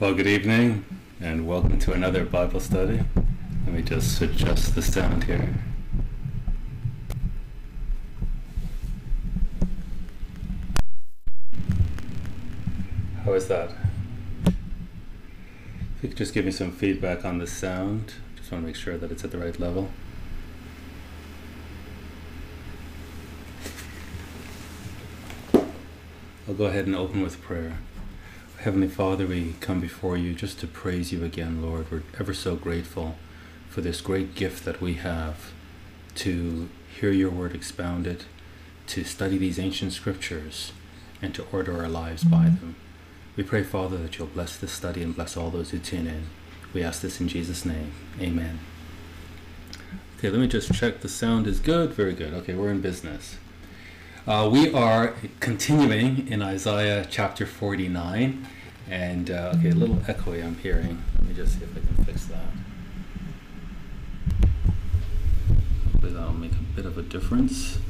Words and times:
Well, 0.00 0.14
good 0.14 0.26
evening 0.26 0.86
and 1.20 1.46
welcome 1.46 1.78
to 1.80 1.92
another 1.92 2.24
Bible 2.24 2.58
study. 2.58 3.02
Let 3.66 3.74
me 3.74 3.82
just 3.82 4.18
adjust 4.22 4.74
the 4.74 4.80
sound 4.80 5.24
here. 5.24 5.54
How 13.26 13.34
is 13.34 13.46
that? 13.48 13.74
If 14.46 14.54
you 16.00 16.08
could 16.08 16.16
just 16.16 16.32
give 16.32 16.46
me 16.46 16.50
some 16.50 16.72
feedback 16.72 17.26
on 17.26 17.36
the 17.36 17.46
sound, 17.46 18.14
just 18.36 18.50
want 18.50 18.64
to 18.64 18.66
make 18.68 18.76
sure 18.76 18.96
that 18.96 19.12
it's 19.12 19.22
at 19.22 19.32
the 19.32 19.38
right 19.38 19.60
level. 19.60 19.90
I'll 26.48 26.54
go 26.56 26.64
ahead 26.64 26.86
and 26.86 26.96
open 26.96 27.20
with 27.20 27.42
prayer. 27.42 27.76
Heavenly 28.60 28.88
Father, 28.88 29.26
we 29.26 29.54
come 29.60 29.80
before 29.80 30.18
you 30.18 30.34
just 30.34 30.60
to 30.60 30.66
praise 30.66 31.12
you 31.12 31.24
again, 31.24 31.62
Lord. 31.62 31.90
We're 31.90 32.02
ever 32.18 32.34
so 32.34 32.56
grateful 32.56 33.16
for 33.70 33.80
this 33.80 34.02
great 34.02 34.34
gift 34.34 34.66
that 34.66 34.82
we 34.82 34.94
have 34.94 35.52
to 36.16 36.68
hear 36.94 37.10
your 37.10 37.30
word 37.30 37.54
expounded, 37.54 38.24
to 38.88 39.02
study 39.02 39.38
these 39.38 39.58
ancient 39.58 39.94
scriptures, 39.94 40.72
and 41.22 41.34
to 41.36 41.46
order 41.50 41.78
our 41.78 41.88
lives 41.88 42.22
by 42.22 42.44
mm-hmm. 42.44 42.56
them. 42.56 42.76
We 43.34 43.44
pray, 43.44 43.62
Father, 43.62 43.96
that 43.96 44.18
you'll 44.18 44.26
bless 44.28 44.58
this 44.58 44.72
study 44.72 45.02
and 45.02 45.16
bless 45.16 45.38
all 45.38 45.48
those 45.48 45.70
who 45.70 45.78
tune 45.78 46.06
in. 46.06 46.26
We 46.74 46.82
ask 46.82 47.00
this 47.00 47.18
in 47.18 47.28
Jesus' 47.28 47.64
name. 47.64 47.94
Amen. 48.20 48.58
Okay, 50.18 50.28
let 50.28 50.38
me 50.38 50.48
just 50.48 50.74
check 50.74 51.00
the 51.00 51.08
sound 51.08 51.46
is 51.46 51.60
good. 51.60 51.94
Very 51.94 52.12
good. 52.12 52.34
Okay, 52.34 52.52
we're 52.52 52.70
in 52.70 52.82
business. 52.82 53.38
Uh, 54.30 54.48
we 54.48 54.72
are 54.72 55.16
continuing 55.40 56.28
in 56.28 56.40
Isaiah 56.40 57.04
chapter 57.10 57.44
49. 57.44 58.46
And, 58.88 59.28
uh, 59.28 59.54
okay, 59.56 59.70
a 59.70 59.74
little 59.74 59.96
echoey 59.96 60.44
I'm 60.44 60.54
hearing. 60.54 61.02
Let 61.18 61.28
me 61.28 61.34
just 61.34 61.58
see 61.58 61.64
if 61.64 61.76
I 61.76 61.80
can 61.80 62.04
fix 62.04 62.26
that. 62.26 62.44
Hopefully 65.90 66.12
that'll 66.12 66.32
make 66.32 66.52
a 66.52 66.76
bit 66.76 66.86
of 66.86 66.96
a 66.96 67.02
difference. 67.02 67.80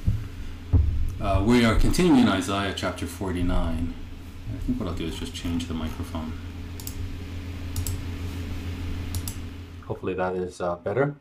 Uh, 1.21 1.45
we 1.47 1.63
are 1.63 1.75
continuing 1.75 2.23
in 2.23 2.29
Isaiah 2.29 2.73
chapter 2.75 3.07
49. 3.07 3.95
I 4.49 4.65
think 4.65 4.81
what 4.81 4.89
I'll 4.89 4.95
do 4.95 5.05
is 5.05 5.17
just 5.17 5.35
change 5.35 5.69
the 5.69 5.75
microphone. 5.75 6.33
Hopefully 9.85 10.15
that 10.15 10.35
is 10.37 10.59
uh, 10.63 10.77
better. 10.77 11.17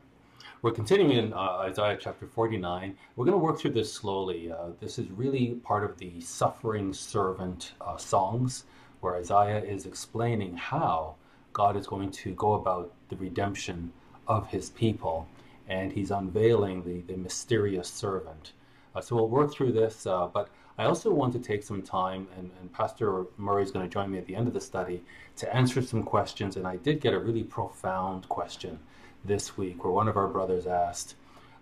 We're 0.61 0.71
continuing 0.71 1.11
in 1.13 1.31
uh, 1.31 1.59
Isaiah 1.61 1.97
chapter 1.97 2.27
49. 2.27 2.97
We're 3.15 3.23
going 3.23 3.31
to 3.31 3.37
work 3.37 3.57
through 3.57 3.71
this 3.71 3.93
slowly. 3.93 4.51
Uh, 4.51 4.71
this 4.81 4.99
is 4.99 5.09
really 5.09 5.51
part 5.63 5.85
of 5.85 5.97
the 5.97 6.19
suffering 6.19 6.91
servant 6.91 7.71
uh, 7.79 7.95
songs, 7.95 8.65
where 8.99 9.15
Isaiah 9.15 9.63
is 9.63 9.85
explaining 9.85 10.57
how 10.57 11.15
God 11.53 11.77
is 11.77 11.87
going 11.87 12.11
to 12.11 12.33
go 12.33 12.55
about 12.55 12.91
the 13.07 13.15
redemption 13.15 13.93
of 14.27 14.49
his 14.49 14.69
people, 14.71 15.29
and 15.69 15.93
he's 15.93 16.11
unveiling 16.11 16.83
the, 16.83 17.13
the 17.13 17.17
mysterious 17.17 17.87
servant. 17.87 18.51
Uh, 18.93 18.99
so 18.99 19.15
we'll 19.15 19.29
work 19.29 19.53
through 19.53 19.71
this, 19.71 20.05
uh, 20.05 20.27
but 20.27 20.49
I 20.77 20.83
also 20.83 21.09
want 21.13 21.31
to 21.33 21.39
take 21.39 21.63
some 21.63 21.81
time, 21.81 22.27
and, 22.37 22.51
and 22.59 22.73
Pastor 22.73 23.27
Murray 23.37 23.63
is 23.63 23.71
going 23.71 23.87
to 23.87 23.93
join 23.93 24.11
me 24.11 24.17
at 24.17 24.25
the 24.25 24.35
end 24.35 24.49
of 24.49 24.53
the 24.53 24.59
study 24.59 25.03
to 25.37 25.55
answer 25.55 25.81
some 25.81 26.03
questions. 26.03 26.57
And 26.57 26.67
I 26.67 26.75
did 26.75 26.99
get 26.99 27.13
a 27.13 27.19
really 27.19 27.43
profound 27.43 28.27
question 28.27 28.77
this 29.23 29.57
week 29.57 29.83
where 29.83 29.93
one 29.93 30.07
of 30.07 30.17
our 30.17 30.27
brothers 30.27 30.65
asked, 30.67 31.15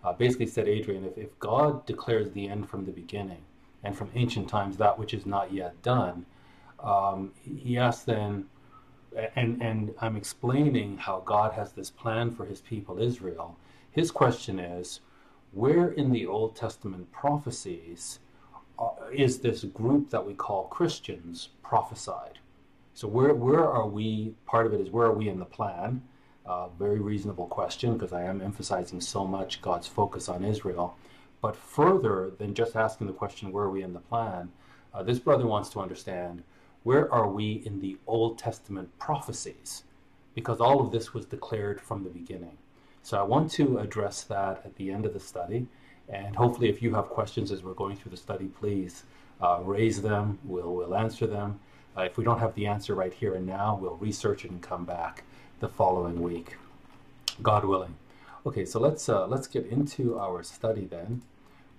uh, 0.03 0.13
basically 0.13 0.47
said, 0.47 0.67
Adrian, 0.67 1.03
if, 1.05 1.17
if 1.17 1.39
God 1.39 1.85
declares 1.85 2.31
the 2.31 2.47
end 2.47 2.69
from 2.69 2.85
the 2.85 2.91
beginning 2.91 3.43
and 3.83 3.97
from 3.97 4.09
ancient 4.15 4.47
times 4.49 4.77
that 4.77 4.97
which 4.97 5.13
is 5.13 5.25
not 5.25 5.51
yet 5.51 5.81
done, 5.81 6.25
um, 6.83 7.31
he 7.43 7.77
asked 7.77 8.05
then, 8.05 8.45
and, 9.35 9.61
and 9.61 9.93
I'm 9.99 10.15
explaining 10.15 10.97
how 10.97 11.21
God 11.25 11.53
has 11.53 11.71
this 11.71 11.89
plan 11.89 12.31
for 12.31 12.45
his 12.45 12.61
people 12.61 12.99
Israel. 12.99 13.57
His 13.91 14.11
question 14.11 14.59
is, 14.59 14.99
where 15.51 15.89
in 15.89 16.11
the 16.11 16.27
Old 16.27 16.55
Testament 16.55 17.11
prophecies 17.11 18.19
uh, 18.77 18.89
is 19.11 19.39
this 19.39 19.63
group 19.63 20.11
that 20.11 20.25
we 20.25 20.33
call 20.33 20.65
Christians 20.65 21.49
prophesied? 21.63 22.39
So 22.93 23.07
where 23.07 23.33
where 23.33 23.65
are 23.65 23.87
we? 23.87 24.33
Part 24.45 24.65
of 24.65 24.73
it 24.73 24.81
is 24.81 24.89
where 24.91 25.07
are 25.07 25.13
we 25.13 25.29
in 25.29 25.39
the 25.39 25.45
plan? 25.45 26.03
Uh, 26.47 26.69
very 26.79 26.99
reasonable 26.99 27.47
question 27.47 27.93
because 27.93 28.13
I 28.13 28.23
am 28.23 28.41
emphasizing 28.41 29.01
so 29.01 29.25
much 29.25 29.61
God's 29.61 29.87
focus 29.87 30.29
on 30.29 30.45
Israel. 30.45 30.95
But 31.41 31.57
further 31.57 32.31
than 32.37 32.53
just 32.53 32.77
asking 32.77 33.07
the 33.07 33.13
question, 33.13 33.51
where 33.51 33.65
are 33.65 33.69
we 33.69 33.83
in 33.83 33.93
the 33.93 33.99
plan? 33.99 34.51
Uh, 34.93 35.03
this 35.03 35.19
brother 35.19 35.45
wants 35.45 35.69
to 35.71 35.81
understand 35.81 36.43
where 36.83 37.13
are 37.13 37.29
we 37.29 37.63
in 37.65 37.81
the 37.81 37.97
Old 38.07 38.37
Testament 38.39 38.97
prophecies? 38.97 39.83
Because 40.35 40.61
all 40.61 40.79
of 40.79 40.91
this 40.91 41.13
was 41.13 41.25
declared 41.25 41.81
from 41.81 42.03
the 42.03 42.09
beginning. 42.09 42.57
So 43.03 43.19
I 43.19 43.23
want 43.23 43.51
to 43.53 43.79
address 43.79 44.23
that 44.23 44.61
at 44.63 44.75
the 44.77 44.89
end 44.89 45.05
of 45.05 45.13
the 45.13 45.19
study. 45.19 45.67
And 46.07 46.33
hopefully, 46.33 46.69
if 46.69 46.81
you 46.81 46.95
have 46.95 47.09
questions 47.09 47.51
as 47.51 47.61
we're 47.61 47.73
going 47.73 47.97
through 47.97 48.11
the 48.11 48.17
study, 48.17 48.45
please 48.45 49.03
uh, 49.41 49.59
raise 49.63 50.01
them. 50.01 50.39
We'll, 50.45 50.73
we'll 50.73 50.95
answer 50.95 51.27
them. 51.27 51.59
Uh, 51.97 52.03
if 52.03 52.17
we 52.17 52.23
don't 52.23 52.39
have 52.39 52.55
the 52.55 52.67
answer 52.67 52.95
right 52.95 53.13
here 53.13 53.35
and 53.35 53.45
now, 53.45 53.77
we'll 53.81 53.97
research 53.97 54.45
it 54.45 54.51
and 54.51 54.61
come 54.61 54.85
back 54.85 55.23
the 55.59 55.67
following 55.67 56.21
week, 56.21 56.55
God 57.41 57.65
willing. 57.65 57.95
Okay, 58.45 58.63
so 58.63 58.79
let's 58.79 59.09
uh, 59.09 59.25
let's 59.25 59.47
get 59.47 59.65
into 59.65 60.19
our 60.19 60.43
study 60.43 60.85
then. 60.85 61.23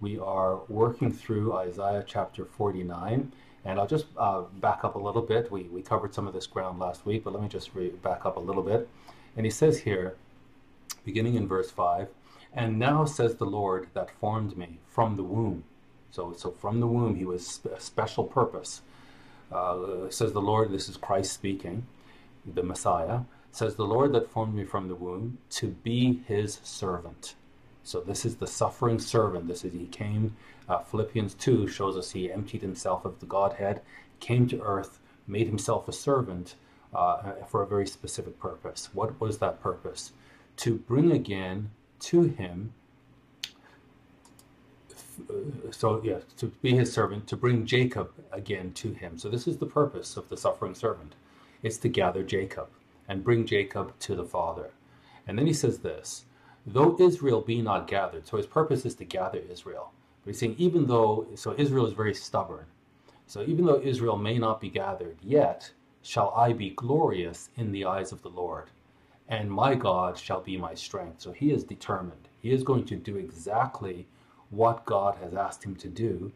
We 0.00 0.19
are 0.19 0.61
working 0.69 1.12
through 1.12 1.53
Isaiah 1.53 2.05
chapter 2.06 2.44
49, 2.44 3.33
and 3.65 3.78
I'll 3.78 3.87
just 3.87 4.06
uh, 4.17 4.43
back 4.61 4.83
up 4.83 4.97
a 4.97 4.99
little 4.99 5.22
bit. 5.22 5.53
We 5.53 5.62
we 5.65 5.83
covered 5.83 6.12
some 6.12 6.27
of 6.27 6.34
this 6.34 6.47
ground 6.47 6.81
last 6.81 7.06
week, 7.06 7.22
but 7.22 7.33
let 7.33 7.43
me 7.43 7.49
just 7.49 7.72
re- 7.72 7.91
back 7.91 8.27
up 8.27 8.37
a 8.37 8.41
little 8.41 8.65
bit. 8.65 8.88
And 9.37 9.47
he 9.47 9.50
says 9.50 9.81
here, 9.81 10.17
beginning 11.05 11.37
in 11.37 11.47
verse 11.47 11.71
five, 11.71 12.09
and 12.53 12.81
now 12.81 13.05
says 13.05 13.37
the 13.37 13.47
Lord 13.47 13.88
that 13.94 14.11
formed 14.11 14.56
me 14.56 14.78
from 14.88 15.17
the 15.17 15.25
womb. 15.25 15.62
So 16.11 16.33
so 16.37 16.50
from 16.50 16.81
the 16.81 16.88
womb 16.88 17.15
he 17.15 17.25
was 17.25 17.47
sp- 17.47 17.78
special 17.78 18.25
purpose. 18.25 18.83
Uh, 19.53 20.11
says 20.11 20.33
the 20.33 20.43
Lord. 20.43 20.72
This 20.72 20.88
is 20.88 20.97
Christ 20.97 21.33
speaking, 21.33 21.87
the 22.44 22.65
Messiah 22.65 23.21
says, 23.58 23.74
The 23.74 23.84
Lord 23.84 24.12
that 24.12 24.30
formed 24.30 24.54
me 24.54 24.64
from 24.64 24.88
the 24.88 24.94
womb 24.94 25.38
to 25.50 25.69
be 25.69 26.22
his 26.26 26.60
servant. 26.62 27.34
So 27.82 28.00
this 28.00 28.24
is 28.24 28.36
the 28.36 28.46
suffering 28.46 28.98
servant. 29.00 29.48
This 29.48 29.64
is 29.64 29.72
he 29.72 29.86
came. 29.86 30.36
Uh, 30.69 30.78
Philippians 30.78 31.34
2 31.34 31.66
shows 31.66 31.96
us 31.96 32.12
he 32.12 32.31
emptied 32.31 32.62
himself 32.62 33.05
of 33.05 33.19
the 33.19 33.26
Godhead, 33.26 33.82
came 34.20 34.46
to 34.49 34.60
earth, 34.62 35.00
made 35.26 35.49
himself 35.49 35.88
a 35.88 35.93
servant 35.93 36.55
uh, 36.94 37.32
for 37.49 37.62
a 37.62 37.66
very 37.66 37.87
specific 37.87 38.38
purpose. 38.38 38.90
What 38.93 39.20
was 39.20 39.38
that 39.38 39.61
purpose? 39.61 40.12
To 40.58 40.76
bring 40.76 41.11
again 41.12 41.70
to 42.00 42.22
him 42.22 42.72
so 45.72 46.00
yeah, 46.04 46.19
to 46.37 46.46
be 46.62 46.76
his 46.76 46.93
servant, 46.93 47.26
to 47.26 47.37
bring 47.37 47.66
Jacob 47.66 48.12
again 48.31 48.72
to 48.75 48.93
him. 48.93 49.19
So 49.19 49.28
this 49.28 49.49
is 49.49 49.56
the 49.56 49.66
purpose 49.66 50.16
of 50.16 50.28
the 50.28 50.37
suffering 50.37 50.76
servant. 50.76 51.16
It's 51.61 51.76
to 51.78 51.88
gather 51.88 52.22
Jacob 52.22 52.69
and 53.08 53.25
bring 53.25 53.46
Jacob 53.46 53.99
to 54.00 54.14
the 54.14 54.25
Father. 54.25 54.70
And 55.26 55.38
then 55.38 55.46
he 55.46 55.52
says 55.52 55.78
this 55.78 56.26
though 56.66 56.96
Israel 57.00 57.40
be 57.40 57.62
not 57.62 57.88
gathered, 57.88 58.26
so 58.26 58.37
his 58.37 58.46
purpose 58.46 58.84
is 58.84 58.94
to 58.96 59.05
gather 59.05 59.38
Israel. 59.38 59.93
But 60.22 60.32
he's 60.32 60.40
saying, 60.40 60.56
even 60.58 60.87
though, 60.87 61.26
so 61.34 61.55
Israel 61.56 61.87
is 61.87 61.94
very 61.94 62.14
stubborn. 62.14 62.66
So 63.26 63.43
even 63.43 63.64
though 63.64 63.81
Israel 63.81 64.19
may 64.19 64.38
not 64.38 64.60
be 64.60 64.69
gathered, 64.69 65.16
yet 65.22 65.70
shall 66.02 66.32
I 66.37 66.52
be 66.52 66.70
glorious 66.70 67.50
in 67.56 67.72
the 67.72 67.87
eyes 67.87 68.12
of 68.12 68.22
the 68.22 68.28
Lord, 68.28 68.70
and 69.28 69.50
my 69.50 69.75
God 69.75 70.19
shall 70.19 70.40
be 70.40 70.56
my 70.56 70.75
strength. 70.75 71.20
So 71.20 71.32
he 71.32 71.52
is 71.52 71.64
determined. 71.64 72.28
He 72.40 72.52
is 72.52 72.62
going 72.62 72.84
to 72.87 72.96
do 72.96 73.16
exactly 73.16 74.06
what 74.50 74.84
God 74.84 75.16
has 75.22 75.34
asked 75.34 75.64
him 75.64 75.76
to 75.76 75.88
do, 75.88 76.32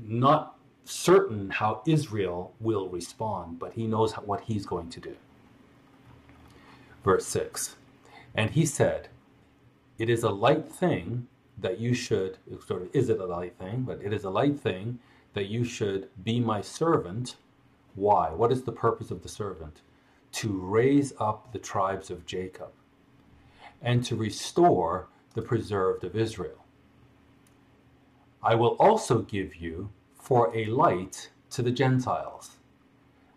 not 0.00 0.56
certain 0.84 1.50
how 1.50 1.82
Israel 1.86 2.52
will 2.60 2.88
respond, 2.88 3.58
but 3.58 3.72
he 3.72 3.86
knows 3.86 4.12
what 4.14 4.40
he's 4.40 4.66
going 4.66 4.90
to 4.90 5.00
do 5.00 5.16
verse 7.08 7.24
6. 7.28 7.76
And 8.34 8.50
he 8.50 8.66
said, 8.66 9.08
It 9.96 10.10
is 10.10 10.24
a 10.24 10.28
light 10.28 10.70
thing 10.70 11.26
that 11.56 11.80
you 11.80 11.94
should, 11.94 12.36
sort 12.66 12.82
of, 12.82 12.94
is 12.94 13.08
it 13.08 13.18
a 13.18 13.24
light 13.24 13.56
thing? 13.58 13.80
But 13.80 14.02
it 14.02 14.12
is 14.12 14.24
a 14.24 14.30
light 14.30 14.60
thing 14.60 14.98
that 15.32 15.46
you 15.46 15.64
should 15.64 16.10
be 16.22 16.38
my 16.38 16.60
servant. 16.60 17.36
Why? 17.94 18.28
What 18.28 18.52
is 18.52 18.62
the 18.62 18.72
purpose 18.72 19.10
of 19.10 19.22
the 19.22 19.28
servant? 19.30 19.80
To 20.32 20.52
raise 20.52 21.14
up 21.18 21.50
the 21.50 21.58
tribes 21.58 22.10
of 22.10 22.26
Jacob 22.26 22.72
and 23.80 24.04
to 24.04 24.14
restore 24.14 25.08
the 25.32 25.40
preserved 25.40 26.04
of 26.04 26.14
Israel. 26.14 26.62
I 28.42 28.54
will 28.54 28.76
also 28.78 29.20
give 29.20 29.56
you 29.56 29.88
for 30.14 30.54
a 30.54 30.66
light 30.66 31.30
to 31.52 31.62
the 31.62 31.70
Gentiles, 31.70 32.58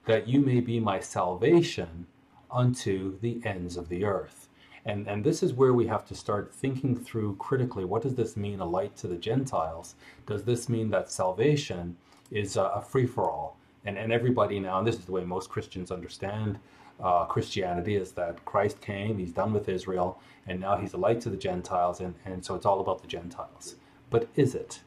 that 0.08 0.28
you 0.28 0.42
may 0.42 0.60
be 0.60 0.82
my 0.82 1.00
salvation 1.00 2.08
unto 2.52 3.20
the 3.20 3.42
ends 3.46 3.78
of 3.78 3.90
the 3.90 4.04
earth. 4.04 4.50
And, 4.86 5.08
and 5.08 5.24
this 5.24 5.44
is 5.44 5.54
where 5.54 5.74
we 5.74 5.88
have 5.88 6.08
to 6.08 6.16
start 6.16 6.54
thinking 6.54 6.98
through 6.98 7.36
critically 7.36 7.86
what 7.86 8.02
does 8.02 8.16
this 8.16 8.36
mean, 8.36 8.60
a 8.60 8.66
light 8.66 8.96
to 8.98 9.08
the 9.08 9.18
Gentiles? 9.18 9.96
Does 10.26 10.44
this 10.44 10.70
mean 10.70 10.90
that 10.90 11.12
salvation 11.12 11.98
is 12.32 12.58
a, 12.58 12.64
a 12.64 12.82
free 12.82 13.06
for 13.06 13.30
all? 13.30 13.58
And, 13.86 13.98
and 13.98 14.12
everybody 14.12 14.60
now, 14.60 14.80
and 14.80 14.88
this 14.88 14.96
is 14.96 15.06
the 15.06 15.12
way 15.12 15.24
most 15.24 15.50
Christians 15.50 15.92
understand 15.92 16.60
uh, 17.02 17.26
Christianity 17.26 17.96
is 17.96 18.12
that 18.14 18.44
Christ 18.46 18.80
came, 18.82 19.18
he's 19.18 19.32
done 19.32 19.54
with 19.54 19.70
Israel, 19.70 20.20
and 20.48 20.60
now 20.60 20.78
he's 20.78 20.94
a 20.94 20.98
light 20.98 21.20
to 21.22 21.30
the 21.30 21.38
Gentiles, 21.38 22.00
and, 22.00 22.14
and 22.26 22.44
so 22.44 22.56
it's 22.56 22.66
all 22.66 22.80
about 22.80 23.02
the 23.02 23.08
Gentiles. 23.08 23.76
But 24.10 24.28
is 24.36 24.54
it? 24.56 24.82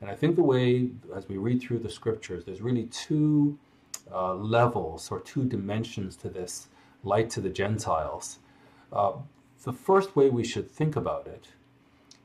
And 0.00 0.10
I 0.10 0.14
think 0.14 0.36
the 0.36 0.42
way, 0.42 0.90
as 1.14 1.28
we 1.28 1.38
read 1.38 1.60
through 1.60 1.78
the 1.80 1.90
scriptures, 1.90 2.44
there's 2.44 2.60
really 2.60 2.84
two 2.84 3.58
uh, 4.12 4.34
levels 4.34 5.10
or 5.10 5.20
two 5.20 5.44
dimensions 5.44 6.16
to 6.16 6.28
this 6.28 6.68
light 7.04 7.30
to 7.30 7.40
the 7.40 7.48
Gentiles. 7.50 8.38
Uh, 8.92 9.12
the 9.64 9.72
first 9.72 10.16
way 10.16 10.30
we 10.30 10.44
should 10.44 10.70
think 10.70 10.96
about 10.96 11.26
it 11.26 11.48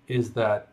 is 0.07 0.31
that 0.33 0.69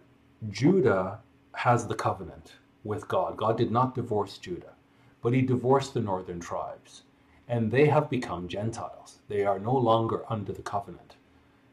Judah 0.51 1.19
has 1.55 1.87
the 1.87 1.95
covenant 1.95 2.53
with 2.85 3.09
God. 3.09 3.37
God 3.37 3.57
did 3.57 3.71
not 3.71 3.95
divorce 3.95 4.39
Judah, 4.39 4.75
but 5.23 5.33
he 5.33 5.43
divorced 5.43 5.95
the 5.95 6.01
northern 6.01 6.41
tribes 6.41 7.03
and 7.51 7.73
they 7.73 7.87
have 7.87 8.09
become 8.09 8.47
Gentiles. 8.47 9.19
They 9.29 9.45
are 9.45 9.59
no 9.59 9.77
longer 9.77 10.23
under 10.29 10.53
the 10.53 10.63
covenant. 10.63 11.17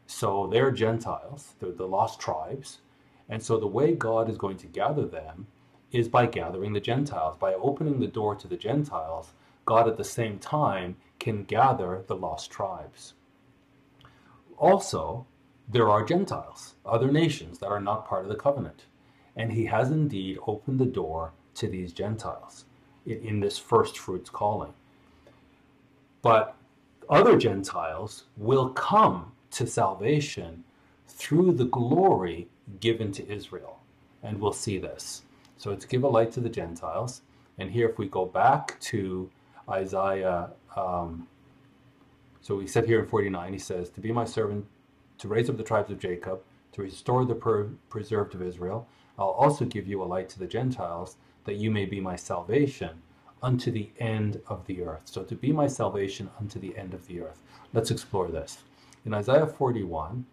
So 0.08 0.48
they're 0.48 0.72
Gentiles, 0.72 1.54
they're 1.60 1.72
the 1.72 1.88
lost 1.88 2.20
tribes. 2.20 2.80
And 3.30 3.44
so 3.44 3.60
the 3.60 3.68
way 3.68 3.94
God 3.94 4.28
is 4.28 4.38
going 4.40 4.58
to 4.58 4.66
gather 4.68 5.06
them 5.06 5.46
is 5.92 6.08
by 6.08 6.26
gathering 6.26 6.74
the 6.74 6.80
Gentiles. 6.80 7.38
By 7.40 7.54
opening 7.54 8.00
the 8.00 8.08
door 8.08 8.34
to 8.36 8.48
the 8.48 8.58
Gentiles, 8.58 9.34
God 9.68 9.88
at 9.88 9.98
the 9.98 10.04
same 10.04 10.40
time 10.40 10.96
can 11.20 11.44
gather 11.44 12.04
the 12.08 12.16
lost 12.16 12.50
tribes. 12.50 13.14
Also, 14.58 15.28
there 15.68 15.90
are 15.90 16.06
Gentiles, 16.06 16.76
other 16.86 17.12
nations 17.12 17.60
that 17.60 17.68
are 17.68 17.82
not 17.82 18.08
part 18.08 18.24
of 18.24 18.30
the 18.30 18.36
covenant. 18.36 18.86
And 19.36 19.52
he 19.52 19.66
has 19.66 19.92
indeed 19.92 20.40
opened 20.48 20.80
the 20.80 20.86
door 20.86 21.34
to 21.56 21.68
these 21.68 21.92
Gentiles 21.92 22.66
in, 23.06 23.42
this 23.42 23.58
first 23.58 23.98
fruits 24.00 24.30
calling. 24.30 24.74
But 26.22 26.56
other 27.10 27.38
Gentiles 27.38 28.24
will 28.38 28.70
come 28.70 29.34
to 29.52 29.68
salvation 29.68 30.64
through 31.08 31.54
the 31.54 31.66
glory 31.66 32.48
given 32.80 33.12
to 33.12 33.30
Israel. 33.30 33.80
And 34.24 34.40
we'll 34.40 34.54
see 34.54 34.78
this. 34.78 35.24
So 35.58 35.72
it's 35.72 35.86
give 35.86 36.04
a 36.04 36.08
light 36.08 36.32
to 36.34 36.40
the 36.40 36.50
Gentiles. 36.50 37.22
And 37.58 37.72
here, 37.72 37.90
if 37.90 37.98
we 37.98 38.08
go 38.08 38.26
back 38.26 38.80
to 38.82 39.30
Isaiah, 39.70 40.50
um, 40.76 41.28
so 42.42 42.56
we 42.56 42.68
said 42.68 42.86
here 42.86 43.00
in 43.00 43.08
49, 43.08 43.54
he 43.54 43.60
says, 43.60 43.90
To 43.90 44.02
be 44.02 44.12
my 44.12 44.26
servant, 44.26 44.66
to 45.18 45.28
raise 45.28 45.50
up 45.50 45.58
the 45.58 45.64
tribes 45.64 45.92
of 45.92 46.00
Jacob, 46.00 46.42
to 46.74 46.82
restore 46.82 47.26
the 47.26 47.36
per- 47.36 47.70
preserved 47.90 48.36
of 48.36 48.42
Israel. 48.42 48.88
I'll 49.20 49.30
also 49.30 49.66
give 49.66 49.88
you 49.88 50.02
a 50.02 50.06
light 50.06 50.30
to 50.30 50.40
the 50.40 50.48
Gentiles, 50.48 51.18
that 51.46 51.56
you 51.56 51.72
may 51.72 51.86
be 51.86 52.00
my 52.00 52.16
salvation 52.16 53.02
unto 53.42 53.72
the 53.72 53.90
end 54.00 54.42
of 54.48 54.66
the 54.66 54.82
earth. 54.84 55.02
So 55.06 55.24
to 55.24 55.36
be 55.36 55.52
my 55.52 55.68
salvation 55.68 56.30
unto 56.40 56.60
the 56.60 56.78
end 56.78 56.94
of 56.94 57.08
the 57.08 57.22
earth. 57.22 57.42
Let's 57.74 57.92
explore 57.92 58.30
this. 58.30 58.60
In 59.06 59.14
Isaiah 59.14 59.48
41, 59.48 60.26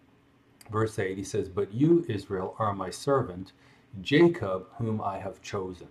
verse 0.70 0.98
8, 0.98 1.16
he 1.16 1.24
says, 1.24 1.48
But 1.48 1.72
you, 1.72 2.04
Israel, 2.08 2.54
are 2.58 2.74
my 2.74 2.90
servant, 2.90 3.52
Jacob, 4.00 4.66
whom 4.78 5.00
I 5.00 5.18
have 5.18 5.42
chosen. 5.42 5.88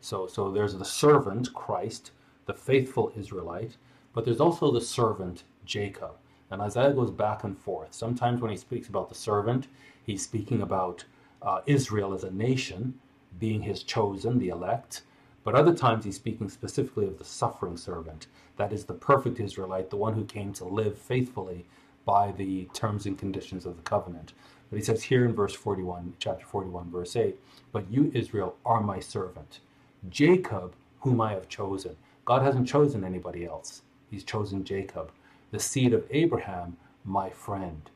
So, 0.00 0.26
so 0.26 0.50
there's 0.50 0.74
the 0.74 0.84
servant, 0.84 1.52
Christ, 1.54 2.10
the 2.46 2.54
faithful 2.54 3.12
Israelite, 3.16 3.76
but 4.14 4.24
there's 4.24 4.40
also 4.40 4.70
the 4.72 4.80
servant, 4.80 5.44
Jacob. 5.64 6.12
And 6.50 6.62
Isaiah 6.62 6.92
goes 6.92 7.10
back 7.10 7.44
and 7.44 7.58
forth. 7.58 7.92
Sometimes 7.92 8.40
when 8.40 8.50
he 8.50 8.56
speaks 8.56 8.88
about 8.88 9.08
the 9.08 9.14
servant, 9.14 9.66
he's 10.04 10.22
speaking 10.22 10.62
about 10.62 11.04
uh, 11.42 11.60
Israel 11.66 12.14
as 12.14 12.24
a 12.24 12.30
nation, 12.30 12.94
being 13.38 13.62
his 13.62 13.82
chosen, 13.82 14.38
the 14.38 14.48
elect. 14.48 15.02
But 15.44 15.54
other 15.54 15.74
times 15.74 16.04
he's 16.04 16.16
speaking 16.16 16.48
specifically 16.48 17.06
of 17.06 17.18
the 17.18 17.24
suffering 17.24 17.76
servant, 17.76 18.26
that 18.56 18.72
is 18.72 18.84
the 18.84 18.94
perfect 18.94 19.40
Israelite, 19.40 19.90
the 19.90 19.96
one 19.96 20.14
who 20.14 20.24
came 20.24 20.52
to 20.54 20.64
live 20.64 20.98
faithfully 20.98 21.66
by 22.04 22.32
the 22.32 22.64
terms 22.72 23.06
and 23.06 23.18
conditions 23.18 23.66
of 23.66 23.76
the 23.76 23.82
covenant. 23.82 24.32
But 24.70 24.78
he 24.78 24.84
says 24.84 25.04
here 25.04 25.24
in 25.24 25.34
verse 25.34 25.54
41, 25.54 26.14
chapter 26.18 26.46
41, 26.46 26.90
verse 26.90 27.16
8, 27.16 27.36
But 27.72 27.90
you, 27.90 28.10
Israel, 28.14 28.56
are 28.64 28.80
my 28.80 29.00
servant, 29.00 29.60
Jacob, 30.08 30.74
whom 31.00 31.20
I 31.20 31.32
have 31.32 31.48
chosen. 31.48 31.96
God 32.26 32.42
hasn't 32.42 32.66
chosen 32.66 33.04
anybody 33.04 33.46
else. 33.46 33.82
He's 34.10 34.24
chosen 34.24 34.64
Jacob, 34.64 35.12
the 35.52 35.60
seed 35.60 35.94
of 35.94 36.04
Abraham, 36.10 36.76
my 37.04 37.30
friend. 37.30 37.88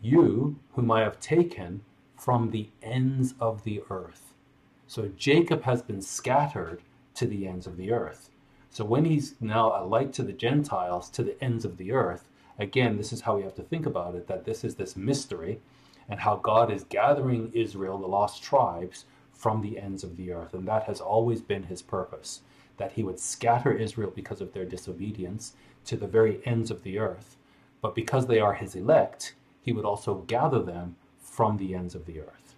You, 0.00 0.60
whom 0.74 0.92
I 0.92 1.00
have 1.00 1.18
taken 1.18 1.82
from 2.16 2.50
the 2.50 2.68
ends 2.82 3.34
of 3.40 3.64
the 3.64 3.82
earth. 3.90 4.32
So 4.86 5.10
Jacob 5.16 5.64
has 5.64 5.82
been 5.82 6.02
scattered 6.02 6.82
to 7.14 7.26
the 7.26 7.48
ends 7.48 7.66
of 7.66 7.76
the 7.76 7.90
earth. 7.90 8.30
So 8.70 8.84
when 8.84 9.04
he's 9.04 9.34
now 9.40 9.72
a 9.76 9.82
light 9.84 10.12
to 10.14 10.22
the 10.22 10.32
Gentiles, 10.32 11.10
to 11.10 11.24
the 11.24 11.42
ends 11.42 11.64
of 11.64 11.78
the 11.78 11.90
earth, 11.90 12.30
again, 12.60 12.96
this 12.96 13.12
is 13.12 13.22
how 13.22 13.36
we 13.36 13.42
have 13.42 13.56
to 13.56 13.62
think 13.62 13.86
about 13.86 14.14
it 14.14 14.28
that 14.28 14.44
this 14.44 14.62
is 14.62 14.76
this 14.76 14.94
mystery 14.94 15.60
and 16.08 16.20
how 16.20 16.36
God 16.36 16.70
is 16.70 16.84
gathering 16.84 17.50
Israel, 17.52 17.98
the 17.98 18.06
lost 18.06 18.44
tribes, 18.44 19.04
from 19.32 19.62
the 19.62 19.80
ends 19.80 20.04
of 20.04 20.16
the 20.16 20.30
earth. 20.32 20.54
And 20.54 20.68
that 20.68 20.84
has 20.84 21.00
always 21.00 21.40
been 21.40 21.64
his 21.64 21.82
purpose 21.82 22.42
that 22.76 22.92
he 22.92 23.02
would 23.02 23.18
scatter 23.18 23.72
Israel 23.72 24.12
because 24.14 24.40
of 24.40 24.52
their 24.52 24.64
disobedience 24.64 25.54
to 25.86 25.96
the 25.96 26.06
very 26.06 26.40
ends 26.44 26.70
of 26.70 26.82
the 26.82 26.98
earth. 26.98 27.36
But 27.80 27.94
because 27.94 28.26
they 28.26 28.40
are 28.40 28.54
his 28.54 28.74
elect, 28.74 29.34
he 29.62 29.72
would 29.72 29.84
also 29.84 30.16
gather 30.26 30.62
them 30.62 30.96
from 31.20 31.56
the 31.56 31.74
ends 31.74 31.94
of 31.94 32.06
the 32.06 32.20
earth. 32.20 32.54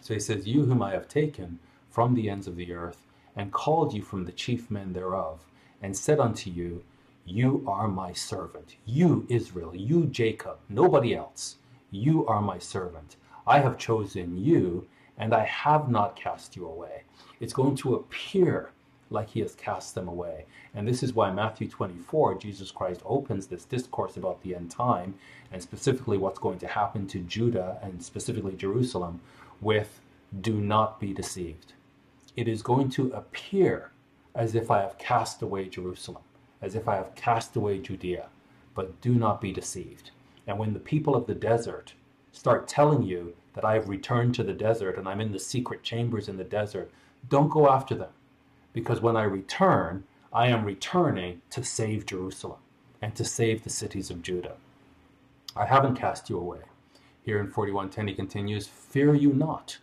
So 0.00 0.14
he 0.14 0.20
says, 0.20 0.46
You 0.46 0.64
whom 0.64 0.82
I 0.82 0.92
have 0.92 1.08
taken 1.08 1.58
from 1.90 2.14
the 2.14 2.28
ends 2.28 2.46
of 2.46 2.56
the 2.56 2.72
earth, 2.72 3.06
and 3.36 3.52
called 3.52 3.94
you 3.94 4.02
from 4.02 4.24
the 4.24 4.32
chief 4.32 4.70
men 4.70 4.92
thereof, 4.92 5.40
and 5.82 5.96
said 5.96 6.20
unto 6.20 6.50
you, 6.50 6.84
You 7.24 7.64
are 7.66 7.88
my 7.88 8.12
servant. 8.12 8.76
You, 8.84 9.26
Israel, 9.28 9.74
you, 9.74 10.06
Jacob, 10.06 10.58
nobody 10.68 11.14
else. 11.14 11.56
You 11.90 12.26
are 12.26 12.42
my 12.42 12.58
servant. 12.58 13.16
I 13.46 13.60
have 13.60 13.78
chosen 13.78 14.42
you, 14.42 14.86
and 15.16 15.32
I 15.32 15.44
have 15.44 15.88
not 15.88 16.16
cast 16.16 16.56
you 16.56 16.66
away. 16.66 17.02
It's 17.40 17.52
going 17.52 17.76
to 17.76 17.94
appear 17.94 18.70
like 19.10 19.30
he 19.30 19.40
has 19.40 19.54
cast 19.54 19.94
them 19.94 20.08
away. 20.08 20.46
And 20.74 20.86
this 20.86 21.02
is 21.02 21.12
why 21.12 21.30
Matthew 21.30 21.68
24, 21.68 22.36
Jesus 22.36 22.70
Christ 22.70 23.00
opens 23.04 23.46
this 23.46 23.64
discourse 23.64 24.16
about 24.16 24.42
the 24.42 24.54
end 24.54 24.70
time 24.70 25.14
and 25.52 25.62
specifically 25.62 26.18
what's 26.18 26.38
going 26.38 26.58
to 26.60 26.66
happen 26.66 27.06
to 27.08 27.20
Judah 27.20 27.78
and 27.82 28.02
specifically 28.02 28.56
Jerusalem 28.56 29.20
with 29.60 30.00
do 30.40 30.60
not 30.60 30.98
be 30.98 31.12
deceived. 31.12 31.74
It 32.36 32.48
is 32.48 32.62
going 32.62 32.88
to 32.90 33.12
appear 33.12 33.90
as 34.34 34.54
if 34.54 34.70
I 34.70 34.80
have 34.80 34.98
cast 34.98 35.42
away 35.42 35.68
Jerusalem, 35.68 36.22
as 36.60 36.74
if 36.74 36.88
I 36.88 36.96
have 36.96 37.14
cast 37.14 37.54
away 37.54 37.78
Judea, 37.78 38.26
but 38.74 39.00
do 39.00 39.14
not 39.14 39.40
be 39.40 39.52
deceived. 39.52 40.10
And 40.46 40.58
when 40.58 40.72
the 40.72 40.80
people 40.80 41.14
of 41.14 41.26
the 41.26 41.34
desert 41.34 41.94
start 42.32 42.66
telling 42.66 43.02
you 43.02 43.34
that 43.54 43.64
I 43.64 43.74
have 43.74 43.88
returned 43.88 44.34
to 44.34 44.42
the 44.42 44.52
desert 44.52 44.98
and 44.98 45.08
I'm 45.08 45.20
in 45.20 45.30
the 45.30 45.38
secret 45.38 45.82
chambers 45.84 46.28
in 46.28 46.36
the 46.36 46.44
desert, 46.44 46.90
don't 47.28 47.48
go 47.48 47.70
after 47.70 47.94
them. 47.94 48.10
Because 48.74 49.00
when 49.00 49.16
I 49.16 49.22
return, 49.22 50.04
I 50.32 50.48
am 50.48 50.66
returning 50.66 51.40
to 51.50 51.64
save 51.64 52.04
Jerusalem 52.04 52.58
and 53.00 53.14
to 53.14 53.24
save 53.24 53.64
the 53.64 53.70
cities 53.70 54.10
of 54.10 54.20
Judah. 54.20 54.56
I 55.56 55.64
haven't 55.64 55.96
cast 55.96 56.28
you 56.28 56.38
away. 56.38 56.60
Here 57.22 57.40
in 57.40 57.48
4110, 57.48 58.08
he 58.08 58.14
continues, 58.14 58.66
Fear 58.66 59.14
you 59.14 59.32
not. 59.32 59.78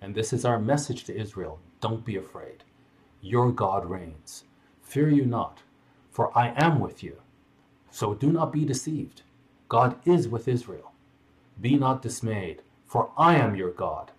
And 0.00 0.14
this 0.14 0.32
is 0.32 0.44
our 0.44 0.60
message 0.60 1.04
to 1.04 1.16
Israel 1.16 1.58
don't 1.80 2.04
be 2.04 2.16
afraid. 2.16 2.64
Your 3.20 3.52
God 3.52 3.84
reigns. 3.84 4.44
Fear 4.82 5.10
you 5.10 5.26
not, 5.26 5.60
for 6.10 6.36
I 6.36 6.54
am 6.56 6.80
with 6.80 7.02
you. 7.02 7.18
So 7.90 8.14
do 8.14 8.32
not 8.32 8.52
be 8.52 8.64
deceived. 8.64 9.22
God 9.68 9.96
is 10.06 10.28
with 10.28 10.48
Israel. 10.48 10.92
Be 11.60 11.76
not 11.76 12.02
dismayed, 12.02 12.62
for 12.86 13.10
I 13.16 13.36
am 13.36 13.54
your 13.54 13.70
God. 13.70 14.12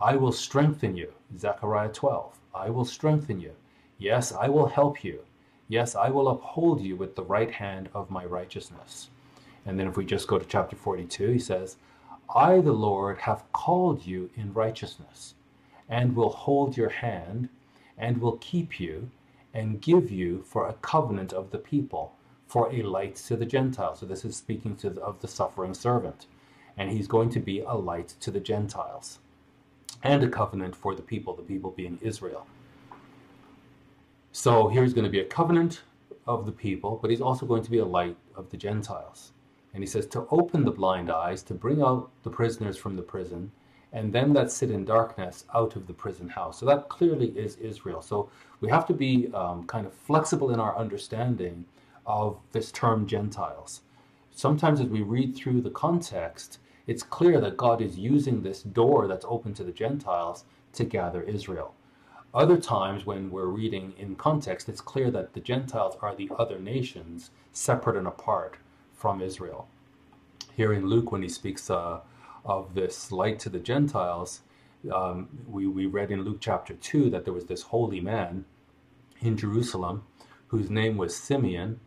I 0.00 0.16
will 0.16 0.32
strengthen 0.32 0.96
you. 0.96 1.12
Zechariah 1.36 1.88
12. 1.90 2.38
I 2.58 2.70
will 2.70 2.84
strengthen 2.84 3.40
you. 3.40 3.52
Yes, 3.98 4.32
I 4.32 4.48
will 4.48 4.66
help 4.66 5.04
you. 5.04 5.20
Yes, 5.68 5.94
I 5.94 6.10
will 6.10 6.28
uphold 6.28 6.80
you 6.80 6.96
with 6.96 7.14
the 7.14 7.24
right 7.24 7.50
hand 7.50 7.88
of 7.94 8.10
my 8.10 8.24
righteousness. 8.24 9.10
And 9.64 9.78
then 9.78 9.86
if 9.86 9.96
we 9.96 10.04
just 10.04 10.28
go 10.28 10.38
to 10.38 10.44
chapter 10.46 10.76
42, 10.76 11.28
he 11.28 11.38
says, 11.38 11.76
I, 12.34 12.60
the 12.60 12.72
Lord, 12.72 13.18
have 13.18 13.50
called 13.52 14.06
you 14.06 14.30
in 14.34 14.52
righteousness, 14.52 15.34
and 15.88 16.16
will 16.16 16.30
hold 16.30 16.76
your 16.76 16.88
hand, 16.88 17.48
and 17.96 18.18
will 18.18 18.38
keep 18.38 18.80
you, 18.80 19.10
and 19.54 19.80
give 19.80 20.10
you 20.10 20.42
for 20.42 20.68
a 20.68 20.74
covenant 20.74 21.32
of 21.32 21.50
the 21.50 21.58
people, 21.58 22.12
for 22.46 22.72
a 22.72 22.82
light 22.82 23.16
to 23.16 23.36
the 23.36 23.46
Gentiles. 23.46 24.00
So 24.00 24.06
this 24.06 24.24
is 24.24 24.36
speaking 24.36 24.76
to 24.76 24.90
the, 24.90 25.00
of 25.02 25.20
the 25.20 25.28
suffering 25.28 25.74
servant. 25.74 26.26
And 26.76 26.90
he's 26.90 27.08
going 27.08 27.30
to 27.30 27.40
be 27.40 27.60
a 27.60 27.74
light 27.74 28.14
to 28.20 28.30
the 28.30 28.40
Gentiles, 28.40 29.18
and 30.02 30.22
a 30.22 30.28
covenant 30.28 30.76
for 30.76 30.94
the 30.94 31.02
people, 31.02 31.34
the 31.34 31.42
people 31.42 31.70
being 31.70 31.98
Israel. 32.02 32.46
So 34.32 34.68
here's 34.68 34.94
going 34.94 35.04
to 35.04 35.10
be 35.10 35.20
a 35.20 35.24
covenant 35.24 35.82
of 36.26 36.46
the 36.46 36.52
people, 36.52 36.98
but 37.00 37.10
he's 37.10 37.20
also 37.20 37.46
going 37.46 37.62
to 37.62 37.70
be 37.70 37.78
a 37.78 37.84
light 37.84 38.16
of 38.36 38.50
the 38.50 38.56
Gentiles. 38.56 39.32
And 39.74 39.82
he 39.82 39.86
says, 39.86 40.06
to 40.08 40.26
open 40.30 40.64
the 40.64 40.70
blind 40.70 41.10
eyes, 41.10 41.42
to 41.44 41.54
bring 41.54 41.82
out 41.82 42.10
the 42.22 42.30
prisoners 42.30 42.76
from 42.76 42.96
the 42.96 43.02
prison, 43.02 43.50
and 43.92 44.12
them 44.12 44.32
that 44.34 44.52
sit 44.52 44.70
in 44.70 44.84
darkness 44.84 45.44
out 45.54 45.76
of 45.76 45.86
the 45.86 45.92
prison 45.92 46.28
house. 46.28 46.58
So 46.58 46.66
that 46.66 46.88
clearly 46.88 47.28
is 47.28 47.56
Israel. 47.56 48.02
So 48.02 48.30
we 48.60 48.68
have 48.68 48.86
to 48.86 48.92
be 48.92 49.32
um, 49.32 49.66
kind 49.66 49.86
of 49.86 49.94
flexible 49.94 50.50
in 50.50 50.60
our 50.60 50.76
understanding 50.76 51.64
of 52.06 52.38
this 52.52 52.70
term 52.70 53.06
Gentiles. 53.06 53.82
Sometimes, 54.30 54.80
as 54.80 54.88
we 54.88 55.02
read 55.02 55.34
through 55.34 55.62
the 55.62 55.70
context, 55.70 56.58
it's 56.88 57.02
clear 57.04 57.38
that 57.40 57.58
God 57.58 57.82
is 57.82 57.98
using 57.98 58.42
this 58.42 58.62
door 58.62 59.06
that's 59.06 59.26
open 59.28 59.52
to 59.54 59.62
the 59.62 59.72
Gentiles 59.72 60.44
to 60.72 60.84
gather 60.84 61.22
Israel. 61.22 61.74
Other 62.34 62.56
times, 62.56 63.04
when 63.04 63.30
we're 63.30 63.46
reading 63.46 63.92
in 63.98 64.16
context, 64.16 64.68
it's 64.68 64.80
clear 64.80 65.10
that 65.10 65.34
the 65.34 65.40
Gentiles 65.40 65.96
are 66.00 66.14
the 66.14 66.30
other 66.38 66.58
nations 66.58 67.30
separate 67.52 67.96
and 67.96 68.06
apart 68.06 68.56
from 68.94 69.20
Israel. 69.20 69.68
Here 70.56 70.72
in 70.72 70.86
Luke, 70.86 71.12
when 71.12 71.22
he 71.22 71.28
speaks 71.28 71.70
uh, 71.70 72.00
of 72.44 72.74
this 72.74 73.12
light 73.12 73.38
to 73.40 73.50
the 73.50 73.58
Gentiles, 73.58 74.40
um, 74.92 75.28
we, 75.46 75.66
we 75.66 75.84
read 75.86 76.10
in 76.10 76.22
Luke 76.22 76.38
chapter 76.40 76.72
2 76.72 77.10
that 77.10 77.24
there 77.24 77.34
was 77.34 77.46
this 77.46 77.62
holy 77.62 78.00
man 78.00 78.46
in 79.20 79.36
Jerusalem 79.36 80.04
whose 80.48 80.70
name 80.70 80.96
was 80.96 81.14
Simeon, 81.14 81.80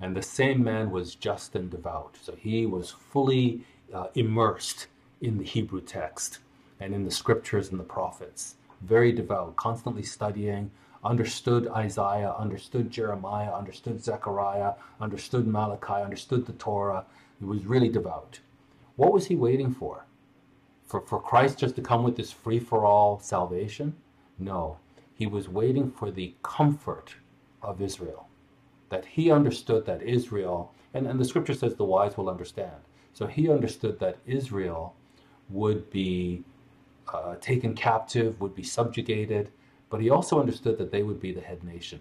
and 0.00 0.16
the 0.16 0.22
same 0.22 0.64
man 0.64 0.90
was 0.90 1.14
just 1.14 1.54
and 1.54 1.70
devout. 1.70 2.16
So 2.22 2.34
he 2.34 2.64
was 2.64 2.90
fully 2.90 3.64
uh, 3.92 4.08
immersed 4.14 4.86
in 5.20 5.38
the 5.38 5.44
Hebrew 5.44 5.80
text 5.80 6.38
and 6.80 6.94
in 6.94 7.04
the 7.04 7.10
scriptures 7.10 7.70
and 7.70 7.80
the 7.80 7.84
prophets. 7.84 8.56
Very 8.82 9.12
devout, 9.12 9.56
constantly 9.56 10.02
studying, 10.02 10.70
understood 11.02 11.68
Isaiah, 11.68 12.34
understood 12.38 12.90
Jeremiah, 12.90 13.54
understood 13.54 14.02
Zechariah, 14.02 14.74
understood 15.00 15.46
Malachi, 15.46 16.02
understood 16.02 16.46
the 16.46 16.52
Torah. 16.54 17.04
He 17.38 17.44
was 17.44 17.64
really 17.64 17.88
devout. 17.88 18.40
What 18.96 19.12
was 19.12 19.26
he 19.26 19.36
waiting 19.36 19.72
for? 19.72 20.06
For, 20.84 21.00
for 21.00 21.20
Christ 21.20 21.58
just 21.58 21.76
to 21.76 21.82
come 21.82 22.02
with 22.02 22.16
this 22.16 22.32
free 22.32 22.58
for 22.58 22.84
all 22.84 23.18
salvation? 23.18 23.94
No. 24.38 24.78
He 25.14 25.26
was 25.26 25.48
waiting 25.48 25.90
for 25.90 26.10
the 26.10 26.34
comfort 26.42 27.14
of 27.62 27.80
Israel. 27.80 28.28
That 28.90 29.04
he 29.04 29.30
understood 29.30 29.86
that 29.86 30.02
Israel, 30.02 30.72
and, 30.94 31.06
and 31.06 31.18
the 31.18 31.24
scripture 31.24 31.54
says 31.54 31.74
the 31.74 31.84
wise 31.84 32.16
will 32.16 32.28
understand. 32.28 32.76
So 33.16 33.26
he 33.26 33.50
understood 33.50 33.98
that 34.00 34.18
Israel 34.26 34.94
would 35.48 35.88
be 35.88 36.44
uh, 37.10 37.36
taken 37.40 37.72
captive, 37.72 38.38
would 38.42 38.54
be 38.54 38.62
subjugated, 38.62 39.50
but 39.88 40.02
he 40.02 40.10
also 40.10 40.38
understood 40.38 40.76
that 40.76 40.92
they 40.92 41.02
would 41.02 41.18
be 41.18 41.32
the 41.32 41.40
head 41.40 41.64
nation. 41.64 42.00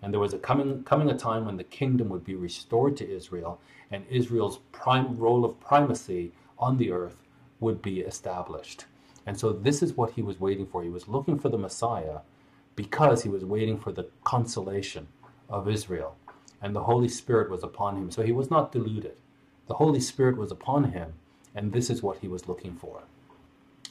And 0.00 0.12
there 0.12 0.20
was 0.20 0.34
a 0.34 0.38
coming, 0.38 0.84
coming 0.84 1.10
a 1.10 1.18
time 1.18 1.46
when 1.46 1.56
the 1.56 1.64
kingdom 1.64 2.08
would 2.10 2.24
be 2.24 2.36
restored 2.36 2.96
to 2.98 3.10
Israel, 3.10 3.60
and 3.90 4.06
Israel's 4.08 4.60
prime 4.70 5.18
role 5.18 5.44
of 5.44 5.58
primacy 5.58 6.30
on 6.60 6.76
the 6.76 6.92
earth 6.92 7.24
would 7.58 7.82
be 7.82 7.98
established. 8.02 8.84
And 9.26 9.36
so 9.36 9.50
this 9.50 9.82
is 9.82 9.96
what 9.96 10.12
he 10.12 10.22
was 10.22 10.38
waiting 10.38 10.68
for. 10.68 10.80
He 10.84 10.88
was 10.88 11.08
looking 11.08 11.40
for 11.40 11.48
the 11.48 11.58
Messiah 11.58 12.20
because 12.76 13.24
he 13.24 13.28
was 13.28 13.44
waiting 13.44 13.80
for 13.80 13.90
the 13.90 14.10
consolation 14.22 15.08
of 15.50 15.68
Israel. 15.68 16.14
And 16.62 16.72
the 16.72 16.84
Holy 16.84 17.08
Spirit 17.08 17.50
was 17.50 17.64
upon 17.64 17.96
him. 17.96 18.12
So 18.12 18.22
he 18.22 18.30
was 18.30 18.48
not 18.48 18.70
deluded. 18.70 19.16
The 19.66 19.74
Holy 19.74 20.00
Spirit 20.00 20.36
was 20.36 20.52
upon 20.52 20.92
him, 20.92 21.14
and 21.54 21.72
this 21.72 21.90
is 21.90 22.02
what 22.02 22.18
he 22.18 22.28
was 22.28 22.48
looking 22.48 22.74
for. 22.74 23.02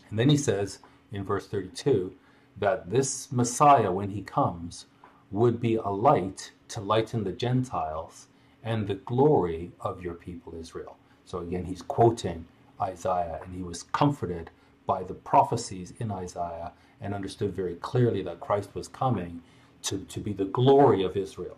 And 0.10 0.17
then 0.20 0.29
he 0.29 0.38
says 0.38 0.79
in 1.12 1.24
verse 1.24 1.48
32 1.48 2.13
that 2.58 2.89
this 2.89 3.32
Messiah, 3.32 3.91
when 3.91 4.12
he 4.12 4.22
comes, 4.22 4.86
would 5.32 5.60
be 5.60 5.75
a 5.75 5.89
light 5.89 6.51
to 6.70 6.82
lighten 6.82 7.24
the 7.24 7.32
Gentiles 7.32 8.27
and 8.63 8.88
the 8.88 8.96
glory 8.96 9.72
of 9.82 10.01
your 10.01 10.13
people 10.13 10.55
Israel. 10.58 10.98
So 11.25 11.39
again, 11.39 11.65
he's 11.65 11.82
quoting 11.82 12.46
Isaiah, 12.79 13.39
and 13.44 13.53
he 13.55 13.62
was 13.62 13.84
comforted 13.84 14.50
by 14.86 15.03
the 15.03 15.13
prophecies 15.13 15.94
in 16.00 16.12
Isaiah 16.12 16.72
and 17.01 17.13
understood 17.13 17.53
very 17.53 17.75
clearly 17.75 18.22
that 18.24 18.39
Christ 18.39 18.70
was 18.74 18.88
coming 18.88 19.41
to, 19.84 20.00
to 20.00 20.20
be 20.20 20.34
the 20.34 20.46
glory 20.46 21.03
of 21.03 21.17
Israel 21.17 21.58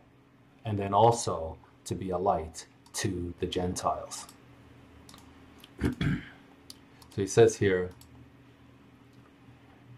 and 0.65 0.77
then 0.77 0.93
also 0.93 1.57
to 1.85 1.95
be 1.95 2.09
a 2.09 2.17
light 2.17 2.65
to 2.97 3.33
the 3.39 3.45
Gentiles. 3.45 4.25
so 5.81 5.87
he 7.15 7.27
says 7.27 7.55
here, 7.55 7.91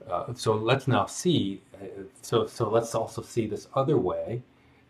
uh, 0.10 0.34
so 0.34 0.54
let's 0.54 0.86
now 0.86 1.06
see, 1.06 1.62
uh, 1.76 1.86
so, 2.22 2.46
so 2.46 2.70
let's 2.70 2.94
also 2.96 3.22
see 3.22 3.48
this 3.48 3.70
other 3.74 3.98
way 3.98 4.42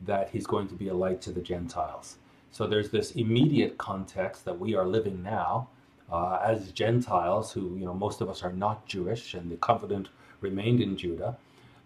that 0.01 0.29
he's 0.29 0.47
going 0.47 0.67
to 0.67 0.73
be 0.73 0.87
a 0.87 0.93
light 0.93 1.21
to 1.21 1.31
the 1.31 1.41
Gentiles. 1.41 2.17
So 2.51 2.65
there's 2.65 2.89
this 2.89 3.11
immediate 3.11 3.77
context 3.77 4.43
that 4.45 4.57
we 4.57 4.75
are 4.75 4.87
living 4.87 5.21
now 5.21 5.69
uh, 6.11 6.39
as 6.43 6.71
Gentiles, 6.71 7.51
who, 7.51 7.75
you 7.77 7.85
know, 7.85 7.93
most 7.93 8.21
of 8.21 8.29
us 8.29 8.41
are 8.41 8.53
not 8.53 8.87
Jewish 8.87 9.35
and 9.35 9.51
the 9.51 9.57
covenant 9.57 10.09
remained 10.41 10.81
in 10.81 10.97
Judah, 10.97 11.37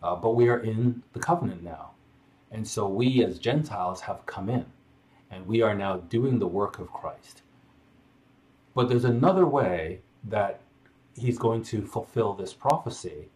uh, 0.01 0.15
but 0.15 0.35
we 0.35 0.47
are 0.47 0.59
in 0.59 1.03
the 1.11 1.19
covenant 1.19 1.63
now. 1.63 1.91
And 2.49 2.65
so 2.65 2.87
we 2.87 3.25
as 3.25 3.39
Gentiles 3.39 3.99
have 4.01 4.25
come 4.25 4.47
in 4.47 4.65
and 5.33 5.47
we 5.47 5.61
are 5.61 5.73
now 5.73 5.97
doing 5.97 6.39
the 6.39 6.47
work 6.47 6.79
of 6.79 6.91
Christ. 6.91 7.41
But 8.75 8.89
there's 8.89 9.05
another 9.05 9.45
way 9.45 10.01
that 10.25 10.61
he's 11.17 11.37
going 11.37 11.63
to 11.63 11.85
fulfill 11.85 12.33
this 12.33 12.53
prophecy 12.53 13.29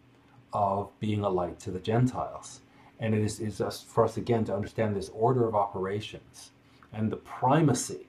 of 0.52 0.90
being 1.00 1.22
a 1.22 1.28
light 1.28 1.60
to 1.60 1.70
the 1.70 1.80
Gentiles. 1.80 2.60
And 3.00 3.14
it 3.14 3.22
is, 3.22 3.40
is 3.40 3.60
for 3.86 4.04
us 4.04 4.16
again 4.16 4.44
to 4.46 4.54
understand 4.54 4.96
this 4.96 5.10
order 5.10 5.46
of 5.46 5.54
operations 5.54 6.50
and 6.92 7.10
the 7.10 7.16
primacy 7.16 8.08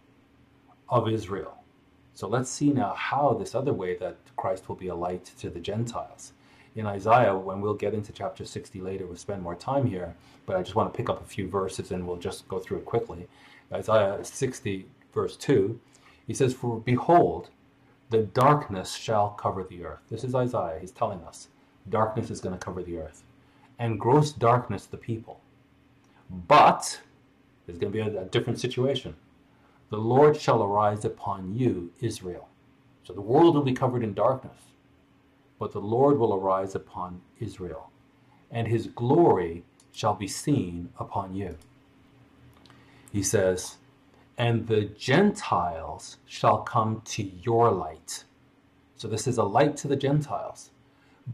of 0.87 1.07
Israel. 1.09 1.55
So 2.13 2.27
let's 2.27 2.49
see 2.49 2.71
now 2.71 2.93
how 2.97 3.33
this 3.33 3.53
other 3.53 3.73
way 3.73 3.95
that 3.97 4.17
Christ 4.35 4.67
will 4.67 4.75
be 4.75 4.87
a 4.87 4.95
light 4.95 5.25
to 5.39 5.49
the 5.49 5.59
Gentiles. 5.59 6.33
In 6.75 6.85
Isaiah, 6.85 7.35
when 7.35 7.61
we'll 7.61 7.73
get 7.73 7.93
into 7.93 8.11
chapter 8.11 8.45
60 8.45 8.81
later, 8.81 9.05
we'll 9.05 9.15
spend 9.15 9.41
more 9.41 9.55
time 9.55 9.85
here, 9.85 10.15
but 10.45 10.55
I 10.55 10.61
just 10.61 10.75
want 10.75 10.91
to 10.91 10.97
pick 10.97 11.09
up 11.09 11.21
a 11.21 11.25
few 11.25 11.47
verses 11.47 11.91
and 11.91 12.07
we'll 12.07 12.17
just 12.17 12.47
go 12.47 12.59
through 12.59 12.77
it 12.77 12.85
quickly. 12.85 13.27
Isaiah 13.71 14.19
60, 14.23 14.87
verse 15.13 15.35
2, 15.37 15.79
he 16.25 16.33
says, 16.33 16.53
For 16.53 16.79
behold, 16.79 17.49
the 18.09 18.23
darkness 18.23 18.95
shall 18.95 19.29
cover 19.31 19.63
the 19.63 19.85
earth. 19.85 20.01
This 20.09 20.23
is 20.23 20.33
Isaiah. 20.33 20.79
He's 20.79 20.91
telling 20.91 21.21
us 21.21 21.47
darkness 21.87 22.29
is 22.29 22.41
going 22.41 22.57
to 22.57 22.63
cover 22.63 22.83
the 22.83 22.97
earth, 22.97 23.23
and 23.77 23.99
gross 23.99 24.31
darkness 24.31 24.85
the 24.85 24.97
people. 24.97 25.39
But 26.29 27.01
there's 27.65 27.79
going 27.79 27.93
to 27.93 28.03
be 28.03 28.17
a, 28.17 28.21
a 28.21 28.25
different 28.25 28.59
situation. 28.59 29.15
The 29.89 29.97
Lord 29.97 30.39
shall 30.39 30.63
arise 30.63 31.05
upon 31.05 31.55
you, 31.55 31.91
Israel. 31.99 32.47
So 33.03 33.13
the 33.13 33.21
world 33.21 33.55
will 33.55 33.63
be 33.63 33.73
covered 33.73 34.03
in 34.03 34.13
darkness, 34.13 34.57
but 35.57 35.71
the 35.71 35.81
Lord 35.81 36.19
will 36.19 36.33
arise 36.33 36.75
upon 36.75 37.21
Israel, 37.39 37.89
and 38.51 38.67
his 38.67 38.87
glory 38.87 39.63
shall 39.91 40.13
be 40.13 40.27
seen 40.27 40.89
upon 40.99 41.35
you. 41.35 41.57
He 43.11 43.23
says, 43.23 43.77
and 44.39 44.67
the 44.67 44.85
Gentiles 44.85 46.17
shall 46.25 46.59
come 46.59 47.01
to 47.05 47.23
your 47.23 47.71
light. 47.71 48.23
So 48.95 49.07
this 49.07 49.27
is 49.27 49.37
a 49.37 49.43
light 49.43 49.75
to 49.77 49.87
the 49.89 49.97
Gentiles. 49.97 50.69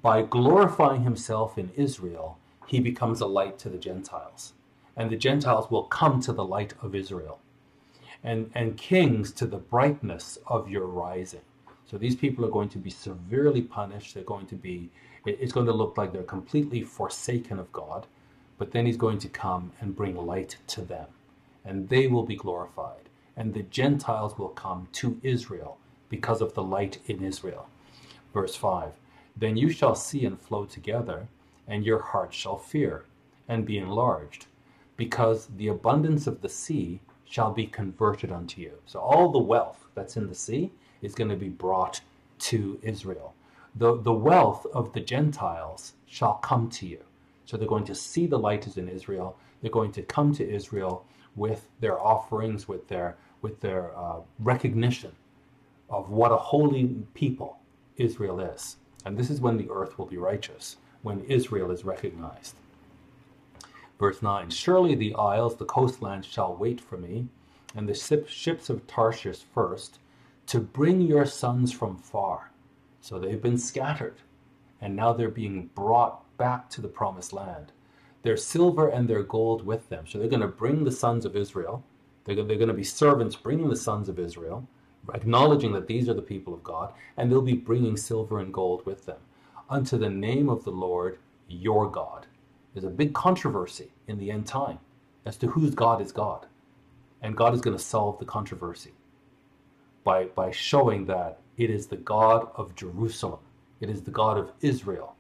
By 0.02 0.24
glorifying 0.24 1.04
himself 1.04 1.58
in 1.58 1.70
Israel, 1.76 2.40
he 2.66 2.80
becomes 2.80 3.22
a 3.22 3.28
light 3.28 3.60
to 3.60 3.70
the 3.70 3.78
Gentiles. 3.78 4.54
And 4.98 5.10
the 5.10 5.18
Gentiles 5.18 5.70
will 5.70 5.84
come 5.84 6.20
to 6.22 6.34
the 6.34 6.44
light 6.44 6.74
of 6.82 6.96
Israel. 6.96 7.40
And, 8.24 8.50
and 8.56 8.76
kings 8.76 9.32
to 9.34 9.46
the 9.46 9.58
brightness 9.58 10.40
of 10.48 10.70
your 10.70 10.88
rising. 10.88 11.42
So 11.86 12.00
these 12.00 12.16
people 12.16 12.44
are 12.44 12.50
going 12.50 12.70
to 12.70 12.80
be 12.80 12.90
severely 12.90 13.62
punished. 13.62 14.16
They're 14.16 14.24
going 14.24 14.48
to 14.48 14.56
be, 14.56 14.90
it's 15.26 15.54
going 15.54 15.68
to 15.68 15.74
look 15.74 15.98
like 15.98 16.12
they're 16.12 16.24
completely 16.24 16.82
forsaken 16.82 17.60
of 17.60 17.72
God. 17.72 18.08
But 18.58 18.72
then 18.72 18.88
he's 18.88 18.98
going 18.98 19.20
to 19.20 19.30
come 19.30 19.74
and 19.80 19.96
bring 19.96 20.16
light 20.16 20.58
to 20.68 20.82
them 20.82 21.08
and 21.66 21.90
they 21.90 22.08
will 22.08 22.24
be 22.24 22.36
glorified, 22.36 23.10
and 23.36 23.54
the 23.54 23.64
Gentiles 23.64 24.38
will 24.38 24.50
come 24.50 24.88
to 24.94 25.20
Israel 25.24 25.78
because 26.10 26.42
of 26.42 26.54
the 26.54 26.64
light 26.64 27.00
in 27.08 27.24
Israel. 27.24 27.68
Verse 28.34 28.56
5 28.56 28.92
Then 29.36 29.58
you 29.58 29.70
shall 29.70 29.96
see 29.96 30.26
and 30.26 30.40
flow 30.40 30.66
together, 30.66 31.28
and 31.68 31.86
your 31.86 32.00
heart 32.00 32.34
shall 32.34 32.58
fear, 32.58 33.06
and 33.48 33.66
be 33.66 33.78
enlarged, 33.78 34.46
because 34.96 35.48
the 35.58 35.68
abundance 35.68 36.28
of 36.28 36.42
the 36.42 36.50
sea 36.50 37.02
shall 37.26 37.52
be 37.52 37.66
converted 37.66 38.32
unto 38.32 38.62
you. 38.62 38.74
So 38.86 39.00
all 39.00 39.32
the 39.32 39.40
wealth 39.40 39.86
that's 39.96 40.16
in 40.16 40.28
the 40.28 40.36
sea 40.36 40.72
is 41.02 41.16
going 41.16 41.30
to 41.30 41.36
be 41.36 41.50
brought 41.50 42.02
to 42.40 42.80
Israel. 42.82 43.34
The, 43.76 44.00
the 44.02 44.14
wealth 44.14 44.66
of 44.74 44.94
the 44.94 45.02
Gentiles 45.02 45.94
shall 46.06 46.36
come 46.36 46.70
to 46.72 46.86
you. 46.86 47.00
So 47.46 47.58
they're 47.58 47.68
going 47.68 47.86
to 47.86 47.96
see 47.96 48.26
the 48.26 48.40
light 48.40 48.68
is 48.68 48.78
in 48.78 48.88
Israel. 48.88 49.38
They're 49.62 49.72
going 49.72 49.92
to 49.94 50.02
come 50.04 50.34
to 50.36 50.50
Israel 50.50 51.06
with 51.36 51.68
their 51.80 52.00
offerings, 52.00 52.68
with 52.68 52.88
their 52.88 53.18
with 53.42 53.60
their 53.62 53.96
uh, 53.98 54.20
recognition 54.40 55.12
of 55.90 56.10
what 56.10 56.32
a 56.32 56.38
holy 56.38 56.96
people 57.14 57.60
Israel 57.98 58.40
is. 58.40 58.78
And 59.06 59.18
this 59.18 59.30
is 59.30 59.40
when 59.40 59.58
the 59.58 59.70
earth 59.70 60.00
will 60.00 60.08
be 60.08 60.18
righteous, 60.18 60.78
when 61.04 61.24
Israel 61.26 61.70
is 61.70 61.86
recognized. 61.86 62.56
Verse 64.00 64.22
9 64.22 64.50
Surely 64.50 64.96
the 64.96 65.14
isles, 65.16 65.58
the 65.58 65.66
coastlands 65.66 66.26
shall 66.28 66.56
wait 66.56 66.82
for 66.82 66.98
me, 66.98 67.28
and 67.76 67.88
the 67.88 67.94
ships 67.94 68.70
of 68.70 68.88
Tarshish 68.88 69.44
first, 69.54 70.00
to 70.48 70.60
bring 70.60 71.02
your 71.02 71.26
sons 71.26 71.72
from 71.72 71.98
far. 71.98 72.52
So 73.02 73.20
they've 73.20 73.42
been 73.42 73.58
scattered, 73.58 74.16
and 74.82 74.96
now 74.96 75.14
they're 75.14 75.30
being 75.30 75.70
brought 75.76 76.24
back 76.38 76.70
to 76.72 76.82
the 76.82 76.88
promised 76.88 77.32
land 77.32 77.72
their 78.26 78.38
silver 78.38 78.90
and 78.90 79.08
their 79.08 79.24
gold 79.24 79.66
with 79.66 79.90
them. 79.90 80.06
So 80.08 80.20
they're 80.20 80.28
going 80.30 80.42
to 80.42 80.48
bring 80.48 80.84
the 80.84 80.92
sons 80.92 81.26
of 81.26 81.36
Israel 81.38 81.84
They're, 82.26 82.36
they're 82.36 82.58
going 82.58 82.68
to 82.68 82.74
be 82.74 82.84
servants 82.84 83.36
bringing 83.36 83.70
the 83.70 83.76
sons 83.76 84.10
of 84.10 84.20
Israel, 84.20 84.68
acknowledging 85.14 85.74
that 85.74 85.88
these 85.88 86.10
are 86.10 86.16
the 86.16 86.22
people 86.22 86.54
of 86.54 86.64
God, 86.64 86.94
and 87.18 87.32
they'll 87.32 87.42
be 87.42 87.54
bringing 87.54 87.98
silver 87.98 88.40
and 88.40 88.54
gold 88.54 88.86
with 88.86 89.06
them 89.06 89.20
unto 89.70 89.98
the 89.98 90.10
name 90.10 90.50
of 90.50 90.64
the 90.64 90.72
Lord 90.72 91.20
your 91.48 91.90
God. 91.90 92.28
There's 92.74 92.86
a 92.86 92.90
big 92.90 93.14
controversy 93.14 93.92
in 94.08 94.18
the 94.20 94.32
end 94.32 94.48
time 94.48 94.80
as 95.26 95.38
to 95.38 95.48
whose 95.48 95.76
God 95.76 96.02
is 96.02 96.12
God. 96.12 96.48
And 97.22 97.38
God 97.38 97.54
is 97.54 97.62
going 97.62 97.78
to 97.78 97.84
solve 97.84 98.20
the 98.20 98.26
controversy 98.26 98.94
by, 100.04 100.26
by 100.26 100.52
showing 100.52 101.06
that 101.06 101.40
it 101.58 101.70
is 101.70 101.88
the 101.88 101.98
God 101.98 102.50
of 102.56 102.76
Jerusalem, 102.76 103.40
it 103.82 103.90
is 103.90 104.04
the 104.04 104.12
God 104.12 104.38
of 104.38 104.52
Israel 104.62 105.16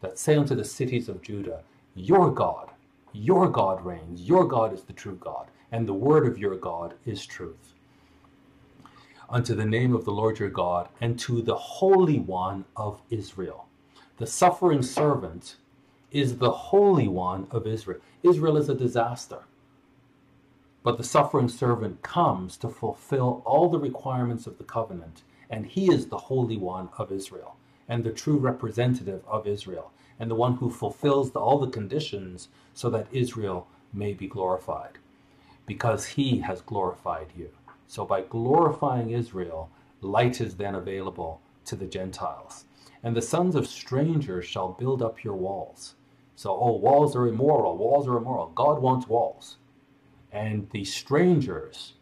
that 0.00 0.18
say 0.18 0.36
unto 0.36 0.54
the 0.54 0.64
cities 0.64 1.08
of 1.08 1.22
Judah, 1.22 1.62
Your 1.98 2.30
God, 2.30 2.70
your 3.12 3.48
God 3.48 3.84
reigns, 3.84 4.22
your 4.22 4.44
God 4.46 4.72
is 4.72 4.82
the 4.82 4.92
true 4.92 5.16
God, 5.16 5.48
and 5.72 5.86
the 5.86 5.92
word 5.92 6.28
of 6.28 6.38
your 6.38 6.54
God 6.54 6.94
is 7.04 7.26
truth. 7.26 7.74
Unto 9.28 9.52
the 9.52 9.64
name 9.64 9.96
of 9.96 10.04
the 10.04 10.12
Lord 10.12 10.38
your 10.38 10.48
God, 10.48 10.88
and 11.00 11.18
to 11.18 11.42
the 11.42 11.56
Holy 11.56 12.20
One 12.20 12.66
of 12.76 13.02
Israel. 13.10 13.66
The 14.18 14.28
suffering 14.28 14.80
servant 14.80 15.56
is 16.12 16.38
the 16.38 16.52
Holy 16.52 17.08
One 17.08 17.48
of 17.50 17.66
Israel. 17.66 17.98
Israel 18.22 18.56
is 18.56 18.68
a 18.68 18.76
disaster. 18.76 19.40
But 20.84 20.98
the 20.98 21.04
suffering 21.04 21.48
servant 21.48 22.02
comes 22.04 22.56
to 22.58 22.68
fulfill 22.68 23.42
all 23.44 23.68
the 23.68 23.80
requirements 23.80 24.46
of 24.46 24.58
the 24.58 24.64
covenant, 24.64 25.22
and 25.50 25.66
he 25.66 25.92
is 25.92 26.06
the 26.06 26.16
Holy 26.16 26.56
One 26.56 26.90
of 26.96 27.10
Israel, 27.10 27.56
and 27.88 28.04
the 28.04 28.12
true 28.12 28.36
representative 28.36 29.24
of 29.26 29.48
Israel, 29.48 29.90
and 30.18 30.30
the 30.30 30.34
one 30.34 30.56
who 30.56 30.70
fulfills 30.70 31.30
the, 31.30 31.38
all 31.38 31.58
the 31.58 31.70
conditions 31.70 32.48
so 32.74 32.90
that 32.90 33.06
Israel 33.12 33.66
may 33.92 34.12
be 34.12 34.26
glorified, 34.26 34.98
because 35.66 36.06
he 36.06 36.40
has 36.40 36.60
glorified 36.62 37.28
you. 37.36 37.50
So 37.86 38.04
by 38.04 38.22
glorifying 38.22 39.10
Israel, 39.10 39.70
light 40.00 40.40
is 40.40 40.56
then 40.56 40.74
available 40.74 41.40
to 41.66 41.76
the 41.76 41.86
Gentiles. 41.86 42.64
And 43.02 43.16
the 43.16 43.22
sons 43.22 43.54
of 43.54 43.66
strangers 43.66 44.44
shall 44.44 44.72
build 44.72 45.02
up 45.02 45.22
your 45.22 45.36
walls. 45.36 45.94
So, 46.36 46.50
oh, 46.50 46.72
walls 46.72 47.16
are 47.16 47.26
immoral, 47.26 47.76
walls 47.76 48.06
are 48.06 48.16
immoral. 48.16 48.52
God 48.54 48.80
wants 48.80 49.08
walls 49.08 49.56
and 50.32 50.68
the 50.70 50.84
strangers, 50.84 51.94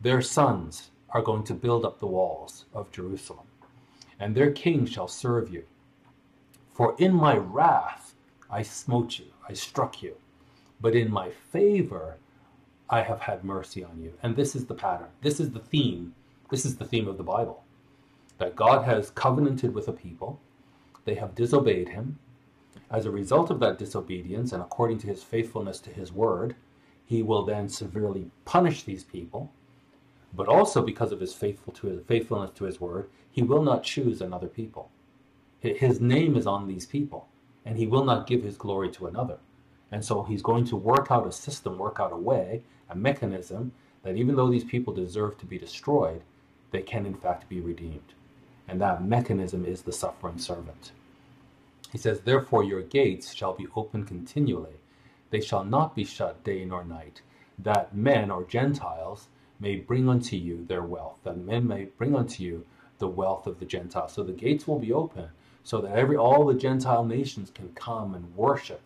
their 0.00 0.20
sons, 0.20 0.90
are 1.10 1.22
going 1.22 1.44
to 1.44 1.54
build 1.54 1.84
up 1.84 1.98
the 1.98 2.06
walls 2.06 2.66
of 2.72 2.90
Jerusalem, 2.92 3.46
and 4.18 4.34
their 4.34 4.52
king 4.52 4.86
shall 4.86 5.08
serve 5.08 5.52
you. 5.52 5.64
For 6.80 6.96
in 6.96 7.12
my 7.12 7.36
wrath 7.36 8.14
I 8.50 8.62
smote 8.62 9.18
you, 9.18 9.26
I 9.46 9.52
struck 9.52 10.02
you, 10.02 10.16
but 10.80 10.96
in 10.96 11.12
my 11.12 11.28
favor 11.28 12.16
I 12.88 13.02
have 13.02 13.20
had 13.20 13.44
mercy 13.44 13.84
on 13.84 14.00
you. 14.00 14.14
And 14.22 14.34
this 14.34 14.56
is 14.56 14.64
the 14.64 14.72
pattern. 14.72 15.08
This 15.20 15.40
is 15.40 15.50
the 15.50 15.58
theme. 15.58 16.14
This 16.48 16.64
is 16.64 16.76
the 16.78 16.86
theme 16.86 17.06
of 17.06 17.18
the 17.18 17.22
Bible. 17.22 17.64
That 18.38 18.56
God 18.56 18.86
has 18.86 19.10
covenanted 19.10 19.74
with 19.74 19.88
a 19.88 19.92
people, 19.92 20.40
they 21.04 21.16
have 21.16 21.34
disobeyed 21.34 21.90
him. 21.90 22.18
As 22.90 23.04
a 23.04 23.10
result 23.10 23.50
of 23.50 23.60
that 23.60 23.76
disobedience, 23.76 24.54
and 24.54 24.62
according 24.62 25.00
to 25.00 25.06
his 25.06 25.22
faithfulness 25.22 25.80
to 25.80 25.90
his 25.90 26.10
word, 26.10 26.56
he 27.04 27.22
will 27.22 27.44
then 27.44 27.68
severely 27.68 28.30
punish 28.46 28.84
these 28.84 29.04
people, 29.04 29.52
but 30.32 30.48
also 30.48 30.80
because 30.80 31.12
of 31.12 31.20
his 31.20 31.34
faithful 31.34 31.74
to 31.74 31.88
his 31.88 32.00
faithfulness 32.06 32.52
to 32.54 32.64
his 32.64 32.80
word, 32.80 33.10
he 33.30 33.42
will 33.42 33.62
not 33.62 33.82
choose 33.82 34.22
another 34.22 34.48
people. 34.48 34.90
His 35.60 36.00
name 36.00 36.36
is 36.36 36.46
on 36.46 36.68
these 36.68 36.86
people, 36.86 37.28
and 37.64 37.76
he 37.76 37.86
will 37.86 38.04
not 38.04 38.26
give 38.26 38.42
his 38.42 38.56
glory 38.56 38.90
to 38.92 39.06
another. 39.06 39.38
And 39.92 40.04
so 40.04 40.22
he's 40.22 40.42
going 40.42 40.64
to 40.66 40.76
work 40.76 41.10
out 41.10 41.26
a 41.26 41.32
system, 41.32 41.78
work 41.78 41.98
out 42.00 42.12
a 42.12 42.16
way, 42.16 42.62
a 42.88 42.94
mechanism 42.94 43.72
that 44.02 44.16
even 44.16 44.36
though 44.36 44.50
these 44.50 44.64
people 44.64 44.94
deserve 44.94 45.36
to 45.38 45.46
be 45.46 45.58
destroyed, 45.58 46.22
they 46.70 46.82
can 46.82 47.04
in 47.04 47.14
fact 47.14 47.48
be 47.48 47.60
redeemed. 47.60 48.14
And 48.68 48.80
that 48.80 49.04
mechanism 49.04 49.64
is 49.64 49.82
the 49.82 49.92
suffering 49.92 50.38
servant. 50.38 50.92
He 51.92 51.98
says, 51.98 52.20
Therefore 52.20 52.64
your 52.64 52.82
gates 52.82 53.34
shall 53.34 53.52
be 53.52 53.66
open 53.74 54.04
continually 54.04 54.76
they 55.30 55.40
shall 55.40 55.64
not 55.64 55.94
be 55.94 56.04
shut 56.04 56.42
day 56.44 56.64
nor 56.64 56.84
night, 56.84 57.22
that 57.58 57.94
men 57.94 58.30
or 58.30 58.44
Gentiles 58.44 59.28
may 59.60 59.76
bring 59.76 60.08
unto 60.08 60.36
you 60.36 60.64
their 60.66 60.82
wealth, 60.82 61.20
that 61.24 61.38
men 61.38 61.66
may 61.66 61.84
bring 61.84 62.14
unto 62.14 62.42
you 62.42 62.66
the 62.98 63.08
wealth 63.08 63.46
of 63.46 63.58
the 63.60 63.64
Gentiles. 63.64 64.12
So 64.12 64.22
the 64.22 64.32
gates 64.32 64.66
will 64.66 64.78
be 64.78 64.92
open, 64.92 65.28
so 65.64 65.80
that 65.80 65.92
every 65.92 66.16
all 66.16 66.44
the 66.44 66.54
Gentile 66.54 67.04
nations 67.04 67.50
can 67.50 67.70
come 67.74 68.14
and 68.14 68.34
worship 68.36 68.80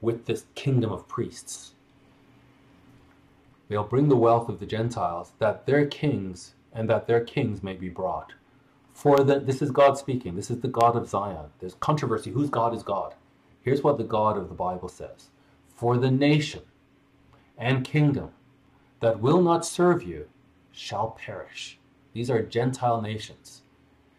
with 0.00 0.26
this 0.26 0.46
kingdom 0.54 0.92
of 0.92 1.08
priests. 1.08 1.72
They'll 3.68 3.84
bring 3.84 4.08
the 4.08 4.16
wealth 4.16 4.48
of 4.48 4.60
the 4.60 4.66
Gentiles, 4.66 5.32
that 5.38 5.66
their 5.66 5.86
kings 5.86 6.54
and 6.72 6.88
that 6.90 7.06
their 7.06 7.24
kings 7.24 7.62
may 7.62 7.74
be 7.74 7.88
brought. 7.88 8.32
For 8.92 9.24
the, 9.24 9.40
this 9.40 9.62
is 9.62 9.70
God 9.70 9.98
speaking. 9.98 10.36
This 10.36 10.50
is 10.50 10.60
the 10.60 10.68
God 10.68 10.96
of 10.96 11.08
Zion. 11.08 11.46
There's 11.58 11.74
controversy. 11.74 12.30
Whose 12.30 12.50
God 12.50 12.74
is 12.74 12.82
God? 12.82 13.14
Here's 13.62 13.82
what 13.82 13.98
the 13.98 14.04
God 14.04 14.36
of 14.36 14.48
the 14.48 14.54
Bible 14.54 14.88
says 14.88 15.30
for 15.74 15.98
the 15.98 16.10
nation 16.10 16.62
and 17.58 17.84
kingdom 17.84 18.30
that 19.00 19.20
will 19.20 19.42
not 19.42 19.66
serve 19.66 20.02
you 20.02 20.28
shall 20.72 21.10
perish. 21.10 21.78
These 22.12 22.30
are 22.30 22.42
Gentile 22.42 23.02
nations. 23.02 23.62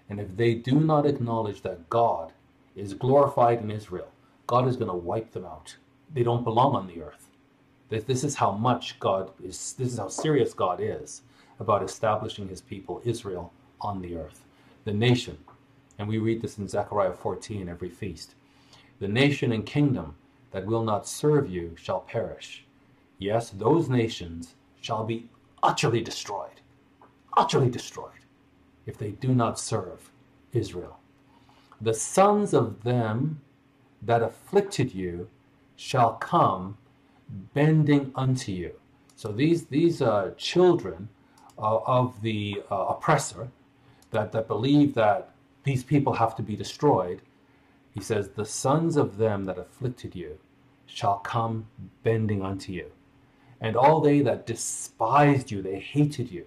And 0.10 0.20
if 0.20 0.36
they 0.36 0.54
do 0.54 0.80
not 0.80 1.06
acknowledge 1.06 1.62
that 1.62 1.89
God 1.89 2.32
is 2.76 2.94
glorified 2.94 3.62
in 3.62 3.72
Israel, 3.72 4.08
God 4.48 4.68
is 4.68 4.78
going 4.78 4.91
to 4.91 4.98
wipe 4.98 5.32
them 5.32 5.46
out. 5.46 5.76
They 6.13 6.24
don't 6.24 6.44
belong 6.44 6.76
on 6.76 6.88
the 6.88 7.02
earth. 7.02 7.30
This 7.89 8.24
is 8.24 8.36
how 8.36 8.52
much 8.52 9.00
God 9.00 9.32
is, 9.44 9.74
this 9.74 9.94
is 9.94 10.00
how 10.00 10.10
serious 10.10 10.54
God 10.54 10.80
is 10.82 11.22
about 11.60 11.84
establishing 11.84 12.48
his 12.48 12.62
people, 12.62 13.02
Israel, 13.06 13.54
on 13.80 14.02
the 14.02 14.15
earth. 14.15 14.44
The 14.84 14.94
nation, 14.94 15.38
and 15.98 16.08
we 16.08 16.18
read 16.18 16.41
this 16.41 16.58
in 16.58 16.68
Zechariah 16.68 17.13
14 17.13 17.70
every 17.70 17.89
feast, 17.89 18.36
the 19.00 19.08
nation 19.08 19.52
and 19.52 19.65
kingdom 19.65 20.15
that 20.52 20.65
will 20.65 20.84
not 20.84 21.08
serve 21.08 21.50
you 21.50 21.76
shall 21.78 22.02
perish. 22.02 22.65
Yes, 23.18 23.50
those 23.50 23.89
nations 23.89 24.56
shall 24.82 25.06
be 25.06 25.30
utterly 25.63 26.02
destroyed, 26.02 26.62
utterly 27.38 27.70
destroyed, 27.70 28.25
if 28.86 28.98
they 28.98 29.12
do 29.12 29.34
not 29.34 29.60
serve 29.60 30.12
Israel. 30.54 31.00
The 31.82 31.93
sons 31.93 32.54
of 32.54 32.84
them 32.84 33.41
that 34.02 34.21
afflicted 34.21 34.93
you 34.93 35.30
shall 35.76 36.13
come 36.13 36.78
bending 37.54 38.12
unto 38.15 38.52
you. 38.52 38.71
So 39.15 39.32
these 39.32 39.65
these 39.65 40.02
uh, 40.02 40.32
children 40.38 41.10
uh, 41.58 41.80
of 41.86 42.21
the 42.21 42.62
uh, 42.71 42.76
oppressor 42.76 43.50
that, 44.12 44.32
that 44.32 44.48
believe 44.48 44.93
that 44.95 45.32
these 45.63 45.84
people 45.84 46.13
have 46.13 46.36
to 46.36 46.43
be 46.43 46.56
destroyed, 46.56 47.21
he 47.93 48.02
says, 48.02 48.30
the 48.30 48.45
sons 48.45 48.98
of 48.98 49.17
them 49.17 49.45
that 49.45 49.58
afflicted 49.58 50.15
you 50.15 50.38
shall 50.86 51.17
come 51.19 51.65
bending 52.04 52.41
unto 52.41 52.71
you. 52.71 52.91
And 53.62 53.76
all 53.76 54.00
they 54.02 54.21
that 54.21 54.45
despised 54.45 55.50
you, 55.50 55.62
they 55.62 55.80
hated 55.80 56.30
you, 56.32 56.45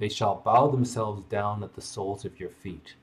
they 0.00 0.08
shall 0.08 0.36
bow 0.36 0.66
themselves 0.66 1.22
down 1.28 1.62
at 1.62 1.74
the 1.74 1.82
soles 1.82 2.24
of 2.24 2.40
your 2.40 2.48
feet, 2.48 2.94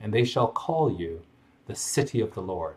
and 0.00 0.14
they 0.14 0.24
shall 0.24 0.46
call 0.46 0.90
you 0.90 1.20
the 1.66 1.74
city 1.74 2.20
of 2.20 2.32
the 2.32 2.40
Lord, 2.40 2.76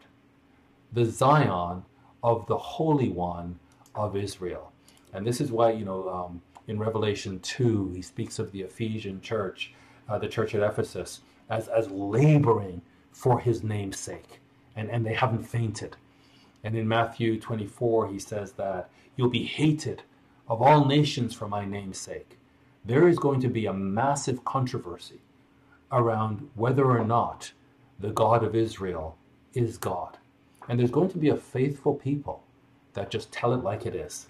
the 0.91 1.05
Zion 1.05 1.83
of 2.23 2.47
the 2.47 2.57
Holy 2.57 3.09
One 3.09 3.59
of 3.93 4.15
Israel. 4.15 4.73
And 5.13 5.25
this 5.25 5.39
is 5.39 5.51
why, 5.51 5.71
you 5.71 5.85
know, 5.85 6.09
um, 6.09 6.41
in 6.67 6.79
Revelation 6.79 7.39
2, 7.39 7.91
he 7.93 8.01
speaks 8.01 8.39
of 8.39 8.51
the 8.51 8.61
Ephesian 8.61 9.21
church, 9.21 9.73
uh, 10.09 10.17
the 10.17 10.27
church 10.27 10.55
at 10.55 10.63
Ephesus, 10.63 11.21
as, 11.49 11.67
as 11.67 11.89
laboring 11.91 12.81
for 13.11 13.39
his 13.39 13.63
name's 13.63 13.99
sake. 13.99 14.39
And, 14.75 14.89
and 14.89 15.05
they 15.05 15.13
haven't 15.13 15.43
fainted. 15.43 15.95
And 16.63 16.75
in 16.75 16.87
Matthew 16.87 17.39
24, 17.39 18.09
he 18.09 18.19
says 18.19 18.53
that 18.53 18.89
you'll 19.15 19.29
be 19.29 19.45
hated 19.45 20.01
of 20.47 20.63
all 20.63 20.85
nations 20.85 21.35
for 21.35 21.47
my 21.47 21.63
name's 21.63 21.99
sake. 21.99 22.37
There 22.87 23.07
is 23.07 23.19
going 23.19 23.41
to 23.41 23.49
be 23.49 23.65
a 23.65 23.73
massive 23.73 24.45
controversy 24.45 25.21
around 25.91 26.49
whether 26.55 26.85
or 26.85 27.03
not 27.03 27.51
the 27.99 28.11
God 28.11 28.43
of 28.43 28.55
Israel 28.55 29.17
is 29.53 29.77
God. 29.77 30.17
And 30.67 30.79
there's 30.79 30.91
going 30.91 31.09
to 31.09 31.17
be 31.17 31.29
a 31.29 31.37
faithful 31.37 31.95
people 31.95 32.43
that 32.93 33.11
just 33.11 33.31
tell 33.31 33.53
it 33.53 33.63
like 33.63 33.85
it 33.85 33.95
is 33.95 34.27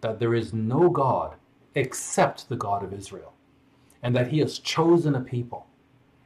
that 0.00 0.18
there 0.18 0.34
is 0.34 0.52
no 0.52 0.90
God 0.90 1.34
except 1.74 2.48
the 2.48 2.56
God 2.56 2.84
of 2.84 2.92
Israel, 2.92 3.32
and 4.02 4.14
that 4.14 4.28
he 4.28 4.38
has 4.40 4.58
chosen 4.58 5.14
a 5.14 5.20
people, 5.20 5.66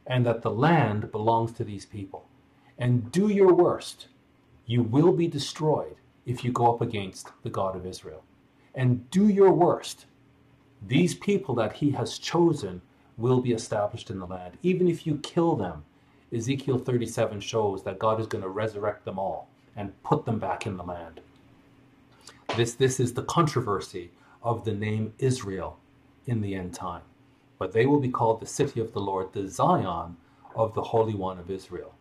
and 0.05 0.25
that 0.25 0.41
the 0.41 0.51
land 0.51 1.11
belongs 1.11 1.53
to 1.53 1.63
these 1.63 1.85
people. 1.85 2.27
And 2.77 3.11
do 3.11 3.29
your 3.29 3.53
worst 3.53 4.07
you 4.69 4.83
will 4.83 5.11
be 5.11 5.27
destroyed 5.27 5.95
if 6.27 6.43
you 6.45 6.51
go 6.51 6.71
up 6.71 6.79
against 6.79 7.29
the 7.41 7.49
God 7.49 7.75
of 7.75 7.87
Israel. 7.87 8.23
And 8.75 9.09
do 9.09 9.27
your 9.27 9.51
worst. 9.51 10.05
These 10.85 11.15
people 11.15 11.55
that 11.55 11.73
he 11.73 11.91
has 11.91 12.17
chosen 12.17 12.81
will 13.17 13.41
be 13.41 13.51
established 13.51 14.09
in 14.09 14.19
the 14.19 14.27
land. 14.27 14.57
Even 14.63 14.87
if 14.87 15.05
you 15.05 15.17
kill 15.17 15.55
them, 15.55 15.83
Ezekiel 16.33 16.77
37 16.77 17.41
shows 17.41 17.83
that 17.83 17.99
God 17.99 18.19
is 18.19 18.27
going 18.27 18.43
to 18.43 18.49
resurrect 18.49 19.03
them 19.05 19.19
all 19.19 19.49
and 19.75 20.01
put 20.03 20.25
them 20.25 20.39
back 20.39 20.65
in 20.65 20.77
the 20.77 20.83
land. 20.83 21.21
This, 22.55 22.73
this 22.73 22.99
is 22.99 23.13
the 23.13 23.23
controversy 23.23 24.11
of 24.43 24.63
the 24.63 24.73
name 24.73 25.13
Israel 25.19 25.77
in 26.25 26.41
the 26.41 26.55
end 26.55 26.73
time. 26.73 27.01
But 27.57 27.73
they 27.73 27.85
will 27.85 27.99
be 27.99 28.09
called 28.09 28.39
the 28.39 28.47
city 28.47 28.79
of 28.79 28.93
the 28.93 29.01
Lord, 29.01 29.33
the 29.33 29.47
Zion 29.47 30.17
of 30.55 30.73
the 30.73 30.81
Holy 30.81 31.13
One 31.13 31.39
of 31.39 31.49
Israel. 31.49 31.93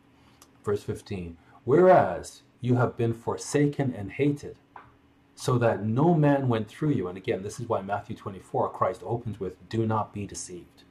Verse 0.65 0.83
15 0.83 1.37
Whereas 1.65 2.43
you 2.61 2.77
have 2.77 2.97
been 2.97 3.13
forsaken 3.13 3.95
and 3.97 4.13
hated, 4.13 4.57
so 5.41 5.57
that 5.57 5.85
no 5.85 6.15
man 6.15 6.49
went 6.49 6.67
through 6.67 6.91
you. 6.91 7.07
And 7.07 7.17
again, 7.17 7.45
this 7.45 7.61
is 7.61 7.69
why 7.69 7.81
Matthew 7.81 8.17
24, 8.17 8.71
Christ 8.71 9.03
opens 9.05 9.39
with, 9.39 9.69
Do 9.69 9.87
not 9.87 10.13
be 10.13 10.27
deceived. 10.27 10.83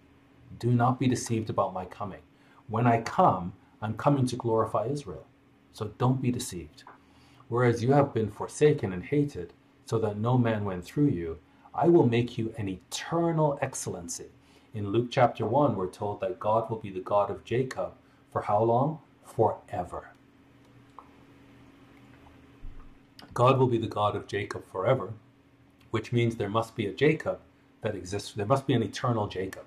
Do 0.57 0.71
not 0.71 1.01
be 1.01 1.07
deceived 1.09 1.49
about 1.49 1.73
my 1.73 1.83
coming. 1.83 2.21
When 2.69 2.87
I 2.87 3.01
come, 3.01 3.51
I'm 3.81 3.95
coming 3.95 4.25
to 4.27 4.37
glorify 4.37 4.85
Israel. 4.85 5.25
So 5.73 5.91
don't 5.97 6.21
be 6.21 6.31
deceived. 6.31 6.85
Whereas 7.49 7.83
you 7.83 7.91
have 7.91 8.13
been 8.13 8.31
forsaken 8.31 8.93
and 8.93 9.03
hated, 9.03 9.51
so 9.85 9.99
that 9.99 10.15
no 10.15 10.37
man 10.37 10.63
went 10.63 10.85
through 10.85 11.09
you, 11.09 11.39
I 11.75 11.89
will 11.89 12.07
make 12.07 12.37
you 12.37 12.53
an 12.57 12.69
eternal 12.69 13.59
excellency. 13.61 14.27
In 14.73 14.91
Luke 14.93 15.09
chapter 15.11 15.45
1, 15.45 15.75
we're 15.75 15.87
told 15.87 16.21
that 16.21 16.39
God 16.39 16.69
will 16.69 16.79
be 16.79 16.89
the 16.89 17.01
God 17.01 17.29
of 17.29 17.43
Jacob 17.43 17.95
for 18.31 18.43
how 18.43 18.63
long? 18.63 18.99
Forever. 19.25 20.11
God 23.37 23.59
will 23.59 23.67
be 23.67 23.77
the 23.77 23.85
God 23.85 24.15
of 24.15 24.25
Jacob 24.25 24.65
forever, 24.71 25.13
which 25.91 26.11
means 26.11 26.35
there 26.35 26.49
must 26.49 26.75
be 26.75 26.87
a 26.87 26.91
Jacob 26.91 27.39
that 27.81 27.93
exists. 27.93 28.31
There 28.31 28.47
must 28.47 28.65
be 28.65 28.73
an 28.73 28.81
eternal 28.81 29.27
Jacob. 29.27 29.61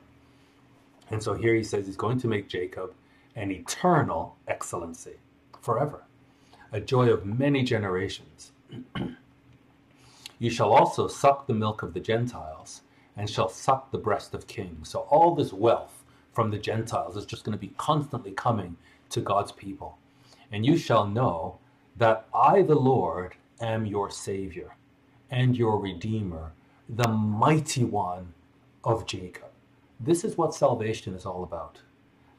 And 1.09 1.22
so 1.22 1.35
here 1.35 1.54
he 1.54 1.62
says 1.62 1.87
he's 1.87 1.94
going 1.94 2.18
to 2.18 2.26
make 2.26 2.48
Jacob 2.48 2.92
an 3.37 3.52
eternal 3.52 4.35
excellency 4.48 5.20
forever, 5.61 6.02
a 6.72 6.80
joy 6.80 7.11
of 7.11 7.24
many 7.24 7.62
generations. 7.62 8.50
you 10.40 10.50
shall 10.50 10.72
also 10.72 11.06
suck 11.06 11.46
the 11.46 11.54
milk 11.54 11.85
of 11.85 11.94
the 11.94 12.00
Gentiles 12.00 12.80
and 13.16 13.30
shall 13.30 13.48
suck 13.48 13.92
the 13.92 13.98
breast 13.98 14.35
of 14.35 14.48
kings. 14.48 14.88
So 14.88 15.02
all 15.11 15.37
this 15.37 15.52
wealth 15.52 16.02
from 16.33 16.50
the 16.50 16.59
Gentiles 16.59 17.16
is 17.16 17.24
just 17.24 17.44
going 17.44 17.56
to 17.56 17.66
be 17.66 17.72
constantly 17.76 18.33
coming 18.33 18.78
to 19.11 19.20
God's 19.20 19.52
people. 19.52 19.96
And 20.50 20.66
you 20.66 20.76
shall 20.76 21.06
know 21.06 21.61
that 21.96 22.26
I, 22.35 22.62
the 22.62 22.74
Lord, 22.74 23.37
am 23.61 23.87
your 23.87 24.11
Savior 24.11 24.77
and 25.31 25.57
your 25.57 25.79
Redeemer, 25.79 26.53
the 26.88 27.09
mighty 27.09 27.85
one 27.85 28.33
of 28.85 29.07
Jacob. 29.07 29.51
This 29.99 30.25
is 30.25 30.37
what 30.37 30.55
salvation 30.55 31.14
is 31.14 31.27
all 31.27 31.44
about. 31.44 31.81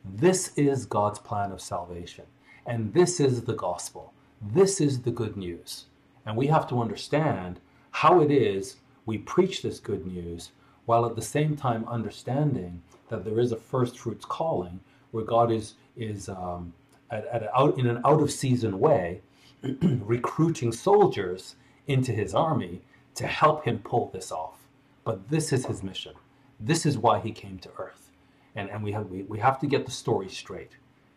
This 0.03 0.51
is 0.57 0.85
God's 0.85 1.19
plan 1.19 1.51
of 1.51 1.61
salvation. 1.61 2.25
And 2.65 2.93
this 2.93 3.19
is 3.19 3.43
the 3.43 3.53
gospel. 3.53 4.13
This 4.41 4.81
is 4.81 5.01
the 5.01 5.11
good 5.11 5.37
news. 5.37 5.85
And 6.25 6.35
we 6.35 6.47
have 6.47 6.67
to 6.69 6.81
understand 6.81 7.59
how 7.91 8.21
it 8.21 8.31
is 8.31 8.77
we 9.05 9.17
preach 9.17 9.61
this 9.61 9.79
good 9.79 10.05
news 10.05 10.51
while 10.85 11.05
at 11.05 11.15
the 11.15 11.21
same 11.21 11.55
time 11.55 11.87
understanding 11.87 12.81
that 13.09 13.23
there 13.25 13.39
is 13.39 13.51
a 13.51 13.57
first 13.57 13.97
fruits 13.97 14.25
calling 14.25 14.79
where 15.11 15.23
God 15.23 15.51
is, 15.51 15.75
is 15.95 16.29
um, 16.29 16.73
at, 17.09 17.25
at 17.27 17.49
out, 17.55 17.77
in 17.77 17.87
an 17.87 18.01
out 18.05 18.21
of 18.21 18.31
season 18.31 18.79
way 18.79 19.21
recruiting 19.81 20.71
soldiers 20.71 21.55
into 21.87 22.11
his 22.11 22.33
army 22.33 22.81
to 23.15 23.27
help 23.27 23.65
him 23.65 23.79
pull 23.79 24.09
this 24.13 24.31
off. 24.31 24.67
But 25.03 25.29
this 25.29 25.51
is 25.51 25.65
his 25.65 25.83
mission. 25.83 26.13
This 26.59 26.85
is 26.85 26.97
why 26.97 27.19
he 27.19 27.31
came 27.31 27.59
to 27.59 27.69
earth. 27.77 28.11
And, 28.55 28.69
and 28.69 28.83
we, 28.83 28.91
have, 28.91 29.09
we, 29.09 29.23
we 29.23 29.39
have 29.39 29.59
to 29.59 29.67
get 29.67 29.85
the 29.85 29.91
story 29.91 30.29
straight. 30.29 30.71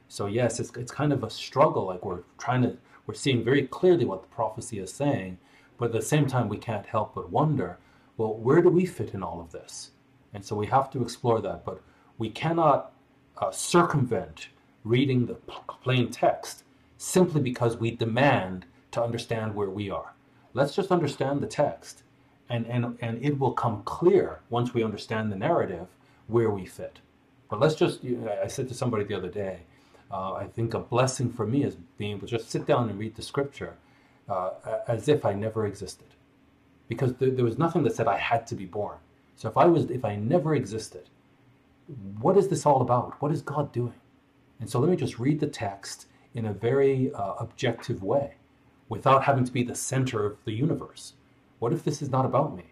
So 0.08 0.26
yes, 0.26 0.60
it's, 0.60 0.74
it's 0.76 0.92
kind 0.92 1.12
of 1.12 1.24
a 1.24 1.30
struggle. 1.30 1.86
Like 1.86 2.04
we're 2.04 2.22
trying 2.38 2.62
to, 2.62 2.76
we're 3.06 3.14
seeing 3.14 3.44
very 3.44 3.66
clearly 3.66 4.04
what 4.04 4.22
the 4.22 4.28
prophecy 4.28 4.78
is 4.78 4.92
saying, 4.92 5.38
but 5.78 5.86
at 5.86 5.92
the 5.92 6.02
same 6.02 6.26
time, 6.26 6.48
we 6.48 6.56
can't 6.56 6.86
help 6.86 7.14
but 7.14 7.30
wonder, 7.30 7.78
well, 8.16 8.34
where 8.34 8.62
do 8.62 8.68
we 8.68 8.86
fit 8.86 9.14
in 9.14 9.22
all 9.22 9.40
of 9.40 9.52
this? 9.52 9.90
And 10.32 10.44
so 10.44 10.56
we 10.56 10.66
have 10.66 10.90
to 10.90 11.02
explore 11.02 11.40
that, 11.40 11.64
but 11.64 11.80
we 12.18 12.30
cannot 12.30 12.92
uh, 13.38 13.50
circumvent 13.50 14.48
reading 14.84 15.26
the 15.26 15.34
plain 15.82 16.10
text 16.10 16.63
simply 17.04 17.40
because 17.40 17.76
we 17.76 17.90
demand 17.90 18.64
to 18.90 19.02
understand 19.02 19.54
where 19.54 19.68
we 19.68 19.90
are. 19.90 20.14
Let's 20.54 20.74
just 20.74 20.90
understand 20.90 21.40
the 21.40 21.46
text, 21.46 22.02
and, 22.48 22.66
and, 22.66 22.96
and 23.00 23.22
it 23.22 23.38
will 23.38 23.52
come 23.52 23.82
clear 23.84 24.40
once 24.48 24.72
we 24.72 24.82
understand 24.82 25.30
the 25.30 25.36
narrative 25.36 25.88
where 26.28 26.50
we 26.50 26.64
fit. 26.64 27.00
But 27.50 27.60
let's 27.60 27.74
just, 27.74 28.00
I 28.42 28.46
said 28.46 28.68
to 28.68 28.74
somebody 28.74 29.04
the 29.04 29.14
other 29.14 29.28
day, 29.28 29.60
uh, 30.10 30.32
I 30.34 30.46
think 30.46 30.72
a 30.74 30.78
blessing 30.78 31.30
for 31.30 31.46
me 31.46 31.64
is 31.64 31.76
being 31.98 32.12
able 32.12 32.26
to 32.26 32.38
just 32.38 32.50
sit 32.50 32.66
down 32.66 32.88
and 32.88 32.98
read 32.98 33.16
the 33.16 33.22
scripture 33.22 33.74
uh, 34.28 34.50
as 34.88 35.08
if 35.08 35.26
I 35.26 35.34
never 35.34 35.66
existed. 35.66 36.06
Because 36.88 37.14
there 37.18 37.44
was 37.44 37.58
nothing 37.58 37.82
that 37.82 37.94
said 37.94 38.06
I 38.06 38.18
had 38.18 38.46
to 38.48 38.54
be 38.54 38.66
born. 38.66 38.98
So 39.36 39.48
if 39.48 39.56
I 39.56 39.66
was, 39.66 39.90
if 39.90 40.04
I 40.04 40.16
never 40.16 40.54
existed, 40.54 41.08
what 42.20 42.36
is 42.36 42.48
this 42.48 42.64
all 42.64 42.80
about? 42.80 43.20
What 43.20 43.32
is 43.32 43.42
God 43.42 43.72
doing? 43.72 44.00
And 44.60 44.70
so 44.70 44.78
let 44.78 44.90
me 44.90 44.96
just 44.96 45.18
read 45.18 45.40
the 45.40 45.46
text 45.46 46.06
in 46.34 46.46
a 46.46 46.52
very 46.52 47.12
uh, 47.14 47.34
objective 47.38 48.02
way 48.02 48.34
without 48.88 49.24
having 49.24 49.44
to 49.44 49.52
be 49.52 49.62
the 49.62 49.74
center 49.74 50.26
of 50.26 50.36
the 50.44 50.52
universe. 50.52 51.14
What 51.58 51.72
if 51.72 51.84
this 51.84 52.02
is 52.02 52.10
not 52.10 52.26
about 52.26 52.56
me? 52.56 52.64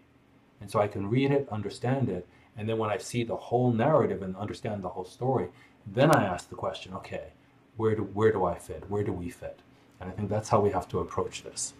And 0.61 0.69
so 0.69 0.79
I 0.79 0.87
can 0.87 1.09
read 1.09 1.31
it, 1.31 1.47
understand 1.51 2.09
it, 2.09 2.27
and 2.55 2.69
then 2.69 2.77
when 2.77 2.89
I 2.89 2.97
see 2.97 3.23
the 3.23 3.35
whole 3.35 3.71
narrative 3.71 4.21
and 4.21 4.35
understand 4.35 4.83
the 4.83 4.89
whole 4.89 5.05
story, 5.05 5.47
then 5.87 6.15
I 6.15 6.23
ask 6.23 6.49
the 6.49 6.55
question, 6.55 6.93
okay, 6.93 7.33
where 7.77 7.95
do, 7.95 8.03
where 8.03 8.31
do 8.31 8.45
I 8.45 8.57
fit? 8.57 8.83
Where 8.89 9.03
do 9.03 9.11
we 9.11 9.29
fit? 9.29 9.59
And 9.99 10.09
I 10.09 10.13
think 10.13 10.29
that's 10.29 10.49
how 10.49 10.59
we 10.59 10.69
have 10.71 10.87
to 10.89 10.99
approach 10.99 11.43
this. 11.43 11.73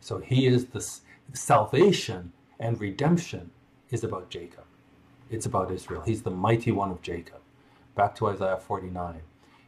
So 0.00 0.18
he 0.18 0.46
is 0.46 0.66
the 0.66 0.86
salvation 1.32 2.32
and 2.58 2.80
redemption 2.80 3.50
is 3.90 4.04
about 4.04 4.30
Jacob. 4.30 4.64
It's 5.30 5.46
about 5.46 5.70
Israel. 5.72 6.02
He's 6.02 6.22
the 6.22 6.30
mighty 6.30 6.70
one 6.70 6.90
of 6.90 7.02
Jacob. 7.02 7.40
Back 7.94 8.14
to 8.16 8.28
Isaiah 8.28 8.58
49. 8.58 9.20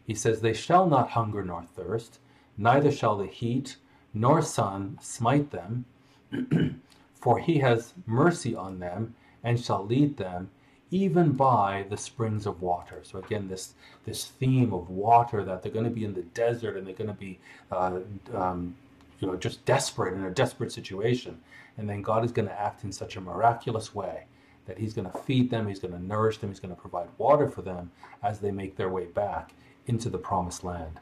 He 0.09 0.14
says, 0.14 0.40
They 0.40 0.55
shall 0.55 0.88
not 0.88 1.11
hunger 1.11 1.44
nor 1.44 1.62
thirst, 1.62 2.18
neither 2.57 2.90
shall 2.90 3.18
the 3.18 3.27
heat 3.27 3.77
nor 4.14 4.40
sun 4.40 4.99
smite 5.03 5.51
them, 5.51 5.85
for 7.14 7.38
he 7.38 7.59
has 7.59 7.92
mercy 8.07 8.57
on 8.57 8.81
them 8.81 9.14
and 9.44 9.61
shall 9.62 9.85
lead 9.85 10.16
them 10.16 10.49
even 10.90 11.33
by 11.33 11.85
the 11.90 11.97
springs 11.99 12.47
of 12.47 12.62
water. 12.62 13.01
So 13.03 13.18
again, 13.18 13.49
this 13.49 13.75
this 14.07 14.25
theme 14.25 14.73
of 14.73 14.88
water 14.88 15.44
that 15.44 15.62
they're 15.62 15.71
going 15.71 15.85
to 15.85 15.90
be 15.90 16.07
in 16.07 16.14
the 16.14 16.23
desert 16.23 16.79
and 16.79 16.87
they're 16.87 16.94
going 16.94 17.09
to 17.09 17.12
be, 17.12 17.38
uh, 17.71 17.99
um, 18.33 18.75
you 19.21 19.29
know, 19.29 19.37
just 19.37 19.62
desperate 19.66 20.14
in 20.14 20.25
a 20.25 20.31
desperate 20.31 20.73
situation, 20.73 21.38
and 21.77 21.87
then 21.87 22.01
God 22.01 22.25
is 22.25 22.33
going 22.33 22.49
to 22.49 22.59
act 22.59 22.83
in 22.83 22.92
such 22.92 23.16
a 23.16 23.21
miraculous 23.21 23.94
way 23.94 24.25
that 24.64 24.79
He's 24.79 24.94
going 24.94 25.11
to 25.11 25.18
feed 25.18 25.51
them, 25.51 25.68
He's 25.68 25.81
going 25.81 25.92
to 25.92 26.03
nourish 26.03 26.38
them, 26.38 26.49
He's 26.49 26.61
going 26.61 26.75
to 26.75 26.81
provide 26.81 27.09
water 27.18 27.47
for 27.47 27.61
them 27.61 27.90
as 28.23 28.38
they 28.38 28.51
make 28.51 28.75
their 28.75 28.88
way 28.88 29.05
back 29.05 29.53
into 29.88 30.09
the 30.11 30.18
promised 30.18 30.62
land. 30.62 31.01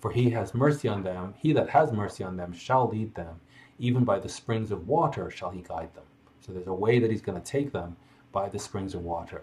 For 0.00 0.10
he 0.10 0.30
has 0.30 0.54
mercy 0.54 0.88
on 0.88 1.02
them, 1.02 1.34
he 1.38 1.52
that 1.54 1.70
has 1.70 1.92
mercy 1.92 2.22
on 2.22 2.36
them 2.36 2.52
shall 2.52 2.88
lead 2.88 3.14
them, 3.14 3.40
even 3.78 4.04
by 4.04 4.18
the 4.18 4.28
springs 4.28 4.70
of 4.70 4.88
water 4.88 5.30
shall 5.30 5.50
he 5.50 5.62
guide 5.62 5.94
them. 5.94 6.04
So 6.40 6.52
there's 6.52 6.66
a 6.66 6.74
way 6.74 6.98
that 6.98 7.10
he's 7.10 7.22
going 7.22 7.40
to 7.40 7.44
take 7.44 7.72
them 7.72 7.96
by 8.32 8.48
the 8.48 8.58
springs 8.58 8.94
of 8.94 9.02
water. 9.02 9.42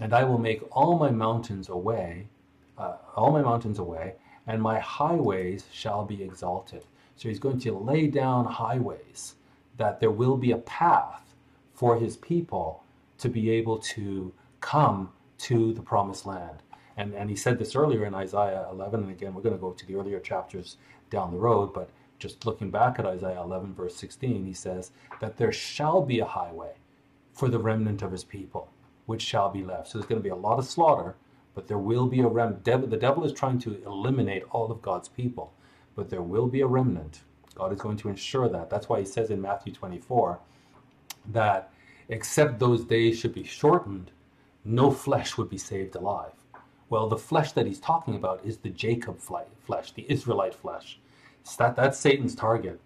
And 0.00 0.12
I 0.12 0.24
will 0.24 0.38
make 0.38 0.62
all 0.70 0.98
my 0.98 1.10
mountains 1.10 1.68
away, 1.68 2.28
uh, 2.78 2.96
all 3.16 3.32
my 3.32 3.42
mountains 3.42 3.78
away, 3.78 4.14
and 4.46 4.62
my 4.62 4.78
highways 4.78 5.64
shall 5.72 6.04
be 6.04 6.22
exalted. 6.22 6.84
So 7.16 7.28
he's 7.28 7.38
going 7.38 7.60
to 7.60 7.76
lay 7.76 8.06
down 8.06 8.44
highways, 8.44 9.34
that 9.76 10.00
there 10.00 10.10
will 10.10 10.36
be 10.36 10.52
a 10.52 10.58
path 10.58 11.34
for 11.74 11.98
his 11.98 12.16
people 12.16 12.82
to 13.18 13.28
be 13.28 13.50
able 13.50 13.78
to 13.78 14.32
come 14.60 15.10
to 15.38 15.72
the 15.72 15.82
promised 15.82 16.26
land. 16.26 16.62
And, 17.00 17.14
and 17.14 17.30
he 17.30 17.36
said 17.36 17.58
this 17.58 17.74
earlier 17.74 18.04
in 18.04 18.14
Isaiah 18.14 18.66
11, 18.70 19.04
and 19.04 19.10
again, 19.10 19.32
we're 19.32 19.40
going 19.40 19.54
to 19.54 19.60
go 19.60 19.70
to 19.70 19.86
the 19.86 19.94
earlier 19.94 20.20
chapters 20.20 20.76
down 21.08 21.30
the 21.30 21.38
road, 21.38 21.72
but 21.72 21.88
just 22.18 22.44
looking 22.44 22.70
back 22.70 22.98
at 22.98 23.06
Isaiah 23.06 23.40
11, 23.40 23.72
verse 23.72 23.96
16, 23.96 24.44
he 24.44 24.52
says 24.52 24.90
that 25.18 25.38
there 25.38 25.50
shall 25.50 26.02
be 26.02 26.18
a 26.18 26.26
highway 26.26 26.72
for 27.32 27.48
the 27.48 27.58
remnant 27.58 28.02
of 28.02 28.12
his 28.12 28.22
people, 28.22 28.70
which 29.06 29.22
shall 29.22 29.48
be 29.48 29.64
left. 29.64 29.88
So 29.88 29.96
there's 29.96 30.10
going 30.10 30.20
to 30.20 30.22
be 30.22 30.28
a 30.28 30.36
lot 30.36 30.58
of 30.58 30.66
slaughter, 30.66 31.16
but 31.54 31.68
there 31.68 31.78
will 31.78 32.06
be 32.06 32.20
a 32.20 32.28
remnant. 32.28 32.64
the 32.64 32.98
devil 32.98 33.24
is 33.24 33.32
trying 33.32 33.58
to 33.60 33.82
eliminate 33.86 34.44
all 34.50 34.70
of 34.70 34.82
God's 34.82 35.08
people, 35.08 35.54
but 35.96 36.10
there 36.10 36.20
will 36.20 36.48
be 36.48 36.60
a 36.60 36.66
remnant. 36.66 37.20
God 37.54 37.72
is 37.72 37.80
going 37.80 37.96
to 37.96 38.10
ensure 38.10 38.50
that. 38.50 38.68
That's 38.68 38.90
why 38.90 39.00
he 39.00 39.06
says 39.06 39.30
in 39.30 39.40
Matthew 39.40 39.72
24 39.72 40.38
that 41.32 41.72
except 42.10 42.58
those 42.58 42.84
days 42.84 43.18
should 43.18 43.32
be 43.32 43.44
shortened, 43.44 44.10
no 44.66 44.90
flesh 44.90 45.38
would 45.38 45.48
be 45.48 45.56
saved 45.56 45.96
alive. 45.96 46.32
Well, 46.90 47.08
the 47.08 47.18
flesh 47.18 47.52
that 47.54 47.66
he's 47.66 47.80
talking 47.80 48.16
about 48.16 48.42
is 48.44 48.58
the 48.58 48.70
Jacob 48.70 49.20
flesh, 49.20 49.92
the 49.94 50.06
Israelite 50.10 50.54
flesh. 50.56 51.00
That, 51.58 51.76
that's 51.76 51.98
Satan's 51.98 52.36
target 52.36 52.80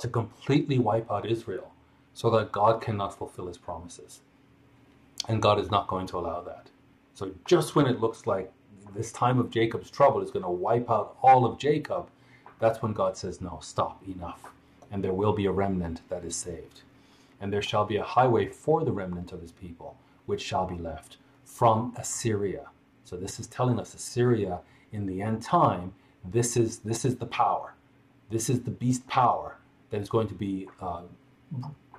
to 0.00 0.08
completely 0.08 0.78
wipe 0.78 1.10
out 1.10 1.26
Israel 1.26 1.72
so 2.14 2.30
that 2.30 2.52
God 2.52 2.82
cannot 2.82 3.18
fulfill 3.18 3.48
his 3.48 3.58
promises. 3.58 4.22
And 5.28 5.42
God 5.42 5.60
is 5.60 5.70
not 5.70 5.88
going 5.88 6.06
to 6.08 6.18
allow 6.18 6.42
that. 6.42 6.68
So 7.14 7.32
just 7.46 7.76
when 7.76 7.86
it 7.86 8.00
looks 8.00 8.26
like 8.26 8.52
this 8.94 9.12
time 9.12 9.38
of 9.40 9.50
Jacob's 9.50 9.90
trouble 9.90 10.22
is 10.22 10.30
going 10.32 10.44
to 10.44 10.50
wipe 10.50 10.90
out 10.90 11.16
all 11.22 11.46
of 11.46 11.58
Jacob, 11.58 12.08
that's 12.60 12.82
when 12.82 12.94
God 12.94 13.16
says, 13.16 13.40
no, 13.40 13.60
stop, 13.62 14.02
enough. 14.08 14.42
And 14.92 15.04
there 15.04 15.14
will 15.14 15.34
be 15.34 15.46
a 15.46 15.52
remnant 15.52 16.02
that 16.10 16.24
is 16.24 16.36
saved. 16.36 16.82
and 17.40 17.52
there 17.52 17.62
shall 17.62 17.86
be 17.86 17.96
a 17.98 18.04
highway 18.04 18.48
for 18.48 18.84
the 18.84 18.92
remnant 18.92 19.32
of 19.32 19.42
his 19.42 19.52
people, 19.52 19.98
which 20.26 20.42
shall 20.42 20.66
be 20.66 20.78
left 20.78 21.18
from 21.44 21.94
Assyria. 21.96 22.68
So 23.12 23.18
this 23.18 23.38
is 23.38 23.46
telling 23.46 23.78
us 23.78 23.92
Assyria 23.92 24.60
in 24.90 25.04
the 25.04 25.20
end 25.20 25.42
time, 25.42 25.92
this 26.24 26.56
is 26.56 26.78
this 26.78 27.04
is 27.04 27.16
the 27.16 27.26
power. 27.26 27.74
This 28.30 28.48
is 28.48 28.62
the 28.62 28.70
beast 28.70 29.06
power 29.06 29.58
that 29.90 30.00
is 30.00 30.08
going 30.08 30.28
to 30.28 30.34
be 30.34 30.66
uh, 30.80 31.02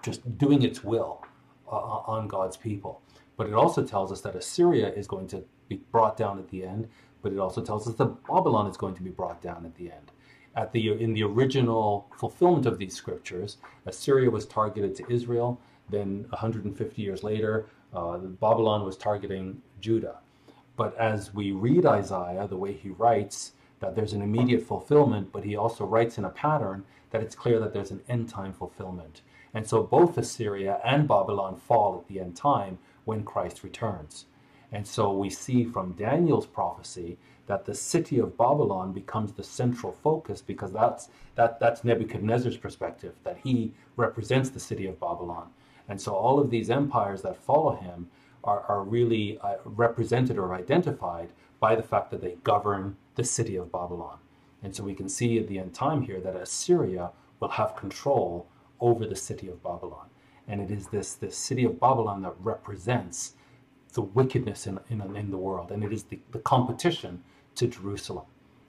just 0.01 0.39
doing 0.39 0.63
its 0.63 0.83
will 0.83 1.23
uh, 1.71 1.75
on 2.15 2.27
God's 2.27 2.57
people. 2.57 2.99
But 3.37 3.45
it 3.45 3.53
also 3.53 3.83
tells 3.83 4.11
us 4.11 4.21
that 4.21 4.35
Assyria 4.35 4.91
is 4.91 5.05
going 5.05 5.27
to 5.27 5.43
be 5.67 5.81
brought 5.91 6.17
down 6.17 6.39
at 6.39 6.49
the 6.49 6.63
end, 6.65 6.89
but 7.21 7.31
it 7.31 7.37
also 7.37 7.61
tells 7.61 7.87
us 7.87 7.93
that 7.93 8.23
Babylon 8.27 8.65
is 8.65 8.75
going 8.75 8.95
to 8.95 9.03
be 9.03 9.11
brought 9.11 9.39
down 9.39 9.67
at 9.67 9.75
the 9.75 9.91
end. 9.91 10.11
At 10.55 10.71
the 10.71 10.93
in 10.99 11.13
the 11.13 11.21
original 11.21 12.07
fulfillment 12.17 12.65
of 12.65 12.79
these 12.79 12.95
scriptures, 12.95 13.57
Assyria 13.85 14.31
was 14.31 14.47
targeted 14.47 14.95
to 14.95 15.13
Israel. 15.13 15.61
Then 15.91 16.25
150 16.29 16.99
years 17.03 17.23
later, 17.23 17.67
uh, 17.93 18.17
Babylon 18.17 18.83
was 18.83 18.97
targeting 18.97 19.61
Judah. 19.79 20.22
But 20.75 20.97
as 20.97 21.33
we 21.33 21.51
read 21.51 21.85
Isaiah, 21.85 22.47
the 22.47 22.57
way 22.57 22.73
he 22.73 22.89
writes, 22.89 23.53
that 23.79 23.95
there's 23.95 24.13
an 24.13 24.21
immediate 24.21 24.63
fulfillment, 24.63 25.31
but 25.31 25.43
he 25.43 25.55
also 25.55 25.85
writes 25.85 26.17
in 26.17 26.25
a 26.25 26.29
pattern 26.29 26.85
that 27.11 27.21
it's 27.21 27.35
clear 27.35 27.59
that 27.59 27.73
there's 27.73 27.91
an 27.91 28.01
end 28.07 28.29
time 28.29 28.53
fulfillment. 28.53 29.21
And 29.53 29.67
so 29.67 29.83
both 29.83 30.17
Assyria 30.17 30.79
and 30.83 31.07
Babylon 31.07 31.57
fall 31.57 31.99
at 31.99 32.07
the 32.07 32.19
end 32.19 32.35
time 32.35 32.79
when 33.05 33.23
Christ 33.23 33.63
returns. 33.63 34.25
And 34.71 34.87
so 34.87 35.13
we 35.13 35.29
see 35.29 35.63
from 35.63 35.91
Daniel's 35.91 36.47
prophecy 36.47 37.17
that 37.45 37.65
the 37.65 37.75
city 37.75 38.19
of 38.19 38.37
Babylon 38.37 38.93
becomes 38.93 39.33
the 39.33 39.43
central 39.43 39.91
focus 39.91 40.41
because 40.41 40.71
that's 40.71 41.09
that 41.35 41.59
that's 41.59 41.83
Nebuchadnezzar's 41.83 42.57
perspective 42.57 43.13
that 43.23 43.37
he 43.43 43.73
represents 43.97 44.49
the 44.49 44.59
city 44.59 44.87
of 44.87 44.99
Babylon. 44.99 45.49
And 45.89 45.99
so 45.99 46.13
all 46.13 46.39
of 46.39 46.49
these 46.49 46.69
empires 46.69 47.21
that 47.23 47.37
follow 47.37 47.75
him 47.75 48.09
are, 48.43 48.61
are 48.67 48.83
really 48.83 49.37
uh, 49.39 49.55
represented 49.65 50.37
or 50.37 50.53
identified 50.53 51.29
by 51.59 51.75
the 51.75 51.83
fact 51.83 52.11
that 52.11 52.21
they 52.21 52.35
govern 52.43 52.95
the 53.15 53.23
city 53.23 53.55
of 53.55 53.71
Babylon. 53.71 54.17
And 54.61 54.75
so 54.75 54.83
we 54.83 54.93
can 54.93 55.09
see 55.09 55.37
at 55.39 55.47
the 55.47 55.59
end 55.59 55.73
time 55.73 56.01
here 56.01 56.19
that 56.21 56.35
Assyria 56.35 57.11
will 57.39 57.49
have 57.49 57.75
control 57.75 58.47
over 58.79 59.05
the 59.05 59.15
city 59.15 59.47
of 59.47 59.63
Babylon. 59.63 60.07
And 60.47 60.61
it 60.61 60.71
is 60.71 60.87
this, 60.87 61.13
this 61.13 61.37
city 61.37 61.63
of 61.63 61.79
Babylon 61.79 62.21
that 62.23 62.35
represents 62.39 63.33
the 63.93 64.01
wickedness 64.01 64.67
in, 64.67 64.79
in, 64.89 65.01
in 65.15 65.31
the 65.31 65.37
world. 65.37 65.71
And 65.71 65.83
it 65.83 65.93
is 65.93 66.03
the, 66.03 66.19
the 66.31 66.39
competition 66.39 67.23
to 67.55 67.67
Jerusalem. 67.67 68.25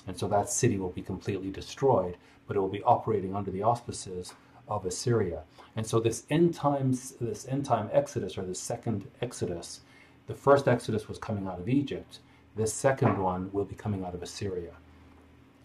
And 0.07 0.17
so 0.17 0.29
that 0.29 0.51
city 0.51 0.79
will 0.79 0.91
be 0.91 1.03
completely 1.03 1.51
destroyed, 1.51 2.17
but 2.47 2.57
it 2.57 2.61
will 2.61 2.69
be 2.69 2.83
operating 2.83 3.35
under 3.35 3.51
the 3.51 3.63
auspices 3.63 4.35
of 4.69 4.87
Assyria. 4.87 5.43
And 5.77 5.87
so 5.87 6.01
this 6.01 6.25
end 6.31 6.55
times, 6.55 7.13
this 7.21 7.47
end 7.49 7.65
time 7.65 7.91
exodus 7.93 8.39
or 8.39 8.43
the 8.43 8.55
second 8.55 9.07
exodus, 9.21 9.81
the 10.27 10.35
first 10.35 10.69
exodus 10.69 11.09
was 11.09 11.19
coming 11.19 11.47
out 11.47 11.61
of 11.61 11.69
Egypt. 11.69 12.21
This 12.57 12.73
second 12.73 13.19
one 13.19 13.51
will 13.53 13.65
be 13.65 13.75
coming 13.75 14.05
out 14.05 14.15
of 14.15 14.23
Assyria. 14.23 14.73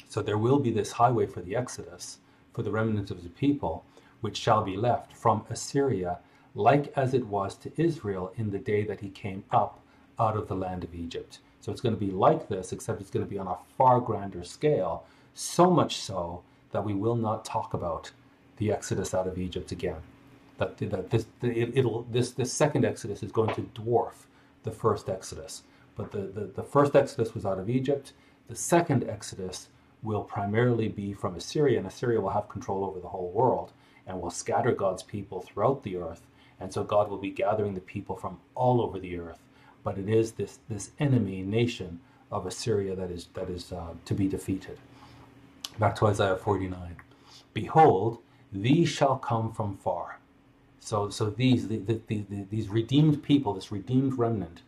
So 0.07 0.21
there 0.21 0.37
will 0.37 0.59
be 0.59 0.71
this 0.71 0.93
highway 0.93 1.27
for 1.27 1.41
the 1.41 1.55
exodus 1.55 2.17
for 2.53 2.63
the 2.63 2.71
remnant 2.71 3.11
of 3.11 3.23
the 3.23 3.29
people, 3.29 3.85
which 4.21 4.35
shall 4.35 4.63
be 4.63 4.75
left 4.75 5.13
from 5.13 5.45
Assyria, 5.49 6.19
like 6.55 6.91
as 6.97 7.13
it 7.13 7.27
was 7.27 7.55
to 7.55 7.71
Israel 7.77 8.33
in 8.35 8.49
the 8.49 8.59
day 8.59 8.83
that 8.83 8.99
he 8.99 9.09
came 9.09 9.43
up 9.51 9.79
out 10.19 10.35
of 10.35 10.47
the 10.47 10.55
land 10.55 10.83
of 10.83 10.95
Egypt. 10.95 11.39
So 11.61 11.71
it's 11.71 11.81
going 11.81 11.95
to 11.95 12.05
be 12.05 12.11
like 12.11 12.49
this, 12.49 12.73
except 12.73 13.01
it's 13.01 13.11
going 13.11 13.25
to 13.25 13.29
be 13.29 13.37
on 13.37 13.47
a 13.47 13.57
far 13.77 13.99
grander 14.01 14.43
scale, 14.43 15.05
so 15.33 15.69
much 15.69 15.97
so 15.97 16.41
that 16.71 16.83
we 16.83 16.93
will 16.93 17.15
not 17.15 17.45
talk 17.45 17.73
about 17.73 18.11
the 18.59 18.71
exodus 18.71 19.13
out 19.13 19.27
of 19.27 19.39
Egypt 19.39 19.71
again. 19.71 20.01
That, 20.57 20.77
that 20.77 21.09
this 21.09 21.25
it, 21.41 21.83
will 21.83 22.05
this 22.11 22.31
this 22.31 22.53
second 22.53 22.85
exodus 22.85 23.23
is 23.23 23.31
going 23.31 23.55
to 23.55 23.61
dwarf 23.61 24.27
the 24.63 24.71
first 24.71 25.09
exodus. 25.09 25.63
But 25.95 26.11
the, 26.11 26.19
the, 26.19 26.41
the 26.55 26.63
first 26.63 26.95
exodus 26.95 27.33
was 27.33 27.45
out 27.45 27.59
of 27.59 27.69
Egypt. 27.69 28.13
The 28.47 28.55
second 28.55 29.09
exodus 29.09 29.69
will 30.03 30.23
primarily 30.23 30.87
be 30.87 31.13
from 31.13 31.35
Assyria, 31.35 31.77
and 31.77 31.87
Assyria 31.87 32.21
will 32.21 32.29
have 32.29 32.49
control 32.49 32.85
over 32.85 32.99
the 32.99 33.07
whole 33.07 33.31
world 33.31 33.71
and 34.07 34.21
will 34.21 34.31
scatter 34.31 34.71
God's 34.73 35.03
people 35.03 35.41
throughout 35.41 35.83
the 35.83 35.97
earth. 35.97 36.21
And 36.59 36.73
so 36.73 36.83
God 36.83 37.09
will 37.09 37.17
be 37.17 37.29
gathering 37.29 37.73
the 37.73 37.81
people 37.81 38.15
from 38.15 38.39
all 38.55 38.81
over 38.81 38.99
the 38.99 39.17
earth. 39.17 39.39
But 39.83 39.97
it 39.97 40.09
is 40.09 40.33
this 40.33 40.59
this 40.69 40.91
enemy 40.99 41.41
nation 41.41 42.01
of 42.31 42.45
Assyria 42.45 42.95
that 42.95 43.11
is 43.11 43.27
that 43.33 43.49
is 43.49 43.71
uh, 43.71 43.93
to 44.03 44.13
be 44.13 44.27
defeated. 44.27 44.77
Back 45.79 45.95
to 45.97 46.07
Isaiah 46.07 46.35
49. 46.35 46.97
Behold, 47.53 48.19
these 48.51 48.89
shall 48.89 49.17
come 49.17 49.51
from 49.51 49.77
far. 49.77 50.19
So, 50.79 51.09
so 51.09 51.29
these 51.29 51.67
the, 51.67 51.77
the, 51.77 52.01
the, 52.07 52.45
these 52.49 52.69
redeemed 52.69 53.21
people, 53.23 53.53
this 53.53 53.71
redeemed 53.71 54.17
remnant, 54.17 54.61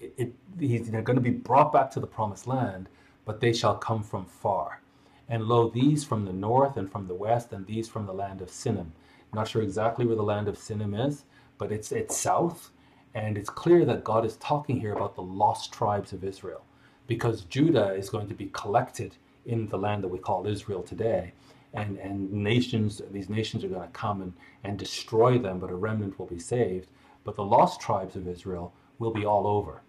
it, 0.00 0.34
it, 0.58 0.90
they're 0.92 1.02
going 1.02 1.16
to 1.16 1.22
be 1.22 1.30
brought 1.30 1.72
back 1.72 1.90
to 1.92 2.00
the 2.00 2.06
promised 2.06 2.46
land, 2.46 2.88
but 3.24 3.40
they 3.40 3.52
shall 3.52 3.76
come 3.76 4.02
from 4.02 4.26
far. 4.26 4.80
And 5.28 5.44
lo, 5.44 5.70
these 5.70 6.04
from 6.04 6.26
the 6.26 6.32
north 6.32 6.76
and 6.76 6.90
from 6.90 7.08
the 7.08 7.14
west, 7.14 7.52
and 7.52 7.66
these 7.66 7.88
from 7.88 8.06
the 8.06 8.12
land 8.12 8.42
of 8.42 8.50
Sinim. 8.50 8.88
Not 9.32 9.48
sure 9.48 9.62
exactly 9.62 10.04
where 10.06 10.16
the 10.16 10.22
land 10.22 10.48
of 10.48 10.58
Sinim 10.58 11.08
is, 11.08 11.24
but 11.58 11.72
it's 11.72 11.92
it's 11.92 12.16
south, 12.16 12.70
and 13.14 13.38
it's 13.38 13.48
clear 13.50 13.84
that 13.86 14.04
God 14.04 14.24
is 14.26 14.36
talking 14.36 14.78
here 14.80 14.92
about 14.92 15.14
the 15.14 15.22
lost 15.22 15.72
tribes 15.72 16.12
of 16.12 16.24
Israel, 16.24 16.62
because 17.06 17.42
Judah 17.44 17.94
is 17.94 18.10
going 18.10 18.28
to 18.28 18.34
be 18.34 18.50
collected 18.52 19.16
in 19.46 19.66
the 19.68 19.78
land 19.78 20.02
that 20.04 20.08
we 20.08 20.18
call 20.18 20.46
Israel 20.46 20.82
today, 20.82 21.32
and, 21.74 21.98
and 21.98 22.32
nations, 22.32 23.02
these 23.10 23.28
nations 23.28 23.64
are 23.64 23.68
going 23.68 23.82
to 23.82 23.88
come 23.88 24.22
and, 24.22 24.32
and 24.62 24.78
destroy 24.78 25.38
them, 25.38 25.58
but 25.58 25.70
a 25.70 25.74
remnant 25.74 26.18
will 26.18 26.26
be 26.26 26.38
saved. 26.38 26.88
But 27.24 27.36
the 27.36 27.44
lost 27.44 27.80
tribes 27.80 28.16
of 28.16 28.28
Israel 28.28 28.72
will 28.98 29.10
be 29.10 29.24
all 29.24 29.46
over. 29.46 29.82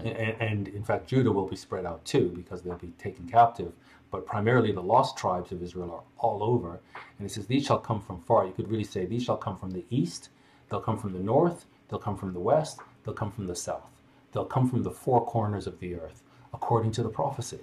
And, 0.00 0.08
and, 0.40 0.68
in 0.68 0.82
fact, 0.82 1.08
Judah 1.08 1.32
will 1.32 1.46
be 1.48 1.56
spread 1.56 1.86
out 1.86 2.04
too 2.04 2.32
because 2.34 2.62
they'll 2.62 2.76
be 2.76 2.92
taken 2.98 3.28
captive. 3.28 3.72
But 4.10 4.26
primarily, 4.26 4.72
the 4.72 4.82
lost 4.82 5.16
tribes 5.16 5.52
of 5.52 5.62
Israel 5.62 5.90
are 5.92 6.02
all 6.18 6.42
over. 6.42 6.80
And 7.18 7.26
it 7.26 7.32
says, 7.32 7.46
These 7.46 7.66
shall 7.66 7.78
come 7.78 8.00
from 8.00 8.20
far. 8.20 8.46
You 8.46 8.52
could 8.52 8.70
really 8.70 8.84
say, 8.84 9.06
These 9.06 9.24
shall 9.24 9.36
come 9.36 9.56
from 9.56 9.70
the 9.70 9.84
east, 9.90 10.30
they'll 10.68 10.80
come 10.80 10.98
from 10.98 11.12
the 11.12 11.18
north, 11.18 11.66
they'll 11.88 11.98
come 11.98 12.16
from 12.16 12.32
the 12.32 12.40
west, 12.40 12.80
they'll 13.04 13.14
come 13.14 13.32
from 13.32 13.46
the 13.46 13.56
south. 13.56 13.90
They'll 14.32 14.44
come 14.44 14.68
from 14.68 14.82
the 14.82 14.90
four 14.90 15.24
corners 15.24 15.66
of 15.66 15.78
the 15.78 15.94
earth, 15.94 16.22
according 16.52 16.92
to 16.92 17.02
the 17.02 17.08
prophecy. 17.08 17.60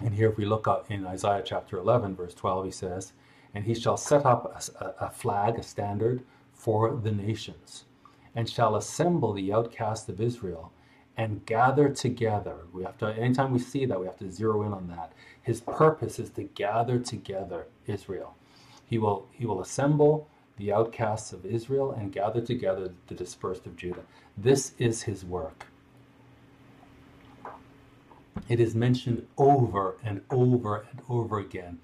And 0.00 0.14
here, 0.14 0.30
if 0.30 0.36
we 0.36 0.44
look 0.44 0.68
up 0.68 0.90
in 0.90 1.06
Isaiah 1.06 1.42
chapter 1.44 1.78
11, 1.78 2.14
verse 2.14 2.34
12, 2.34 2.66
he 2.66 2.70
says, 2.70 3.12
And 3.54 3.64
he 3.64 3.74
shall 3.74 3.96
set 3.96 4.24
up 4.24 4.44
a, 4.80 5.06
a 5.06 5.10
flag, 5.10 5.58
a 5.58 5.62
standard 5.62 6.22
for 6.52 6.94
the 6.94 7.10
nations, 7.10 7.84
and 8.34 8.48
shall 8.48 8.76
assemble 8.76 9.32
the 9.32 9.52
outcasts 9.52 10.08
of 10.08 10.20
Israel 10.20 10.72
and 11.16 11.44
gather 11.46 11.88
together. 11.88 12.58
We 12.72 12.84
have 12.84 12.96
to, 12.98 13.08
anytime 13.08 13.52
we 13.52 13.58
see 13.58 13.86
that, 13.86 13.98
we 13.98 14.06
have 14.06 14.18
to 14.18 14.30
zero 14.30 14.62
in 14.62 14.72
on 14.72 14.86
that. 14.88 15.12
His 15.42 15.60
purpose 15.60 16.20
is 16.20 16.30
to 16.30 16.44
gather 16.44 17.00
together 17.00 17.66
Israel. 17.86 18.36
He 18.86 18.98
will, 18.98 19.26
he 19.32 19.44
will 19.44 19.60
assemble 19.60 20.28
the 20.56 20.72
outcasts 20.72 21.32
of 21.32 21.44
Israel 21.44 21.90
and 21.92 22.12
gather 22.12 22.40
together 22.40 22.92
the 23.08 23.14
dispersed 23.14 23.66
of 23.66 23.76
Judah. 23.76 24.02
This 24.36 24.74
is 24.78 25.02
his 25.02 25.24
work. 25.24 25.66
It 28.48 28.60
is 28.60 28.74
mentioned 28.74 29.26
over 29.36 29.96
and 30.02 30.22
over 30.30 30.86
and 30.90 31.02
over 31.08 31.38
again. 31.38 31.78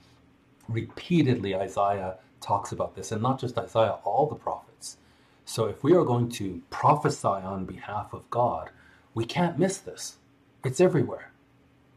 Repeatedly, 0.67 1.55
Isaiah 1.55 2.17
talks 2.41 2.73
about 2.73 2.97
this, 2.97 3.13
and 3.13 3.23
not 3.23 3.39
just 3.39 3.59
Isaiah, 3.59 3.99
all 4.05 4.27
the 4.27 4.35
prophets. 4.35 4.97
So, 5.45 5.67
if 5.67 5.85
we 5.85 5.95
are 5.95 6.05
going 6.05 6.31
to 6.31 6.63
prophesy 6.71 7.29
on 7.29 7.67
behalf 7.67 8.15
of 8.15 8.29
God, 8.31 8.71
we 9.13 9.27
can't 9.27 9.59
miss 9.59 9.77
this. 9.77 10.17
It's 10.65 10.81
everywhere. 10.81 11.33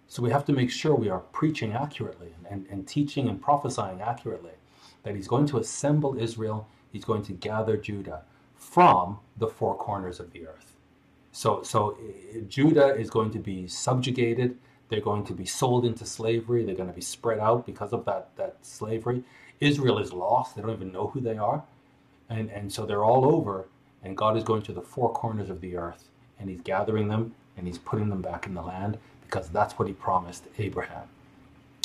So, 0.10 0.22
we 0.22 0.32
have 0.32 0.46
to 0.46 0.54
make 0.54 0.70
sure 0.70 0.96
we 0.96 1.10
are 1.10 1.20
preaching 1.20 1.72
accurately 1.72 2.34
and, 2.38 2.46
and, 2.52 2.68
and 2.70 2.88
teaching 2.88 3.30
and 3.30 3.42
prophesying 3.42 4.02
accurately 4.02 4.52
that 5.04 5.16
He's 5.16 5.30
going 5.30 5.46
to 5.48 5.60
assemble 5.60 6.20
Israel, 6.20 6.68
He's 6.92 7.06
going 7.06 7.24
to 7.24 7.34
gather 7.34 7.78
Judah 7.78 8.24
from 8.56 9.20
the 9.38 9.48
four 9.48 9.76
corners 9.78 10.20
of 10.20 10.34
the 10.34 10.46
earth. 10.46 10.77
So, 11.32 11.62
so 11.64 11.98
eh, 12.02 12.42
Judah 12.48 12.96
is 12.96 13.10
going 13.10 13.32
to 13.32 13.40
be 13.40 13.68
subjugated. 13.68 14.58
They're 14.90 15.02
going 15.02 15.26
to 15.26 15.34
be 15.34 15.46
sold 15.46 15.86
into 15.86 16.06
slavery. 16.06 16.64
They're 16.64 16.76
going 16.76 16.90
to 16.90 16.96
be 16.96 17.02
spread 17.02 17.40
out 17.40 17.66
because 17.66 17.94
of 17.94 18.06
that, 18.06 18.36
that 18.38 18.58
slavery. 18.62 19.24
Israel 19.60 20.00
is 20.00 20.14
lost. 20.14 20.56
They 20.56 20.62
don't 20.62 20.72
even 20.72 20.92
know 20.92 21.08
who 21.08 21.20
they 21.20 21.38
are. 21.38 21.64
And, 22.30 22.50
and 22.52 22.72
so 22.72 22.86
they're 22.86 23.04
all 23.04 23.26
over. 23.26 23.68
And 24.04 24.16
God 24.16 24.38
is 24.38 24.44
going 24.44 24.62
to 24.64 24.74
the 24.74 24.82
four 24.82 25.12
corners 25.12 25.50
of 25.50 25.62
the 25.62 25.76
earth. 25.76 26.10
And 26.40 26.50
he's 26.50 26.62
gathering 26.62 27.08
them 27.08 27.34
and 27.58 27.68
he's 27.68 27.80
putting 27.80 28.10
them 28.10 28.22
back 28.22 28.46
in 28.46 28.54
the 28.54 28.62
land 28.62 28.98
because 29.22 29.50
that's 29.50 29.78
what 29.78 29.88
he 29.88 29.94
promised 29.94 30.46
Abraham. 30.58 31.08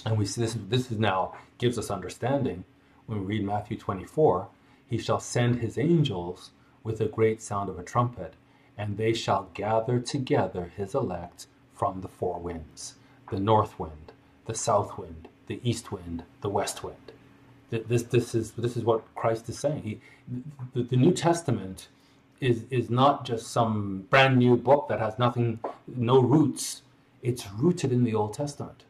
And 0.05 0.19
we 0.19 0.27
see 0.27 0.41
this, 0.41 0.57
this 0.69 0.91
is 0.91 0.99
now 0.99 1.35
gives 1.59 1.79
us 1.79 1.91
understanding 1.91 2.65
when 3.07 3.21
we 3.21 3.37
read 3.37 3.45
Matthew 3.45 3.79
24. 3.79 4.49
He 4.87 4.99
shall 4.99 5.21
send 5.21 5.61
his 5.61 5.79
angels 5.79 6.51
with 6.85 7.01
a 7.01 7.07
great 7.07 7.41
sound 7.41 7.71
of 7.71 7.79
a 7.79 7.83
trumpet 7.83 8.35
and 8.83 8.97
they 8.97 9.13
shall 9.13 9.49
gather 9.55 10.01
together 10.01 10.73
his 10.77 10.93
elect 10.93 11.47
from 11.73 12.01
the 12.01 12.09
four 12.09 12.41
winds 12.41 12.95
the 13.31 13.39
north 13.39 13.79
wind, 13.79 14.13
the 14.47 14.55
south 14.55 14.99
wind, 14.99 15.29
the 15.47 15.61
east 15.63 15.93
wind, 15.93 16.25
the 16.41 16.49
west 16.49 16.83
wind. 16.83 17.13
This, 17.71 18.03
this, 18.03 18.35
is, 18.35 18.51
this 18.51 18.77
is 18.77 18.83
what 18.83 19.03
Christ 19.15 19.49
is 19.49 19.59
saying. 19.59 19.83
He, 19.85 20.01
the, 20.75 20.83
the 20.83 20.97
New 20.97 21.13
Testament 21.13 21.87
is, 22.41 22.65
is 22.71 22.91
not 22.91 23.25
just 23.25 23.47
some 23.47 24.09
brand 24.11 24.37
new 24.37 24.57
book 24.57 24.89
that 24.89 24.99
has 24.99 25.17
nothing, 25.17 25.61
no 25.87 26.19
roots. 26.19 26.83
It's 27.23 27.51
rooted 27.53 27.93
in 27.93 28.03
the 28.03 28.15
Old 28.15 28.35
Testament. 28.35 28.83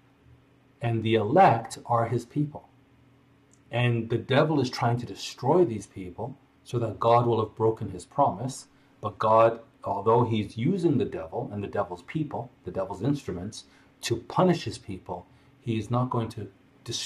And 0.80 1.02
the 1.02 1.14
elect 1.14 1.78
are 1.84 2.06
his 2.06 2.24
people. 2.24 2.66
And 3.70 4.08
the 4.08 4.18
devil 4.18 4.58
is 4.58 4.70
trying 4.70 4.98
to 5.00 5.06
destroy 5.06 5.66
these 5.66 5.86
people 5.86 6.36
so 6.64 6.78
that 6.78 6.98
God 6.98 7.26
will 7.26 7.44
have 7.44 7.54
broken 7.54 7.90
his 7.90 8.06
promise. 8.06 8.66
But 9.00 9.18
God, 9.18 9.60
although 9.84 10.24
he's 10.24 10.56
using 10.56 10.98
the 10.98 11.04
devil 11.04 11.50
and 11.52 11.62
the 11.62 11.68
devil's 11.68 12.02
people, 12.02 12.50
the 12.64 12.70
devil's 12.70 13.02
instruments, 13.02 13.64
to 14.02 14.16
punish 14.16 14.64
his 14.64 14.78
people, 14.78 15.26
he 15.60 15.78
is 15.78 15.90
not 15.90 16.10
going 16.10 16.28
to 16.30 16.48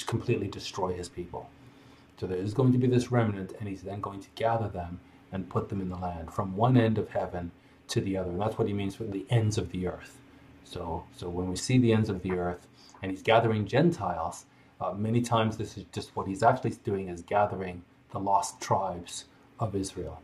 completely 0.05 0.47
destroy 0.47 0.93
his 0.93 1.09
people. 1.09 1.49
So 2.19 2.25
there 2.25 2.37
is 2.37 2.53
going 2.53 2.71
to 2.71 2.77
be 2.79 2.87
this 2.87 3.11
remnant, 3.11 3.53
and 3.59 3.69
he's 3.69 3.83
then 3.83 4.01
going 4.01 4.21
to 4.21 4.29
gather 4.35 4.67
them 4.67 4.99
and 5.31 5.49
put 5.49 5.69
them 5.69 5.81
in 5.81 5.89
the 5.89 5.97
land 5.97 6.33
from 6.33 6.55
one 6.55 6.75
end 6.77 6.97
of 6.97 7.09
heaven 7.09 7.51
to 7.89 8.01
the 8.01 8.17
other. 8.17 8.31
And 8.31 8.41
that's 8.41 8.57
what 8.57 8.67
he 8.67 8.73
means 8.73 8.97
with 8.97 9.11
the 9.11 9.25
ends 9.29 9.57
of 9.57 9.71
the 9.71 9.87
earth. 9.87 10.17
So, 10.63 11.05
so 11.15 11.29
when 11.29 11.47
we 11.49 11.55
see 11.55 11.77
the 11.77 11.93
ends 11.93 12.09
of 12.09 12.23
the 12.23 12.31
earth, 12.31 12.67
and 13.01 13.11
he's 13.11 13.21
gathering 13.21 13.67
Gentiles, 13.67 14.45
uh, 14.81 14.93
many 14.93 15.21
times 15.21 15.57
this 15.57 15.77
is 15.77 15.85
just 15.91 16.15
what 16.15 16.27
he's 16.27 16.43
actually 16.43 16.71
doing 16.83 17.09
is 17.09 17.21
gathering 17.21 17.83
the 18.11 18.19
lost 18.19 18.59
tribes 18.59 19.25
of 19.59 19.75
Israel. 19.75 20.21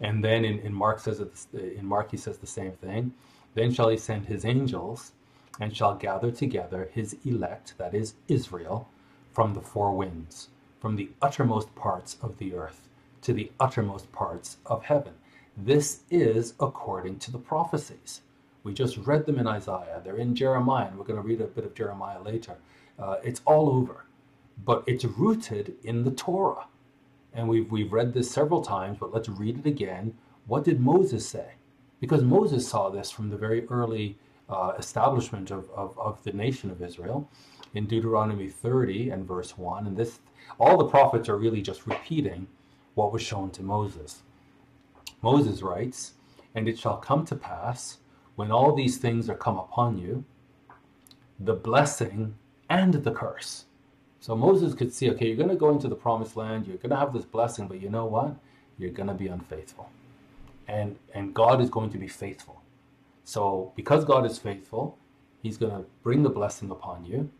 And 0.00 0.24
then 0.24 0.44
in, 0.44 0.58
in 0.60 0.72
Mark 0.72 1.00
says 1.00 1.22
in 1.52 1.86
Mark 1.86 2.10
he 2.10 2.16
says 2.16 2.38
the 2.38 2.46
same 2.46 2.72
thing. 2.72 3.12
Then 3.54 3.72
shall 3.72 3.88
he 3.88 3.96
send 3.96 4.26
his 4.26 4.44
angels 4.44 5.12
and 5.60 5.76
shall 5.76 5.94
gather 5.94 6.30
together 6.30 6.88
his 6.92 7.16
elect, 7.24 7.74
that 7.78 7.94
is 7.94 8.14
Israel, 8.28 8.88
from 9.32 9.54
the 9.54 9.60
four 9.60 9.92
winds, 9.92 10.48
from 10.80 10.96
the 10.96 11.10
uttermost 11.20 11.74
parts 11.74 12.16
of 12.22 12.38
the 12.38 12.54
earth 12.54 12.88
to 13.22 13.32
the 13.32 13.50
uttermost 13.60 14.10
parts 14.12 14.56
of 14.66 14.84
heaven. 14.84 15.12
This 15.56 16.00
is 16.10 16.54
according 16.58 17.18
to 17.20 17.30
the 17.30 17.38
prophecies. 17.38 18.22
We 18.64 18.72
just 18.72 18.96
read 18.96 19.26
them 19.26 19.38
in 19.38 19.46
Isaiah. 19.46 20.00
They're 20.02 20.16
in 20.16 20.34
Jeremiah, 20.34 20.86
and 20.86 20.98
we're 20.98 21.04
going 21.04 21.20
to 21.20 21.26
read 21.26 21.40
a 21.40 21.46
bit 21.46 21.64
of 21.64 21.74
Jeremiah 21.74 22.22
later. 22.22 22.56
Uh, 22.98 23.16
it's 23.22 23.42
all 23.44 23.68
over, 23.68 24.06
but 24.64 24.84
it's 24.86 25.04
rooted 25.04 25.74
in 25.84 26.04
the 26.04 26.10
Torah. 26.10 26.66
And 27.34 27.48
we've, 27.48 27.70
we've 27.70 27.92
read 27.92 28.12
this 28.12 28.30
several 28.30 28.62
times, 28.62 28.98
but 29.00 29.12
let's 29.12 29.28
read 29.28 29.58
it 29.58 29.66
again. 29.66 30.14
What 30.46 30.64
did 30.64 30.80
Moses 30.80 31.26
say? 31.26 31.52
Because 32.00 32.22
Moses 32.22 32.66
saw 32.68 32.90
this 32.90 33.10
from 33.10 33.30
the 33.30 33.36
very 33.36 33.66
early 33.68 34.18
uh, 34.48 34.72
establishment 34.78 35.50
of, 35.50 35.70
of, 35.70 35.98
of 35.98 36.22
the 36.24 36.32
nation 36.32 36.70
of 36.70 36.82
Israel 36.82 37.28
in 37.74 37.86
Deuteronomy 37.86 38.48
30 38.48 39.10
and 39.10 39.26
verse 39.26 39.56
1. 39.56 39.86
And 39.86 39.96
this, 39.96 40.20
all 40.58 40.76
the 40.76 40.88
prophets 40.88 41.28
are 41.28 41.38
really 41.38 41.62
just 41.62 41.86
repeating 41.86 42.46
what 42.94 43.12
was 43.12 43.22
shown 43.22 43.50
to 43.52 43.62
Moses. 43.62 44.22
Moses 45.22 45.62
writes, 45.62 46.14
And 46.54 46.68
it 46.68 46.78
shall 46.78 46.98
come 46.98 47.24
to 47.26 47.36
pass, 47.36 47.98
when 48.34 48.50
all 48.50 48.74
these 48.74 48.98
things 48.98 49.28
are 49.30 49.36
come 49.36 49.58
upon 49.58 49.98
you, 49.98 50.24
the 51.38 51.54
blessing 51.54 52.34
and 52.68 52.94
the 52.94 53.10
curse. 53.10 53.66
So 54.22 54.36
Moses 54.36 54.72
could 54.72 54.94
see, 54.94 55.10
okay, 55.10 55.26
you're 55.26 55.36
going 55.36 55.48
to 55.48 55.56
go 55.56 55.70
into 55.70 55.88
the 55.88 55.96
promised 55.96 56.36
land, 56.36 56.68
you're 56.68 56.76
going 56.76 56.90
to 56.90 56.96
have 56.96 57.12
this 57.12 57.24
blessing, 57.24 57.66
but 57.66 57.82
you 57.82 57.90
know 57.90 58.04
what? 58.04 58.36
You're 58.78 58.92
going 58.92 59.08
to 59.08 59.14
be 59.14 59.26
unfaithful. 59.26 59.90
And 60.68 60.96
and 61.12 61.34
God 61.34 61.60
is 61.60 61.68
going 61.68 61.90
to 61.90 61.98
be 61.98 62.06
faithful. 62.06 62.62
So 63.24 63.72
because 63.74 64.04
God 64.04 64.24
is 64.24 64.38
faithful, 64.38 64.96
he's 65.42 65.56
going 65.56 65.72
to 65.72 65.84
bring 66.04 66.22
the 66.22 66.30
blessing 66.30 66.70
upon 66.70 67.04
you 67.04 67.30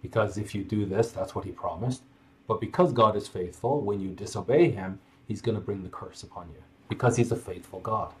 because 0.00 0.38
if 0.38 0.54
you 0.54 0.64
do 0.64 0.86
this, 0.86 1.12
that's 1.12 1.34
what 1.34 1.44
he 1.44 1.52
promised. 1.52 2.02
But 2.48 2.58
because 2.58 2.94
God 2.94 3.16
is 3.16 3.28
faithful, 3.28 3.82
when 3.82 4.00
you 4.00 4.08
disobey 4.08 4.70
him, 4.70 5.00
he's 5.28 5.42
going 5.42 5.56
to 5.58 5.60
bring 5.60 5.82
the 5.82 5.90
curse 5.90 6.22
upon 6.22 6.48
you 6.54 6.62
because 6.88 7.18
he's 7.18 7.32
a 7.32 7.36
faithful 7.36 7.80
God. 7.80 8.14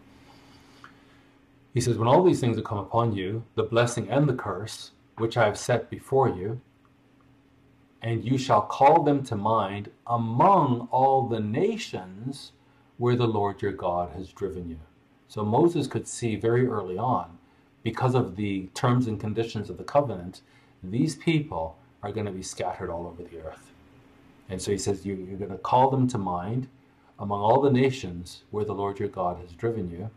He 1.72 1.80
says, 1.80 1.96
When 1.96 2.08
all 2.08 2.22
these 2.22 2.40
things 2.40 2.56
have 2.56 2.66
come 2.66 2.78
upon 2.78 3.14
you, 3.14 3.44
the 3.54 3.62
blessing 3.62 4.10
and 4.10 4.28
the 4.28 4.34
curse, 4.34 4.90
which 5.16 5.38
I 5.38 5.46
have 5.46 5.56
set 5.56 5.88
before 5.88 6.28
you, 6.28 6.60
and 8.04 8.22
you 8.22 8.36
shall 8.36 8.60
call 8.60 9.02
them 9.02 9.24
to 9.24 9.34
mind 9.34 9.90
among 10.06 10.86
all 10.90 11.26
the 11.26 11.40
nations 11.40 12.52
where 12.98 13.16
the 13.16 13.26
Lord 13.26 13.62
your 13.62 13.72
God 13.72 14.10
has 14.14 14.28
driven 14.28 14.68
you. 14.68 14.78
So 15.26 15.42
Moses 15.42 15.86
could 15.86 16.06
see 16.06 16.36
very 16.36 16.66
early 16.66 16.98
on, 16.98 17.38
because 17.82 18.14
of 18.14 18.36
the 18.36 18.68
terms 18.74 19.06
and 19.06 19.18
conditions 19.18 19.70
of 19.70 19.78
the 19.78 19.84
covenant, 19.84 20.42
these 20.82 21.16
people 21.16 21.78
are 22.02 22.12
going 22.12 22.26
to 22.26 22.32
be 22.32 22.42
scattered 22.42 22.90
all 22.90 23.06
over 23.06 23.22
the 23.22 23.40
earth. 23.40 23.72
And 24.50 24.60
so 24.60 24.70
he 24.70 24.78
says, 24.78 25.06
you, 25.06 25.14
You're 25.14 25.38
going 25.38 25.50
to 25.50 25.56
call 25.56 25.90
them 25.90 26.06
to 26.08 26.18
mind 26.18 26.68
among 27.18 27.40
all 27.40 27.62
the 27.62 27.72
nations 27.72 28.42
where 28.50 28.66
the 28.66 28.74
Lord 28.74 28.98
your 28.98 29.08
God 29.08 29.38
has 29.38 29.52
driven 29.52 29.90
you, 29.90 30.10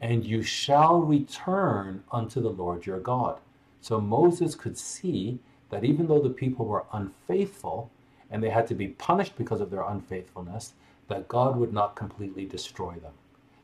and 0.00 0.24
you 0.24 0.42
shall 0.42 1.02
return 1.02 2.02
unto 2.10 2.40
the 2.40 2.48
Lord 2.48 2.86
your 2.86 2.98
God. 2.98 3.40
So 3.82 4.00
Moses 4.00 4.54
could 4.54 4.78
see 4.78 5.38
that 5.70 5.84
even 5.84 6.06
though 6.06 6.20
the 6.20 6.30
people 6.30 6.66
were 6.66 6.84
unfaithful 6.92 7.90
and 8.30 8.42
they 8.42 8.50
had 8.50 8.66
to 8.68 8.74
be 8.74 8.88
punished 8.88 9.36
because 9.36 9.60
of 9.60 9.70
their 9.70 9.82
unfaithfulness, 9.82 10.74
that 11.08 11.28
God 11.28 11.56
would 11.56 11.72
not 11.72 11.96
completely 11.96 12.44
destroy 12.44 12.94
them, 12.94 13.14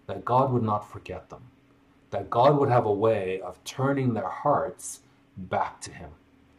that 0.07 0.25
God 0.25 0.53
would 0.53 0.62
not 0.62 0.90
forget 0.90 1.29
them, 1.31 1.42
that 2.11 2.31
God 2.31 2.59
would 2.59 2.69
have 2.69 2.87
a 2.87 2.92
way 2.92 3.40
of 3.40 3.62
turning 3.64 4.14
their 4.14 4.29
hearts 4.29 5.01
back 5.37 5.81
to 5.83 5.92
Him. 5.92 6.11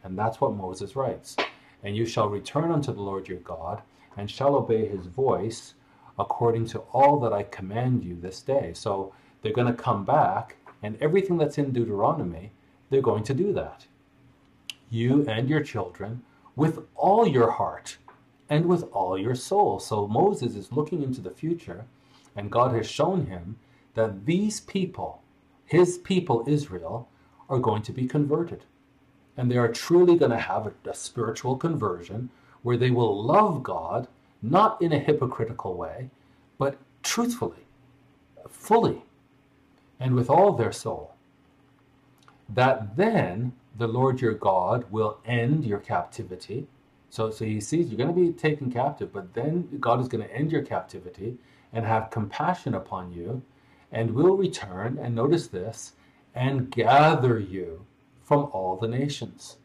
And 0.04 0.18
that's 0.18 0.40
what 0.40 0.54
Moses 0.54 0.96
writes. 0.96 1.36
And 1.82 1.96
you 1.96 2.06
shall 2.06 2.28
return 2.28 2.70
unto 2.70 2.92
the 2.92 3.02
Lord 3.02 3.28
your 3.28 3.38
God, 3.38 3.82
and 4.16 4.30
shall 4.30 4.56
obey 4.56 4.86
his 4.86 5.06
voice 5.06 5.74
according 6.18 6.66
to 6.66 6.80
all 6.92 7.20
that 7.20 7.32
I 7.32 7.44
command 7.44 8.04
you 8.04 8.16
this 8.20 8.40
day. 8.40 8.72
So 8.74 9.14
they're 9.40 9.52
going 9.52 9.68
to 9.68 9.82
come 9.82 10.04
back, 10.04 10.56
and 10.82 11.00
everything 11.00 11.38
that's 11.38 11.58
in 11.58 11.72
Deuteronomy, 11.72 12.50
they're 12.90 13.00
going 13.00 13.22
to 13.24 13.34
do 13.34 13.52
that. 13.52 13.86
You 14.90 15.26
and 15.28 15.48
your 15.48 15.62
children, 15.62 16.22
with 16.56 16.80
all 16.96 17.26
your 17.26 17.52
heart 17.52 17.98
and 18.48 18.66
with 18.66 18.84
all 18.92 19.18
your 19.18 19.34
soul. 19.34 19.78
So 19.78 20.06
Moses 20.06 20.54
is 20.54 20.72
looking 20.72 21.02
into 21.02 21.20
the 21.20 21.30
future, 21.30 21.84
and 22.34 22.50
God 22.50 22.74
has 22.74 22.88
shown 22.88 23.26
him 23.26 23.56
that 23.94 24.26
these 24.26 24.60
people, 24.60 25.22
his 25.64 25.98
people 25.98 26.44
Israel, 26.46 27.08
are 27.48 27.58
going 27.58 27.82
to 27.82 27.92
be 27.92 28.06
converted 28.06 28.64
and 29.38 29.50
they 29.50 29.56
are 29.56 29.68
truly 29.72 30.16
going 30.16 30.32
to 30.32 30.36
have 30.36 30.66
a, 30.66 30.90
a 30.90 30.94
spiritual 30.94 31.56
conversion 31.56 32.28
where 32.62 32.76
they 32.76 32.90
will 32.90 33.22
love 33.22 33.62
God, 33.62 34.08
not 34.42 34.82
in 34.82 34.92
a 34.92 34.98
hypocritical 34.98 35.74
way, 35.74 36.10
but 36.58 36.76
truthfully, 37.04 37.64
fully, 38.50 39.02
and 40.00 40.16
with 40.16 40.28
all 40.28 40.52
their 40.52 40.72
soul. 40.72 41.14
That 42.48 42.96
then 42.96 43.52
the 43.78 43.86
Lord 43.86 44.20
your 44.20 44.34
God 44.34 44.84
will 44.90 45.18
end 45.24 45.64
your 45.64 45.78
captivity. 45.78 46.66
So, 47.10 47.30
so 47.30 47.44
he 47.44 47.60
sees 47.60 47.88
you're 47.88 47.96
going 47.96 48.14
to 48.14 48.20
be 48.20 48.32
taken 48.32 48.70
captive, 48.70 49.12
but 49.12 49.32
then 49.32 49.78
God 49.80 50.00
is 50.00 50.08
going 50.08 50.24
to 50.24 50.34
end 50.34 50.52
your 50.52 50.62
captivity 50.62 51.38
and 51.72 51.86
have 51.86 52.10
compassion 52.10 52.74
upon 52.74 53.12
you 53.12 53.42
and 53.90 54.10
will 54.10 54.36
return, 54.36 54.98
and 55.00 55.14
notice 55.14 55.46
this, 55.46 55.92
and 56.34 56.70
gather 56.70 57.38
you 57.38 57.86
from 58.22 58.50
all 58.52 58.76
the 58.76 58.88
nations. 58.88 59.56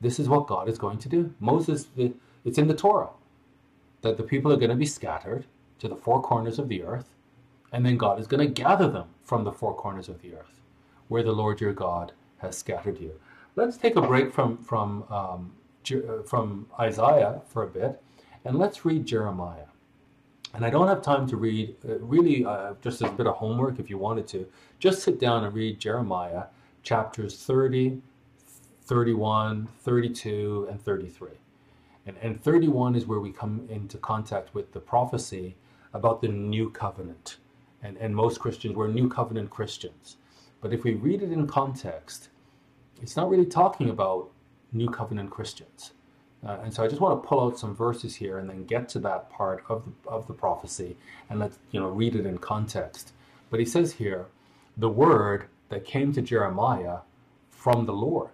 This 0.00 0.18
is 0.18 0.28
what 0.28 0.48
God 0.48 0.68
is 0.68 0.78
going 0.78 0.98
to 0.98 1.08
do. 1.08 1.32
Moses, 1.38 1.86
it's 2.44 2.58
in 2.58 2.66
the 2.66 2.74
Torah 2.74 3.10
that 4.02 4.16
the 4.16 4.22
people 4.22 4.50
are 4.50 4.56
going 4.56 4.70
to 4.70 4.76
be 4.76 4.86
scattered 4.86 5.44
to 5.78 5.86
the 5.86 5.94
four 5.94 6.20
corners 6.20 6.58
of 6.58 6.68
the 6.68 6.82
earth, 6.82 7.14
and 7.72 7.86
then 7.86 7.96
God 7.96 8.18
is 8.18 8.26
going 8.26 8.44
to 8.46 8.62
gather 8.62 8.88
them 8.88 9.08
from 9.22 9.44
the 9.44 9.52
four 9.52 9.74
corners 9.74 10.08
of 10.08 10.20
the 10.22 10.34
earth, 10.34 10.60
where 11.08 11.22
the 11.22 11.32
Lord 11.32 11.60
your 11.60 11.72
God 11.72 12.12
has 12.38 12.58
scattered 12.58 12.98
you. 12.98 13.20
Let's 13.56 13.76
take 13.76 13.96
a 13.96 14.02
break 14.02 14.32
from 14.32 14.58
from 14.58 15.04
um, 15.10 15.52
uh, 15.90 16.22
from 16.24 16.66
Isaiah 16.78 17.42
for 17.46 17.64
a 17.64 17.66
bit, 17.66 18.02
and 18.44 18.58
let's 18.58 18.84
read 18.84 19.06
Jeremiah. 19.06 19.66
And 20.52 20.64
I 20.64 20.70
don't 20.70 20.88
have 20.88 21.02
time 21.02 21.28
to 21.28 21.36
read, 21.36 21.76
uh, 21.88 21.98
really, 22.00 22.44
uh, 22.44 22.74
just 22.82 23.02
a 23.02 23.10
bit 23.10 23.26
of 23.26 23.36
homework 23.36 23.78
if 23.78 23.88
you 23.88 23.98
wanted 23.98 24.26
to. 24.28 24.48
Just 24.80 25.02
sit 25.02 25.20
down 25.20 25.44
and 25.44 25.54
read 25.54 25.78
Jeremiah 25.78 26.44
chapters 26.82 27.36
30, 27.36 28.00
31, 28.82 29.68
32, 29.82 30.66
and 30.68 30.82
33. 30.82 31.30
And, 32.06 32.16
and 32.20 32.42
31 32.42 32.96
is 32.96 33.06
where 33.06 33.20
we 33.20 33.30
come 33.30 33.66
into 33.70 33.98
contact 33.98 34.52
with 34.52 34.72
the 34.72 34.80
prophecy 34.80 35.54
about 35.92 36.20
the 36.20 36.28
new 36.28 36.70
covenant. 36.70 37.36
And, 37.82 37.96
and 37.98 38.14
most 38.16 38.40
Christians, 38.40 38.74
we're 38.74 38.88
new 38.88 39.08
covenant 39.08 39.50
Christians. 39.50 40.16
But 40.60 40.72
if 40.72 40.82
we 40.82 40.94
read 40.94 41.22
it 41.22 41.30
in 41.30 41.46
context, 41.46 42.29
it's 43.00 43.16
not 43.16 43.30
really 43.30 43.46
talking 43.46 43.90
about 43.90 44.30
new 44.72 44.88
covenant 44.88 45.30
Christians. 45.30 45.92
Uh, 46.46 46.58
and 46.62 46.72
so 46.72 46.82
I 46.82 46.88
just 46.88 47.00
want 47.00 47.22
to 47.22 47.28
pull 47.28 47.40
out 47.40 47.58
some 47.58 47.74
verses 47.74 48.16
here 48.16 48.38
and 48.38 48.48
then 48.48 48.64
get 48.64 48.88
to 48.90 48.98
that 49.00 49.30
part 49.30 49.64
of 49.68 49.84
the, 49.84 50.10
of 50.10 50.26
the 50.26 50.32
prophecy 50.32 50.96
and 51.28 51.38
let's 51.38 51.58
you 51.70 51.80
know 51.80 51.88
read 51.88 52.14
it 52.16 52.24
in 52.24 52.38
context. 52.38 53.12
But 53.50 53.60
he 53.60 53.66
says 53.66 53.94
here, 53.94 54.26
the 54.76 54.88
word 54.88 55.46
that 55.68 55.84
came 55.84 56.12
to 56.14 56.22
Jeremiah 56.22 56.98
from 57.50 57.84
the 57.84 57.92
Lord. 57.92 58.30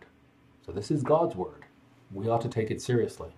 So 0.65 0.73
this 0.73 0.91
is 0.91 1.03
God's 1.03 1.35
word. 1.35 1.65
We 2.13 2.29
ought 2.29 2.43
to 2.43 2.49
take 2.49 2.71
it 2.71 2.81
seriously. 2.81 3.31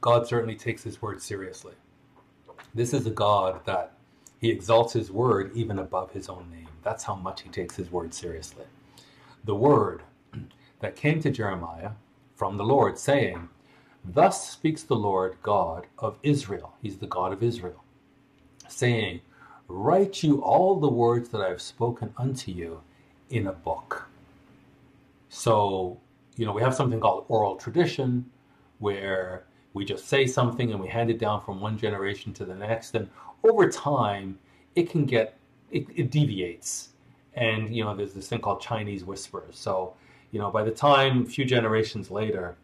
God 0.00 0.26
certainly 0.26 0.54
takes 0.54 0.82
his 0.82 1.00
word 1.00 1.22
seriously. 1.22 1.72
This 2.74 2.92
is 2.92 3.06
a 3.06 3.10
God 3.10 3.64
that 3.64 3.94
he 4.44 4.50
exalts 4.50 4.92
his 4.92 5.10
word 5.10 5.50
even 5.54 5.78
above 5.78 6.10
his 6.10 6.28
own 6.28 6.46
name. 6.50 6.68
That's 6.82 7.02
how 7.02 7.14
much 7.14 7.40
he 7.40 7.48
takes 7.48 7.76
his 7.76 7.90
word 7.90 8.12
seriously. 8.12 8.66
The 9.44 9.54
word 9.54 10.02
that 10.80 10.96
came 10.96 11.18
to 11.22 11.30
Jeremiah 11.30 11.92
from 12.36 12.58
the 12.58 12.62
Lord, 12.62 12.98
saying, 12.98 13.48
Thus 14.04 14.50
speaks 14.50 14.82
the 14.82 14.96
Lord 14.96 15.38
God 15.42 15.86
of 15.98 16.18
Israel. 16.22 16.74
He's 16.82 16.98
the 16.98 17.06
God 17.06 17.32
of 17.32 17.42
Israel, 17.42 17.82
saying, 18.68 19.22
Write 19.66 20.22
you 20.22 20.42
all 20.42 20.78
the 20.78 20.90
words 20.90 21.30
that 21.30 21.40
I 21.40 21.48
have 21.48 21.62
spoken 21.62 22.12
unto 22.18 22.52
you 22.52 22.82
in 23.30 23.46
a 23.46 23.52
book. 23.52 24.10
So, 25.30 25.98
you 26.36 26.44
know, 26.44 26.52
we 26.52 26.60
have 26.60 26.74
something 26.74 27.00
called 27.00 27.24
oral 27.28 27.56
tradition 27.56 28.30
where 28.78 29.44
we 29.72 29.86
just 29.86 30.06
say 30.06 30.26
something 30.26 30.70
and 30.70 30.78
we 30.78 30.88
hand 30.88 31.08
it 31.08 31.18
down 31.18 31.40
from 31.40 31.62
one 31.62 31.78
generation 31.78 32.34
to 32.34 32.44
the 32.44 32.54
next. 32.54 32.94
And 32.94 33.08
over 33.44 33.70
time, 33.70 34.38
it 34.74 34.90
can 34.90 35.04
get, 35.04 35.36
it, 35.70 35.86
it 35.94 36.10
deviates. 36.10 36.90
And, 37.34 37.74
you 37.74 37.84
know, 37.84 37.94
there's 37.94 38.14
this 38.14 38.28
thing 38.28 38.40
called 38.40 38.60
Chinese 38.60 39.04
whispers. 39.04 39.58
So, 39.58 39.94
you 40.30 40.38
know, 40.38 40.50
by 40.50 40.64
the 40.64 40.70
time 40.70 41.22
a 41.22 41.26
few 41.26 41.44
generations 41.44 42.10
later, 42.10 42.56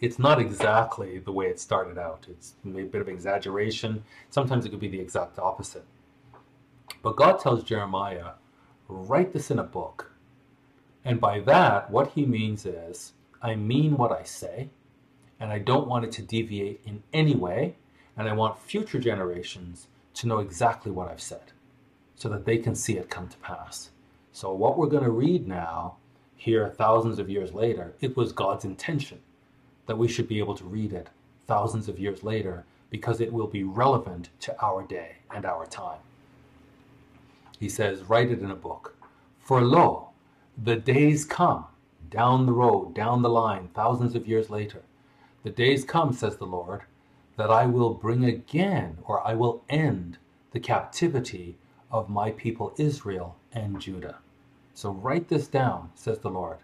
it's 0.00 0.18
not 0.18 0.40
exactly 0.40 1.18
the 1.18 1.32
way 1.32 1.46
it 1.46 1.58
started 1.58 1.98
out. 1.98 2.26
It's 2.28 2.54
a 2.64 2.68
bit 2.68 3.00
of 3.00 3.08
exaggeration. 3.08 4.04
Sometimes 4.30 4.66
it 4.66 4.68
could 4.68 4.80
be 4.80 4.88
the 4.88 5.00
exact 5.00 5.38
opposite. 5.38 5.84
But 7.02 7.16
God 7.16 7.40
tells 7.40 7.64
Jeremiah, 7.64 8.32
write 8.88 9.32
this 9.32 9.50
in 9.50 9.58
a 9.58 9.64
book. 9.64 10.12
And 11.04 11.20
by 11.20 11.40
that, 11.40 11.90
what 11.90 12.10
he 12.12 12.26
means 12.26 12.66
is, 12.66 13.12
I 13.40 13.54
mean 13.54 13.96
what 13.96 14.12
I 14.12 14.24
say, 14.24 14.68
and 15.38 15.52
I 15.52 15.58
don't 15.60 15.88
want 15.88 16.04
it 16.04 16.12
to 16.12 16.22
deviate 16.22 16.80
in 16.84 17.02
any 17.12 17.34
way, 17.34 17.76
and 18.16 18.28
I 18.28 18.32
want 18.32 18.58
future 18.58 18.98
generations 18.98 19.88
to 20.14 20.26
know 20.26 20.38
exactly 20.38 20.90
what 20.90 21.08
I've 21.08 21.20
said 21.20 21.52
so 22.16 22.28
that 22.30 22.44
they 22.46 22.58
can 22.58 22.74
see 22.74 22.96
it 22.96 23.10
come 23.10 23.28
to 23.28 23.36
pass. 23.38 23.90
So, 24.32 24.52
what 24.52 24.78
we're 24.78 24.86
going 24.86 25.04
to 25.04 25.10
read 25.10 25.46
now, 25.46 25.96
here 26.36 26.68
thousands 26.68 27.18
of 27.18 27.30
years 27.30 27.52
later, 27.52 27.92
it 28.00 28.16
was 28.16 28.32
God's 28.32 28.64
intention 28.64 29.18
that 29.86 29.98
we 29.98 30.08
should 30.08 30.28
be 30.28 30.38
able 30.38 30.54
to 30.56 30.64
read 30.64 30.92
it 30.92 31.08
thousands 31.46 31.88
of 31.88 31.98
years 31.98 32.22
later 32.22 32.64
because 32.90 33.20
it 33.20 33.32
will 33.32 33.46
be 33.46 33.64
relevant 33.64 34.28
to 34.40 34.64
our 34.64 34.82
day 34.82 35.16
and 35.34 35.44
our 35.44 35.66
time. 35.66 35.98
He 37.58 37.68
says, 37.68 38.02
Write 38.04 38.30
it 38.30 38.40
in 38.40 38.50
a 38.50 38.56
book. 38.56 38.96
For 39.40 39.60
lo, 39.62 40.10
the 40.62 40.76
days 40.76 41.24
come 41.24 41.66
down 42.10 42.46
the 42.46 42.52
road, 42.52 42.94
down 42.94 43.22
the 43.22 43.28
line, 43.28 43.68
thousands 43.74 44.14
of 44.14 44.26
years 44.26 44.50
later. 44.50 44.82
The 45.42 45.50
days 45.50 45.84
come, 45.84 46.12
says 46.12 46.36
the 46.36 46.46
Lord, 46.46 46.82
that 47.36 47.50
I 47.50 47.66
will 47.66 47.94
bring 47.94 48.24
again, 48.24 48.98
or 49.04 49.26
I 49.26 49.34
will 49.34 49.62
end 49.68 50.18
the 50.52 50.60
captivity 50.60 51.56
of 51.90 52.08
my 52.08 52.30
people 52.30 52.74
Israel 52.78 53.36
and 53.52 53.80
Judah. 53.80 54.18
So 54.74 54.90
write 54.90 55.28
this 55.28 55.46
down, 55.46 55.90
says 55.94 56.18
the 56.18 56.30
Lord, 56.30 56.58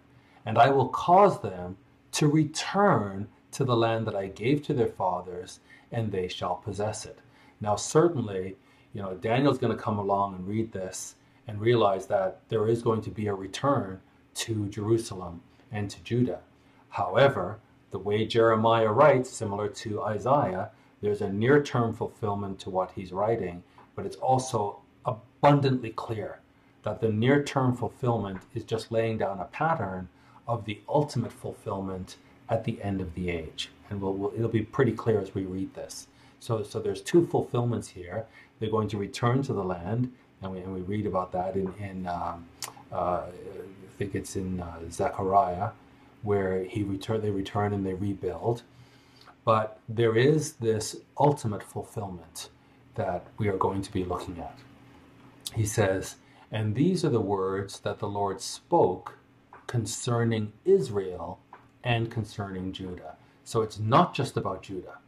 and 0.45 0.57
I 0.57 0.69
will 0.69 0.89
cause 0.89 1.41
them 1.41 1.77
to 2.13 2.27
return 2.27 3.27
to 3.51 3.63
the 3.63 3.75
land 3.75 4.05
that 4.07 4.15
I 4.15 4.27
gave 4.27 4.63
to 4.63 4.73
their 4.73 4.87
fathers, 4.87 5.59
and 5.91 6.11
they 6.11 6.27
shall 6.27 6.55
possess 6.55 7.05
it. 7.05 7.19
Now, 7.61 7.75
certainly, 7.75 8.55
you 8.93 9.01
know, 9.01 9.13
Daniel's 9.15 9.57
going 9.57 9.75
to 9.75 9.81
come 9.81 9.99
along 9.99 10.35
and 10.35 10.47
read 10.47 10.71
this 10.71 11.15
and 11.47 11.59
realize 11.59 12.07
that 12.07 12.39
there 12.49 12.67
is 12.67 12.81
going 12.81 13.01
to 13.01 13.11
be 13.11 13.27
a 13.27 13.33
return 13.33 13.99
to 14.35 14.67
Jerusalem 14.69 15.41
and 15.71 15.89
to 15.89 16.01
Judah. 16.03 16.41
However, 16.89 17.59
the 17.93 17.99
way 17.99 18.25
Jeremiah 18.25 18.91
writes, 18.91 19.29
similar 19.29 19.69
to 19.69 20.01
Isaiah, 20.01 20.71
there's 21.01 21.21
a 21.21 21.31
near 21.31 21.61
term 21.61 21.93
fulfillment 21.93 22.59
to 22.61 22.71
what 22.71 22.91
he's 22.95 23.13
writing, 23.13 23.63
but 23.95 24.05
it's 24.05 24.15
also 24.17 24.79
abundantly 25.05 25.91
clear 25.91 26.39
that 26.81 26.99
the 26.99 27.09
near 27.09 27.43
term 27.43 27.77
fulfillment 27.77 28.39
is 28.55 28.63
just 28.63 28.91
laying 28.91 29.19
down 29.19 29.39
a 29.39 29.45
pattern 29.45 30.09
of 30.47 30.65
the 30.65 30.81
ultimate 30.89 31.31
fulfillment 31.31 32.17
at 32.49 32.63
the 32.63 32.81
end 32.81 32.99
of 32.99 33.13
the 33.13 33.29
age. 33.29 33.69
And 33.89 34.01
we'll, 34.01 34.13
we'll, 34.15 34.33
it'll 34.33 34.49
be 34.49 34.63
pretty 34.63 34.93
clear 34.93 35.21
as 35.21 35.35
we 35.35 35.43
read 35.43 35.75
this. 35.75 36.07
So, 36.39 36.63
so 36.63 36.79
there's 36.79 37.01
two 37.01 37.27
fulfillments 37.27 37.89
here. 37.89 38.25
They're 38.59 38.71
going 38.71 38.89
to 38.89 38.97
return 38.97 39.43
to 39.43 39.53
the 39.53 39.63
land, 39.63 40.11
and 40.41 40.51
we, 40.51 40.59
and 40.59 40.73
we 40.73 40.81
read 40.81 41.05
about 41.05 41.31
that 41.33 41.55
in, 41.55 41.71
in 41.75 42.07
um, 42.07 42.47
uh, 42.91 43.21
I 43.27 43.97
think 43.99 44.15
it's 44.15 44.35
in 44.35 44.59
uh, 44.59 44.79
Zechariah, 44.89 45.69
where 46.23 46.63
he 46.63 46.83
return, 46.83 47.21
they 47.21 47.29
return 47.29 47.73
and 47.73 47.85
they 47.85 47.93
rebuild. 47.93 48.63
But 49.45 49.79
there 49.87 50.15
is 50.15 50.53
this 50.53 50.95
ultimate 51.19 51.61
fulfillment 51.61 52.49
that 52.95 53.27
we 53.37 53.47
are 53.49 53.57
going 53.57 53.81
to 53.81 53.91
be 53.91 54.03
looking 54.03 54.39
at. 54.39 54.57
He 55.53 55.65
says, 55.65 56.15
And 56.51 56.75
these 56.75 57.03
are 57.03 57.09
the 57.09 57.21
words 57.21 57.79
that 57.81 57.99
the 57.99 58.07
Lord 58.07 58.41
spoke 58.41 59.17
concerning 59.67 60.53
Israel 60.65 61.39
and 61.83 62.09
concerning 62.09 62.71
Judah. 62.71 63.15
So 63.43 63.61
it's 63.61 63.79
not 63.79 64.15
just 64.15 64.37
about 64.37 64.63
Judah. 64.63 64.99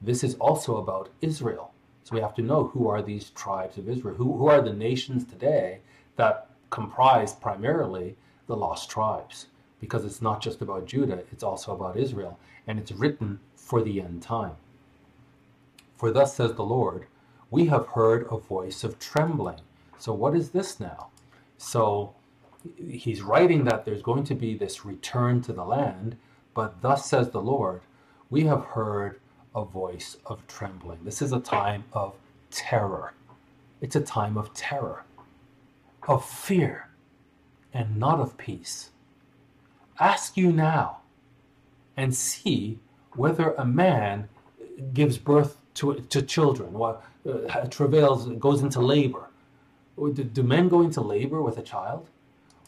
This 0.00 0.22
is 0.22 0.34
also 0.36 0.76
about 0.76 1.08
Israel. 1.20 1.72
So 2.04 2.14
we 2.14 2.20
have 2.20 2.34
to 2.34 2.42
know 2.42 2.64
who 2.68 2.88
are 2.88 3.02
these 3.02 3.30
tribes 3.30 3.78
of 3.78 3.88
Israel? 3.88 4.14
Who, 4.14 4.36
who 4.36 4.46
are 4.46 4.60
the 4.60 4.72
nations 4.72 5.24
today 5.24 5.80
that 6.16 6.50
comprise 6.70 7.32
primarily 7.32 8.16
the 8.46 8.56
lost 8.56 8.90
tribes? 8.90 9.46
Because 9.84 10.06
it's 10.06 10.22
not 10.22 10.40
just 10.40 10.62
about 10.62 10.86
Judah, 10.86 11.24
it's 11.30 11.42
also 11.44 11.74
about 11.74 11.98
Israel. 11.98 12.38
And 12.66 12.78
it's 12.78 12.92
written 12.92 13.40
for 13.54 13.82
the 13.82 14.00
end 14.00 14.22
time. 14.22 14.56
For 15.96 16.10
thus 16.10 16.34
says 16.36 16.54
the 16.54 16.64
Lord, 16.64 17.06
we 17.50 17.66
have 17.66 17.88
heard 17.88 18.26
a 18.30 18.38
voice 18.38 18.82
of 18.84 18.98
trembling. 18.98 19.60
So 19.98 20.14
what 20.14 20.34
is 20.34 20.50
this 20.50 20.80
now? 20.80 21.08
So 21.58 22.14
he's 22.76 23.22
writing 23.22 23.64
that 23.64 23.84
there's 23.84 24.02
going 24.02 24.24
to 24.24 24.34
be 24.34 24.56
this 24.56 24.86
return 24.86 25.42
to 25.42 25.52
the 25.52 25.64
land, 25.64 26.16
but 26.54 26.80
thus 26.82 27.06
says 27.06 27.30
the 27.30 27.42
Lord, 27.42 27.82
we 28.30 28.44
have 28.44 28.64
heard 28.64 29.20
a 29.54 29.64
voice 29.64 30.16
of 30.26 30.46
trembling. 30.46 31.00
This 31.04 31.22
is 31.22 31.32
a 31.32 31.40
time 31.40 31.84
of 31.92 32.14
terror. 32.50 33.14
It's 33.82 33.96
a 33.96 34.00
time 34.00 34.38
of 34.38 34.54
terror, 34.54 35.04
of 36.08 36.24
fear, 36.24 36.88
and 37.74 37.98
not 37.98 38.20
of 38.20 38.38
peace. 38.38 38.90
Ask 39.98 40.36
you 40.36 40.50
now 40.52 40.98
and 41.96 42.14
see 42.14 42.80
whether 43.14 43.52
a 43.52 43.64
man 43.64 44.28
gives 44.92 45.18
birth 45.18 45.58
to, 45.74 45.94
to 45.94 46.22
children, 46.22 46.74
uh, 46.74 47.66
travails, 47.70 48.26
goes 48.38 48.62
into 48.62 48.80
labor. 48.80 49.28
Do, 49.96 50.12
do 50.12 50.42
men 50.42 50.68
go 50.68 50.80
into 50.82 51.00
labor 51.00 51.40
with 51.42 51.58
a 51.58 51.62
child? 51.62 52.08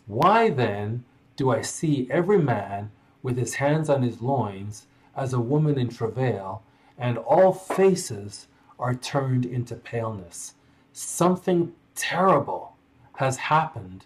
Why 0.06 0.50
then 0.50 1.04
do 1.36 1.50
I 1.50 1.62
see 1.62 2.06
every 2.10 2.38
man 2.38 2.90
with 3.22 3.36
his 3.36 3.54
hands 3.54 3.90
on 3.90 4.02
his 4.02 4.22
loins 4.22 4.86
as 5.16 5.32
a 5.32 5.40
woman 5.40 5.78
in 5.78 5.88
travail, 5.88 6.62
and 6.96 7.18
all 7.18 7.52
faces 7.52 8.46
are 8.78 8.94
turned 8.94 9.44
into 9.44 9.74
paleness? 9.74 10.54
Something 10.92 11.72
terrible 11.96 12.76
has 13.16 13.36
happened 13.36 14.04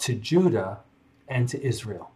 to 0.00 0.14
Judah 0.14 0.80
and 1.28 1.48
to 1.48 1.62
Israel. 1.64 2.10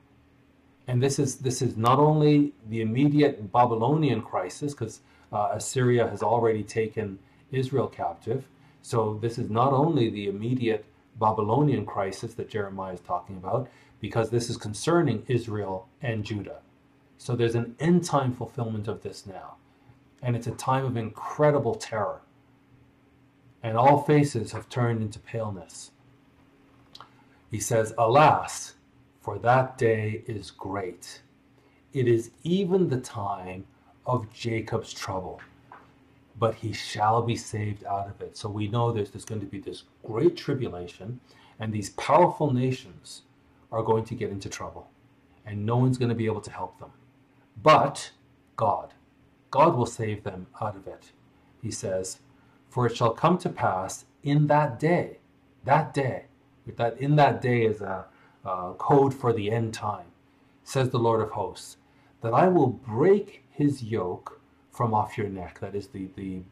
And 0.93 1.03
this 1.03 1.19
is 1.19 1.37
this 1.37 1.63
is 1.63 1.79
not 1.79 1.99
only 1.99 2.53
the 2.69 2.83
immediate 2.83 3.51
Babylonian 3.51 4.21
crisis, 4.21 4.75
because 4.75 5.01
uh, 5.33 5.49
Assyria 5.53 6.07
has 6.07 6.23
already 6.23 6.63
taken 6.63 7.19
Israel 7.51 7.87
captive. 7.87 8.45
So 8.83 9.19
this 9.23 9.39
is 9.39 9.49
not 9.49 9.73
only 9.73 10.11
the 10.11 10.27
immediate 10.27 10.85
Babylonian 11.19 11.87
crisis 11.87 12.35
that 12.35 12.51
Jeremiah 12.51 12.93
is 12.93 13.01
talking 13.01 13.39
about, 13.39 13.71
because 14.01 14.29
this 14.29 14.51
is 14.51 14.59
concerning 14.59 15.25
Israel 15.29 15.89
and 16.03 16.25
Judah. 16.25 16.61
So 17.17 17.37
there's 17.37 17.55
an 17.55 17.75
end 17.81 18.05
time 18.05 18.35
fulfillment 18.35 18.87
of 18.87 19.03
this 19.03 19.27
now. 19.27 19.55
And 20.23 20.37
it's 20.37 20.47
a 20.47 20.51
time 20.51 20.85
of 20.85 20.99
incredible 20.99 21.75
terror. 21.75 22.21
And 23.63 23.79
all 23.79 24.03
faces 24.03 24.53
have 24.53 24.69
turned 24.69 25.01
into 25.01 25.19
paleness. 25.19 25.93
He 27.51 27.61
says, 27.61 27.95
Alas, 27.97 28.75
for 29.23 29.39
that 29.39 29.79
day 29.79 30.23
is 30.27 30.51
great. 30.51 31.23
It 31.95 32.07
is 32.09 32.31
even 32.43 32.91
the 32.91 33.01
time 33.01 33.65
of 34.07 34.31
Jacob's 34.33 34.93
trouble 34.93 35.41
but 36.39 36.57
he 36.57 36.73
shall 36.73 37.23
be 37.23 37.37
saved 37.37 37.85
out 37.85 38.09
of 38.09 38.21
it. 38.21 38.37
So 38.37 38.49
we 38.49 38.69
know 38.69 38.93
there's, 38.93 39.11
there's 39.11 39.25
going 39.25 39.41
to 39.41 39.47
be 39.47 39.61
this 39.61 39.85
great 40.05 40.37
tribulation, 40.37 41.21
and 41.61 41.73
these 41.73 41.91
powerful 41.91 42.53
nations 42.53 43.23
are 43.71 43.83
going 43.83 44.05
to 44.07 44.15
get 44.15 44.31
into 44.31 44.49
trouble, 44.49 44.91
and 45.47 45.65
no 45.65 45.77
one's 45.77 45.99
going 45.99 46.09
to 46.09 46.17
be 46.17 46.27
able 46.27 46.41
to 46.41 46.51
help 46.51 46.79
them. 46.81 46.91
But 47.63 48.11
God, 48.57 48.95
God 49.51 49.77
will 49.77 49.87
save 49.87 50.25
them 50.25 50.47
out 50.61 50.77
of 50.77 50.87
it. 50.87 51.13
He 51.63 51.71
says, 51.71 52.19
For 52.69 52.87
it 52.87 52.97
shall 52.97 53.13
come 53.13 53.39
to 53.39 53.49
pass 53.49 54.05
in 54.23 54.47
that 54.49 54.81
day, 54.81 55.19
that 55.65 55.95
day, 55.95 56.25
that 56.77 56.99
in 56.99 57.17
that 57.17 57.41
day 57.41 57.65
is 57.65 57.81
a, 57.81 58.07
a 58.45 58.75
code 58.79 59.15
for 59.15 59.33
the 59.33 59.51
end 59.51 59.75
time, 59.75 60.07
says 60.65 60.91
the 60.91 60.99
Lord 60.99 61.21
of 61.21 61.31
hosts, 61.31 61.77
that 62.21 62.35
I 62.35 62.49
will 62.49 62.69
break 62.69 63.45
his 63.51 63.83
yoke 63.83 64.41
from 64.71 64.95
off 64.95 65.19
your 65.19 65.29
neck. 65.29 65.61
That 65.61 65.75
is 65.75 65.89
the, 65.89 66.09
the 66.17 66.43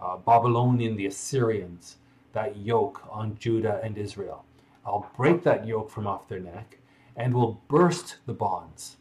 uh, 0.00 0.16
Babylonian, 0.18 0.96
the 0.96 1.06
Assyrians, 1.06 1.96
that 2.32 2.56
yoke 2.56 3.02
on 3.10 3.36
Judah 3.38 3.80
and 3.82 3.98
Israel. 3.98 4.44
I'll 4.84 5.10
break 5.16 5.42
that 5.44 5.66
yoke 5.66 5.90
from 5.90 6.06
off 6.06 6.28
their 6.28 6.40
neck 6.40 6.78
and 7.16 7.34
will 7.34 7.60
burst 7.68 8.16
the 8.26 8.32
bonds. 8.32 8.96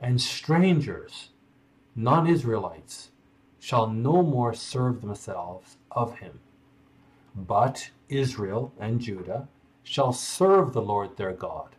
And 0.00 0.20
strangers, 0.20 1.28
non 1.94 2.26
Israelites, 2.26 3.10
shall 3.60 3.86
no 3.86 4.22
more 4.22 4.52
serve 4.52 5.00
themselves 5.00 5.76
of 5.92 6.18
him. 6.18 6.40
But 7.34 7.90
Israel 8.08 8.72
and 8.78 9.00
Judah 9.00 9.48
shall 9.84 10.12
serve 10.12 10.72
the 10.72 10.82
Lord 10.82 11.16
their 11.16 11.32
God, 11.32 11.76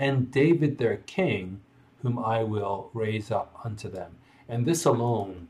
and 0.00 0.30
David 0.30 0.78
their 0.78 0.96
king, 0.96 1.60
whom 2.02 2.18
I 2.18 2.42
will 2.42 2.90
raise 2.94 3.30
up 3.30 3.60
unto 3.62 3.90
them. 3.90 4.16
And 4.48 4.64
this 4.64 4.86
alone 4.86 5.48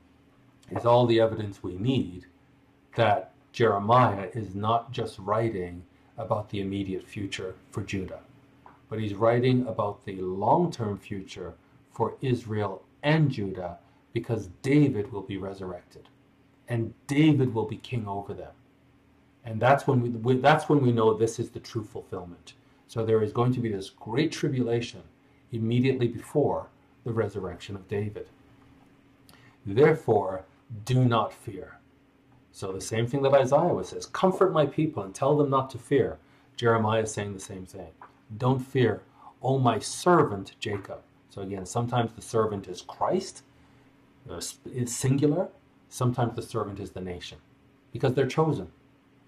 is 0.72 0.84
all 0.84 1.06
the 1.06 1.20
evidence 1.20 1.62
we 1.62 1.76
need 1.76 2.26
that 2.96 3.30
Jeremiah 3.52 4.28
is 4.34 4.56
not 4.56 4.90
just 4.90 5.20
writing 5.20 5.84
about 6.18 6.50
the 6.50 6.60
immediate 6.60 7.06
future 7.06 7.54
for 7.70 7.82
Judah, 7.84 8.18
but 8.88 8.98
he's 8.98 9.14
writing 9.14 9.68
about 9.68 10.04
the 10.04 10.20
long 10.20 10.72
term 10.72 10.98
future 10.98 11.54
for 11.92 12.16
Israel 12.20 12.82
and 13.04 13.30
Judah 13.30 13.78
because 14.12 14.48
David 14.62 15.12
will 15.12 15.22
be 15.22 15.36
resurrected 15.36 16.08
and 16.66 16.92
David 17.06 17.54
will 17.54 17.66
be 17.66 17.76
king 17.76 18.08
over 18.08 18.34
them. 18.34 18.52
And 19.44 19.60
that's 19.60 19.86
when 19.86 20.22
we, 20.24 20.36
that's 20.38 20.68
when 20.68 20.82
we 20.82 20.90
know 20.90 21.14
this 21.14 21.38
is 21.38 21.50
the 21.50 21.60
true 21.60 21.84
fulfillment. 21.84 22.54
So 22.90 23.04
there 23.06 23.22
is 23.22 23.32
going 23.32 23.52
to 23.52 23.60
be 23.60 23.68
this 23.68 23.88
great 23.88 24.32
tribulation 24.32 25.02
immediately 25.52 26.08
before 26.08 26.66
the 27.04 27.12
resurrection 27.12 27.76
of 27.76 27.86
David. 27.86 28.26
Therefore, 29.64 30.42
do 30.84 31.04
not 31.04 31.32
fear. 31.32 31.78
So 32.50 32.72
the 32.72 32.80
same 32.80 33.06
thing 33.06 33.22
that 33.22 33.32
Isaiah 33.32 33.84
says, 33.84 34.06
comfort 34.06 34.52
my 34.52 34.66
people 34.66 35.04
and 35.04 35.14
tell 35.14 35.36
them 35.36 35.50
not 35.50 35.70
to 35.70 35.78
fear. 35.78 36.18
Jeremiah 36.56 37.02
is 37.02 37.14
saying 37.14 37.32
the 37.32 37.38
same 37.38 37.64
thing. 37.64 37.92
Don't 38.36 38.58
fear, 38.58 39.02
O 39.40 39.60
my 39.60 39.78
servant 39.78 40.56
Jacob. 40.58 40.98
So 41.28 41.42
again, 41.42 41.66
sometimes 41.66 42.10
the 42.14 42.22
servant 42.22 42.66
is 42.66 42.82
Christ, 42.82 43.44
uh, 44.28 44.40
it's 44.66 44.96
singular. 44.96 45.46
Sometimes 45.88 46.34
the 46.34 46.42
servant 46.42 46.80
is 46.80 46.90
the 46.90 47.00
nation, 47.00 47.38
because 47.92 48.14
they're 48.14 48.26
chosen. 48.26 48.72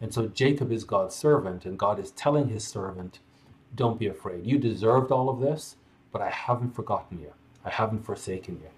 And 0.01 0.13
so 0.13 0.27
Jacob 0.27 0.73
is 0.73 0.83
God's 0.83 1.15
servant, 1.15 1.65
and 1.65 1.79
God 1.79 2.01
is 2.01 2.11
telling 2.11 2.49
his 2.49 2.65
servant, 2.65 3.21
Don't 3.75 3.99
be 3.99 4.07
afraid. 4.07 4.47
You 4.47 4.59
deserved 4.59 5.11
all 5.11 5.29
of 5.29 5.41
this, 5.41 5.77
but 6.13 6.21
I 6.21 6.31
haven't 6.31 6.75
forgotten 6.75 7.19
you. 7.21 7.33
I 7.65 7.71
haven't 7.71 8.05
forsaken 8.05 8.61
you. 8.63 8.69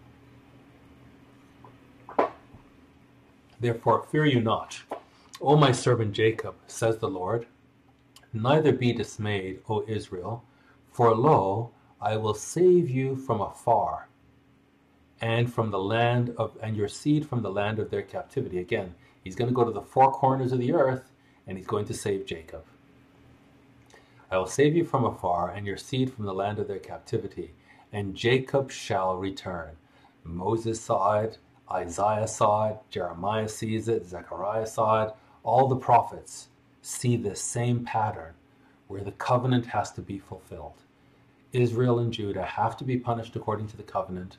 Therefore, 3.60 4.06
fear 4.10 4.26
you 4.26 4.40
not, 4.40 4.82
O 5.40 5.56
my 5.56 5.72
servant 5.72 6.12
Jacob, 6.12 6.54
says 6.66 6.98
the 6.98 7.08
Lord. 7.08 7.46
Neither 8.32 8.72
be 8.72 8.92
dismayed, 8.92 9.60
O 9.68 9.84
Israel, 9.88 10.44
for 10.92 11.14
lo, 11.14 11.70
I 12.00 12.16
will 12.16 12.34
save 12.34 12.90
you 12.90 13.16
from 13.16 13.40
afar, 13.40 14.08
and 15.20 15.52
from 15.52 15.70
the 15.70 15.78
land 15.78 16.34
of, 16.36 16.56
and 16.62 16.76
your 16.76 16.88
seed 16.88 17.26
from 17.26 17.42
the 17.42 17.50
land 17.50 17.78
of 17.78 17.90
their 17.90 18.02
captivity. 18.02 18.58
Again, 18.58 18.94
he's 19.22 19.34
going 19.34 19.48
to 19.48 19.54
go 19.54 19.64
to 19.64 19.70
the 19.70 19.80
four 19.80 20.12
corners 20.12 20.52
of 20.52 20.58
the 20.58 20.72
earth, 20.72 21.10
and 21.46 21.56
he's 21.56 21.66
going 21.66 21.86
to 21.86 21.94
save 21.94 22.26
Jacob. 22.26 22.64
I 24.34 24.38
will 24.38 24.46
save 24.46 24.74
you 24.74 24.84
from 24.84 25.04
afar, 25.04 25.50
and 25.50 25.64
your 25.64 25.76
seed 25.76 26.12
from 26.12 26.24
the 26.24 26.34
land 26.34 26.58
of 26.58 26.66
their 26.66 26.80
captivity, 26.80 27.54
and 27.92 28.16
Jacob 28.16 28.68
shall 28.68 29.16
return. 29.16 29.76
Moses 30.24 30.80
saw 30.80 31.20
it, 31.20 31.38
Isaiah 31.70 32.26
saw 32.26 32.70
it, 32.70 32.78
Jeremiah 32.90 33.48
sees 33.48 33.86
it, 33.86 34.04
Zechariah 34.04 34.66
saw 34.66 35.04
it, 35.04 35.14
all 35.44 35.68
the 35.68 35.76
prophets 35.76 36.48
see 36.82 37.16
this 37.16 37.40
same 37.40 37.84
pattern 37.84 38.34
where 38.88 39.04
the 39.04 39.12
covenant 39.12 39.66
has 39.66 39.92
to 39.92 40.02
be 40.02 40.18
fulfilled. 40.18 40.82
Israel 41.52 42.00
and 42.00 42.12
Judah 42.12 42.44
have 42.44 42.76
to 42.78 42.84
be 42.84 42.96
punished 42.96 43.36
according 43.36 43.68
to 43.68 43.76
the 43.76 43.84
covenant, 43.84 44.38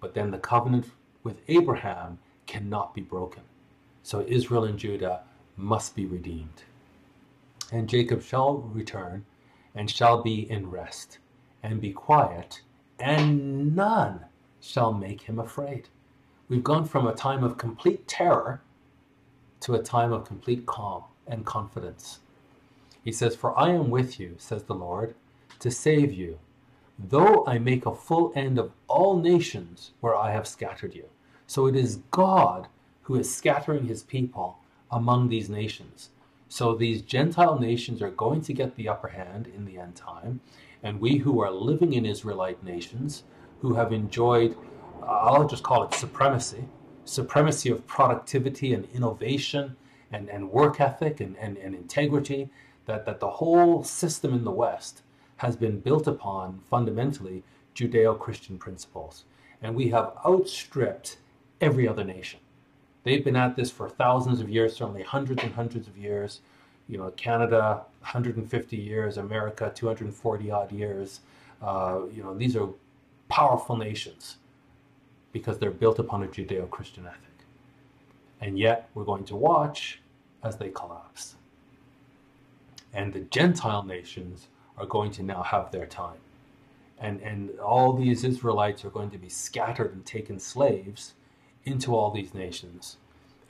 but 0.00 0.14
then 0.14 0.30
the 0.30 0.38
covenant 0.38 0.86
with 1.22 1.42
Abraham 1.48 2.18
cannot 2.46 2.94
be 2.94 3.02
broken. 3.02 3.42
So 4.04 4.24
Israel 4.26 4.64
and 4.64 4.78
Judah 4.78 5.20
must 5.58 5.94
be 5.94 6.06
redeemed. 6.06 6.62
And 7.70 7.90
Jacob 7.90 8.22
shall 8.22 8.56
return 8.56 9.26
and 9.74 9.90
shall 9.90 10.22
be 10.22 10.50
in 10.50 10.70
rest 10.70 11.18
and 11.62 11.80
be 11.80 11.92
quiet, 11.92 12.60
and 12.98 13.74
none 13.74 14.20
shall 14.60 14.92
make 14.92 15.22
him 15.22 15.38
afraid. 15.38 15.88
We've 16.48 16.62
gone 16.62 16.84
from 16.84 17.06
a 17.06 17.14
time 17.14 17.42
of 17.42 17.58
complete 17.58 18.06
terror 18.06 18.60
to 19.60 19.74
a 19.74 19.82
time 19.82 20.12
of 20.12 20.26
complete 20.26 20.66
calm 20.66 21.04
and 21.26 21.46
confidence. 21.46 22.20
He 23.02 23.12
says, 23.12 23.34
For 23.34 23.58
I 23.58 23.70
am 23.70 23.90
with 23.90 24.20
you, 24.20 24.34
says 24.38 24.64
the 24.64 24.74
Lord, 24.74 25.14
to 25.60 25.70
save 25.70 26.12
you, 26.12 26.38
though 26.98 27.44
I 27.46 27.58
make 27.58 27.86
a 27.86 27.94
full 27.94 28.32
end 28.34 28.58
of 28.58 28.72
all 28.88 29.18
nations 29.18 29.92
where 30.00 30.14
I 30.14 30.32
have 30.32 30.46
scattered 30.46 30.94
you. 30.94 31.06
So 31.46 31.66
it 31.66 31.76
is 31.76 32.00
God 32.10 32.68
who 33.02 33.16
is 33.16 33.34
scattering 33.34 33.86
his 33.86 34.02
people 34.02 34.58
among 34.90 35.28
these 35.28 35.48
nations. 35.48 36.10
So 36.48 36.74
these 36.74 37.02
Gentile 37.02 37.58
nations 37.58 38.02
are 38.02 38.10
going 38.10 38.42
to 38.42 38.52
get 38.52 38.76
the 38.76 38.88
upper 38.88 39.08
hand 39.08 39.46
in 39.46 39.64
the 39.64 39.78
end 39.78 39.96
time. 39.96 40.40
And 40.82 41.00
we 41.00 41.18
who 41.18 41.40
are 41.40 41.50
living 41.50 41.94
in 41.94 42.04
Israelite 42.06 42.62
nations, 42.62 43.24
who 43.60 43.74
have 43.74 43.92
enjoyed 43.92 44.56
uh, 45.02 45.06
I'll 45.06 45.46
just 45.46 45.62
call 45.62 45.84
it 45.84 45.94
supremacy, 45.94 46.64
supremacy 47.04 47.70
of 47.70 47.86
productivity 47.86 48.72
and 48.72 48.88
innovation 48.94 49.76
and, 50.12 50.30
and 50.30 50.50
work 50.50 50.80
ethic 50.80 51.20
and, 51.20 51.36
and, 51.38 51.56
and 51.58 51.74
integrity, 51.74 52.48
that, 52.86 53.04
that 53.06 53.20
the 53.20 53.30
whole 53.30 53.82
system 53.84 54.32
in 54.34 54.44
the 54.44 54.50
West 54.50 55.02
has 55.36 55.56
been 55.56 55.80
built 55.80 56.06
upon 56.06 56.60
fundamentally 56.70 57.42
Judeo 57.74 58.18
Christian 58.18 58.58
principles. 58.58 59.24
And 59.62 59.74
we 59.74 59.88
have 59.90 60.12
outstripped 60.24 61.18
every 61.60 61.88
other 61.88 62.04
nation. 62.04 62.40
They've 63.04 63.22
been 63.22 63.36
at 63.36 63.54
this 63.54 63.70
for 63.70 63.88
thousands 63.88 64.40
of 64.40 64.48
years, 64.48 64.74
certainly 64.74 65.02
hundreds 65.02 65.42
and 65.42 65.54
hundreds 65.54 65.86
of 65.86 65.96
years. 65.96 66.40
You 66.88 66.98
know, 66.98 67.10
Canada, 67.10 67.82
150 68.00 68.76
years, 68.76 69.18
America, 69.18 69.70
240 69.74 70.50
odd 70.50 70.72
years. 70.72 71.20
Uh, 71.62 72.00
you 72.12 72.22
know, 72.22 72.34
these 72.34 72.56
are 72.56 72.68
powerful 73.28 73.76
nations 73.76 74.38
because 75.32 75.58
they're 75.58 75.70
built 75.70 75.98
upon 75.98 76.22
a 76.22 76.26
Judeo 76.26 76.68
Christian 76.70 77.06
ethic. 77.06 77.20
And 78.40 78.58
yet, 78.58 78.88
we're 78.94 79.04
going 79.04 79.24
to 79.26 79.36
watch 79.36 80.00
as 80.42 80.56
they 80.56 80.70
collapse. 80.70 81.34
And 82.92 83.12
the 83.12 83.20
Gentile 83.20 83.82
nations 83.82 84.48
are 84.78 84.86
going 84.86 85.10
to 85.12 85.22
now 85.22 85.42
have 85.42 85.70
their 85.72 85.86
time. 85.86 86.18
And, 86.98 87.20
and 87.20 87.58
all 87.58 87.92
these 87.92 88.24
Israelites 88.24 88.84
are 88.84 88.90
going 88.90 89.10
to 89.10 89.18
be 89.18 89.28
scattered 89.28 89.92
and 89.92 90.06
taken 90.06 90.38
slaves 90.38 91.14
into 91.64 91.94
all 91.94 92.10
these 92.10 92.34
nations. 92.34 92.96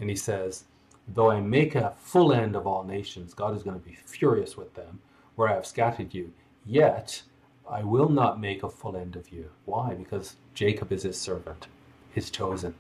And 0.01 0.11
he 0.11 0.17
says, 0.17 0.65
Though 1.07 1.31
I 1.31 1.41
make 1.41 1.75
a 1.75 1.95
full 1.99 2.33
end 2.33 2.57
of 2.57 2.67
all 2.67 2.83
nations, 2.85 3.35
God 3.35 3.57
is 3.57 3.63
going 3.63 3.79
to 3.79 3.87
be 3.87 3.95
furious 3.95 4.57
with 4.57 4.75
them, 4.75 5.01
where 5.37 5.49
I 5.49 5.55
have 5.55 5.67
scattered 5.67 6.15
you. 6.15 6.33
Yet 6.65 7.23
I 7.69 7.83
will 7.83 8.09
not 8.09 8.41
make 8.41 8.63
a 8.63 8.71
full 8.71 8.97
end 8.97 9.17
of 9.17 9.31
you. 9.31 9.51
Why? 9.65 9.95
Because 9.95 10.37
Jacob 10.55 10.93
is 10.93 11.03
his 11.03 11.21
servant, 11.21 11.67
his 12.13 12.31
chosen. 12.31 12.75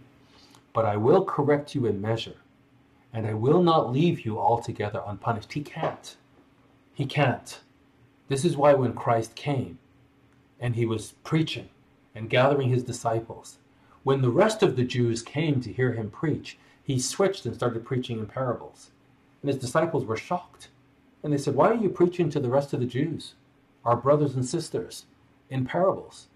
But 0.72 0.86
I 0.86 0.96
will 0.96 1.24
correct 1.24 1.74
you 1.74 1.86
in 1.86 2.00
measure, 2.00 2.36
and 3.12 3.26
I 3.26 3.34
will 3.34 3.62
not 3.62 3.92
leave 3.92 4.24
you 4.24 4.38
altogether 4.38 5.02
unpunished. 5.06 5.52
He 5.52 5.62
can't. 5.62 6.16
He 6.94 7.06
can't. 7.06 7.60
This 8.28 8.44
is 8.44 8.56
why 8.56 8.74
when 8.74 8.94
Christ 8.94 9.34
came 9.34 9.78
and 10.58 10.76
he 10.76 10.86
was 10.86 11.12
preaching 11.24 11.68
and 12.14 12.30
gathering 12.30 12.70
his 12.70 12.82
disciples, 12.82 13.58
when 14.04 14.22
the 14.22 14.30
rest 14.30 14.62
of 14.62 14.76
the 14.76 14.84
Jews 14.84 15.22
came 15.22 15.60
to 15.60 15.72
hear 15.72 15.92
him 15.92 16.10
preach, 16.10 16.56
he 16.82 16.98
switched 16.98 17.44
and 17.46 17.54
started 17.54 17.84
preaching 17.84 18.18
in 18.18 18.26
parables. 18.26 18.90
And 19.42 19.50
his 19.50 19.60
disciples 19.60 20.04
were 20.04 20.16
shocked. 20.16 20.68
And 21.22 21.32
they 21.32 21.38
said, 21.38 21.54
Why 21.54 21.68
are 21.70 21.74
you 21.74 21.88
preaching 21.88 22.30
to 22.30 22.40
the 22.40 22.50
rest 22.50 22.72
of 22.72 22.80
the 22.80 22.86
Jews? 22.86 23.34
our 23.84 23.96
brothers 23.96 24.34
and 24.34 24.44
sisters 24.44 25.04
in 25.50 25.64
parables. 25.64 26.28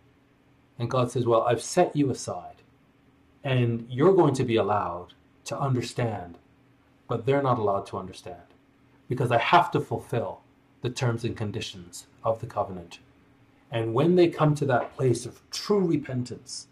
And 0.78 0.90
God 0.90 1.10
says, 1.10 1.26
Well, 1.26 1.42
I've 1.42 1.62
set 1.62 1.96
you 1.96 2.10
aside, 2.10 2.62
and 3.42 3.86
you're 3.90 4.14
going 4.14 4.34
to 4.34 4.44
be 4.44 4.56
allowed 4.56 5.14
to 5.46 5.58
understand, 5.58 6.38
but 7.08 7.24
they're 7.24 7.42
not 7.42 7.58
allowed 7.58 7.86
to 7.86 7.98
understand 7.98 8.42
because 9.08 9.32
I 9.32 9.38
have 9.38 9.70
to 9.70 9.80
fulfill 9.80 10.42
the 10.82 10.90
terms 10.90 11.24
and 11.24 11.36
conditions 11.36 12.06
of 12.22 12.40
the 12.40 12.46
covenant. 12.46 12.98
And 13.70 13.94
when 13.94 14.16
they 14.16 14.28
come 14.28 14.54
to 14.56 14.66
that 14.66 14.94
place 14.96 15.24
of 15.24 15.40
true 15.50 15.84
repentance, 15.84 16.68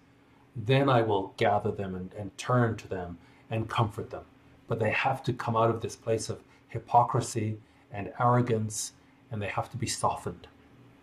then 0.56 0.88
I 0.88 1.02
will 1.02 1.34
gather 1.36 1.70
them 1.70 1.94
and, 1.94 2.12
and 2.14 2.36
turn 2.38 2.76
to 2.78 2.88
them 2.88 3.18
and 3.50 3.68
comfort 3.68 4.10
them. 4.10 4.24
But 4.68 4.80
they 4.80 4.90
have 4.90 5.22
to 5.24 5.32
come 5.32 5.56
out 5.56 5.70
of 5.70 5.80
this 5.80 5.96
place 5.96 6.28
of 6.28 6.42
hypocrisy 6.68 7.58
and 7.92 8.12
arrogance, 8.18 8.92
and 9.30 9.40
they 9.40 9.48
have 9.48 9.70
to 9.70 9.76
be 9.76 9.86
softened 9.86 10.48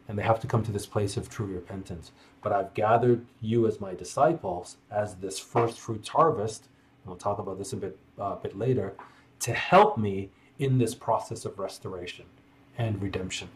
and 0.07 0.17
they 0.17 0.23
have 0.23 0.39
to 0.41 0.47
come 0.47 0.63
to 0.63 0.71
this 0.71 0.85
place 0.85 1.17
of 1.17 1.29
true 1.29 1.45
repentance. 1.45 2.11
But 2.41 2.51
I've 2.51 2.73
gathered 2.73 3.25
you 3.41 3.67
as 3.67 3.79
my 3.79 3.93
disciples 3.93 4.77
as 4.91 5.15
this 5.15 5.39
first 5.39 5.79
fruits 5.79 6.09
harvest 6.09 6.67
and 7.03 7.09
we'll 7.09 7.17
talk 7.17 7.39
about 7.39 7.57
this 7.57 7.73
a 7.73 7.77
bit, 7.77 7.97
uh, 8.17 8.35
bit 8.35 8.57
later, 8.57 8.93
to 9.39 9.53
help 9.53 9.97
me 9.97 10.29
in 10.57 10.77
this 10.77 10.95
process 10.95 11.43
of 11.45 11.59
restoration 11.59 12.25
and 12.77 13.01
redemption. 13.01 13.49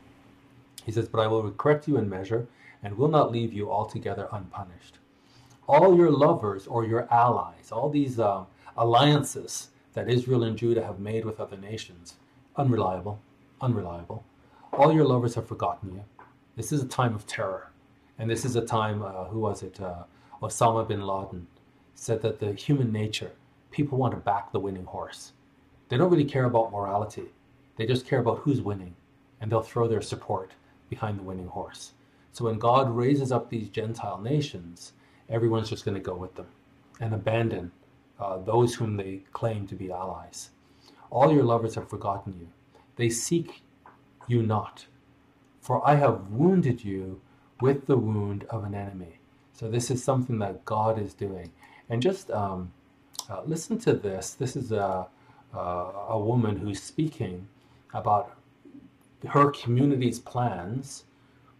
He 0.86 0.92
says, 0.92 1.08
But 1.08 1.22
I 1.22 1.28
will 1.28 1.50
correct 1.52 1.88
you 1.88 1.98
in 1.98 2.10
measure 2.10 2.48
and 2.84 2.98
will 2.98 3.08
not 3.08 3.32
leave 3.32 3.54
you 3.54 3.72
altogether 3.72 4.28
unpunished. 4.32 5.00
All 5.68 5.96
your 5.96 6.12
lovers 6.12 6.66
or 6.66 6.86
your 6.86 7.12
allies, 7.14 7.72
all 7.72 7.90
these 7.90 8.20
uh, 8.20 8.46
alliances 8.78 9.70
that 9.94 10.10
Israel 10.10 10.44
and 10.44 10.58
Judah 10.58 10.86
have 10.86 11.00
made 11.00 11.26
with 11.26 11.40
other 11.40 11.58
nations, 11.58 12.16
unreliable, 12.56 13.20
unreliable. 13.60 14.24
All 14.72 14.94
your 14.94 15.06
lovers 15.06 15.36
have 15.36 15.48
forgotten 15.48 15.94
you. 15.94 16.04
This 16.56 16.72
is 16.72 16.82
a 16.84 16.88
time 16.88 17.14
of 17.14 17.28
terror. 17.28 17.72
And 18.18 18.30
this 18.30 18.46
is 18.46 18.56
a 18.56 18.66
time, 18.66 19.04
uh, 19.04 19.26
who 19.26 19.40
was 19.40 19.62
it? 19.62 19.80
Uh, 19.80 20.04
Osama 20.42 20.88
bin 20.88 21.02
Laden 21.02 21.48
said 21.96 22.22
that 22.22 22.40
the 22.40 22.54
human 22.54 22.92
nature, 22.92 23.32
people 23.72 23.98
want 23.98 24.14
to 24.14 24.20
back 24.20 24.52
the 24.52 24.60
winning 24.60 24.86
horse. 24.86 25.34
They 25.90 25.98
don't 25.98 26.12
really 26.12 26.26
care 26.26 26.46
about 26.46 26.72
morality. 26.72 27.26
They 27.76 27.86
just 27.86 28.08
care 28.08 28.20
about 28.20 28.40
who's 28.40 28.62
winning, 28.62 28.96
and 29.42 29.52
they'll 29.52 29.62
throw 29.62 29.88
their 29.88 30.02
support 30.02 30.52
behind 30.90 31.20
the 31.20 31.24
winning 31.24 31.48
horse. 31.48 31.94
So 32.32 32.46
when 32.46 32.60
God 32.60 32.96
raises 32.96 33.32
up 33.32 33.50
these 33.50 33.70
Gentile 33.70 34.20
nations, 34.20 34.94
everyone's 35.30 35.70
just 35.70 35.86
going 35.86 35.96
to 35.96 36.02
go 36.02 36.16
with 36.16 36.36
them 36.36 36.48
and 37.00 37.14
abandon 37.14 37.72
uh, 38.20 38.38
those 38.38 38.76
whom 38.76 38.98
they 38.98 39.22
claim 39.34 39.68
to 39.68 39.76
be 39.76 39.92
allies. 39.92 40.52
All 41.10 41.32
your 41.32 41.44
lovers 41.44 41.76
have 41.76 41.90
forgotten 41.90 42.36
you. 42.40 42.48
They 42.96 43.10
seek 43.10 43.64
you 44.28 44.42
not. 44.42 44.86
For 45.62 45.86
I 45.88 45.96
have 45.96 46.32
wounded 46.32 46.84
you 46.84 47.22
with 47.62 47.86
the 47.86 47.98
wound 47.98 48.46
of 48.50 48.64
an 48.64 48.74
enemy. 48.74 49.20
So 49.54 49.70
this 49.70 49.90
is 49.90 50.04
something 50.04 50.40
that 50.40 50.66
God 50.66 51.00
is 51.00 51.14
doing. 51.14 51.52
And 51.90 52.02
just 52.02 52.32
um, 52.32 52.72
uh, 53.30 53.42
listen 53.46 53.78
to 53.80 53.94
this. 53.94 54.32
This 54.34 54.56
is 54.56 54.72
a, 54.72 55.08
a, 55.54 55.58
a 55.58 56.20
woman 56.20 56.58
who's 56.58 56.82
speaking 56.82 57.48
about 57.94 58.38
her 59.28 59.52
community's 59.52 60.20
plans 60.20 61.06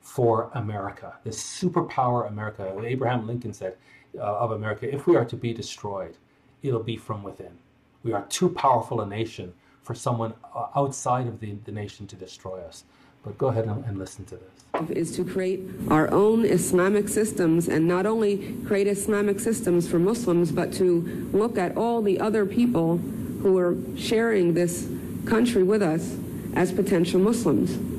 for 0.08 0.50
America, 0.54 1.14
this 1.26 1.38
superpower 1.44 2.28
America. 2.30 2.74
Abraham 2.84 3.28
Lincoln 3.28 3.54
said 3.54 3.76
uh, 4.18 4.22
of 4.22 4.52
America, 4.52 4.92
if 4.92 5.06
we 5.06 5.18
are 5.18 5.26
to 5.26 5.36
be 5.36 5.54
destroyed, 5.54 6.16
it'll 6.64 6.82
be 6.82 6.96
from 6.96 7.24
within. 7.24 7.52
We 8.04 8.14
are 8.14 8.24
too 8.30 8.48
powerful 8.48 9.02
a 9.02 9.06
nation 9.06 9.54
for 9.84 9.94
someone 9.94 10.34
uh, 10.56 10.68
outside 10.78 11.28
of 11.28 11.42
the, 11.42 11.58
the 11.66 11.74
nation 11.74 12.08
to 12.08 12.16
destroy 12.16 12.62
us. 12.62 12.86
But 13.24 13.38
go 13.38 13.48
ahead 13.48 13.66
and, 13.66 13.84
and 13.84 14.00
listen 14.00 14.24
to 14.26 14.38
this. 14.38 14.90
Is 14.98 15.14
to 15.18 15.26
create 15.26 15.62
our 15.90 16.10
own 16.14 16.46
Islamic 16.46 17.10
systems 17.10 17.68
and 17.68 17.86
not 17.86 18.06
only 18.06 18.56
create 18.66 18.88
Islamic 18.88 19.42
systems 19.42 19.90
for 19.90 20.00
Muslims, 20.00 20.54
but 20.54 20.72
to 20.76 21.30
look 21.34 21.58
at 21.58 21.76
all 21.76 22.02
the 22.02 22.18
other 22.22 22.46
people 22.46 22.98
who 23.42 23.58
are 23.58 23.76
sharing 23.98 24.54
this 24.54 24.90
country 25.26 25.64
with 25.64 25.82
us 25.82 26.16
as 26.56 26.72
potential 26.72 27.20
Muslims. 27.20 27.97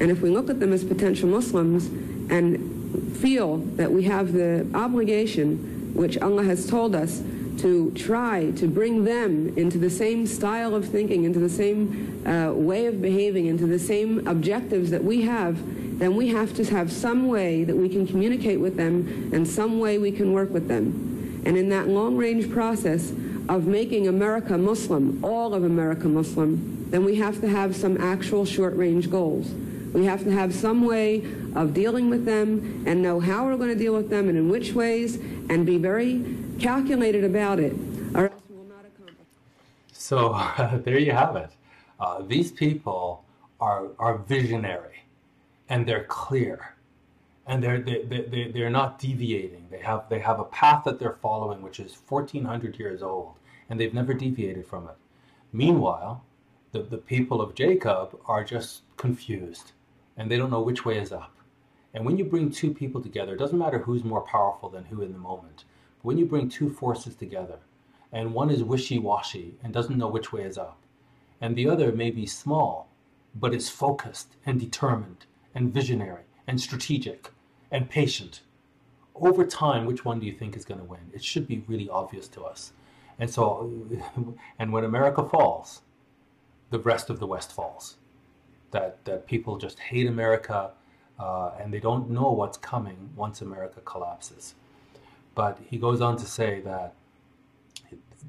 And 0.00 0.10
if 0.10 0.22
we 0.22 0.30
look 0.30 0.48
at 0.48 0.58
them 0.58 0.72
as 0.72 0.82
potential 0.82 1.28
Muslims 1.28 1.86
and 2.30 3.16
feel 3.18 3.58
that 3.76 3.92
we 3.92 4.04
have 4.04 4.32
the 4.32 4.66
obligation, 4.74 5.92
which 5.94 6.18
Allah 6.18 6.42
has 6.44 6.66
told 6.66 6.94
us, 6.94 7.22
to 7.58 7.90
try 7.90 8.50
to 8.52 8.66
bring 8.66 9.04
them 9.04 9.52
into 9.58 9.76
the 9.76 9.90
same 9.90 10.26
style 10.26 10.74
of 10.74 10.88
thinking, 10.88 11.24
into 11.24 11.38
the 11.38 11.48
same 11.48 12.26
uh, 12.26 12.52
way 12.52 12.86
of 12.86 13.02
behaving, 13.02 13.46
into 13.46 13.66
the 13.66 13.78
same 13.78 14.26
objectives 14.26 14.90
that 14.90 15.04
we 15.04 15.20
have, 15.22 15.58
then 15.98 16.16
we 16.16 16.28
have 16.28 16.54
to 16.54 16.64
have 16.64 16.90
some 16.90 17.28
way 17.28 17.62
that 17.64 17.76
we 17.76 17.86
can 17.86 18.06
communicate 18.06 18.58
with 18.58 18.76
them 18.76 19.30
and 19.34 19.46
some 19.46 19.78
way 19.78 19.98
we 19.98 20.10
can 20.10 20.32
work 20.32 20.50
with 20.50 20.68
them. 20.68 21.42
And 21.44 21.58
in 21.58 21.68
that 21.68 21.88
long 21.88 22.16
range 22.16 22.50
process 22.50 23.10
of 23.50 23.66
making 23.66 24.08
America 24.08 24.56
Muslim, 24.56 25.22
all 25.22 25.52
of 25.52 25.62
America 25.62 26.08
Muslim, 26.08 26.86
then 26.88 27.04
we 27.04 27.16
have 27.16 27.42
to 27.42 27.48
have 27.48 27.76
some 27.76 27.98
actual 27.98 28.46
short 28.46 28.74
range 28.76 29.10
goals. 29.10 29.52
We 29.92 30.04
have 30.04 30.22
to 30.24 30.30
have 30.30 30.54
some 30.54 30.86
way 30.86 31.24
of 31.54 31.74
dealing 31.74 32.10
with 32.10 32.24
them 32.24 32.84
and 32.86 33.02
know 33.02 33.20
how 33.20 33.44
we're 33.44 33.56
going 33.56 33.70
to 33.70 33.78
deal 33.78 33.94
with 33.94 34.08
them 34.08 34.28
and 34.28 34.38
in 34.38 34.48
which 34.48 34.72
ways 34.72 35.16
and 35.16 35.66
be 35.66 35.78
very 35.78 36.24
calculated 36.60 37.24
about 37.24 37.58
it, 37.58 37.72
or 38.14 38.30
else 38.30 38.42
we 38.48 38.56
will 38.56 38.64
not 38.64 38.84
accomplish. 38.84 39.26
So 39.92 40.30
uh, 40.30 40.78
there 40.84 40.98
you 40.98 41.12
have 41.12 41.36
it. 41.36 41.50
Uh, 41.98 42.22
these 42.22 42.52
people 42.52 43.24
are 43.60 43.88
are 43.98 44.18
visionary, 44.18 45.04
and 45.68 45.86
they're 45.86 46.04
clear, 46.04 46.74
and 47.46 47.62
they're 47.62 47.80
they, 47.80 48.02
they, 48.02 48.50
they're 48.54 48.70
not 48.70 48.98
deviating. 48.98 49.66
They 49.70 49.80
have 49.80 50.08
they 50.08 50.20
have 50.20 50.40
a 50.40 50.44
path 50.44 50.84
that 50.84 50.98
they're 50.98 51.18
following, 51.20 51.62
which 51.62 51.80
is 51.80 51.96
1,400 52.08 52.78
years 52.78 53.02
old, 53.02 53.34
and 53.68 53.78
they've 53.78 53.94
never 53.94 54.14
deviated 54.14 54.66
from 54.66 54.88
it. 54.88 54.96
Meanwhile, 55.52 56.24
the, 56.72 56.82
the 56.82 56.98
people 56.98 57.40
of 57.40 57.54
Jacob 57.54 58.18
are 58.26 58.44
just 58.44 58.82
confused, 58.96 59.72
and 60.16 60.30
they 60.30 60.36
don't 60.36 60.50
know 60.50 60.62
which 60.62 60.84
way 60.84 60.98
is 60.98 61.12
up. 61.12 61.36
And 61.92 62.04
when 62.04 62.16
you 62.16 62.24
bring 62.24 62.50
two 62.50 62.72
people 62.72 63.00
together, 63.00 63.34
it 63.34 63.38
doesn't 63.38 63.58
matter 63.58 63.80
who's 63.80 64.04
more 64.04 64.20
powerful 64.20 64.68
than 64.68 64.84
who 64.84 65.02
in 65.02 65.12
the 65.12 65.18
moment 65.18 65.64
But 65.98 66.04
when 66.04 66.18
you 66.18 66.26
bring 66.26 66.48
two 66.48 66.70
forces 66.70 67.14
together, 67.16 67.58
and 68.12 68.34
one 68.34 68.50
is 68.50 68.62
wishy 68.62 68.98
washy 68.98 69.56
and 69.62 69.72
doesn't 69.72 69.98
know 69.98 70.08
which 70.08 70.32
way 70.32 70.42
is 70.42 70.58
up, 70.58 70.78
and 71.40 71.56
the 71.56 71.68
other 71.68 71.92
may 71.92 72.10
be 72.10 72.26
small, 72.26 72.88
but 73.34 73.54
is 73.54 73.70
focused 73.70 74.36
and 74.44 74.60
determined 74.60 75.26
and 75.54 75.72
visionary 75.72 76.24
and 76.46 76.60
strategic 76.60 77.30
and 77.70 77.90
patient, 77.90 78.42
over 79.14 79.44
time, 79.44 79.84
which 79.84 80.04
one 80.04 80.18
do 80.18 80.26
you 80.26 80.32
think 80.32 80.56
is 80.56 80.64
going 80.64 80.80
to 80.80 80.86
win? 80.86 81.10
It 81.12 81.22
should 81.22 81.46
be 81.46 81.64
really 81.66 81.88
obvious 81.88 82.26
to 82.28 82.42
us. 82.42 82.72
And 83.18 83.30
so, 83.30 83.70
and 84.58 84.72
when 84.72 84.84
America 84.84 85.22
falls, 85.22 85.82
the 86.70 86.78
rest 86.78 87.10
of 87.10 87.20
the 87.20 87.26
West 87.26 87.52
falls. 87.52 87.96
That, 88.72 89.04
that 89.04 89.26
people 89.26 89.58
just 89.58 89.78
hate 89.80 90.06
America 90.06 90.70
uh, 91.18 91.50
and 91.60 91.72
they 91.72 91.80
don't 91.80 92.08
know 92.08 92.30
what's 92.30 92.56
coming 92.56 93.10
once 93.14 93.42
America 93.42 93.80
collapses. 93.84 94.54
But 95.34 95.58
he 95.68 95.76
goes 95.76 96.00
on 96.00 96.16
to 96.16 96.26
say 96.26 96.60
that 96.60 96.94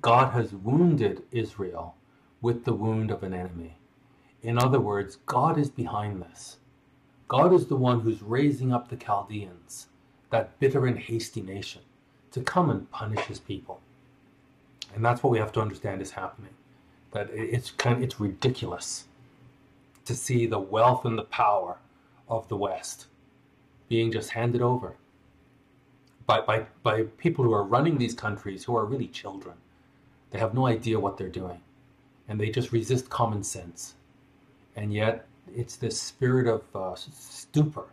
God 0.02 0.34
has 0.34 0.54
wounded 0.54 1.24
Israel 1.32 1.96
with 2.42 2.66
the 2.66 2.74
wound 2.74 3.12
of 3.12 3.24
an 3.24 3.34
enemy. 3.34 3.78
In 4.42 4.58
other 4.58 4.80
words, 4.80 5.18
God 5.26 5.58
is 5.58 5.70
behind 5.70 6.22
this. 6.22 6.58
God 7.28 7.54
is 7.54 7.68
the 7.68 7.76
one 7.76 8.02
who's 8.02 8.22
raising 8.22 8.74
up 8.74 8.90
the 8.90 8.98
Chaldeans, 8.98 9.88
that 10.32 10.60
bitter 10.60 10.86
and 10.86 10.98
hasty 10.98 11.42
nation, 11.42 11.82
to 12.32 12.42
come 12.42 12.70
and 12.70 12.90
punish 12.92 13.22
his 13.22 13.40
people. 13.40 13.80
And 14.94 15.06
that's 15.06 15.24
what 15.24 15.32
we 15.32 15.40
have 15.40 15.54
to 15.54 15.62
understand 15.62 16.02
is 16.02 16.12
happening. 16.12 16.54
That 17.12 17.30
it's 17.32 17.72
kind 17.72 17.98
of, 17.98 18.04
it's 18.04 18.20
ridiculous 18.20 19.06
to 20.12 20.18
see 20.18 20.46
the 20.46 20.60
wealth 20.60 21.06
and 21.06 21.18
the 21.18 21.24
power 21.24 21.78
of 22.28 22.46
the 22.50 22.58
West 22.58 23.08
being 23.88 24.12
just 24.12 24.32
handed 24.32 24.62
over 24.62 24.96
by, 26.26 26.42
by, 26.42 26.66
by 26.84 27.04
people 27.18 27.46
who 27.46 27.54
are 27.54 27.64
running 27.64 27.98
these 27.98 28.14
countries 28.14 28.66
who 28.66 28.76
are 28.76 28.86
really 28.86 29.08
children. 29.08 29.56
They 30.32 30.40
have 30.40 30.54
no 30.54 30.68
idea 30.68 31.00
what 31.00 31.18
they're 31.18 31.30
doing. 31.30 31.62
And 32.28 32.40
they 32.40 32.50
just 32.50 32.74
resist 32.74 33.10
common 33.10 33.44
sense. 33.44 33.96
And 34.76 34.94
yet, 34.94 35.28
it's 35.56 35.78
this 35.78 36.00
spirit 36.00 36.48
of 36.48 36.64
uh, 36.76 36.96
stupor, 36.96 37.88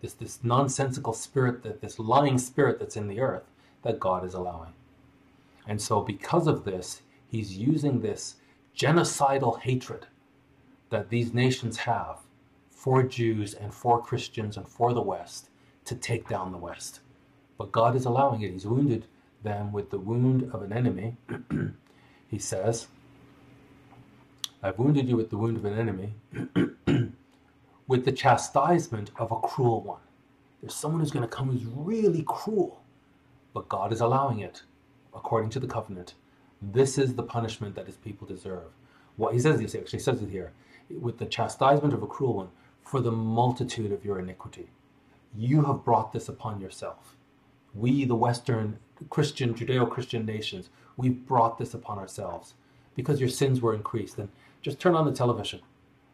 this, 0.00 0.14
this 0.14 0.40
nonsensical 0.42 1.12
spirit, 1.12 1.62
that 1.62 1.82
this 1.82 1.98
lying 1.98 2.38
spirit 2.38 2.78
that's 2.78 2.96
in 2.96 3.08
the 3.08 3.20
earth 3.20 3.44
that 3.82 4.00
God 4.00 4.24
is 4.24 4.34
allowing. 4.34 4.72
And 5.66 5.80
so, 5.80 6.00
because 6.00 6.46
of 6.46 6.64
this, 6.64 7.02
he's 7.28 7.56
using 7.56 8.00
this 8.00 8.36
genocidal 8.76 9.60
hatred 9.60 10.06
that 10.90 11.08
these 11.08 11.32
nations 11.32 11.78
have 11.78 12.18
for 12.70 13.02
Jews 13.02 13.54
and 13.54 13.72
for 13.72 14.02
Christians 14.02 14.56
and 14.56 14.66
for 14.66 14.92
the 14.92 15.02
West 15.02 15.48
to 15.84 15.94
take 15.94 16.28
down 16.28 16.52
the 16.52 16.58
West. 16.58 17.00
But 17.58 17.72
God 17.72 17.96
is 17.96 18.04
allowing 18.04 18.42
it. 18.42 18.52
He's 18.52 18.66
wounded 18.66 19.06
them 19.42 19.72
with 19.72 19.90
the 19.90 19.98
wound 19.98 20.50
of 20.52 20.62
an 20.62 20.72
enemy. 20.72 21.16
he 22.28 22.38
says, 22.38 22.88
I've 24.62 24.78
wounded 24.78 25.08
you 25.08 25.16
with 25.16 25.30
the 25.30 25.38
wound 25.38 25.56
of 25.56 25.64
an 25.64 25.78
enemy, 25.78 26.14
with 27.86 28.04
the 28.04 28.12
chastisement 28.12 29.10
of 29.16 29.32
a 29.32 29.40
cruel 29.40 29.82
one. 29.82 30.00
There's 30.60 30.74
someone 30.74 31.00
who's 31.00 31.10
going 31.10 31.26
to 31.26 31.34
come 31.34 31.50
who's 31.50 31.64
really 31.64 32.24
cruel, 32.26 32.82
but 33.54 33.68
God 33.68 33.92
is 33.92 34.00
allowing 34.00 34.40
it 34.40 34.62
according 35.14 35.50
to 35.50 35.60
the 35.60 35.66
covenant. 35.66 36.14
This 36.60 36.98
is 36.98 37.14
the 37.14 37.22
punishment 37.22 37.74
that 37.74 37.86
his 37.86 37.96
people 37.96 38.26
deserve. 38.26 38.70
What 39.20 39.34
he 39.34 39.40
says, 39.40 39.60
this. 39.60 39.74
actually 39.74 39.98
says 39.98 40.22
it 40.22 40.30
here, 40.30 40.52
with 40.88 41.18
the 41.18 41.26
chastisement 41.26 41.94
of 41.94 42.02
a 42.02 42.06
cruel 42.06 42.34
one, 42.34 42.48
for 42.82 43.00
the 43.00 43.12
multitude 43.12 43.92
of 43.92 44.04
your 44.04 44.18
iniquity. 44.18 44.70
You 45.36 45.62
have 45.64 45.84
brought 45.84 46.12
this 46.12 46.28
upon 46.28 46.60
yourself 46.60 47.16
we, 47.74 48.04
the 48.04 48.14
Western 48.14 48.78
Christian, 49.10 49.54
Judeo 49.54 49.88
Christian 49.88 50.26
nations, 50.26 50.70
we've 50.96 51.26
brought 51.26 51.58
this 51.58 51.74
upon 51.74 51.98
ourselves 51.98 52.54
because 52.96 53.20
your 53.20 53.28
sins 53.28 53.60
were 53.60 53.74
increased. 53.74 54.18
And 54.18 54.28
just 54.62 54.80
turn 54.80 54.94
on 54.94 55.06
the 55.06 55.12
television, 55.12 55.60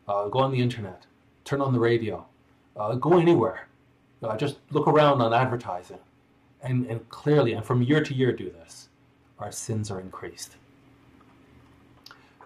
uh, 0.06 0.28
go 0.28 0.40
on 0.40 0.52
the 0.52 0.60
internet, 0.60 1.06
turn 1.44 1.60
on 1.60 1.72
the 1.72 1.80
radio, 1.80 2.26
uh, 2.76 2.94
go 2.96 3.18
anywhere. 3.18 3.68
Uh, 4.22 4.36
just 4.36 4.58
look 4.70 4.88
around 4.88 5.20
on 5.20 5.32
advertising 5.32 5.98
and, 6.62 6.86
and 6.86 7.08
clearly, 7.10 7.52
and 7.52 7.64
from 7.64 7.82
year 7.82 8.02
to 8.02 8.14
year, 8.14 8.32
do 8.32 8.50
this. 8.50 8.88
our 9.38 9.52
sins 9.52 9.90
are 9.90 10.00
increased. 10.00 10.56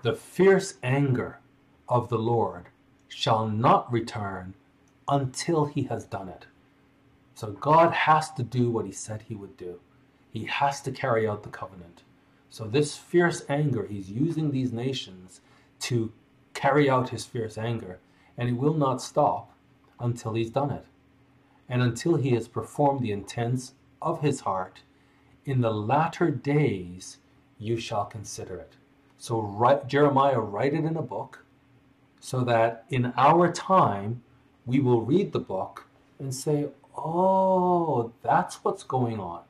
The 0.03 0.15
fierce 0.15 0.79
anger 0.83 1.41
of 1.87 2.09
the 2.09 2.19
Lord 2.19 2.69
shall 3.09 3.47
not 3.47 3.93
return 3.93 4.55
until 5.07 5.67
he 5.67 5.83
has 5.85 6.07
done 6.07 6.29
it. 6.31 6.47
So 7.35 7.51
God 7.53 7.93
has 7.93 8.31
to 8.33 8.43
do 8.43 8.71
what 8.71 8.87
he 8.87 8.93
said 8.93 9.23
he 9.23 9.35
would 9.35 9.59
do. 9.59 9.81
He 10.33 10.45
has 10.45 10.81
to 10.83 10.91
carry 10.91 11.29
out 11.29 11.43
the 11.43 11.51
covenant. 11.51 12.03
So 12.49 12.65
this 12.65 12.97
fierce 12.97 13.43
anger, 13.49 13.87
he's 13.87 14.11
using 14.11 14.51
these 14.51 14.73
nations 14.73 15.43
to 15.81 16.13
carry 16.55 16.89
out 16.89 17.11
his 17.11 17.27
fierce 17.27 17.59
anger, 17.59 17.99
and 18.39 18.49
he 18.49 18.55
will 18.55 18.75
not 18.75 19.03
stop 19.03 19.53
until 19.99 20.33
he's 20.33 20.51
done 20.51 20.71
it. 20.71 20.87
And 21.69 21.83
until 21.83 22.17
he 22.17 22.31
has 22.31 22.49
performed 22.49 23.01
the 23.01 23.13
intents 23.13 23.75
of 24.01 24.23
his 24.23 24.41
heart, 24.41 24.81
in 25.45 25.61
the 25.61 25.73
latter 25.73 26.31
days 26.31 27.19
you 27.59 27.77
shall 27.77 28.07
consider 28.07 28.57
it. 28.57 28.77
So 29.21 29.43
write, 29.43 29.87
Jeremiah, 29.87 30.41
write 30.41 30.73
it 30.73 30.87
in 30.87 30.97
a 30.97 31.03
book 31.03 31.45
so 32.21 32.41
that 32.45 32.87
in 32.89 33.13
our 33.19 33.53
time 33.53 34.23
we 34.65 34.81
will 34.81 35.03
read 35.03 35.33
the 35.33 35.39
book 35.39 35.85
and 36.19 36.35
say, 36.35 36.69
oh, 36.97 38.13
that's 38.23 38.65
what's 38.65 38.83
going 38.83 39.21
on. 39.21 39.43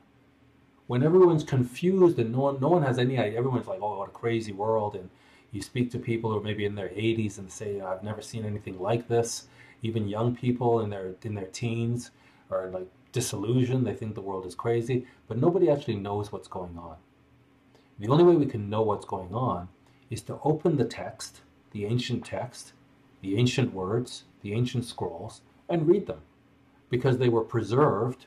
When 0.87 1.03
everyone's 1.03 1.45
confused 1.45 2.19
and 2.19 2.33
no 2.33 2.39
one, 2.39 2.59
no 2.59 2.67
one 2.67 2.83
has 2.83 2.99
any 2.99 3.17
idea, 3.17 3.39
everyone's 3.39 3.67
like, 3.67 3.79
oh, 3.81 3.99
what 3.99 4.09
a 4.09 4.11
crazy 4.11 4.51
world. 4.51 4.93
And 4.93 5.09
you 5.53 5.61
speak 5.61 5.89
to 5.91 5.99
people 5.99 6.31
who 6.31 6.39
are 6.39 6.43
maybe 6.43 6.65
in 6.65 6.75
their 6.75 6.89
80s 6.89 7.37
and 7.37 7.49
say, 7.49 7.79
I've 7.79 8.03
never 8.03 8.21
seen 8.21 8.43
anything 8.43 8.77
like 8.77 9.07
this. 9.07 9.47
Even 9.83 10.09
young 10.09 10.35
people 10.35 10.81
in 10.81 10.89
their 10.89 11.15
in 11.23 11.33
their 11.33 11.45
teens 11.45 12.11
are 12.51 12.67
like 12.67 12.87
disillusioned. 13.13 13.87
They 13.87 13.95
think 13.95 14.15
the 14.15 14.21
world 14.21 14.45
is 14.45 14.53
crazy, 14.53 15.07
but 15.29 15.37
nobody 15.37 15.69
actually 15.69 15.95
knows 15.95 16.29
what's 16.29 16.49
going 16.49 16.77
on. 16.77 16.97
The 18.01 18.07
only 18.07 18.23
way 18.23 18.35
we 18.35 18.47
can 18.47 18.67
know 18.67 18.81
what's 18.81 19.05
going 19.05 19.31
on 19.31 19.69
is 20.09 20.23
to 20.23 20.39
open 20.43 20.77
the 20.77 20.85
text, 20.85 21.41
the 21.69 21.85
ancient 21.85 22.25
text, 22.25 22.73
the 23.21 23.37
ancient 23.37 23.75
words, 23.75 24.23
the 24.41 24.53
ancient 24.53 24.85
scrolls, 24.85 25.41
and 25.69 25.87
read 25.87 26.07
them 26.07 26.21
because 26.89 27.19
they 27.19 27.29
were 27.29 27.43
preserved 27.43 28.25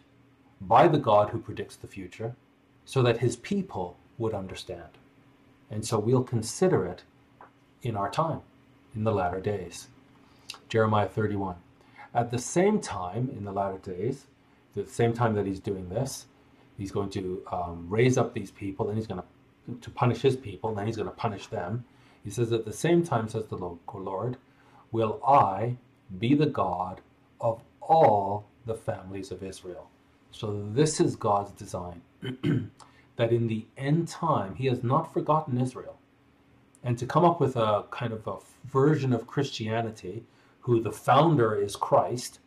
by 0.60 0.86
the 0.86 0.98
God 0.98 1.30
who 1.30 1.40
predicts 1.40 1.74
the 1.74 1.88
future 1.88 2.36
so 2.84 3.02
that 3.02 3.18
his 3.18 3.34
people 3.34 3.96
would 4.16 4.32
understand. 4.32 4.96
And 5.68 5.84
so 5.84 5.98
we'll 5.98 6.22
consider 6.22 6.86
it 6.86 7.02
in 7.82 7.96
our 7.96 8.08
time, 8.08 8.42
in 8.94 9.02
the 9.02 9.12
latter 9.12 9.40
days. 9.40 9.88
Jeremiah 10.68 11.08
31. 11.08 11.56
At 12.14 12.30
the 12.30 12.38
same 12.38 12.78
time, 12.78 13.28
in 13.36 13.42
the 13.44 13.50
latter 13.52 13.78
days, 13.78 14.26
the 14.76 14.86
same 14.86 15.12
time 15.12 15.34
that 15.34 15.46
he's 15.46 15.58
doing 15.58 15.88
this, 15.88 16.26
he's 16.78 16.92
going 16.92 17.10
to 17.10 17.42
um, 17.50 17.86
raise 17.88 18.16
up 18.16 18.34
these 18.34 18.52
people 18.52 18.88
and 18.88 18.96
he's 18.96 19.08
going 19.08 19.20
to 19.20 19.26
to 19.80 19.90
punish 19.90 20.20
his 20.20 20.36
people, 20.36 20.74
then 20.74 20.86
he's 20.86 20.96
going 20.96 21.08
to 21.08 21.14
punish 21.14 21.46
them. 21.46 21.84
He 22.22 22.30
says, 22.30 22.52
At 22.52 22.64
the 22.64 22.72
same 22.72 23.02
time, 23.04 23.28
says 23.28 23.46
the 23.46 23.56
Lord, 23.56 24.36
will 24.92 25.20
I 25.26 25.76
be 26.18 26.34
the 26.34 26.46
God 26.46 27.00
of 27.40 27.62
all 27.80 28.46
the 28.66 28.74
families 28.74 29.30
of 29.30 29.42
Israel. 29.42 29.90
So 30.30 30.66
this 30.72 31.00
is 31.00 31.16
God's 31.16 31.52
design. 31.52 32.02
that 33.16 33.32
in 33.32 33.46
the 33.46 33.66
end 33.76 34.08
time, 34.08 34.56
he 34.56 34.66
has 34.66 34.82
not 34.82 35.12
forgotten 35.12 35.60
Israel. 35.60 35.98
And 36.82 36.98
to 36.98 37.06
come 37.06 37.24
up 37.24 37.40
with 37.40 37.56
a 37.56 37.84
kind 37.90 38.12
of 38.12 38.26
a 38.26 38.38
version 38.66 39.12
of 39.12 39.26
Christianity, 39.26 40.24
who 40.60 40.80
the 40.80 40.92
founder 40.92 41.54
is 41.54 41.76
Christ, 41.76 42.40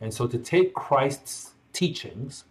and 0.00 0.12
so 0.12 0.26
to 0.26 0.38
take 0.38 0.74
Christ's 0.74 1.52
teachings 1.72 2.44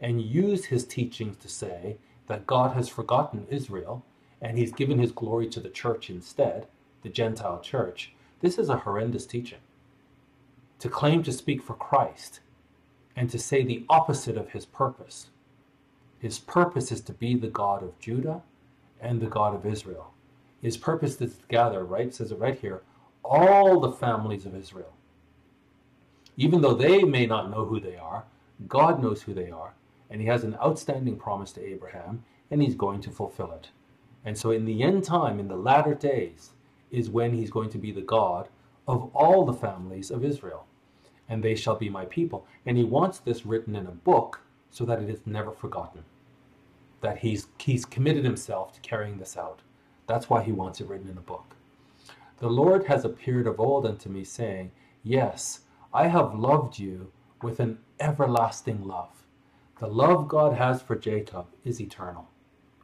and 0.00 0.20
use 0.20 0.66
his 0.66 0.84
teachings 0.84 1.36
to 1.38 1.48
say 1.48 1.96
that 2.26 2.46
God 2.46 2.74
has 2.74 2.88
forgotten 2.88 3.46
Israel 3.50 4.04
and 4.40 4.58
he's 4.58 4.72
given 4.72 4.98
his 4.98 5.12
glory 5.12 5.48
to 5.48 5.60
the 5.60 5.68
church 5.68 6.10
instead, 6.10 6.66
the 7.02 7.08
Gentile 7.08 7.60
church, 7.60 8.12
this 8.40 8.58
is 8.58 8.68
a 8.68 8.78
horrendous 8.78 9.26
teaching. 9.26 9.58
To 10.80 10.88
claim 10.88 11.22
to 11.22 11.32
speak 11.32 11.62
for 11.62 11.74
Christ 11.74 12.40
and 13.14 13.30
to 13.30 13.38
say 13.38 13.64
the 13.64 13.84
opposite 13.88 14.36
of 14.36 14.50
his 14.50 14.66
purpose. 14.66 15.28
His 16.18 16.38
purpose 16.38 16.92
is 16.92 17.00
to 17.02 17.12
be 17.12 17.34
the 17.34 17.48
God 17.48 17.82
of 17.82 17.98
Judah 17.98 18.42
and 19.00 19.20
the 19.20 19.26
God 19.26 19.54
of 19.54 19.64
Israel. 19.64 20.12
His 20.60 20.76
purpose 20.76 21.20
is 21.20 21.36
to 21.36 21.46
gather, 21.48 21.84
right? 21.84 22.12
Says 22.12 22.32
it 22.32 22.38
right 22.38 22.58
here, 22.58 22.82
all 23.22 23.80
the 23.80 23.92
families 23.92 24.46
of 24.46 24.54
Israel. 24.54 24.92
Even 26.36 26.60
though 26.60 26.74
they 26.74 27.02
may 27.02 27.26
not 27.26 27.50
know 27.50 27.64
who 27.64 27.80
they 27.80 27.96
are, 27.96 28.24
God 28.68 29.02
knows 29.02 29.22
who 29.22 29.34
they 29.34 29.50
are, 29.50 29.74
and 30.10 30.20
he 30.20 30.26
has 30.26 30.44
an 30.44 30.56
outstanding 30.56 31.16
promise 31.16 31.52
to 31.52 31.64
Abraham, 31.64 32.24
and 32.50 32.62
he's 32.62 32.74
going 32.74 33.00
to 33.00 33.10
fulfill 33.10 33.52
it. 33.52 33.70
And 34.24 34.36
so, 34.36 34.50
in 34.50 34.64
the 34.64 34.82
end 34.82 35.04
time, 35.04 35.38
in 35.38 35.48
the 35.48 35.56
latter 35.56 35.94
days, 35.94 36.50
is 36.90 37.10
when 37.10 37.32
he's 37.32 37.50
going 37.50 37.70
to 37.70 37.78
be 37.78 37.92
the 37.92 38.00
God 38.00 38.48
of 38.86 39.10
all 39.14 39.44
the 39.44 39.52
families 39.52 40.10
of 40.10 40.24
Israel, 40.24 40.66
and 41.28 41.42
they 41.42 41.54
shall 41.54 41.76
be 41.76 41.88
my 41.88 42.04
people. 42.04 42.46
And 42.64 42.76
he 42.76 42.84
wants 42.84 43.18
this 43.18 43.46
written 43.46 43.74
in 43.74 43.86
a 43.86 43.92
book 43.92 44.40
so 44.70 44.84
that 44.84 45.02
it 45.02 45.08
is 45.10 45.20
never 45.26 45.50
forgotten. 45.50 46.04
That 47.00 47.18
he's 47.18 47.48
he's 47.58 47.84
committed 47.84 48.24
himself 48.24 48.72
to 48.74 48.80
carrying 48.80 49.18
this 49.18 49.36
out. 49.36 49.60
That's 50.06 50.30
why 50.30 50.42
he 50.42 50.52
wants 50.52 50.80
it 50.80 50.88
written 50.88 51.08
in 51.08 51.18
a 51.18 51.20
book. 51.20 51.54
The 52.38 52.48
Lord 52.48 52.84
has 52.84 53.04
appeared 53.04 53.46
of 53.46 53.58
old 53.58 53.86
unto 53.86 54.08
me, 54.08 54.22
saying, 54.22 54.70
Yes, 55.02 55.60
I 55.92 56.08
have 56.08 56.34
loved 56.34 56.78
you 56.78 57.10
with 57.42 57.60
an 57.60 57.78
everlasting 57.98 58.86
love. 58.86 59.25
The 59.78 59.86
love 59.86 60.26
God 60.28 60.54
has 60.54 60.80
for 60.80 60.96
Jacob 60.96 61.46
is 61.62 61.80
eternal. 61.80 62.28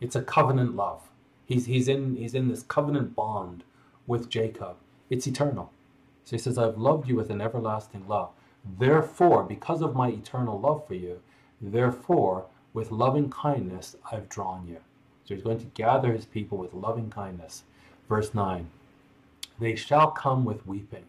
It's 0.00 0.16
a 0.16 0.22
covenant 0.22 0.76
love. 0.76 1.08
He's, 1.46 1.64
he's, 1.64 1.88
in, 1.88 2.16
he's 2.16 2.34
in 2.34 2.48
this 2.48 2.62
covenant 2.62 3.16
bond 3.16 3.64
with 4.06 4.28
Jacob. 4.28 4.76
It's 5.08 5.26
eternal. 5.26 5.70
So 6.24 6.36
he 6.36 6.38
says, 6.38 6.58
I've 6.58 6.76
loved 6.76 7.08
you 7.08 7.16
with 7.16 7.30
an 7.30 7.40
everlasting 7.40 8.06
love. 8.06 8.30
Therefore, 8.78 9.42
because 9.42 9.80
of 9.80 9.96
my 9.96 10.08
eternal 10.08 10.60
love 10.60 10.86
for 10.86 10.94
you, 10.94 11.20
therefore, 11.60 12.46
with 12.74 12.90
loving 12.90 13.30
kindness, 13.30 13.96
I've 14.10 14.28
drawn 14.28 14.66
you. 14.66 14.78
So 15.24 15.34
he's 15.34 15.44
going 15.44 15.60
to 15.60 15.66
gather 15.66 16.12
his 16.12 16.26
people 16.26 16.58
with 16.58 16.74
loving 16.74 17.10
kindness. 17.10 17.64
Verse 18.08 18.34
9 18.34 18.68
They 19.58 19.76
shall 19.76 20.10
come 20.10 20.44
with 20.44 20.66
weeping. 20.66 21.04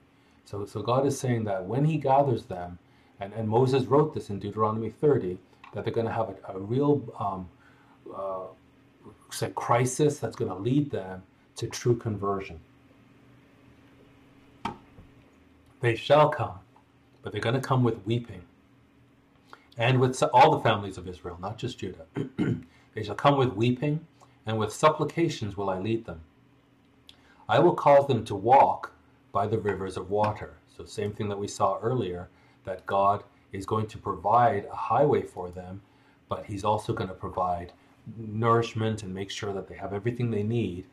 So, 0.46 0.66
so 0.66 0.82
God 0.82 1.06
is 1.06 1.20
saying 1.20 1.44
that 1.44 1.66
when 1.66 1.86
he 1.86 1.98
gathers 1.98 2.46
them, 2.46 2.80
and, 3.20 3.34
and 3.34 3.50
Moses 3.50 3.86
wrote 3.86 4.14
this 4.14 4.30
in 4.30 4.40
Deuteronomy 4.40 4.90
30, 4.90 5.38
that 5.74 5.84
they're 5.84 5.94
going 5.94 6.08
to 6.08 6.14
have 6.14 6.30
a, 6.30 6.54
a 6.54 6.60
real 6.60 7.02
um, 7.20 7.50
uh, 8.16 8.46
say 9.32 9.52
crisis 9.56 10.20
that's 10.20 10.36
going 10.36 10.50
to 10.52 10.58
lead 10.58 10.92
them 10.92 11.24
to 11.56 11.68
true 11.68 11.96
conversion. 11.96 12.60
They 15.82 15.96
shall 15.96 16.30
come, 16.30 16.60
but 17.22 17.32
they're 17.32 17.42
going 17.42 17.56
to 17.56 17.62
come 17.62 17.84
with 17.84 18.06
weeping, 18.06 18.44
and 19.78 20.00
with 20.00 20.22
all 20.34 20.52
the 20.52 20.60
families 20.60 20.98
of 20.98 21.08
Israel, 21.08 21.38
not 21.42 21.58
just 21.58 21.80
Judah. 21.80 22.06
they 22.94 23.04
shall 23.04 23.16
come 23.16 23.38
with 23.38 23.54
weeping, 23.54 24.06
and 24.46 24.58
with 24.58 24.72
supplications 24.72 25.58
will 25.58 25.70
I 25.70 25.80
lead 25.80 26.06
them. 26.06 26.22
I 27.50 27.60
will 27.60 27.74
cause 27.74 28.08
them 28.08 28.24
to 28.26 28.36
walk 28.36 28.94
by 29.32 29.48
the 29.48 29.58
rivers 29.58 29.98
of 29.98 30.10
water. 30.10 30.54
So, 30.78 30.86
same 30.86 31.12
thing 31.12 31.28
that 31.30 31.38
we 31.38 31.48
saw 31.48 31.80
earlier, 31.80 32.30
that 32.64 32.86
God 32.86 33.24
is 33.54 33.66
going 33.66 33.88
to 33.88 33.98
provide 33.98 34.66
a 34.72 34.76
highway 34.76 35.22
for 35.22 35.50
them, 35.50 35.82
but 36.28 36.46
He's 36.46 36.66
also 36.66 36.94
going 36.94 37.10
to 37.10 37.16
provide 37.16 37.72
nourishment 38.18 39.04
and 39.04 39.14
make 39.14 39.32
sure 39.32 39.54
that 39.54 39.68
they 39.70 39.76
have 39.76 39.94
everything 39.94 40.32
they 40.32 40.44
need 40.44 40.86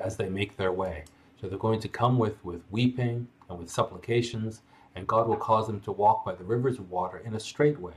as 0.00 0.16
they 0.16 0.28
make 0.28 0.56
their 0.56 0.72
way. 0.72 1.04
So 1.40 1.48
they're 1.48 1.58
going 1.58 1.80
to 1.80 1.88
come 1.88 2.18
with, 2.18 2.42
with 2.44 2.62
weeping 2.70 3.28
and 3.48 3.58
with 3.58 3.70
supplications, 3.70 4.62
and 4.94 5.06
God 5.06 5.28
will 5.28 5.36
cause 5.36 5.66
them 5.66 5.80
to 5.82 5.92
walk 5.92 6.24
by 6.24 6.34
the 6.34 6.44
rivers 6.44 6.78
of 6.78 6.90
water 6.90 7.18
in 7.18 7.34
a 7.34 7.40
straight 7.40 7.78
way, 7.78 7.94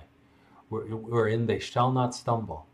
wherein 0.69 1.45
they 1.47 1.59
shall 1.59 1.91
not 1.91 2.13
stumble. 2.13 2.67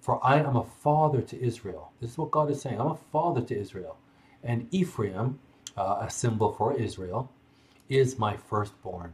For 0.00 0.24
I 0.24 0.38
am 0.38 0.56
a 0.56 0.64
father 0.64 1.20
to 1.20 1.40
Israel. 1.40 1.92
This 2.00 2.12
is 2.12 2.18
what 2.18 2.30
God 2.30 2.50
is 2.50 2.60
saying. 2.60 2.80
I'm 2.80 2.88
a 2.88 2.98
father 3.12 3.40
to 3.42 3.58
Israel. 3.58 3.98
And 4.42 4.68
Ephraim, 4.72 5.38
uh, 5.76 5.98
a 6.00 6.10
symbol 6.10 6.52
for 6.52 6.74
Israel, 6.76 7.30
is 7.88 8.18
my 8.18 8.36
firstborn. 8.36 9.12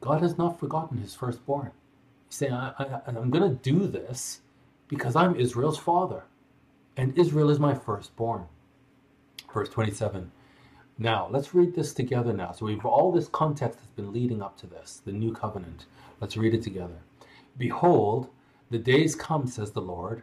God 0.00 0.22
has 0.22 0.38
not 0.38 0.58
forgotten 0.58 0.98
his 0.98 1.14
firstborn. 1.14 1.72
He's 2.28 2.36
saying, 2.36 2.52
I, 2.52 2.72
I, 2.78 3.00
I'm 3.06 3.30
going 3.30 3.48
to 3.48 3.62
do 3.62 3.86
this 3.86 4.40
because 4.88 5.14
I'm 5.14 5.36
Israel's 5.36 5.78
father, 5.78 6.24
and 6.96 7.16
Israel 7.18 7.50
is 7.50 7.58
my 7.58 7.74
firstborn. 7.74 8.46
Verse 9.52 9.68
27. 9.68 10.30
Now, 10.98 11.28
let's 11.30 11.54
read 11.54 11.74
this 11.74 11.94
together 11.94 12.32
now. 12.32 12.52
So 12.52 12.66
we've 12.66 12.84
all 12.84 13.10
this 13.10 13.28
context 13.28 13.78
that's 13.78 13.92
been 13.96 14.12
leading 14.12 14.42
up 14.42 14.58
to 14.58 14.66
this, 14.66 15.00
the 15.04 15.12
new 15.12 15.32
covenant. 15.32 15.86
Let's 16.20 16.36
read 16.36 16.54
it 16.54 16.62
together. 16.62 16.98
Behold, 17.56 18.28
the 18.70 18.78
days 18.78 19.14
come, 19.14 19.46
says 19.46 19.72
the 19.72 19.80
Lord, 19.80 20.22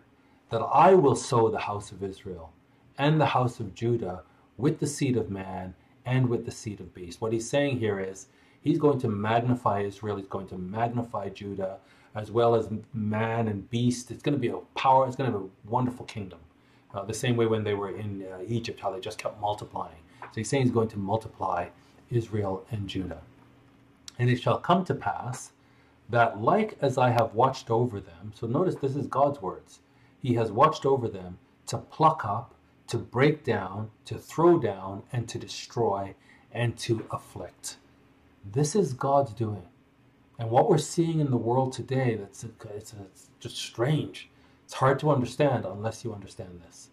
that 0.50 0.62
I 0.62 0.94
will 0.94 1.16
sow 1.16 1.50
the 1.50 1.60
house 1.60 1.92
of 1.92 2.04
Israel 2.04 2.54
and 2.98 3.20
the 3.20 3.28
house 3.28 3.60
of 3.60 3.76
Judah 3.76 4.24
with 4.56 4.80
the 4.80 4.88
seed 4.88 5.18
of 5.18 5.30
man 5.30 5.76
and 6.06 6.30
with 6.30 6.46
the 6.46 6.52
seed 6.52 6.80
of 6.80 6.94
beast. 6.94 7.22
What 7.22 7.34
he's 7.34 7.50
saying 7.50 7.80
here 7.80 8.00
is 8.00 8.28
He's 8.68 8.80
going 8.80 9.00
to 9.00 9.08
magnify 9.08 9.80
Israel. 9.82 10.18
He's 10.18 10.28
going 10.28 10.48
to 10.48 10.58
magnify 10.58 11.30
Judah 11.30 11.78
as 12.16 12.32
well 12.32 12.54
as 12.54 12.68
man 12.94 13.48
and 13.48 13.70
beast. 13.70 14.12
It's 14.12 14.22
going 14.22 14.36
to 14.36 14.40
be 14.40 14.50
a 14.50 14.58
power. 14.76 15.08
It's 15.08 15.16
going 15.16 15.32
to 15.32 15.38
be 15.38 15.46
a 15.46 15.70
wonderful 15.70 16.06
kingdom. 16.06 16.40
Uh, 16.94 17.06
the 17.06 17.14
same 17.14 17.38
way 17.38 17.46
when 17.46 17.64
they 17.64 17.74
were 17.74 17.96
in 17.96 18.26
uh, 18.30 18.40
Egypt, 18.46 18.82
how 18.82 18.92
they 18.92 19.00
just 19.00 19.20
kept 19.20 19.40
multiplying. 19.40 20.02
So 20.22 20.32
he's 20.36 20.50
saying 20.50 20.64
he's 20.64 20.74
going 20.74 20.90
to 20.90 21.00
multiply 21.00 21.70
Israel 22.12 22.66
and 22.70 22.90
Judah. 22.90 23.22
And 24.20 24.30
it 24.30 24.42
shall 24.42 24.58
come 24.58 24.84
to 24.86 24.96
pass 24.96 25.52
that, 26.10 26.42
like 26.42 26.78
as 26.82 26.98
I 26.98 27.12
have 27.12 27.34
watched 27.34 27.70
over 27.70 28.02
them, 28.02 28.34
so 28.36 28.48
notice 28.48 28.76
this 28.76 28.98
is 28.98 29.08
God's 29.08 29.42
words, 29.42 29.80
he 30.22 30.34
has 30.34 30.52
watched 30.52 30.86
over 30.86 31.08
them 31.08 31.38
to 31.68 31.78
pluck 31.78 32.26
up, 32.26 32.54
to 32.88 32.98
break 32.98 33.46
down, 33.46 33.92
to 34.06 34.18
throw 34.18 34.60
down, 34.60 35.04
and 35.14 35.30
to 35.30 35.40
destroy, 35.40 36.16
and 36.52 36.78
to 36.80 37.06
afflict. 37.12 37.78
This 38.54 38.76
is 38.76 38.94
God's 38.94 39.34
doing. 39.34 39.64
And 40.40 40.50
what 40.50 40.70
we're 40.70 40.78
seeing 40.78 41.20
in 41.20 41.32
the 41.32 41.38
world 41.38 41.74
today, 41.74 42.16
that's 42.16 42.46
it's, 42.46 42.94
it's 42.94 43.30
just 43.40 43.58
strange. 43.58 44.30
It's 44.64 44.74
hard 44.74 45.00
to 45.00 45.10
understand 45.10 45.66
unless 45.66 46.06
you 46.06 46.14
understand 46.14 46.62
this, 46.66 46.90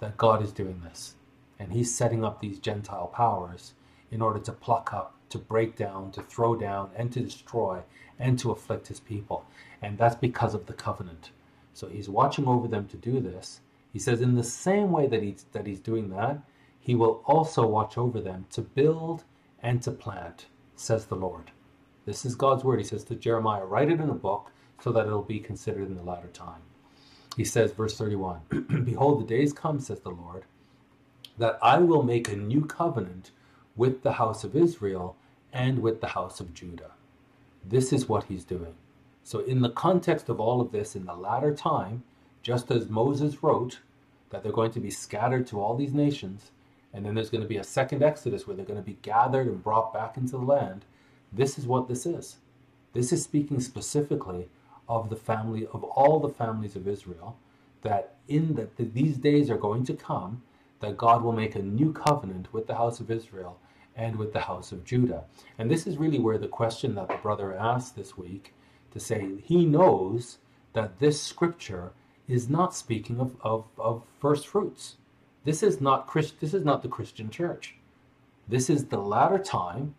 that 0.00 0.18
God 0.18 0.42
is 0.42 0.52
doing 0.52 0.82
this. 0.84 1.14
And 1.58 1.72
he's 1.72 1.94
setting 1.94 2.22
up 2.22 2.40
these 2.40 2.58
Gentile 2.58 3.06
powers 3.06 3.72
in 4.10 4.20
order 4.20 4.40
to 4.40 4.52
pluck 4.52 4.92
up, 4.92 5.14
to 5.30 5.38
break 5.38 5.74
down, 5.74 6.10
to 6.12 6.22
throw 6.22 6.54
down, 6.54 6.90
and 6.94 7.10
to 7.12 7.20
destroy, 7.20 7.80
and 8.18 8.38
to 8.38 8.50
afflict 8.50 8.88
his 8.88 9.00
people. 9.00 9.46
And 9.80 9.96
that's 9.96 10.16
because 10.16 10.54
of 10.54 10.66
the 10.66 10.74
covenant. 10.74 11.30
So 11.72 11.88
he's 11.88 12.10
watching 12.10 12.46
over 12.46 12.68
them 12.68 12.86
to 12.88 12.96
do 12.98 13.20
this. 13.20 13.60
He 13.92 13.98
says, 13.98 14.20
in 14.20 14.34
the 14.34 14.44
same 14.44 14.90
way 14.90 15.06
that 15.06 15.22
he's, 15.22 15.46
that 15.52 15.66
he's 15.66 15.80
doing 15.80 16.10
that, 16.10 16.40
he 16.78 16.94
will 16.94 17.22
also 17.24 17.66
watch 17.66 17.96
over 17.96 18.20
them 18.20 18.46
to 18.50 18.60
build 18.60 19.24
and 19.62 19.82
to 19.82 19.90
plant, 19.90 20.46
says 20.80 21.06
the 21.06 21.16
Lord. 21.16 21.50
This 22.06 22.24
is 22.24 22.34
God's 22.34 22.64
word. 22.64 22.80
He 22.80 22.84
says 22.84 23.04
to 23.04 23.14
Jeremiah, 23.14 23.64
write 23.64 23.90
it 23.90 24.00
in 24.00 24.08
a 24.08 24.14
book 24.14 24.50
so 24.82 24.90
that 24.92 25.06
it'll 25.06 25.22
be 25.22 25.38
considered 25.38 25.88
in 25.88 25.96
the 25.96 26.02
latter 26.02 26.28
time. 26.28 26.62
He 27.36 27.44
says, 27.44 27.72
verse 27.72 27.96
31, 27.96 28.40
Behold, 28.84 29.20
the 29.20 29.26
days 29.26 29.52
come, 29.52 29.78
says 29.78 30.00
the 30.00 30.10
Lord, 30.10 30.44
that 31.38 31.58
I 31.62 31.78
will 31.78 32.02
make 32.02 32.28
a 32.28 32.36
new 32.36 32.64
covenant 32.64 33.30
with 33.76 34.02
the 34.02 34.12
house 34.12 34.42
of 34.42 34.56
Israel 34.56 35.16
and 35.52 35.80
with 35.80 36.00
the 36.00 36.08
house 36.08 36.40
of 36.40 36.54
Judah. 36.54 36.92
This 37.64 37.92
is 37.92 38.08
what 38.08 38.24
he's 38.24 38.44
doing. 38.44 38.74
So, 39.22 39.40
in 39.40 39.60
the 39.60 39.70
context 39.70 40.28
of 40.28 40.40
all 40.40 40.60
of 40.60 40.72
this, 40.72 40.96
in 40.96 41.04
the 41.04 41.14
latter 41.14 41.54
time, 41.54 42.02
just 42.42 42.70
as 42.70 42.88
Moses 42.88 43.42
wrote 43.42 43.80
that 44.30 44.42
they're 44.42 44.50
going 44.50 44.72
to 44.72 44.80
be 44.80 44.90
scattered 44.90 45.46
to 45.48 45.60
all 45.60 45.76
these 45.76 45.92
nations, 45.92 46.50
and 46.92 47.04
then 47.04 47.14
there's 47.14 47.30
going 47.30 47.42
to 47.42 47.48
be 47.48 47.56
a 47.56 47.64
second 47.64 48.02
Exodus 48.02 48.46
where 48.46 48.56
they're 48.56 48.64
going 48.64 48.80
to 48.80 48.84
be 48.84 48.98
gathered 49.02 49.46
and 49.46 49.62
brought 49.62 49.92
back 49.92 50.16
into 50.16 50.32
the 50.32 50.44
land, 50.44 50.84
this 51.32 51.58
is 51.58 51.66
what 51.66 51.88
this 51.88 52.06
is. 52.06 52.38
This 52.92 53.12
is 53.12 53.22
speaking 53.22 53.60
specifically 53.60 54.48
of 54.88 55.08
the 55.08 55.16
family, 55.16 55.66
of 55.72 55.84
all 55.84 56.18
the 56.18 56.28
families 56.28 56.74
of 56.74 56.88
Israel, 56.88 57.36
that 57.82 58.14
in 58.26 58.54
that 58.54 58.76
these 58.76 59.16
days 59.16 59.48
are 59.48 59.56
going 59.56 59.84
to 59.84 59.94
come, 59.94 60.42
that 60.80 60.96
God 60.96 61.22
will 61.22 61.32
make 61.32 61.54
a 61.54 61.62
new 61.62 61.92
covenant 61.92 62.52
with 62.52 62.66
the 62.66 62.74
house 62.74 63.00
of 63.00 63.10
Israel 63.10 63.58
and 63.94 64.16
with 64.16 64.32
the 64.32 64.40
house 64.40 64.72
of 64.72 64.84
Judah. 64.84 65.24
And 65.58 65.70
this 65.70 65.86
is 65.86 65.98
really 65.98 66.18
where 66.18 66.38
the 66.38 66.48
question 66.48 66.94
that 66.94 67.08
the 67.08 67.16
brother 67.16 67.54
asked 67.54 67.96
this 67.96 68.16
week 68.16 68.54
to 68.92 68.98
say 68.98 69.36
he 69.44 69.64
knows 69.64 70.38
that 70.72 70.98
this 70.98 71.22
scripture 71.22 71.92
is 72.26 72.48
not 72.48 72.74
speaking 72.74 73.20
of, 73.20 73.36
of, 73.42 73.66
of 73.78 74.04
first 74.20 74.46
fruits. 74.46 74.96
This 75.44 75.62
is 75.62 75.80
not 75.80 76.06
Christ, 76.06 76.40
this 76.40 76.54
is 76.54 76.64
not 76.64 76.82
the 76.82 76.88
Christian 76.88 77.30
church. 77.30 77.76
This 78.48 78.68
is 78.68 78.86
the 78.86 78.98
latter 78.98 79.38
time 79.38 79.94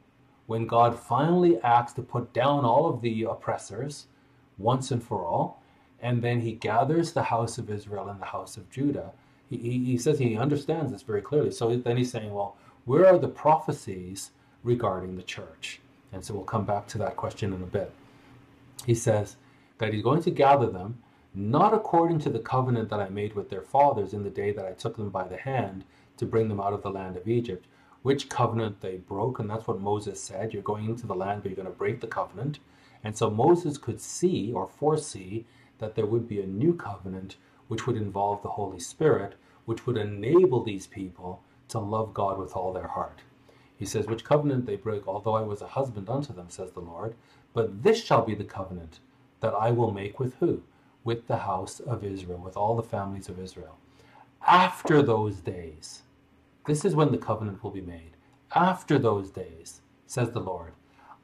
when 0.46 0.68
God 0.68 1.00
finally 1.00 1.60
acts 1.62 1.94
to 1.94 2.02
put 2.02 2.34
down 2.34 2.66
all 2.66 2.88
of 2.88 3.02
the 3.02 3.24
oppressors 3.24 4.08
once 4.58 4.92
and 4.92 5.02
for 5.04 5.26
all, 5.26 5.64
and 6.02 6.22
then 6.22 6.42
he 6.42 6.52
gathers 6.54 7.14
the 7.14 7.24
house 7.24 7.58
of 7.58 7.70
Israel 7.70 8.10
and 8.10 8.20
the 8.20 8.26
house 8.26 8.58
of 8.58 8.70
Judah. 8.70 9.12
He, 9.50 9.58
he, 9.58 9.86
he 9.86 9.98
says 9.98 10.20
he 10.20 10.38
understands 10.38 10.92
this 10.92 11.02
very 11.02 11.22
clearly. 11.22 11.52
So 11.52 11.76
then 11.76 11.98
he's 11.98 12.12
saying, 12.12 12.34
well, 12.34 12.58
where 12.86 13.08
are 13.08 13.18
the 13.18 13.28
prophecies 13.28 14.32
regarding 14.64 15.16
the 15.16 15.24
church? 15.24 15.80
And 16.12 16.24
so 16.24 16.34
we'll 16.34 16.44
come 16.44 16.66
back 16.66 16.88
to 16.88 16.98
that 17.00 17.16
question 17.16 17.54
in 17.54 17.62
a 17.62 17.68
bit. 17.68 17.92
He 18.86 18.96
says 18.96 19.38
that 19.78 19.94
he's 19.94 20.04
going 20.04 20.24
to 20.24 20.32
gather 20.32 20.68
them, 20.68 21.02
not 21.34 21.74
according 21.74 22.20
to 22.20 22.30
the 22.30 22.40
covenant 22.40 22.90
that 22.90 23.00
I 23.00 23.10
made 23.10 23.36
with 23.36 23.50
their 23.50 23.62
fathers 23.62 24.14
in 24.14 24.24
the 24.24 24.30
day 24.30 24.52
that 24.52 24.66
I 24.66 24.74
took 24.74 24.98
them 24.98 25.10
by 25.10 25.28
the 25.28 25.38
hand 25.38 25.86
to 26.18 26.26
bring 26.26 26.50
them 26.50 26.60
out 26.60 26.74
of 26.74 26.82
the 26.82 26.90
land 26.90 27.16
of 27.16 27.28
Egypt, 27.28 27.68
which 28.02 28.30
covenant 28.30 28.82
they 28.82 28.98
broke. 28.98 29.40
And 29.40 29.50
that's 29.50 29.68
what 29.68 29.80
Moses 29.80 30.22
said 30.22 30.54
you're 30.54 30.62
going 30.62 30.86
into 30.86 31.08
the 31.08 31.16
land, 31.16 31.42
but 31.42 31.50
you're 31.50 31.56
going 31.56 31.72
to 31.72 31.78
break 31.78 32.02
the 32.02 32.08
covenant. 32.08 32.60
And 33.04 33.18
so 33.18 33.30
Moses 33.30 33.78
could 33.78 34.02
see 34.02 34.52
or 34.52 34.68
foresee 34.68 35.46
that 35.80 35.96
there 35.96 36.06
would 36.06 36.28
be 36.28 36.42
a 36.42 36.48
new 36.48 36.74
covenant 36.74 37.38
which 37.68 37.88
would 37.88 37.96
involve 37.96 38.42
the 38.42 38.50
Holy 38.50 38.80
Spirit, 38.80 39.36
which 39.66 39.88
would 39.88 39.98
enable 39.98 40.62
these 40.62 40.86
people 40.86 41.42
to 41.70 41.80
love 41.80 42.14
God 42.14 42.38
with 42.38 42.56
all 42.56 42.74
their 42.74 42.88
heart. 42.88 43.20
He 43.78 43.86
says, 43.86 44.06
Which 44.06 44.26
covenant 44.26 44.66
they 44.66 44.76
break, 44.76 45.08
although 45.08 45.36
I 45.36 45.42
was 45.42 45.62
a 45.62 45.68
husband 45.68 46.10
unto 46.10 46.34
them, 46.34 46.50
says 46.50 46.72
the 46.72 46.82
Lord. 46.82 47.16
But 47.54 47.84
this 47.84 48.04
shall 48.04 48.26
be 48.26 48.36
the 48.36 48.44
covenant 48.44 49.00
that 49.40 49.54
I 49.56 49.72
will 49.72 49.92
make 49.92 50.20
with 50.20 50.36
who? 50.36 50.62
With 51.04 51.28
the 51.28 51.38
house 51.38 51.80
of 51.80 52.04
Israel, 52.04 52.40
with 52.40 52.58
all 52.58 52.76
the 52.76 52.84
families 52.84 53.30
of 53.30 53.40
Israel. 53.40 53.78
After 54.48 55.02
those 55.02 55.38
days, 55.38 56.04
this 56.66 56.86
is 56.86 56.96
when 56.96 57.12
the 57.12 57.18
covenant 57.18 57.64
will 57.64 57.72
be 57.72 57.82
made. 57.82 58.12
After 58.54 59.00
those 59.00 59.32
days, 59.32 59.82
says 60.06 60.32
the 60.32 60.40
Lord, 60.40 60.74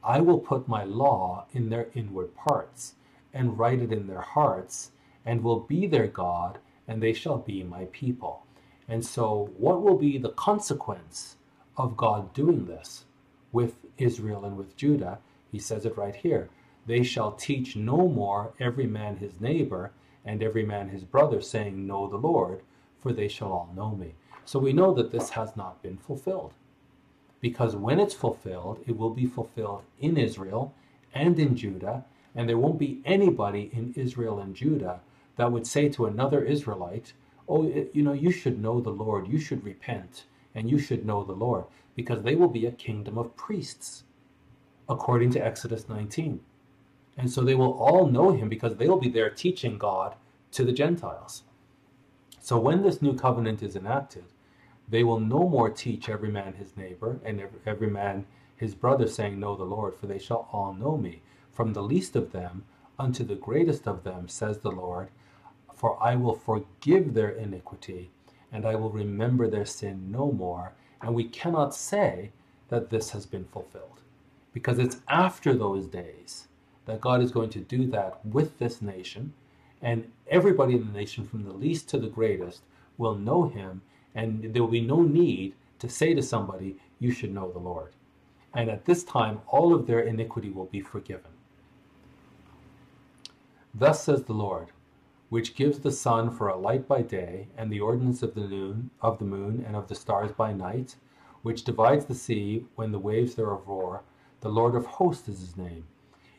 I 0.02 0.20
will 0.20 0.38
put 0.38 0.68
my 0.68 0.84
law 0.84 1.46
in 1.52 1.68
their 1.68 1.88
inward 1.94 2.34
parts, 2.34 2.94
and 3.34 3.58
write 3.58 3.80
it 3.80 3.92
in 3.92 4.06
their 4.06 4.22
hearts, 4.22 4.92
and 5.24 5.42
will 5.44 5.60
be 5.60 5.86
their 5.86 6.06
God, 6.06 6.58
and 6.88 7.02
they 7.02 7.12
shall 7.12 7.38
be 7.38 7.62
my 7.62 7.86
people. 7.92 8.46
And 8.88 9.04
so, 9.04 9.50
what 9.58 9.82
will 9.82 9.98
be 9.98 10.18
the 10.18 10.30
consequence 10.30 11.36
of 11.76 11.96
God 11.96 12.32
doing 12.32 12.66
this 12.66 13.04
with 13.52 13.74
Israel 13.98 14.44
and 14.44 14.56
with 14.56 14.76
Judah? 14.76 15.18
He 15.52 15.58
says 15.58 15.84
it 15.84 15.96
right 15.96 16.16
here. 16.16 16.48
They 16.88 17.02
shall 17.02 17.32
teach 17.32 17.76
no 17.76 18.08
more 18.08 18.54
every 18.58 18.86
man 18.86 19.18
his 19.18 19.42
neighbor 19.42 19.92
and 20.24 20.42
every 20.42 20.64
man 20.64 20.88
his 20.88 21.04
brother, 21.04 21.42
saying, 21.42 21.86
Know 21.86 22.08
the 22.08 22.16
Lord, 22.16 22.62
for 22.98 23.12
they 23.12 23.28
shall 23.28 23.52
all 23.52 23.70
know 23.76 23.94
me. 23.94 24.14
So 24.46 24.58
we 24.58 24.72
know 24.72 24.94
that 24.94 25.10
this 25.10 25.28
has 25.30 25.54
not 25.54 25.82
been 25.82 25.98
fulfilled. 25.98 26.54
Because 27.42 27.76
when 27.76 28.00
it's 28.00 28.14
fulfilled, 28.14 28.82
it 28.86 28.96
will 28.96 29.10
be 29.10 29.26
fulfilled 29.26 29.82
in 30.00 30.16
Israel 30.16 30.72
and 31.12 31.38
in 31.38 31.56
Judah, 31.56 32.06
and 32.34 32.48
there 32.48 32.56
won't 32.56 32.78
be 32.78 33.02
anybody 33.04 33.68
in 33.74 33.92
Israel 33.94 34.38
and 34.38 34.56
Judah 34.56 35.00
that 35.36 35.52
would 35.52 35.66
say 35.66 35.90
to 35.90 36.06
another 36.06 36.42
Israelite, 36.42 37.12
oh, 37.50 37.64
you 37.92 38.02
know, 38.02 38.14
you 38.14 38.30
should 38.30 38.62
know 38.62 38.80
the 38.80 38.88
Lord, 38.88 39.28
you 39.28 39.38
should 39.38 39.62
repent, 39.62 40.24
and 40.54 40.70
you 40.70 40.78
should 40.78 41.04
know 41.04 41.22
the 41.22 41.32
Lord, 41.32 41.64
because 41.94 42.22
they 42.22 42.34
will 42.34 42.48
be 42.48 42.64
a 42.64 42.72
kingdom 42.72 43.18
of 43.18 43.36
priests, 43.36 44.04
according 44.88 45.32
to 45.32 45.44
Exodus 45.44 45.86
19. 45.86 46.40
And 47.18 47.30
so 47.30 47.42
they 47.42 47.56
will 47.56 47.72
all 47.72 48.06
know 48.06 48.30
him 48.30 48.48
because 48.48 48.76
they 48.76 48.88
will 48.88 49.00
be 49.00 49.08
there 49.10 49.28
teaching 49.28 49.76
God 49.76 50.14
to 50.52 50.64
the 50.64 50.72
Gentiles. 50.72 51.42
So 52.40 52.58
when 52.58 52.82
this 52.82 53.02
new 53.02 53.14
covenant 53.14 53.62
is 53.62 53.74
enacted, 53.74 54.24
they 54.88 55.02
will 55.02 55.20
no 55.20 55.48
more 55.48 55.68
teach 55.68 56.08
every 56.08 56.30
man 56.30 56.54
his 56.54 56.76
neighbor 56.76 57.18
and 57.24 57.42
every 57.66 57.90
man 57.90 58.24
his 58.56 58.74
brother, 58.74 59.06
saying, 59.06 59.38
Know 59.38 59.54
the 59.54 59.64
Lord, 59.64 59.94
for 59.94 60.06
they 60.06 60.18
shall 60.18 60.48
all 60.52 60.72
know 60.72 60.96
me, 60.96 61.22
from 61.52 61.72
the 61.72 61.82
least 61.82 62.16
of 62.16 62.32
them 62.32 62.64
unto 62.98 63.22
the 63.22 63.36
greatest 63.36 63.86
of 63.86 64.02
them, 64.02 64.28
says 64.28 64.58
the 64.58 64.70
Lord, 64.70 65.10
for 65.74 66.02
I 66.02 66.16
will 66.16 66.34
forgive 66.34 67.14
their 67.14 67.30
iniquity, 67.30 68.10
and 68.50 68.66
I 68.66 68.74
will 68.74 68.90
remember 68.90 69.48
their 69.48 69.64
sin 69.64 70.10
no 70.10 70.32
more. 70.32 70.72
And 71.00 71.14
we 71.14 71.24
cannot 71.24 71.74
say 71.74 72.32
that 72.68 72.90
this 72.90 73.10
has 73.10 73.26
been 73.26 73.44
fulfilled, 73.44 74.00
because 74.52 74.80
it's 74.80 75.00
after 75.08 75.54
those 75.54 75.86
days 75.86 76.47
that 76.88 77.00
God 77.02 77.22
is 77.22 77.30
going 77.30 77.50
to 77.50 77.60
do 77.60 77.86
that 77.88 78.24
with 78.24 78.58
this 78.58 78.82
nation, 78.82 79.34
and 79.82 80.10
everybody 80.26 80.74
in 80.74 80.86
the 80.86 80.98
nation, 80.98 81.24
from 81.26 81.44
the 81.44 81.52
least 81.52 81.88
to 81.90 81.98
the 81.98 82.08
greatest, 82.08 82.62
will 82.96 83.14
know 83.14 83.46
him, 83.46 83.82
and 84.14 84.54
there 84.54 84.62
will 84.62 84.70
be 84.70 84.80
no 84.80 85.02
need 85.02 85.54
to 85.78 85.88
say 85.88 86.14
to 86.14 86.22
somebody, 86.22 86.76
You 86.98 87.12
should 87.12 87.34
know 87.34 87.52
the 87.52 87.58
Lord. 87.58 87.92
And 88.54 88.70
at 88.70 88.86
this 88.86 89.04
time, 89.04 89.42
all 89.46 89.74
of 89.74 89.86
their 89.86 90.00
iniquity 90.00 90.48
will 90.48 90.64
be 90.64 90.80
forgiven. 90.80 91.30
Thus 93.74 94.02
says 94.02 94.24
the 94.24 94.32
Lord 94.32 94.72
which 95.28 95.54
gives 95.54 95.80
the 95.80 95.92
sun 95.92 96.30
for 96.30 96.48
a 96.48 96.56
light 96.56 96.88
by 96.88 97.02
day, 97.02 97.48
and 97.54 97.70
the 97.70 97.80
ordinance 97.80 98.22
of 98.22 98.34
the 98.34 98.40
moon, 98.40 98.88
of 99.02 99.18
the 99.18 99.26
moon 99.26 99.62
and 99.66 99.76
of 99.76 99.88
the 99.88 99.94
stars 99.94 100.32
by 100.32 100.54
night, 100.54 100.96
which 101.42 101.64
divides 101.64 102.06
the 102.06 102.14
sea 102.14 102.64
when 102.76 102.92
the 102.92 102.98
waves 102.98 103.34
thereof 103.34 103.62
roar, 103.66 104.02
the 104.40 104.48
Lord 104.48 104.74
of 104.74 104.86
hosts 104.86 105.28
is 105.28 105.40
his 105.40 105.56
name. 105.56 105.84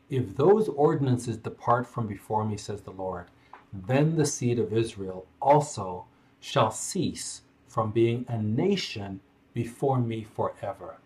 If 0.10 0.36
those 0.36 0.68
ordinances 0.70 1.38
depart 1.38 1.88
from 1.88 2.08
before 2.08 2.44
me, 2.44 2.58
says 2.58 2.82
the 2.82 2.92
Lord, 2.92 3.26
then 3.72 4.16
the 4.16 4.26
seed 4.26 4.58
of 4.58 4.74
Israel 4.74 5.28
also 5.42 6.06
shall 6.40 6.72
cease 6.72 7.42
from 7.68 7.92
being 7.92 8.26
a 8.28 8.42
nation 8.42 9.20
before 9.54 10.00
me 10.00 10.24
forever. 10.24 10.98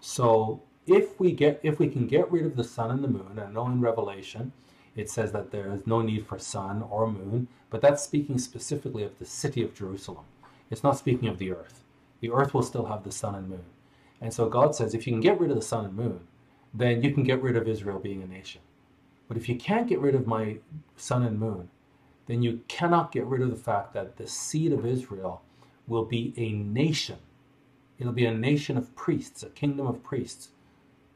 So 0.00 0.60
if 0.86 1.18
we 1.18 1.32
get 1.32 1.60
if 1.62 1.78
we 1.78 1.88
can 1.88 2.06
get 2.06 2.30
rid 2.30 2.44
of 2.44 2.56
the 2.56 2.64
sun 2.64 2.90
and 2.90 3.02
the 3.02 3.08
moon, 3.08 3.28
and 3.30 3.40
I 3.40 3.50
know 3.50 3.66
in 3.66 3.80
Revelation 3.80 4.52
it 4.94 5.08
says 5.08 5.32
that 5.32 5.50
there 5.50 5.72
is 5.72 5.86
no 5.86 6.02
need 6.02 6.26
for 6.26 6.38
sun 6.38 6.82
or 6.90 7.10
moon, 7.10 7.48
but 7.70 7.80
that's 7.80 8.02
speaking 8.02 8.38
specifically 8.38 9.02
of 9.02 9.18
the 9.18 9.24
city 9.24 9.62
of 9.62 9.74
Jerusalem. 9.74 10.24
It's 10.70 10.84
not 10.84 10.98
speaking 10.98 11.28
of 11.28 11.38
the 11.38 11.52
earth. 11.52 11.82
The 12.20 12.30
earth 12.30 12.54
will 12.54 12.62
still 12.62 12.86
have 12.86 13.02
the 13.04 13.12
sun 13.12 13.34
and 13.34 13.48
moon. 13.48 13.64
And 14.20 14.32
so 14.32 14.48
God 14.48 14.74
says 14.74 14.94
if 14.94 15.06
you 15.06 15.12
can 15.12 15.20
get 15.20 15.40
rid 15.40 15.50
of 15.50 15.56
the 15.56 15.62
sun 15.62 15.86
and 15.86 15.96
moon, 15.96 16.20
then 16.74 17.02
you 17.02 17.12
can 17.12 17.22
get 17.22 17.40
rid 17.40 17.56
of 17.56 17.68
Israel 17.68 17.98
being 17.98 18.22
a 18.22 18.26
nation. 18.26 18.60
But 19.28 19.36
if 19.36 19.48
you 19.48 19.56
can't 19.56 19.88
get 19.88 20.00
rid 20.00 20.14
of 20.14 20.26
my 20.26 20.58
sun 20.96 21.22
and 21.22 21.38
moon, 21.38 21.70
then 22.26 22.42
you 22.42 22.60
cannot 22.68 23.12
get 23.12 23.24
rid 23.26 23.42
of 23.42 23.50
the 23.50 23.56
fact 23.56 23.92
that 23.94 24.16
the 24.16 24.26
seed 24.26 24.72
of 24.72 24.84
Israel 24.84 25.42
will 25.86 26.04
be 26.04 26.34
a 26.36 26.52
nation. 26.52 27.18
It'll 27.98 28.12
be 28.12 28.26
a 28.26 28.34
nation 28.34 28.76
of 28.76 28.94
priests, 28.96 29.42
a 29.42 29.50
kingdom 29.50 29.86
of 29.86 30.02
priests 30.02 30.48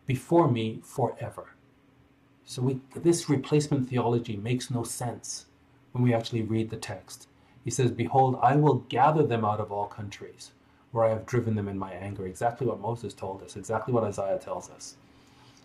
before 0.07 0.51
me 0.51 0.81
forever. 0.83 1.51
So 2.45 2.63
we, 2.63 2.81
this 2.95 3.29
replacement 3.29 3.89
theology 3.89 4.37
makes 4.37 4.71
no 4.71 4.83
sense 4.83 5.47
when 5.93 6.03
we 6.03 6.15
actually 6.15 6.43
read 6.43 6.71
the 6.71 6.77
text. 6.77 7.29
He 7.65 7.71
says, 7.71 7.91
Behold, 7.91 8.39
I 8.43 8.57
will 8.57 8.87
gather 8.89 9.23
them 9.23 9.45
out 9.45 9.61
of 9.61 9.73
all 9.73 9.87
countries 9.87 10.53
where 10.91 11.05
I 11.05 11.11
have 11.11 11.27
driven 11.27 11.55
them 11.55 11.69
in 11.69 11.79
my 11.79 11.93
anger. 11.93 12.27
Exactly 12.27 12.67
what 12.67 12.81
Moses 12.81 13.13
told 13.13 13.43
us, 13.43 13.57
exactly 13.57 13.93
what 13.93 14.05
Isaiah 14.05 14.39
tells 14.39 14.71
us. 14.71 14.97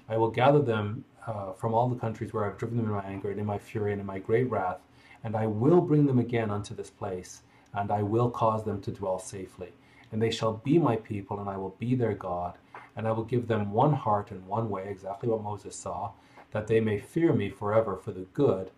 I 0.09 0.17
will 0.17 0.29
gather 0.29 0.61
them 0.61 1.05
uh, 1.25 1.53
from 1.53 1.73
all 1.73 1.87
the 1.87 1.99
countries 1.99 2.33
where 2.33 2.45
I've 2.45 2.57
driven 2.57 2.77
them 2.77 2.87
in 2.87 2.91
my 2.91 3.03
anger 3.03 3.31
and 3.31 3.39
in 3.39 3.45
my 3.45 3.57
fury 3.57 3.91
and 3.91 4.01
in 4.01 4.07
my 4.07 4.19
great 4.19 4.49
wrath, 4.49 4.79
and 5.23 5.35
I 5.35 5.47
will 5.47 5.81
bring 5.81 6.05
them 6.05 6.19
again 6.19 6.51
unto 6.51 6.75
this 6.75 6.89
place, 6.89 7.43
and 7.73 7.91
I 7.91 8.03
will 8.03 8.29
cause 8.29 8.63
them 8.63 8.81
to 8.81 8.91
dwell 8.91 9.19
safely. 9.19 9.73
And 10.11 10.21
they 10.21 10.31
shall 10.31 10.53
be 10.53 10.77
my 10.77 10.97
people, 10.97 11.39
and 11.39 11.49
I 11.49 11.57
will 11.57 11.75
be 11.79 11.95
their 11.95 12.13
God, 12.13 12.55
and 12.95 13.07
I 13.07 13.11
will 13.11 13.23
give 13.23 13.47
them 13.47 13.71
one 13.71 13.93
heart 13.93 14.31
and 14.31 14.45
one 14.45 14.69
way, 14.69 14.87
exactly 14.89 15.29
what 15.29 15.41
Moses 15.41 15.75
saw, 15.75 16.11
that 16.51 16.67
they 16.67 16.79
may 16.79 16.99
fear 16.99 17.33
me 17.33 17.49
forever 17.49 17.97
for 17.97 18.11
the 18.11 18.27
good 18.33 18.69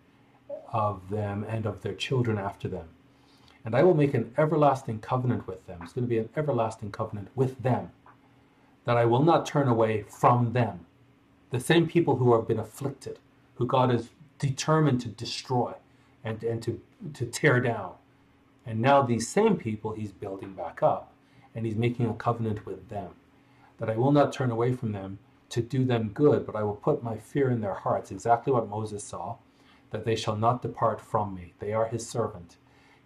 of 0.72 1.10
them 1.10 1.44
and 1.48 1.66
of 1.66 1.82
their 1.82 1.94
children 1.94 2.38
after 2.38 2.68
them. 2.68 2.88
And 3.64 3.74
I 3.74 3.82
will 3.82 3.94
make 3.94 4.14
an 4.14 4.32
everlasting 4.38 5.00
covenant 5.00 5.46
with 5.46 5.66
them. 5.66 5.80
It's 5.82 5.92
going 5.92 6.06
to 6.06 6.08
be 6.08 6.18
an 6.18 6.28
everlasting 6.36 6.92
covenant 6.92 7.28
with 7.34 7.62
them, 7.62 7.90
that 8.84 8.96
I 8.96 9.04
will 9.04 9.22
not 9.22 9.44
turn 9.44 9.68
away 9.68 10.04
from 10.08 10.52
them. 10.52 10.86
The 11.50 11.60
same 11.60 11.86
people 11.88 12.16
who 12.16 12.34
have 12.34 12.48
been 12.48 12.58
afflicted, 12.58 13.18
who 13.56 13.66
God 13.66 13.94
is 13.94 14.10
determined 14.38 15.00
to 15.02 15.08
destroy 15.08 15.74
and, 16.24 16.42
and 16.44 16.62
to, 16.64 16.80
to 17.14 17.26
tear 17.26 17.60
down. 17.60 17.92
And 18.66 18.80
now 18.80 19.02
these 19.02 19.28
same 19.28 19.56
people 19.56 19.92
he's 19.92 20.12
building 20.12 20.54
back 20.54 20.82
up, 20.82 21.12
and 21.54 21.66
he's 21.66 21.76
making 21.76 22.06
a 22.08 22.14
covenant 22.14 22.66
with 22.66 22.88
them, 22.88 23.12
that 23.78 23.90
I 23.90 23.96
will 23.96 24.12
not 24.12 24.32
turn 24.32 24.50
away 24.50 24.72
from 24.74 24.92
them 24.92 25.18
to 25.50 25.62
do 25.62 25.84
them 25.84 26.10
good, 26.14 26.46
but 26.46 26.56
I 26.56 26.64
will 26.64 26.76
put 26.76 27.02
my 27.04 27.16
fear 27.16 27.50
in 27.50 27.60
their 27.60 27.74
hearts, 27.74 28.10
exactly 28.10 28.52
what 28.52 28.68
Moses 28.68 29.04
saw, 29.04 29.36
that 29.90 30.04
they 30.04 30.16
shall 30.16 30.36
not 30.36 30.62
depart 30.62 31.00
from 31.00 31.34
me. 31.34 31.54
They 31.60 31.72
are 31.72 31.86
his 31.86 32.08
servant 32.08 32.56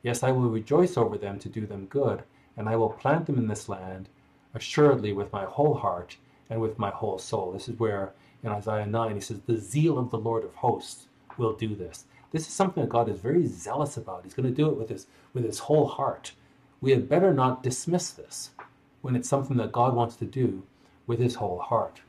Yes, 0.02 0.22
I 0.22 0.32
will 0.32 0.48
rejoice 0.50 0.96
over 0.96 1.18
them 1.18 1.38
to 1.40 1.48
do 1.48 1.66
them 1.66 1.86
good, 1.86 2.22
and 2.56 2.68
I 2.68 2.76
will 2.76 2.90
plant 2.90 3.26
them 3.26 3.38
in 3.38 3.48
this 3.48 3.68
land, 3.68 4.08
assuredly 4.54 5.12
with 5.12 5.32
my 5.32 5.44
whole 5.44 5.74
heart 5.74 6.16
and 6.48 6.60
with 6.60 6.78
my 6.78 6.90
whole 6.90 7.18
soul. 7.18 7.52
This 7.52 7.68
is 7.68 7.78
where 7.78 8.14
in 8.42 8.50
Isaiah 8.50 8.86
9 8.86 9.14
he 9.14 9.20
says, 9.20 9.40
The 9.46 9.58
zeal 9.58 9.98
of 9.98 10.10
the 10.10 10.18
Lord 10.18 10.44
of 10.44 10.54
hosts 10.54 11.06
will 11.36 11.52
do 11.52 11.74
this. 11.74 12.04
This 12.32 12.46
is 12.46 12.54
something 12.54 12.82
that 12.82 12.90
God 12.90 13.08
is 13.08 13.18
very 13.20 13.46
zealous 13.46 13.96
about. 13.96 14.24
He's 14.24 14.34
going 14.34 14.48
to 14.48 14.54
do 14.54 14.68
it 14.68 14.76
with 14.76 14.88
his 14.88 15.06
with 15.34 15.44
his 15.44 15.60
whole 15.60 15.86
heart. 15.86 16.32
We 16.80 16.92
had 16.92 17.08
better 17.08 17.34
not 17.34 17.62
dismiss 17.62 18.10
this 18.10 18.50
when 19.02 19.16
it's 19.16 19.28
something 19.28 19.56
that 19.56 19.72
God 19.72 19.94
wants 19.94 20.16
to 20.16 20.24
do 20.24 20.62
with 21.06 21.18
his 21.18 21.36
whole 21.36 21.58
heart. 21.58 22.00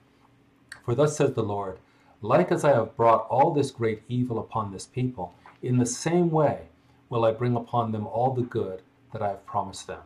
For 0.85 0.95
thus 0.95 1.17
says 1.17 1.33
the 1.33 1.43
Lord, 1.43 1.79
like 2.21 2.51
as 2.51 2.63
I 2.63 2.71
have 2.73 2.95
brought 2.95 3.27
all 3.29 3.51
this 3.51 3.71
great 3.71 4.03
evil 4.07 4.39
upon 4.39 4.71
this 4.71 4.85
people, 4.85 5.33
in 5.61 5.77
the 5.77 5.85
same 5.85 6.29
way 6.29 6.67
will 7.09 7.25
I 7.25 7.31
bring 7.31 7.55
upon 7.55 7.91
them 7.91 8.07
all 8.07 8.31
the 8.33 8.41
good 8.41 8.81
that 9.11 9.21
I 9.21 9.29
have 9.29 9.45
promised 9.45 9.87
them. 9.87 10.01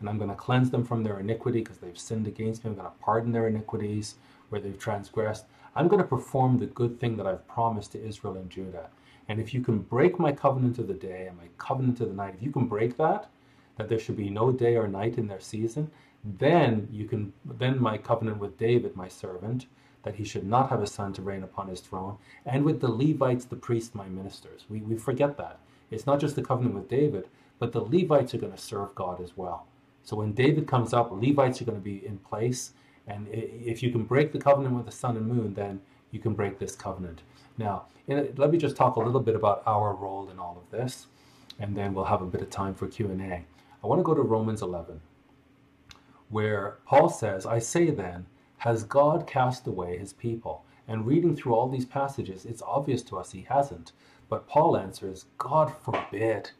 And 0.00 0.08
I'm 0.08 0.18
going 0.18 0.30
to 0.30 0.36
cleanse 0.36 0.70
them 0.70 0.84
from 0.84 1.04
their 1.04 1.20
iniquity 1.20 1.60
because 1.60 1.78
they've 1.78 1.98
sinned 1.98 2.26
against 2.26 2.64
me. 2.64 2.70
I'm 2.70 2.76
going 2.76 2.88
to 2.88 2.94
pardon 3.00 3.32
their 3.32 3.46
iniquities 3.46 4.16
where 4.52 4.60
they've 4.60 4.78
transgressed. 4.78 5.46
I'm 5.74 5.88
going 5.88 6.02
to 6.02 6.08
perform 6.08 6.58
the 6.58 6.66
good 6.66 7.00
thing 7.00 7.16
that 7.16 7.26
I've 7.26 7.48
promised 7.48 7.92
to 7.92 8.06
Israel 8.06 8.36
and 8.36 8.50
Judah. 8.50 8.90
And 9.28 9.40
if 9.40 9.54
you 9.54 9.62
can 9.62 9.78
break 9.78 10.18
my 10.18 10.30
covenant 10.30 10.78
of 10.78 10.88
the 10.88 10.94
day 10.94 11.26
and 11.26 11.38
my 11.38 11.48
covenant 11.56 12.00
of 12.00 12.08
the 12.08 12.14
night, 12.14 12.34
if 12.36 12.42
you 12.42 12.52
can 12.52 12.66
break 12.66 12.96
that, 12.98 13.28
that 13.78 13.88
there 13.88 13.98
should 13.98 14.16
be 14.16 14.28
no 14.28 14.52
day 14.52 14.76
or 14.76 14.86
night 14.86 15.16
in 15.16 15.26
their 15.26 15.40
season, 15.40 15.90
then 16.38 16.86
you 16.92 17.06
can 17.06 17.32
then 17.44 17.80
my 17.80 17.96
covenant 17.96 18.38
with 18.38 18.58
David, 18.58 18.94
my 18.94 19.08
servant, 19.08 19.66
that 20.02 20.16
he 20.16 20.24
should 20.24 20.44
not 20.44 20.68
have 20.68 20.82
a 20.82 20.86
son 20.86 21.12
to 21.14 21.22
reign 21.22 21.42
upon 21.42 21.68
his 21.68 21.80
throne, 21.80 22.18
and 22.44 22.64
with 22.64 22.80
the 22.80 22.90
Levites, 22.90 23.44
the 23.44 23.56
priests, 23.56 23.94
my 23.94 24.08
ministers. 24.08 24.66
We, 24.68 24.80
we 24.80 24.96
forget 24.96 25.36
that. 25.38 25.60
It's 25.90 26.06
not 26.06 26.20
just 26.20 26.36
the 26.36 26.42
covenant 26.42 26.74
with 26.74 26.88
David, 26.88 27.28
but 27.58 27.72
the 27.72 27.80
Levites 27.80 28.34
are 28.34 28.38
going 28.38 28.52
to 28.52 28.58
serve 28.58 28.94
God 28.94 29.22
as 29.22 29.36
well. 29.36 29.66
So 30.04 30.16
when 30.16 30.32
David 30.32 30.66
comes 30.66 30.92
up, 30.92 31.12
Levites 31.12 31.62
are 31.62 31.64
going 31.64 31.78
to 31.78 31.84
be 31.84 32.04
in 32.04 32.18
place. 32.18 32.72
And 33.06 33.26
if 33.30 33.82
you 33.82 33.90
can 33.90 34.04
break 34.04 34.32
the 34.32 34.38
covenant 34.38 34.74
with 34.74 34.86
the 34.86 34.92
sun 34.92 35.16
and 35.16 35.26
moon, 35.26 35.54
then 35.54 35.80
you 36.10 36.20
can 36.20 36.34
break 36.34 36.58
this 36.58 36.76
covenant. 36.76 37.22
Now, 37.58 37.86
let 38.08 38.50
me 38.50 38.58
just 38.58 38.76
talk 38.76 38.96
a 38.96 39.00
little 39.00 39.20
bit 39.20 39.34
about 39.34 39.62
our 39.66 39.94
role 39.94 40.30
in 40.30 40.38
all 40.38 40.56
of 40.56 40.70
this, 40.70 41.06
and 41.58 41.76
then 41.76 41.94
we'll 41.94 42.04
have 42.04 42.22
a 42.22 42.26
bit 42.26 42.42
of 42.42 42.50
time 42.50 42.74
for 42.74 42.86
Q&A. 42.86 43.44
I 43.82 43.86
want 43.86 43.98
to 43.98 44.04
go 44.04 44.14
to 44.14 44.22
Romans 44.22 44.62
11, 44.62 45.00
where 46.28 46.78
Paul 46.86 47.08
says, 47.08 47.44
I 47.44 47.58
say 47.58 47.90
then, 47.90 48.26
has 48.58 48.84
God 48.84 49.26
cast 49.26 49.66
away 49.66 49.98
his 49.98 50.12
people? 50.12 50.64
And 50.88 51.06
reading 51.06 51.36
through 51.36 51.54
all 51.54 51.68
these 51.68 51.84
passages, 51.84 52.44
it's 52.44 52.62
obvious 52.62 53.02
to 53.04 53.18
us 53.18 53.32
he 53.32 53.42
hasn't. 53.48 53.92
But 54.28 54.48
Paul 54.48 54.76
answers, 54.76 55.26
God 55.38 55.72
forbid 55.82 56.50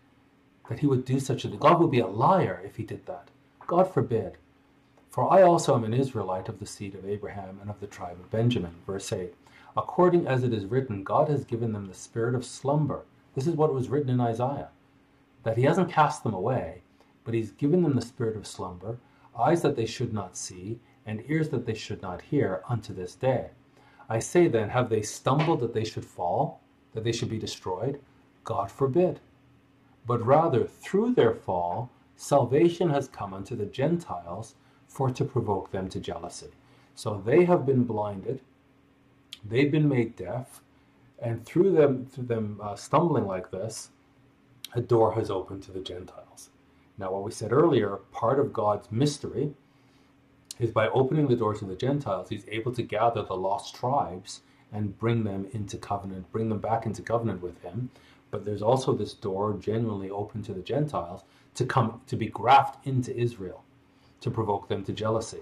that 0.68 0.78
he 0.78 0.86
would 0.86 1.04
do 1.04 1.20
such 1.20 1.44
a 1.44 1.48
thing. 1.48 1.58
God 1.58 1.80
would 1.80 1.90
be 1.90 2.00
a 2.00 2.06
liar 2.06 2.60
if 2.64 2.76
he 2.76 2.82
did 2.82 3.06
that. 3.06 3.28
God 3.66 3.92
forbid. 3.92 4.36
For 5.12 5.32
I 5.32 5.42
also 5.42 5.76
am 5.76 5.84
an 5.84 5.92
Israelite 5.92 6.48
of 6.48 6.58
the 6.58 6.66
seed 6.66 6.94
of 6.94 7.06
Abraham 7.06 7.58
and 7.60 7.68
of 7.68 7.78
the 7.80 7.86
tribe 7.86 8.18
of 8.18 8.30
Benjamin. 8.30 8.74
Verse 8.86 9.12
8. 9.12 9.34
According 9.76 10.26
as 10.26 10.42
it 10.42 10.52
is 10.52 10.64
written, 10.66 11.04
God 11.04 11.28
has 11.28 11.44
given 11.44 11.72
them 11.72 11.86
the 11.86 11.94
spirit 11.94 12.34
of 12.34 12.44
slumber. 12.44 13.02
This 13.34 13.46
is 13.46 13.54
what 13.54 13.74
was 13.74 13.88
written 13.88 14.08
in 14.08 14.20
Isaiah. 14.20 14.70
That 15.44 15.58
he 15.58 15.64
hasn't 15.64 15.92
cast 15.92 16.24
them 16.24 16.32
away, 16.34 16.80
but 17.24 17.34
he's 17.34 17.52
given 17.52 17.82
them 17.82 17.94
the 17.94 18.02
spirit 18.02 18.36
of 18.36 18.46
slumber, 18.46 18.96
eyes 19.38 19.62
that 19.62 19.76
they 19.76 19.86
should 19.86 20.14
not 20.14 20.36
see, 20.36 20.80
and 21.06 21.22
ears 21.28 21.50
that 21.50 21.66
they 21.66 21.74
should 21.74 22.00
not 22.00 22.22
hear 22.22 22.62
unto 22.68 22.92
this 22.92 23.14
day. 23.14 23.50
I 24.08 24.18
say 24.18 24.48
then, 24.48 24.70
have 24.70 24.88
they 24.88 25.02
stumbled 25.02 25.60
that 25.60 25.74
they 25.74 25.84
should 25.84 26.06
fall? 26.06 26.62
that 26.94 27.04
they 27.04 27.12
should 27.12 27.30
be 27.30 27.38
destroyed? 27.38 28.00
God 28.44 28.70
forbid. 28.70 29.20
But 30.06 30.24
rather, 30.24 30.64
through 30.64 31.14
their 31.14 31.34
fall, 31.34 31.90
salvation 32.16 32.90
has 32.90 33.08
come 33.08 33.32
unto 33.32 33.56
the 33.56 33.66
Gentiles 33.66 34.54
for 34.92 35.10
to 35.10 35.24
provoke 35.24 35.70
them 35.70 35.88
to 35.88 36.00
jealousy. 36.00 36.50
So 36.94 37.22
they 37.24 37.44
have 37.46 37.64
been 37.64 37.84
blinded, 37.84 38.40
they've 39.42 39.72
been 39.72 39.88
made 39.88 40.16
deaf, 40.16 40.60
and 41.18 41.44
through 41.46 41.72
them, 41.72 42.06
through 42.06 42.26
them 42.26 42.60
uh, 42.62 42.76
stumbling 42.76 43.26
like 43.26 43.50
this, 43.50 43.90
a 44.74 44.80
door 44.80 45.14
has 45.14 45.30
opened 45.30 45.62
to 45.64 45.72
the 45.72 45.80
Gentiles. 45.80 46.50
Now, 46.98 47.12
what 47.12 47.24
we 47.24 47.30
said 47.30 47.52
earlier, 47.52 48.00
part 48.12 48.38
of 48.38 48.52
God's 48.52 48.92
mystery 48.92 49.54
is 50.58 50.70
by 50.70 50.88
opening 50.88 51.28
the 51.28 51.36
door 51.36 51.54
to 51.54 51.64
the 51.64 51.74
Gentiles, 51.74 52.28
He's 52.28 52.46
able 52.48 52.72
to 52.72 52.82
gather 52.82 53.22
the 53.22 53.36
lost 53.36 53.74
tribes 53.74 54.42
and 54.72 54.98
bring 54.98 55.24
them 55.24 55.46
into 55.52 55.76
covenant, 55.76 56.30
bring 56.32 56.48
them 56.48 56.58
back 56.58 56.86
into 56.86 57.02
covenant 57.02 57.42
with 57.42 57.60
him. 57.62 57.90
But 58.30 58.44
there's 58.44 58.62
also 58.62 58.94
this 58.94 59.12
door 59.14 59.58
genuinely 59.60 60.10
open 60.10 60.42
to 60.44 60.54
the 60.54 60.62
Gentiles 60.62 61.22
to 61.54 61.66
come 61.66 62.00
to 62.06 62.16
be 62.16 62.26
grafted 62.26 62.92
into 62.92 63.16
Israel, 63.16 63.62
to 64.22 64.30
provoke 64.30 64.68
them 64.68 64.82
to 64.84 64.92
jealousy. 64.92 65.40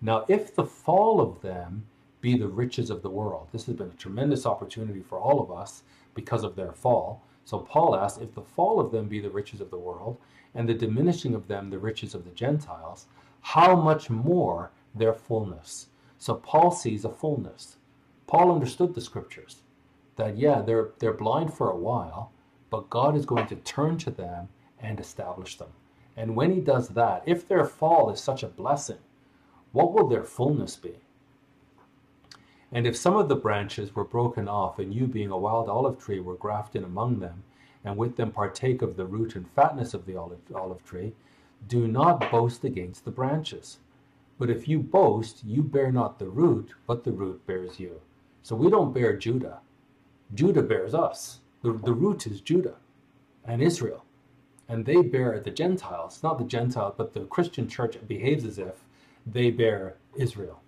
Now, 0.00 0.24
if 0.28 0.54
the 0.54 0.64
fall 0.64 1.20
of 1.20 1.40
them 1.42 1.84
be 2.20 2.36
the 2.36 2.48
riches 2.48 2.90
of 2.90 3.02
the 3.02 3.10
world, 3.10 3.48
this 3.52 3.66
has 3.66 3.74
been 3.74 3.90
a 3.90 3.94
tremendous 4.00 4.46
opportunity 4.46 5.02
for 5.02 5.18
all 5.18 5.40
of 5.40 5.50
us 5.50 5.82
because 6.14 6.44
of 6.44 6.54
their 6.54 6.72
fall. 6.72 7.22
So 7.44 7.58
Paul 7.58 7.96
asks, 7.96 8.20
if 8.20 8.34
the 8.34 8.42
fall 8.42 8.78
of 8.78 8.92
them 8.92 9.08
be 9.08 9.20
the 9.20 9.30
riches 9.30 9.60
of 9.60 9.70
the 9.70 9.78
world, 9.78 10.16
and 10.54 10.68
the 10.68 10.74
diminishing 10.74 11.34
of 11.34 11.48
them 11.48 11.70
the 11.70 11.78
riches 11.78 12.14
of 12.14 12.24
the 12.24 12.30
Gentiles, 12.30 13.06
how 13.40 13.76
much 13.76 14.10
more 14.10 14.70
their 14.94 15.12
fullness? 15.12 15.88
So 16.18 16.34
Paul 16.34 16.70
sees 16.70 17.04
a 17.04 17.10
fullness. 17.10 17.76
Paul 18.26 18.52
understood 18.52 18.94
the 18.94 19.00
scriptures 19.00 19.62
that, 20.16 20.36
yeah, 20.36 20.60
they're, 20.60 20.90
they're 20.98 21.12
blind 21.12 21.54
for 21.54 21.70
a 21.70 21.76
while, 21.76 22.32
but 22.70 22.90
God 22.90 23.16
is 23.16 23.24
going 23.24 23.46
to 23.46 23.56
turn 23.56 23.98
to 23.98 24.10
them 24.10 24.48
and 24.80 25.00
establish 25.00 25.56
them. 25.56 25.68
And 26.18 26.34
when 26.34 26.52
he 26.52 26.60
does 26.60 26.88
that, 26.88 27.22
if 27.26 27.46
their 27.46 27.64
fall 27.64 28.10
is 28.10 28.20
such 28.20 28.42
a 28.42 28.48
blessing, 28.48 28.98
what 29.70 29.92
will 29.92 30.08
their 30.08 30.24
fullness 30.24 30.74
be? 30.74 30.96
And 32.72 32.88
if 32.88 32.96
some 32.96 33.16
of 33.16 33.28
the 33.28 33.36
branches 33.36 33.94
were 33.94 34.04
broken 34.04 34.48
off, 34.48 34.80
and 34.80 34.92
you, 34.92 35.06
being 35.06 35.30
a 35.30 35.38
wild 35.38 35.68
olive 35.68 35.96
tree, 35.96 36.18
were 36.18 36.34
grafted 36.34 36.82
among 36.82 37.20
them, 37.20 37.44
and 37.84 37.96
with 37.96 38.16
them 38.16 38.32
partake 38.32 38.82
of 38.82 38.96
the 38.96 39.06
root 39.06 39.36
and 39.36 39.48
fatness 39.52 39.94
of 39.94 40.06
the 40.06 40.16
olive, 40.16 40.40
olive 40.52 40.84
tree, 40.84 41.12
do 41.68 41.86
not 41.86 42.28
boast 42.32 42.64
against 42.64 43.04
the 43.04 43.12
branches. 43.12 43.78
But 44.40 44.50
if 44.50 44.66
you 44.66 44.80
boast, 44.80 45.44
you 45.44 45.62
bear 45.62 45.92
not 45.92 46.18
the 46.18 46.28
root, 46.28 46.72
but 46.88 47.04
the 47.04 47.12
root 47.12 47.46
bears 47.46 47.78
you. 47.78 48.00
So 48.42 48.56
we 48.56 48.70
don't 48.70 48.92
bear 48.92 49.16
Judah. 49.16 49.60
Judah 50.34 50.62
bears 50.62 50.94
us. 50.94 51.38
The, 51.62 51.74
the 51.74 51.94
root 51.94 52.26
is 52.26 52.40
Judah 52.40 52.76
and 53.44 53.62
Israel. 53.62 54.04
And 54.68 54.84
they 54.84 55.00
bear 55.02 55.40
the 55.40 55.50
Gentiles, 55.50 56.22
not 56.22 56.38
the 56.38 56.44
Gentiles, 56.44 56.94
but 56.96 57.14
the 57.14 57.24
Christian 57.24 57.68
church 57.68 57.96
behaves 58.06 58.44
as 58.44 58.58
if 58.58 58.84
they 59.26 59.50
bear 59.50 59.96
Israel. 60.16 60.60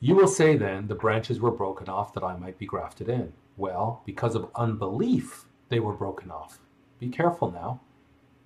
You 0.00 0.14
will 0.14 0.28
say 0.28 0.56
then, 0.56 0.88
the 0.88 0.94
branches 0.94 1.40
were 1.40 1.50
broken 1.50 1.88
off 1.88 2.12
that 2.14 2.24
I 2.24 2.36
might 2.36 2.58
be 2.58 2.66
grafted 2.66 3.08
in. 3.08 3.32
Well, 3.56 4.02
because 4.04 4.34
of 4.34 4.50
unbelief, 4.54 5.46
they 5.68 5.80
were 5.80 5.92
broken 5.92 6.30
off. 6.30 6.58
Be 6.98 7.08
careful 7.08 7.50
now. 7.50 7.80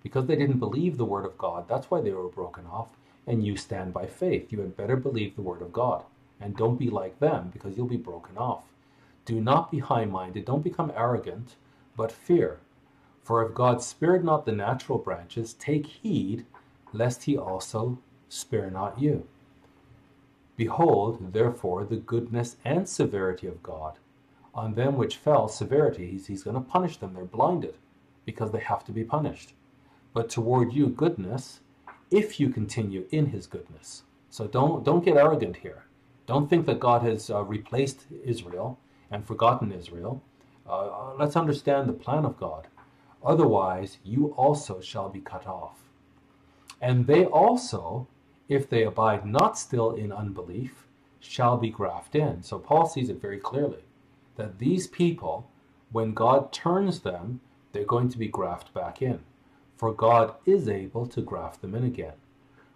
Because 0.03 0.27
they 0.27 0.37
didn't 0.37 0.59
believe 0.59 0.97
the 0.97 1.05
word 1.05 1.27
of 1.27 1.37
God, 1.37 1.69
that's 1.69 1.91
why 1.91 2.01
they 2.01 2.13
were 2.13 2.29
broken 2.29 2.67
off. 2.67 2.91
And 3.27 3.45
you 3.45 3.57
stand 3.57 3.93
by 3.93 4.07
faith. 4.07 4.51
You 4.51 4.61
had 4.61 4.77
better 4.77 4.97
believe 4.97 5.37
the 5.37 5.43
word 5.43 5.61
of 5.61 5.73
God. 5.73 6.05
And 6.41 6.57
don't 6.57 6.79
be 6.79 6.89
like 6.89 7.19
them, 7.19 7.51
because 7.53 7.77
you'll 7.77 7.87
be 7.87 7.97
broken 7.97 8.39
off. 8.39 8.65
Do 9.27 9.41
not 9.41 9.71
be 9.71 9.79
high 9.79 10.07
minded, 10.07 10.45
don't 10.45 10.65
become 10.65 10.93
arrogant, 10.97 11.57
but 11.97 12.11
fear. 12.11 12.61
For 13.23 13.47
if 13.47 13.55
God 13.55 13.83
spared 13.83 14.25
not 14.25 14.47
the 14.47 14.53
natural 14.53 14.99
branches, 14.99 15.55
take 15.55 15.87
heed 15.87 16.47
lest 16.93 17.25
he 17.25 17.37
also 17.37 17.99
spare 18.29 18.71
not 18.71 19.01
you. 19.01 19.27
Behold, 20.57 21.33
therefore, 21.33 21.85
the 21.85 21.97
goodness 21.97 22.57
and 22.65 22.89
severity 22.89 23.47
of 23.47 23.63
God. 23.63 23.99
On 24.55 24.75
them 24.75 24.97
which 24.97 25.17
fell, 25.17 25.49
severity, 25.49 26.11
he's, 26.11 26.27
he's 26.27 26.43
going 26.43 26.55
to 26.55 26.61
punish 26.61 26.97
them. 26.97 27.15
They're 27.15 27.25
blinded 27.25 27.77
because 28.25 28.51
they 28.51 28.61
have 28.61 28.85
to 28.85 28.93
be 28.93 29.05
punished. 29.05 29.55
But 30.13 30.29
toward 30.29 30.73
you, 30.73 30.89
goodness, 30.89 31.61
if 32.11 32.41
you 32.41 32.51
continue 32.51 33.07
in 33.11 33.27
his 33.27 33.47
goodness. 33.47 34.03
So 34.29 34.47
don't, 34.47 34.85
don't 34.85 35.05
get 35.05 35.17
arrogant 35.17 35.57
here. 35.57 35.85
Don't 36.27 36.51
think 36.51 36.67
that 36.67 36.81
God 36.81 37.03
has 37.03 37.31
uh, 37.31 37.43
replaced 37.43 38.07
Israel 38.25 38.79
and 39.11 39.27
forgotten 39.27 39.73
Israel. 39.73 40.23
Uh, 40.69 41.15
let's 41.15 41.37
understand 41.37 41.89
the 41.89 41.93
plan 41.93 42.25
of 42.25 42.39
God. 42.39 42.67
Otherwise, 43.25 43.99
you 44.05 44.35
also 44.37 44.81
shall 44.81 45.09
be 45.09 45.21
cut 45.21 45.47
off. 45.47 45.79
And 46.81 47.07
they 47.07 47.25
also 47.25 48.07
if 48.51 48.69
they 48.69 48.83
abide 48.83 49.25
not 49.25 49.57
still 49.57 49.93
in 49.93 50.11
unbelief, 50.11 50.85
shall 51.21 51.57
be 51.57 51.71
grafted 51.71 52.21
in. 52.21 52.43
So 52.43 52.59
Paul 52.59 52.87
sees 52.87 53.09
it 53.09 53.23
very 53.23 53.39
clearly 53.39 53.85
that 54.35 54.59
these 54.59 54.89
people, 54.89 55.49
when 55.93 56.15
God 56.15 56.53
turns 56.53 57.01
them, 57.01 57.41
they're 57.71 57.85
going 57.85 58.09
to 58.09 58.19
be 58.19 58.27
grafted 58.27 58.75
back 58.75 59.01
in. 59.01 59.21
For 59.77 59.93
God 59.95 60.35
is 60.45 60.69
able 60.69 61.07
to 61.07 61.23
graft 61.23 61.63
them 61.63 61.77
in 61.77 61.85
again. 61.85 62.15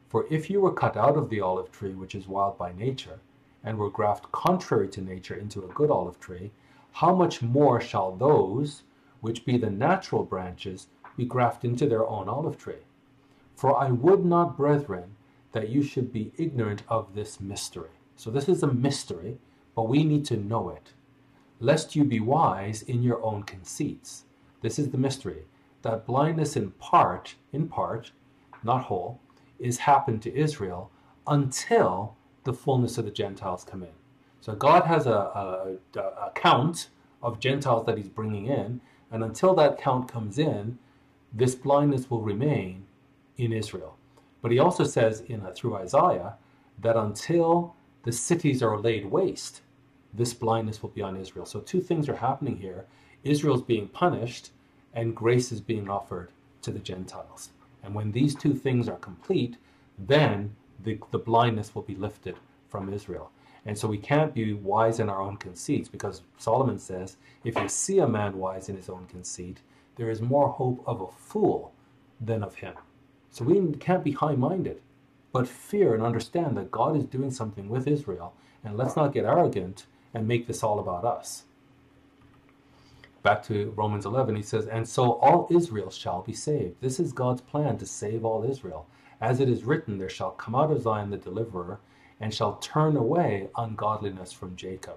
For 0.08 0.26
if 0.30 0.48
you 0.48 0.60
were 0.60 0.72
cut 0.72 0.96
out 0.96 1.16
of 1.16 1.28
the 1.28 1.40
olive 1.40 1.72
tree, 1.72 1.92
which 1.92 2.14
is 2.14 2.28
wild 2.28 2.56
by 2.56 2.72
nature, 2.72 3.18
and 3.64 3.76
were 3.76 3.90
grafted 3.90 4.30
contrary 4.30 4.86
to 4.90 5.00
nature 5.00 5.34
into 5.34 5.64
a 5.64 5.74
good 5.74 5.90
olive 5.90 6.20
tree, 6.20 6.52
how 6.92 7.12
much 7.12 7.42
more 7.42 7.80
shall 7.80 8.14
those, 8.14 8.84
which 9.24 9.46
be 9.46 9.56
the 9.56 9.70
natural 9.70 10.22
branches, 10.22 10.88
be 11.16 11.24
grafted 11.24 11.70
into 11.70 11.86
their 11.88 12.06
own 12.06 12.28
olive 12.28 12.58
tree? 12.58 12.84
For 13.56 13.74
I 13.74 13.90
would 13.90 14.22
not, 14.22 14.54
brethren, 14.54 15.16
that 15.52 15.70
you 15.70 15.82
should 15.82 16.12
be 16.12 16.34
ignorant 16.36 16.82
of 16.88 17.14
this 17.14 17.40
mystery. 17.40 17.96
So 18.16 18.30
this 18.30 18.50
is 18.50 18.62
a 18.62 18.66
mystery, 18.66 19.38
but 19.74 19.88
we 19.88 20.04
need 20.04 20.26
to 20.26 20.36
know 20.36 20.68
it, 20.68 20.92
lest 21.58 21.96
you 21.96 22.04
be 22.04 22.20
wise 22.20 22.82
in 22.82 23.02
your 23.02 23.24
own 23.24 23.44
conceits. 23.44 24.24
This 24.60 24.78
is 24.78 24.90
the 24.90 24.98
mystery, 24.98 25.44
that 25.80 26.04
blindness 26.04 26.54
in 26.54 26.72
part, 26.72 27.34
in 27.50 27.66
part, 27.66 28.12
not 28.62 28.82
whole, 28.84 29.20
is 29.58 29.78
happened 29.78 30.20
to 30.24 30.36
Israel 30.36 30.90
until 31.26 32.14
the 32.42 32.52
fullness 32.52 32.98
of 32.98 33.06
the 33.06 33.10
Gentiles 33.10 33.64
come 33.64 33.82
in. 33.82 33.96
So 34.42 34.54
God 34.54 34.84
has 34.84 35.06
a, 35.06 35.78
a, 35.94 35.98
a 35.98 36.32
count 36.34 36.88
of 37.22 37.40
Gentiles 37.40 37.86
that 37.86 37.96
he's 37.96 38.10
bringing 38.10 38.48
in, 38.48 38.82
and 39.14 39.22
until 39.22 39.54
that 39.54 39.78
count 39.78 40.10
comes 40.10 40.40
in, 40.40 40.76
this 41.32 41.54
blindness 41.54 42.10
will 42.10 42.20
remain 42.20 42.84
in 43.36 43.52
Israel. 43.52 43.96
But 44.42 44.50
he 44.50 44.58
also 44.58 44.82
says 44.82 45.20
in 45.20 45.46
uh, 45.46 45.52
through 45.54 45.76
Isaiah 45.76 46.34
that 46.82 46.96
until 46.96 47.76
the 48.02 48.10
cities 48.10 48.60
are 48.60 48.76
laid 48.76 49.06
waste, 49.06 49.62
this 50.12 50.34
blindness 50.34 50.82
will 50.82 50.90
be 50.90 51.00
on 51.00 51.16
Israel. 51.16 51.46
So 51.46 51.60
two 51.60 51.80
things 51.80 52.08
are 52.08 52.16
happening 52.16 52.56
here. 52.56 52.86
Israel's 53.22 53.62
being 53.62 53.86
punished 53.86 54.50
and 54.92 55.14
grace 55.14 55.52
is 55.52 55.60
being 55.60 55.88
offered 55.88 56.30
to 56.62 56.72
the 56.72 56.80
Gentiles. 56.80 57.50
And 57.84 57.94
when 57.94 58.10
these 58.10 58.34
two 58.34 58.52
things 58.52 58.88
are 58.88 58.96
complete, 58.96 59.58
then 59.96 60.56
the, 60.82 60.98
the 61.12 61.18
blindness 61.18 61.72
will 61.72 61.82
be 61.82 61.94
lifted 61.94 62.34
from 62.68 62.92
Israel. 62.92 63.30
And 63.66 63.76
so 63.78 63.88
we 63.88 63.98
can't 63.98 64.34
be 64.34 64.52
wise 64.52 65.00
in 65.00 65.08
our 65.08 65.22
own 65.22 65.36
conceits 65.38 65.88
because 65.88 66.22
Solomon 66.36 66.78
says, 66.78 67.16
if 67.44 67.56
you 67.56 67.68
see 67.68 67.98
a 67.98 68.06
man 68.06 68.38
wise 68.38 68.68
in 68.68 68.76
his 68.76 68.88
own 68.88 69.06
conceit, 69.06 69.60
there 69.96 70.10
is 70.10 70.20
more 70.20 70.48
hope 70.48 70.82
of 70.86 71.00
a 71.00 71.06
fool 71.08 71.72
than 72.20 72.42
of 72.42 72.56
him. 72.56 72.74
So 73.30 73.44
we 73.44 73.72
can't 73.76 74.04
be 74.04 74.12
high 74.12 74.34
minded, 74.34 74.80
but 75.32 75.48
fear 75.48 75.94
and 75.94 76.02
understand 76.02 76.56
that 76.56 76.70
God 76.70 76.96
is 76.96 77.04
doing 77.04 77.30
something 77.30 77.68
with 77.68 77.88
Israel. 77.88 78.34
And 78.62 78.76
let's 78.76 78.96
not 78.96 79.12
get 79.12 79.24
arrogant 79.24 79.86
and 80.12 80.28
make 80.28 80.46
this 80.46 80.62
all 80.62 80.78
about 80.78 81.04
us. 81.04 81.44
Back 83.22 83.42
to 83.44 83.72
Romans 83.74 84.04
11, 84.04 84.36
he 84.36 84.42
says, 84.42 84.66
And 84.66 84.86
so 84.86 85.14
all 85.14 85.48
Israel 85.50 85.90
shall 85.90 86.22
be 86.22 86.34
saved. 86.34 86.76
This 86.80 87.00
is 87.00 87.12
God's 87.12 87.40
plan 87.40 87.78
to 87.78 87.86
save 87.86 88.24
all 88.24 88.44
Israel. 88.44 88.86
As 89.20 89.40
it 89.40 89.48
is 89.48 89.64
written, 89.64 89.96
There 89.96 90.10
shall 90.10 90.32
come 90.32 90.54
out 90.54 90.70
of 90.70 90.82
Zion 90.82 91.10
the 91.10 91.16
deliverer, 91.16 91.80
and 92.20 92.32
shall 92.34 92.56
turn 92.56 92.96
away 92.96 93.48
ungodliness 93.56 94.32
from 94.32 94.56
Jacob. 94.56 94.96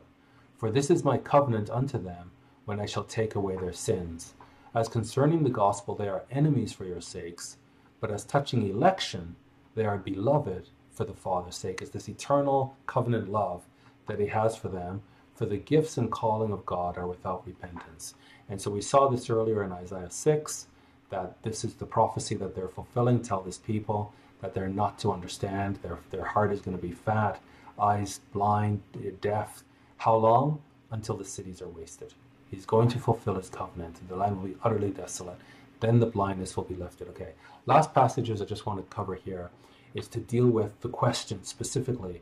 For 0.57 0.71
this 0.71 0.89
is 0.89 1.03
my 1.03 1.17
covenant 1.17 1.69
unto 1.69 1.97
them, 1.97 2.31
when 2.65 2.79
I 2.79 2.85
shall 2.85 3.03
take 3.03 3.35
away 3.35 3.55
their 3.55 3.73
sins. 3.73 4.33
As 4.75 4.87
concerning 4.89 5.43
the 5.43 5.49
gospel, 5.49 5.95
they 5.95 6.09
are 6.09 6.25
enemies 6.31 6.73
for 6.73 6.85
your 6.85 7.01
sakes 7.01 7.57
but 7.99 8.11
as 8.11 8.23
touching 8.25 8.67
election, 8.67 9.35
they 9.75 9.85
are 9.85 9.97
beloved 9.97 10.69
for 10.91 11.03
the 11.03 11.13
Father's 11.13 11.55
sake. 11.55 11.81
It's 11.81 11.91
this 11.91 12.09
eternal 12.09 12.75
covenant 12.85 13.29
love 13.29 13.63
that 14.07 14.19
He 14.19 14.27
has 14.27 14.55
for 14.55 14.69
them, 14.69 15.01
for 15.35 15.45
the 15.45 15.57
gifts 15.57 15.97
and 15.97 16.11
calling 16.11 16.51
of 16.51 16.65
God 16.65 16.97
are 16.97 17.07
without 17.07 17.45
repentance. 17.45 18.15
And 18.49 18.61
so 18.61 18.71
we 18.71 18.81
saw 18.81 19.07
this 19.07 19.29
earlier 19.29 19.63
in 19.63 19.71
Isaiah 19.71 20.09
6 20.09 20.67
that 21.09 21.41
this 21.43 21.63
is 21.63 21.75
the 21.75 21.85
prophecy 21.85 22.35
that 22.35 22.55
they're 22.55 22.67
fulfilling. 22.67 23.21
Tell 23.21 23.41
this 23.41 23.57
people 23.57 24.13
that 24.41 24.53
they're 24.53 24.67
not 24.67 24.99
to 24.99 25.11
understand, 25.11 25.77
their, 25.77 25.99
their 26.11 26.25
heart 26.25 26.51
is 26.51 26.61
going 26.61 26.77
to 26.77 26.81
be 26.81 26.91
fat, 26.91 27.41
eyes 27.79 28.19
blind, 28.33 28.81
deaf. 29.21 29.63
How 29.97 30.15
long? 30.15 30.61
Until 30.91 31.17
the 31.17 31.25
cities 31.25 31.61
are 31.61 31.67
wasted. 31.67 32.13
He's 32.49 32.65
going 32.65 32.87
to 32.89 32.99
fulfill 32.99 33.35
his 33.35 33.49
covenant, 33.49 33.99
and 33.99 34.09
the 34.09 34.15
land 34.15 34.37
will 34.37 34.47
be 34.47 34.57
utterly 34.63 34.91
desolate 34.91 35.39
then 35.79 35.99
the 35.99 36.05
blindness 36.05 36.57
will 36.57 36.63
be 36.63 36.75
lifted. 36.75 37.07
Okay. 37.09 37.33
Last 37.65 37.93
passages 37.93 38.41
I 38.41 38.45
just 38.45 38.65
want 38.65 38.79
to 38.79 38.95
cover 38.95 39.15
here 39.15 39.49
is 39.93 40.07
to 40.09 40.19
deal 40.19 40.47
with 40.47 40.79
the 40.81 40.89
question 40.89 41.43
specifically 41.43 42.21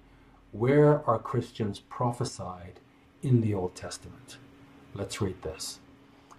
where 0.52 1.08
are 1.08 1.20
Christians 1.20 1.80
prophesied 1.80 2.80
in 3.22 3.42
the 3.42 3.54
Old 3.54 3.76
Testament? 3.76 4.38
Let's 4.94 5.20
read 5.20 5.42
this. 5.42 5.80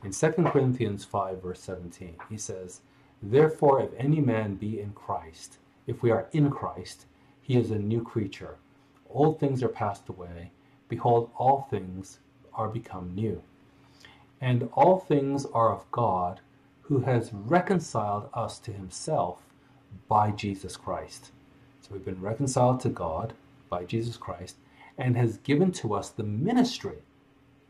In 0.03 0.12
2 0.12 0.31
Corinthians 0.47 1.05
5, 1.05 1.43
verse 1.43 1.61
17, 1.61 2.16
he 2.31 2.39
says, 2.39 2.81
Therefore, 3.23 3.82
if 3.82 3.90
any 3.98 4.20
man 4.20 4.55
be 4.55 4.81
in 4.81 4.93
Christ, 4.93 5.59
if 5.86 6.02
we 6.02 6.10
are 6.10 6.28
in 6.32 6.50
Christ, 6.50 7.06
he 7.40 7.56
is 7.56 7.70
a 7.70 7.78
new 7.78 8.02
creature. 8.02 8.56
Old 9.08 9.38
things 9.38 9.62
are 9.62 9.68
passed 9.68 10.08
away. 10.08 10.50
Behold, 10.88 11.30
all 11.36 11.66
things 11.70 12.18
are 12.54 12.68
become 12.68 13.14
new. 13.14 13.42
And 14.40 14.68
all 14.72 14.98
things 14.98 15.46
are 15.46 15.72
of 15.72 15.90
God, 15.90 16.40
who 16.82 17.00
has 17.00 17.32
reconciled 17.32 18.28
us 18.34 18.58
to 18.60 18.72
himself 18.72 19.42
by 20.08 20.30
Jesus 20.30 20.76
Christ. 20.76 21.30
So 21.80 21.88
we've 21.92 22.04
been 22.04 22.20
reconciled 22.20 22.80
to 22.80 22.88
God 22.88 23.32
by 23.68 23.84
Jesus 23.84 24.16
Christ 24.16 24.56
and 24.98 25.16
has 25.16 25.38
given 25.38 25.72
to 25.72 25.94
us 25.94 26.10
the 26.10 26.22
ministry 26.22 26.98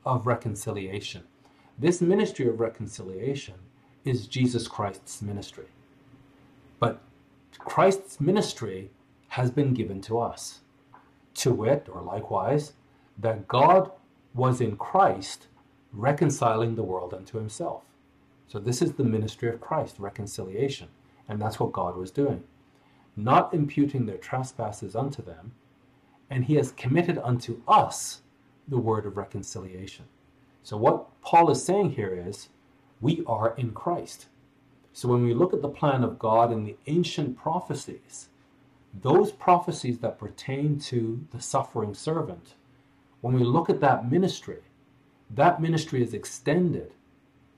of 0.05 0.26
reconciliation. 0.26 1.22
This 1.78 2.01
ministry 2.01 2.48
of 2.48 2.60
reconciliation 2.60 3.55
is 4.05 4.26
Jesus 4.26 4.68
Christ's 4.68 5.20
ministry. 5.20 5.66
But 6.78 7.01
Christ's 7.59 8.20
ministry 8.20 8.91
has 9.28 9.51
been 9.51 9.74
given 9.74 10.01
to 10.03 10.19
us. 10.19 10.61
To 11.35 11.53
wit, 11.53 11.89
or 11.93 12.01
likewise, 12.01 12.73
that 13.19 13.49
God 13.49 13.91
was 14.35 14.61
in 14.61 14.77
Christ 14.77 15.49
reconciling 15.93 16.74
the 16.74 16.83
world 16.83 17.15
unto 17.15 17.39
himself. 17.39 17.83
So 18.49 18.59
this 18.59 18.81
is 18.81 18.93
the 18.93 19.05
ministry 19.05 19.49
of 19.49 19.61
Christ, 19.61 19.99
reconciliation. 19.99 20.89
And 21.28 21.41
that's 21.41 21.59
what 21.59 21.73
God 21.73 21.97
was 21.97 22.11
doing. 22.11 22.45
Not 23.16 23.53
imputing 23.53 24.07
their 24.07 24.19
trespasses 24.19 24.95
unto 24.95 25.23
them, 25.23 25.53
and 26.31 26.45
he 26.45 26.55
has 26.57 26.73
committed 26.73 27.19
unto 27.19 27.62
us 27.66 28.20
the 28.69 28.78
word 28.78 29.07
of 29.07 29.16
reconciliation. 29.16 30.05
So 30.62 30.77
what 30.77 31.20
Paul 31.23 31.51
is 31.51 31.65
saying 31.65 31.93
here 31.93 32.15
is, 32.27 32.49
we 33.01 33.23
are 33.27 33.55
in 33.57 33.73
Christ. 33.73 34.27
So 34.97 35.09
when 35.09 35.24
we 35.24 35.35
look 35.35 35.52
at 35.52 35.60
the 35.60 35.68
plan 35.68 36.02
of 36.02 36.18
God 36.18 36.51
in 36.51 36.64
the 36.64 36.74
ancient 36.86 37.36
prophecies, 37.36 38.31
those 39.02 39.31
prophecies 39.31 39.98
that 39.98 40.18
pertain 40.18 40.78
to 40.89 41.23
the 41.32 41.39
suffering 41.39 41.93
servant, 41.93 42.55
when 43.20 43.35
we 43.35 43.44
look 43.44 43.68
at 43.68 43.81
that 43.81 44.10
ministry, 44.10 44.60
that 45.28 45.60
ministry 45.60 46.02
is 46.02 46.14
extended 46.14 46.94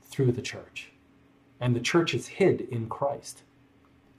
through 0.01 0.33
the 0.33 0.41
church. 0.41 0.91
And 1.61 1.73
the 1.73 1.79
church 1.79 2.13
is 2.13 2.27
hid 2.27 2.67
in 2.71 2.89
Christ. 2.89 3.43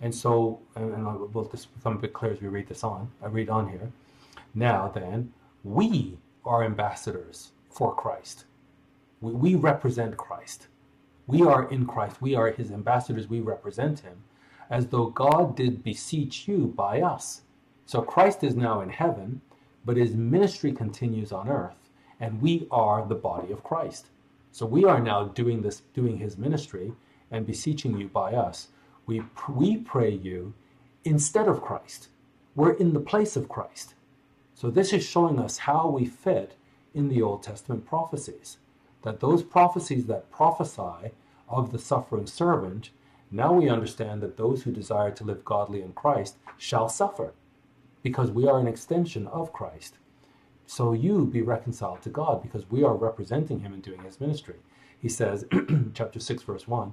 And 0.00 0.14
so, 0.14 0.58
and, 0.74 0.90
and 0.94 1.34
will 1.34 1.44
just 1.44 1.74
become 1.76 1.96
a 1.96 2.00
bit 2.00 2.14
clear 2.14 2.32
as 2.32 2.40
we 2.40 2.48
read 2.48 2.68
this 2.68 2.82
on. 2.82 3.10
I 3.22 3.26
read 3.26 3.50
on 3.50 3.68
here. 3.68 3.92
Now 4.54 4.88
then, 4.88 5.34
we 5.62 6.16
are 6.46 6.64
ambassadors 6.64 7.50
for 7.68 7.94
Christ. 7.94 8.46
We, 9.20 9.32
we 9.32 9.54
represent 9.56 10.16
Christ. 10.16 10.68
We 11.30 11.42
are 11.42 11.70
in 11.70 11.86
Christ. 11.86 12.20
We 12.20 12.34
are 12.34 12.50
his 12.50 12.72
ambassadors. 12.72 13.28
We 13.28 13.38
represent 13.38 14.00
him 14.00 14.24
as 14.68 14.88
though 14.88 15.06
God 15.06 15.54
did 15.54 15.84
beseech 15.84 16.48
you 16.48 16.66
by 16.76 17.00
us. 17.00 17.42
So 17.86 18.02
Christ 18.02 18.42
is 18.42 18.56
now 18.56 18.80
in 18.80 18.90
heaven, 18.90 19.40
but 19.84 19.96
his 19.96 20.14
ministry 20.14 20.72
continues 20.72 21.30
on 21.30 21.48
earth, 21.48 21.88
and 22.18 22.42
we 22.42 22.66
are 22.72 23.06
the 23.06 23.14
body 23.14 23.52
of 23.52 23.62
Christ. 23.62 24.06
So 24.50 24.66
we 24.66 24.84
are 24.84 24.98
now 24.98 25.24
doing 25.24 25.62
this, 25.62 25.82
doing 25.94 26.18
his 26.18 26.36
ministry 26.36 26.92
and 27.30 27.46
beseeching 27.46 27.96
you 27.96 28.08
by 28.08 28.34
us. 28.34 28.68
We, 29.06 29.22
we 29.48 29.76
pray 29.76 30.10
you 30.10 30.52
instead 31.04 31.46
of 31.46 31.62
Christ. 31.62 32.08
We're 32.56 32.72
in 32.72 32.92
the 32.92 32.98
place 32.98 33.36
of 33.36 33.48
Christ. 33.48 33.94
So 34.56 34.68
this 34.68 34.92
is 34.92 35.04
showing 35.04 35.38
us 35.38 35.58
how 35.58 35.88
we 35.88 36.06
fit 36.06 36.56
in 36.92 37.08
the 37.08 37.22
Old 37.22 37.44
Testament 37.44 37.86
prophecies. 37.86 38.58
That 39.02 39.20
those 39.20 39.44
prophecies 39.44 40.06
that 40.06 40.30
prophesy 40.32 41.12
of 41.50 41.72
the 41.72 41.78
suffering 41.78 42.26
servant, 42.26 42.90
now 43.30 43.52
we 43.52 43.68
understand 43.68 44.22
that 44.22 44.36
those 44.36 44.62
who 44.62 44.72
desire 44.72 45.10
to 45.12 45.24
live 45.24 45.44
godly 45.44 45.82
in 45.82 45.92
Christ 45.92 46.36
shall 46.56 46.88
suffer, 46.88 47.34
because 48.02 48.30
we 48.30 48.46
are 48.48 48.58
an 48.58 48.66
extension 48.66 49.26
of 49.26 49.52
Christ. 49.52 49.98
So 50.66 50.92
you 50.92 51.26
be 51.26 51.42
reconciled 51.42 52.02
to 52.02 52.08
God, 52.10 52.42
because 52.42 52.70
we 52.70 52.82
are 52.82 52.94
representing 52.94 53.60
him 53.60 53.72
and 53.72 53.82
doing 53.82 54.02
his 54.02 54.20
ministry. 54.20 54.56
He 55.00 55.08
says, 55.08 55.44
chapter 55.94 56.20
6, 56.20 56.42
verse 56.44 56.68
1 56.68 56.92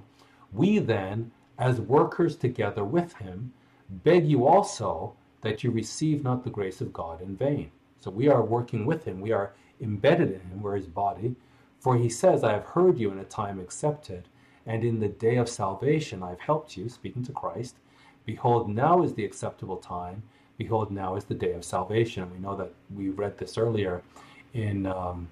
We 0.52 0.78
then, 0.78 1.30
as 1.58 1.80
workers 1.80 2.36
together 2.36 2.84
with 2.84 3.14
him, 3.14 3.52
beg 3.88 4.26
you 4.26 4.46
also 4.46 5.14
that 5.42 5.62
you 5.62 5.70
receive 5.70 6.24
not 6.24 6.44
the 6.44 6.50
grace 6.50 6.80
of 6.80 6.92
God 6.92 7.20
in 7.20 7.36
vain. 7.36 7.70
So 8.00 8.10
we 8.10 8.28
are 8.28 8.42
working 8.42 8.86
with 8.86 9.04
him, 9.04 9.20
we 9.20 9.32
are 9.32 9.52
embedded 9.80 10.30
in 10.30 10.40
him, 10.40 10.62
we're 10.62 10.76
his 10.76 10.86
body. 10.86 11.36
For 11.78 11.96
he 11.96 12.08
says, 12.08 12.42
I 12.42 12.52
have 12.52 12.64
heard 12.64 12.98
you 12.98 13.10
in 13.12 13.18
a 13.18 13.24
time 13.24 13.60
accepted, 13.60 14.28
and 14.68 14.84
in 14.84 15.00
the 15.00 15.08
day 15.08 15.36
of 15.36 15.48
salvation 15.48 16.22
I 16.22 16.28
have 16.28 16.40
helped 16.40 16.76
you, 16.76 16.88
speaking 16.90 17.24
to 17.24 17.32
Christ. 17.32 17.76
Behold, 18.26 18.68
now 18.68 19.02
is 19.02 19.14
the 19.14 19.24
acceptable 19.24 19.78
time. 19.78 20.22
Behold, 20.58 20.90
now 20.90 21.16
is 21.16 21.24
the 21.24 21.34
day 21.34 21.52
of 21.54 21.64
salvation. 21.64 22.22
And 22.22 22.32
we 22.32 22.38
know 22.38 22.54
that 22.54 22.72
we 22.94 23.08
read 23.08 23.38
this 23.38 23.56
earlier 23.56 24.02
in 24.52 24.84
um, 24.84 25.28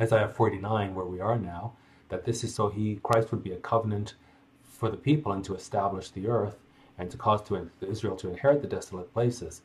Isaiah 0.00 0.28
49, 0.28 0.94
where 0.94 1.06
we 1.06 1.20
are 1.20 1.38
now, 1.38 1.74
that 2.08 2.24
this 2.24 2.42
is 2.42 2.52
so 2.52 2.68
he, 2.68 2.98
Christ 3.04 3.30
would 3.30 3.44
be 3.44 3.52
a 3.52 3.58
covenant 3.58 4.14
for 4.64 4.90
the 4.90 4.96
people 4.96 5.32
and 5.32 5.44
to 5.44 5.54
establish 5.54 6.10
the 6.10 6.26
earth 6.26 6.56
and 6.98 7.08
to 7.12 7.16
cause 7.16 7.42
to 7.42 7.70
Israel 7.80 8.16
to 8.16 8.28
inherit 8.28 8.60
the 8.60 8.66
desolate 8.66 9.12
places. 9.14 9.62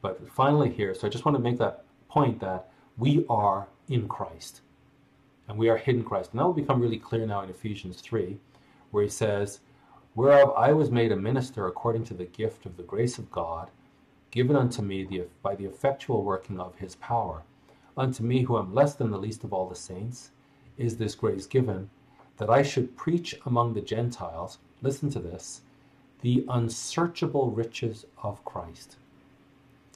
But 0.00 0.20
finally, 0.32 0.72
here, 0.72 0.94
so 0.96 1.06
I 1.06 1.10
just 1.10 1.24
want 1.24 1.36
to 1.36 1.42
make 1.42 1.58
that 1.58 1.84
point 2.08 2.40
that 2.40 2.72
we 2.98 3.24
are 3.30 3.68
in 3.88 4.08
Christ 4.08 4.62
and 5.48 5.58
we 5.58 5.68
are 5.68 5.76
hidden 5.76 6.04
Christ. 6.04 6.30
And 6.32 6.40
that 6.40 6.44
will 6.44 6.52
become 6.52 6.80
really 6.80 6.98
clear 6.98 7.26
now 7.26 7.42
in 7.42 7.50
Ephesians 7.50 8.00
3, 8.00 8.38
where 8.90 9.04
he 9.04 9.10
says, 9.10 9.60
Whereof 10.14 10.52
I 10.56 10.72
was 10.72 10.90
made 10.90 11.12
a 11.12 11.16
minister 11.16 11.66
according 11.66 12.04
to 12.04 12.14
the 12.14 12.24
gift 12.24 12.66
of 12.66 12.76
the 12.76 12.82
grace 12.82 13.18
of 13.18 13.30
God, 13.30 13.70
given 14.30 14.56
unto 14.56 14.82
me 14.82 15.04
the, 15.04 15.24
by 15.42 15.54
the 15.54 15.64
effectual 15.64 16.22
working 16.22 16.60
of 16.60 16.76
his 16.76 16.96
power. 16.96 17.42
Unto 17.96 18.22
me, 18.22 18.42
who 18.42 18.58
am 18.58 18.74
less 18.74 18.94
than 18.94 19.10
the 19.10 19.18
least 19.18 19.44
of 19.44 19.52
all 19.52 19.68
the 19.68 19.74
saints, 19.74 20.30
is 20.78 20.96
this 20.96 21.14
grace 21.14 21.46
given, 21.46 21.90
that 22.38 22.50
I 22.50 22.62
should 22.62 22.96
preach 22.96 23.34
among 23.44 23.74
the 23.74 23.82
Gentiles, 23.82 24.58
listen 24.80 25.10
to 25.10 25.18
this, 25.18 25.62
the 26.22 26.44
unsearchable 26.48 27.50
riches 27.50 28.06
of 28.22 28.44
Christ. 28.44 28.96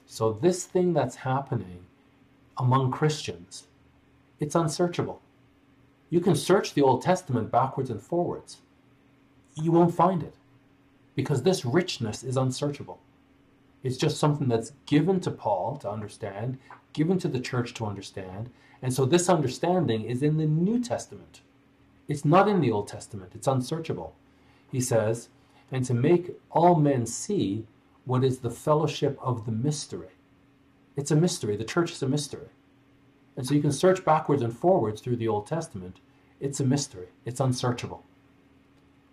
So, 0.07 0.33
this 0.33 0.65
thing 0.65 0.93
that's 0.93 1.17
happening 1.17 1.87
among 2.59 2.91
Christians, 2.93 3.67
it's 4.39 4.55
unsearchable. 4.55 5.21
You 6.09 6.21
can 6.21 6.37
search 6.37 6.75
the 6.75 6.83
Old 6.83 7.03
Testament 7.03 7.51
backwards 7.51 7.91
and 7.91 8.01
forwards. 8.01 8.59
You 9.55 9.73
won't 9.73 9.95
find 9.95 10.23
it 10.23 10.35
because 11.15 11.43
this 11.43 11.65
richness 11.65 12.23
is 12.23 12.37
unsearchable. 12.37 13.01
It's 13.83 13.97
just 13.97 14.19
something 14.19 14.49
that's 14.49 14.73
given 14.87 15.21
to 15.21 15.31
Paul 15.31 15.77
to 15.79 15.91
understand, 15.91 16.59
given 16.93 17.19
to 17.19 17.29
the 17.29 17.41
church 17.41 17.75
to 17.75 17.87
understand. 17.87 18.51
And 18.83 18.93
so 18.93 19.05
this 19.05 19.29
understanding 19.29 20.03
is 20.03 20.23
in 20.23 20.37
the 20.37 20.47
New 20.47 20.83
Testament. 20.83 21.41
It's 22.09 22.25
not 22.25 22.49
in 22.49 22.61
the 22.61 22.71
Old 22.71 22.89
Testament, 22.89 23.33
it's 23.35 23.47
unsearchable. 23.47 24.15
He 24.71 24.81
says, 24.81 25.29
and 25.73 25.85
to 25.85 25.95
make 25.95 26.37
all 26.51 26.77
men 26.77 27.07
see 27.07 27.67
what 28.05 28.23
is 28.23 28.39
the 28.39 28.51
fellowship 28.51 29.19
of 29.21 29.47
the 29.47 29.53
mystery. 29.53 30.11
It's 30.97 31.11
a 31.11 31.17
mystery. 31.17 31.57
The 31.57 31.65
church 31.65 31.93
is 31.93 32.03
a 32.03 32.09
mystery. 32.09 32.49
And 33.37 33.47
so 33.47 33.55
you 33.55 33.61
can 33.61 33.73
search 33.73 34.05
backwards 34.05 34.43
and 34.43 34.57
forwards 34.57 35.01
through 35.01 35.17
the 35.17 35.29
Old 35.29 35.47
Testament. 35.47 36.01
It's 36.41 36.61
a 36.61 36.65
mystery, 36.65 37.09
it's 37.25 37.41
unsearchable. 37.41 38.05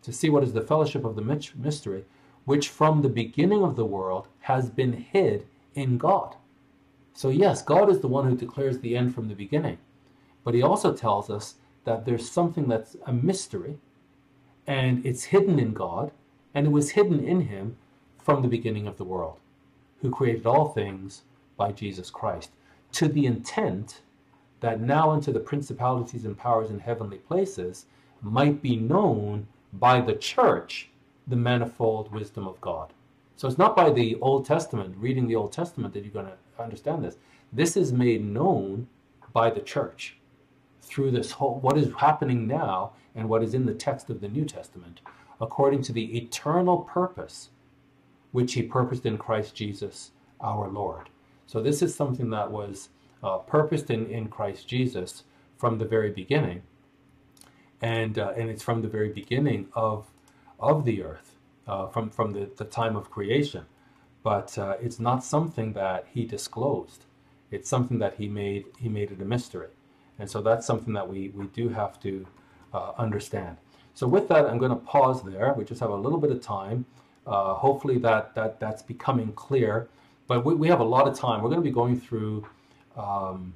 To 0.04 0.14
see 0.14 0.30
what 0.30 0.44
is 0.44 0.54
the 0.54 0.62
fellowship 0.62 1.06
of 1.06 1.16
the 1.16 1.52
mystery, 1.56 2.06
which 2.46 2.70
from 2.70 3.02
the 3.02 3.10
beginning 3.10 3.64
of 3.64 3.76
the 3.76 3.86
world 3.86 4.28
has 4.42 4.70
been 4.70 4.94
hid 4.94 5.46
in 5.76 5.98
God. 5.98 6.36
So, 7.14 7.30
yes, 7.30 7.62
God 7.62 7.90
is 7.90 8.00
the 8.00 8.08
one 8.08 8.28
who 8.28 8.36
declares 8.36 8.80
the 8.80 8.98
end 8.98 9.14
from 9.14 9.28
the 9.28 9.36
beginning. 9.36 9.78
But 10.44 10.54
he 10.54 10.62
also 10.62 10.94
tells 10.94 11.30
us 11.30 11.56
that 11.86 12.06
there's 12.06 12.30
something 12.30 12.68
that's 12.68 12.98
a 13.06 13.14
mystery 13.14 13.78
and 14.66 15.06
it's 15.06 15.26
hidden 15.26 15.60
in 15.60 15.74
God 15.74 16.12
and 16.54 16.68
it 16.68 16.72
was 16.72 16.92
hidden 16.92 17.24
in 17.24 17.42
him 17.42 17.78
from 18.18 18.42
the 18.42 18.48
beginning 18.48 18.88
of 18.88 18.98
the 18.98 19.04
world, 19.04 19.40
who 20.02 20.10
created 20.10 20.46
all 20.46 20.70
things 20.70 21.24
by 21.58 21.72
Jesus 21.72 22.10
Christ, 22.10 22.52
to 22.94 23.08
the 23.08 23.26
intent 23.26 24.02
that 24.64 24.80
now 24.80 25.12
unto 25.12 25.34
the 25.34 25.42
principalities 25.42 26.24
and 26.24 26.38
powers 26.38 26.70
in 26.70 26.80
heavenly 26.80 27.18
places 27.18 27.86
might 28.22 28.62
be 28.62 28.78
known 28.78 29.46
by 29.74 30.00
the 30.00 30.14
church 30.14 30.90
the 31.28 31.36
manifold 31.36 32.10
wisdom 32.14 32.48
of 32.48 32.62
God. 32.62 32.94
So 33.36 33.46
it's 33.46 33.58
not 33.58 33.76
by 33.76 33.90
the 33.90 34.16
Old 34.22 34.46
Testament, 34.46 34.96
reading 34.98 35.28
the 35.28 35.36
Old 35.36 35.52
Testament, 35.52 35.94
that 35.94 36.06
you're 36.06 36.14
going 36.14 36.28
to 36.28 36.64
understand 36.64 37.04
this. 37.04 37.18
This 37.52 37.76
is 37.76 37.92
made 37.92 38.24
known 38.24 38.88
by 39.34 39.50
the 39.50 39.60
church 39.60 40.16
through 40.82 41.12
this 41.12 41.32
whole, 41.32 41.60
what 41.60 41.78
is 41.78 41.92
happening 41.96 42.48
now 42.48 42.94
and 43.16 43.28
what 43.28 43.44
is 43.44 43.54
in 43.54 43.66
the 43.66 43.74
text 43.74 44.10
of 44.10 44.22
the 44.22 44.30
New 44.30 44.46
Testament, 44.46 45.02
according 45.42 45.82
to 45.82 45.92
the 45.92 46.18
eternal 46.18 46.78
purpose 46.78 47.50
which 48.32 48.54
he 48.54 48.64
purposed 48.64 49.06
in 49.06 49.18
Christ 49.18 49.56
Jesus 49.56 50.12
our 50.40 50.70
Lord. 50.70 51.10
So 51.48 51.62
this 51.62 51.82
is 51.82 51.94
something 51.94 52.30
that 52.30 52.50
was 52.50 52.88
uh, 53.24 53.38
purposed 53.40 53.90
in, 53.90 54.08
in 54.08 54.28
Christ 54.28 54.68
Jesus 54.68 55.24
from 55.58 55.78
the 55.78 55.86
very 55.86 56.12
beginning. 56.12 56.64
And, 57.82 58.20
uh, 58.20 58.34
and 58.38 58.50
it's 58.50 58.64
from 58.64 58.82
the 58.82 58.88
very 58.88 59.10
beginning 59.10 59.68
of, 59.74 60.08
of 60.60 60.86
the 60.86 61.04
earth, 61.04 61.36
uh, 61.68 61.88
from, 61.88 62.10
from 62.10 62.34
the, 62.34 62.50
the 62.56 62.66
time 62.66 62.96
of 62.96 63.10
creation. 63.10 63.66
But 64.24 64.58
uh, 64.58 64.76
it's 64.82 65.00
not 65.00 65.24
something 65.24 65.74
that 65.74 66.08
he 66.14 66.26
disclosed. 66.26 67.06
It's 67.52 67.70
something 67.70 68.00
that 68.00 68.16
he 68.16 68.28
made, 68.28 68.66
he 68.80 68.90
made 68.90 69.12
it 69.12 69.22
a 69.22 69.26
mystery. 69.26 69.68
And 70.20 70.30
so 70.30 70.42
that's 70.42 70.66
something 70.66 70.94
that 70.94 71.08
we, 71.10 71.30
we 71.30 71.48
do 71.48 71.70
have 71.70 72.00
to 72.02 72.26
uh, 72.74 72.94
understand. 72.98 73.58
So 73.94 74.08
with 74.08 74.28
that, 74.30 74.46
I'm 74.46 74.58
going 74.58 74.72
to 74.72 74.78
pause 74.78 75.24
there. 75.24 75.54
We 75.56 75.66
just 75.66 75.82
have 75.82 75.90
a 75.90 75.96
little 75.96 76.20
bit 76.20 76.32
of 76.32 76.42
time. 76.42 76.86
Uh, 77.28 77.54
hopefully 77.54 77.98
that, 78.00 78.36
that 78.36 78.60
that's 78.60 78.82
becoming 78.82 79.34
clear. 79.34 79.88
But 80.28 80.46
we, 80.46 80.56
we 80.56 80.68
have 80.70 80.80
a 80.80 80.86
lot 80.86 81.08
of 81.08 81.18
time. 81.18 81.42
We're 81.42 81.50
going 81.50 81.62
to 81.62 81.70
be 81.70 81.72
going 81.72 82.00
through 82.00 82.48
um, 82.98 83.54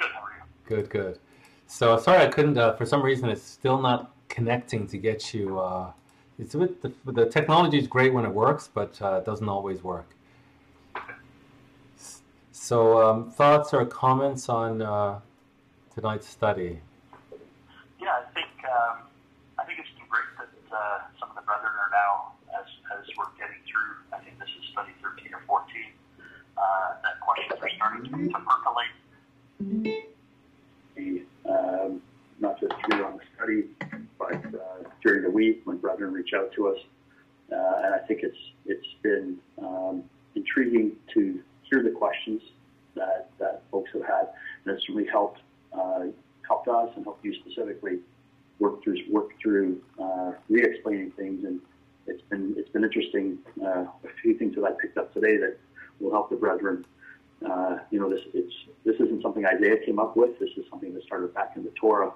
Good, 0.00 0.10
how 0.12 0.22
are 0.22 0.32
you? 0.36 0.42
Good, 0.66 0.90
good. 0.90 1.20
So 1.68 1.96
sorry 1.96 2.26
I 2.26 2.28
couldn't. 2.28 2.58
Uh, 2.58 2.74
for 2.74 2.84
some 2.84 3.00
reason, 3.02 3.28
it's 3.28 3.40
still 3.40 3.80
not 3.80 4.16
connecting 4.28 4.88
to 4.88 4.98
get 4.98 5.32
you. 5.32 5.60
It's 6.42 6.56
a 6.56 6.58
bit. 6.58 6.82
The, 6.82 6.92
the 7.12 7.26
technology 7.26 7.78
is 7.78 7.86
great 7.86 8.12
when 8.12 8.24
it 8.24 8.34
works, 8.34 8.68
but 8.72 9.00
uh, 9.00 9.18
it 9.18 9.24
doesn't 9.24 9.48
always 9.48 9.84
work. 9.84 10.08
So 12.50 13.00
um, 13.00 13.30
thoughts 13.30 13.72
or 13.72 13.86
comments 13.86 14.48
on 14.48 14.82
uh, 14.82 15.20
tonight's 15.94 16.28
study? 16.28 16.80
Yeah, 18.00 18.08
I 18.08 18.24
think 18.34 18.50
um, 18.64 18.96
I 19.56 19.64
think 19.64 19.78
it's 19.78 19.94
been 19.96 20.08
great 20.10 20.24
that 20.36 20.76
uh, 20.76 20.98
some 21.20 21.30
of 21.30 21.36
the 21.36 21.42
brethren 21.42 21.70
are 21.78 21.90
now, 21.92 22.32
as 22.58 22.66
as 22.98 23.06
we're 23.16 23.30
getting 23.38 23.62
through. 23.70 24.02
I 24.12 24.18
think 24.24 24.36
this 24.40 24.48
is 24.48 24.64
study 24.72 24.90
thirteen 25.00 25.32
or 25.34 25.42
fourteen. 25.46 25.94
Uh, 26.58 26.62
that 27.04 27.20
questions 27.20 27.60
are 27.62 27.70
starting 27.76 28.02
to, 28.10 28.10
to 28.32 28.38
percolate. 28.50 28.94
Um, 31.48 32.02
not 32.40 32.58
just 32.60 32.74
here 32.90 33.04
on 33.06 33.16
the 33.16 33.24
study, 33.36 33.64
but 34.18 34.34
uh, 34.34 34.71
during 35.02 35.22
the 35.22 35.30
week 35.30 35.62
when 35.64 35.78
brethren 35.78 36.12
reach 36.12 36.30
out 36.34 36.52
to 36.52 36.68
us, 36.68 36.78
uh, 37.52 37.82
and 37.84 37.94
I 37.94 37.98
think 38.06 38.20
it's 38.22 38.36
it's 38.66 38.86
been 39.02 39.38
um, 39.58 40.04
intriguing 40.34 40.92
to 41.14 41.40
hear 41.70 41.82
the 41.82 41.90
questions 41.90 42.42
that, 42.94 43.30
that 43.38 43.62
folks 43.70 43.90
have 43.94 44.02
had, 44.02 44.28
and 44.64 44.76
it's 44.76 44.88
really 44.88 45.08
helped 45.08 45.40
uh, 45.72 46.04
helped 46.46 46.68
us 46.68 46.90
and 46.96 47.04
helped 47.04 47.24
you 47.24 47.34
specifically 47.34 47.98
work 48.58 48.82
through 48.82 48.96
work 49.10 49.30
through 49.40 49.80
uh, 50.00 50.32
re-explaining 50.48 51.10
things, 51.12 51.44
and 51.44 51.60
it's 52.06 52.22
been 52.30 52.54
it's 52.56 52.70
been 52.70 52.84
interesting. 52.84 53.38
Uh, 53.62 53.84
a 53.84 54.08
few 54.22 54.36
things 54.38 54.54
that 54.54 54.64
I 54.64 54.72
picked 54.80 54.98
up 54.98 55.12
today 55.12 55.36
that 55.38 55.58
will 56.00 56.12
help 56.12 56.30
the 56.30 56.36
brethren. 56.36 56.84
Uh, 57.44 57.78
you 57.90 57.98
know, 57.98 58.08
this 58.08 58.20
it's 58.34 58.54
this 58.84 58.94
isn't 58.96 59.22
something 59.22 59.44
Isaiah 59.44 59.78
came 59.84 59.98
up 59.98 60.16
with. 60.16 60.38
This 60.38 60.50
is 60.56 60.64
something 60.70 60.94
that 60.94 61.02
started 61.04 61.34
back 61.34 61.52
in 61.56 61.64
the 61.64 61.72
Torah, 61.80 62.12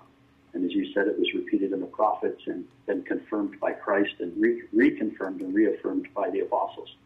and 0.56 0.64
as 0.64 0.72
you 0.72 0.90
said, 0.94 1.06
it 1.06 1.18
was 1.18 1.28
repeated 1.34 1.72
in 1.72 1.80
the 1.80 1.86
prophets 1.86 2.40
and 2.46 2.64
then 2.86 3.02
confirmed 3.02 3.60
by 3.60 3.72
Christ 3.72 4.14
and 4.20 4.32
re- 4.40 4.62
reconfirmed 4.74 5.40
and 5.40 5.54
reaffirmed 5.54 6.08
by 6.14 6.30
the 6.30 6.40
apostles. 6.40 6.96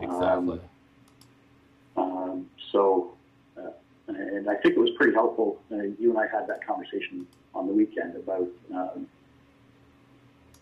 Exactly. 0.00 0.60
Um, 1.96 2.02
um, 2.02 2.50
so, 2.72 3.12
uh, 3.56 3.70
and 4.08 4.50
I 4.50 4.56
think 4.56 4.76
it 4.76 4.80
was 4.80 4.90
pretty 4.96 5.14
helpful. 5.14 5.62
Uh, 5.70 5.76
you 5.98 6.10
and 6.10 6.18
I 6.18 6.26
had 6.26 6.48
that 6.48 6.66
conversation 6.66 7.24
on 7.54 7.68
the 7.68 7.72
weekend 7.72 8.16
about 8.16 8.48
um, 8.74 9.06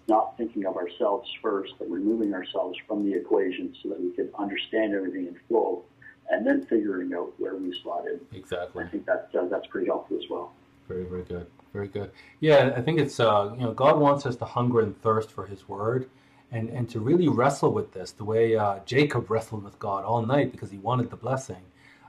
not 0.06 0.36
thinking 0.36 0.66
of 0.66 0.76
ourselves 0.76 1.30
first, 1.40 1.72
but 1.78 1.90
removing 1.90 2.34
ourselves 2.34 2.78
from 2.86 3.02
the 3.10 3.16
equation 3.16 3.74
so 3.82 3.88
that 3.88 4.00
we 4.00 4.10
could 4.10 4.30
understand 4.38 4.94
everything 4.94 5.26
in 5.26 5.36
flow, 5.48 5.84
and 6.28 6.46
then 6.46 6.66
figuring 6.66 7.14
out 7.14 7.32
where 7.38 7.56
we 7.56 7.74
slot 7.82 8.04
in. 8.06 8.20
exactly. 8.38 8.84
I 8.84 8.88
think 8.88 9.06
that 9.06 9.30
uh, 9.34 9.46
that's 9.46 9.66
pretty 9.68 9.86
helpful 9.86 10.18
as 10.18 10.28
well. 10.28 10.52
Very, 10.88 11.04
very 11.04 11.22
good. 11.22 11.46
Very 11.72 11.88
good. 11.88 12.10
Yeah, 12.40 12.72
I 12.76 12.80
think 12.80 12.98
it's 12.98 13.20
uh, 13.20 13.54
you 13.56 13.64
know 13.64 13.72
God 13.72 13.98
wants 13.98 14.24
us 14.24 14.36
to 14.36 14.44
hunger 14.44 14.80
and 14.80 15.00
thirst 15.02 15.30
for 15.30 15.46
His 15.46 15.68
Word, 15.68 16.08
and 16.50 16.70
and 16.70 16.88
to 16.90 17.00
really 17.00 17.28
wrestle 17.28 17.72
with 17.72 17.92
this 17.92 18.12
the 18.12 18.24
way 18.24 18.56
uh, 18.56 18.78
Jacob 18.86 19.30
wrestled 19.30 19.64
with 19.64 19.78
God 19.78 20.04
all 20.04 20.24
night 20.24 20.52
because 20.52 20.70
he 20.70 20.78
wanted 20.78 21.10
the 21.10 21.16
blessing. 21.16 21.62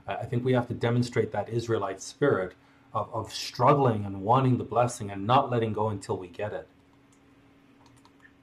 I 0.08 0.24
think 0.24 0.44
we 0.44 0.54
have 0.54 0.66
to 0.68 0.74
demonstrate 0.74 1.32
that 1.32 1.50
Israelite 1.50 2.00
spirit 2.00 2.54
of, 2.94 3.12
of 3.12 3.32
struggling 3.32 4.04
and 4.06 4.22
wanting 4.22 4.56
the 4.56 4.64
blessing 4.64 5.10
and 5.10 5.26
not 5.26 5.50
letting 5.50 5.72
go 5.72 5.88
until 5.88 6.16
we 6.16 6.28
get 6.28 6.52
it. 6.52 6.66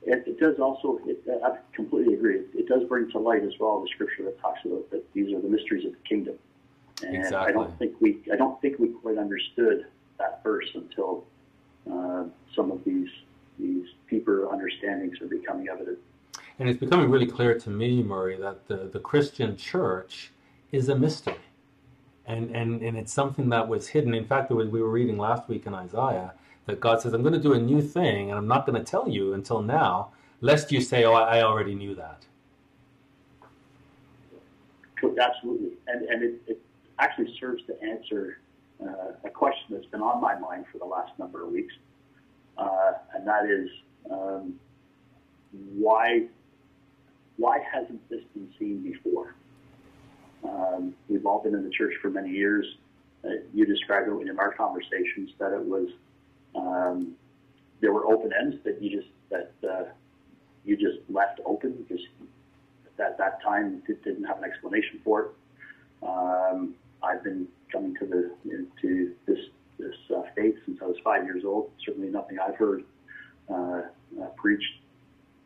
It, 0.03 0.24
it 0.28 0.40
does 0.40 0.60
also, 0.60 0.99
it, 1.07 1.24
I 1.44 1.57
completely 1.74 2.14
agree. 2.14 2.41
It 2.53 2.68
does 2.68 2.84
bring 2.84 3.10
to 3.12 3.18
light 3.20 3.44
as 3.44 3.53
well 3.60 3.82
the 3.82 3.88
scripture 3.88 4.24
that 4.26 4.40
talks 4.40 4.60
about 4.64 4.90
that 4.91 5.12
these 5.14 5.34
are 5.34 5.41
the 5.41 5.48
mysteries 5.48 5.86
of 5.86 5.94
the 5.94 6.07
kingdom. 6.07 6.36
And 7.03 7.34
I 7.36 7.52
don't 7.52 7.78
think 7.80 7.99
we, 7.99 8.22
I 8.32 8.36
don't 8.36 8.62
think 8.62 8.78
we 8.78 8.90
quite 8.90 9.18
understood 9.18 9.88
that 10.17 10.41
first 10.43 10.75
until 10.75 11.25
uh, 11.91 12.25
some 12.55 12.71
of 12.71 12.83
these 12.85 13.09
these 13.57 13.87
deeper 14.09 14.49
understandings 14.51 15.21
are 15.21 15.27
becoming 15.27 15.69
evident. 15.69 15.97
And 16.59 16.69
it's 16.69 16.79
becoming 16.79 17.09
really 17.09 17.27
clear 17.27 17.57
to 17.59 17.69
me, 17.69 18.03
Murray, 18.03 18.37
that 18.37 18.67
the, 18.67 18.89
the 18.91 18.99
Christian 18.99 19.55
church 19.55 20.31
is 20.71 20.89
a 20.89 20.95
mystery. 20.97 21.35
And, 22.25 22.53
and, 22.55 22.81
and 22.81 22.97
it's 22.97 23.13
something 23.13 23.49
that 23.49 23.67
was 23.67 23.87
hidden. 23.89 24.13
In 24.13 24.25
fact, 24.25 24.51
we 24.51 24.65
we 24.65 24.81
were 24.81 24.89
reading 24.89 25.17
last 25.17 25.47
week 25.47 25.67
in 25.67 25.73
Isaiah 25.73 26.33
that 26.65 26.79
God 26.79 27.01
says, 27.01 27.13
I'm 27.13 27.21
going 27.21 27.33
to 27.33 27.39
do 27.39 27.53
a 27.53 27.59
new 27.59 27.81
thing, 27.81 28.29
and 28.29 28.37
I'm 28.37 28.47
not 28.47 28.65
going 28.65 28.77
to 28.77 28.83
tell 28.83 29.07
you 29.07 29.33
until 29.33 29.61
now, 29.61 30.11
lest 30.41 30.71
you 30.71 30.81
say, 30.81 31.03
Oh, 31.03 31.13
I 31.13 31.37
I 31.37 31.43
already 31.43 31.75
knew 31.75 31.95
that. 31.95 32.25
Absolutely, 35.03 35.73
and 35.87 36.03
and 36.09 36.23
it, 36.23 36.41
it 36.47 36.61
actually 36.99 37.33
serves 37.39 37.63
to 37.67 37.81
answer 37.83 38.39
a 38.88 39.30
question 39.30 39.68
that's 39.70 39.86
been 39.88 40.02
on 40.02 40.22
my 40.22 40.38
mind 40.38 40.66
for 40.72 40.78
the 40.78 40.86
last 40.86 41.18
number 41.18 41.44
of 41.44 41.52
weeks, 41.52 41.74
uh, 42.57 42.94
and 43.14 43.28
that 43.28 43.45
is 43.45 43.70
um, 44.12 44.60
why 45.76 46.26
why 47.38 47.60
hasn't 47.72 48.07
this 48.10 48.22
been 48.34 48.49
seen 48.57 48.82
before? 48.82 49.36
Um, 50.44 50.94
we've 51.10 51.26
all 51.26 51.41
been 51.41 51.56
in 51.56 51.64
the 51.64 51.70
church 51.70 51.94
for 52.02 52.10
many 52.10 52.30
years. 52.30 52.66
Uh, 53.24 53.30
you 53.53 53.66
described 53.66 54.07
it 54.07 54.28
in 54.30 54.40
our 54.40 54.53
conversations 54.53 55.32
that 55.40 55.52
it 55.52 55.64
was 55.64 55.90
um, 56.56 57.16
there 57.82 57.91
were 57.91 58.06
open 58.06 58.32
ends 58.40 58.57
that 58.64 58.82
you 58.82 58.98
just 58.98 59.10
that 59.30 59.52
uh, 59.68 59.84
you 60.64 60.78
just 60.78 60.99
left 61.10 61.40
open 61.45 61.74
because 61.74 62.03
at 62.99 63.18
that 63.18 63.41
time 63.44 63.82
it 63.88 64.03
didn't 64.03 64.24
have 64.24 64.38
an 64.38 64.44
explanation 64.44 64.99
for 65.03 65.22
it. 65.22 65.28
Um, 66.03 66.76
I've 67.03 67.24
been 67.24 67.48
coming 67.71 67.95
to 67.95 68.05
the 68.05 68.31
to 68.81 69.13
this 69.25 69.39
this 69.77 69.95
uh, 70.15 70.21
faith 70.35 70.55
since 70.65 70.79
I 70.81 70.85
was 70.85 70.97
five 71.03 71.25
years 71.25 71.43
old. 71.45 71.71
Certainly 71.85 72.09
nothing 72.09 72.37
I've 72.39 72.55
heard 72.55 72.83
uh, 73.49 73.53
uh, 73.53 74.27
preached, 74.37 74.79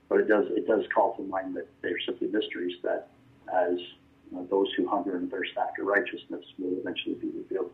but 0.07 0.19
it 0.19 0.27
does 0.27 0.45
it 0.49 0.67
does 0.67 0.85
call 0.93 1.15
to 1.17 1.23
mind 1.23 1.55
that 1.55 1.67
they're 1.81 1.99
simply 2.05 2.27
mysteries 2.27 2.77
that, 2.83 3.09
as 3.53 3.77
uh, 4.35 4.41
those 4.49 4.67
who 4.77 4.87
hunger 4.87 5.17
and 5.17 5.29
thirst 5.31 5.51
after 5.57 5.83
righteousness, 5.83 6.45
will 6.57 6.77
eventually 6.79 7.15
be 7.15 7.29
revealed. 7.29 7.71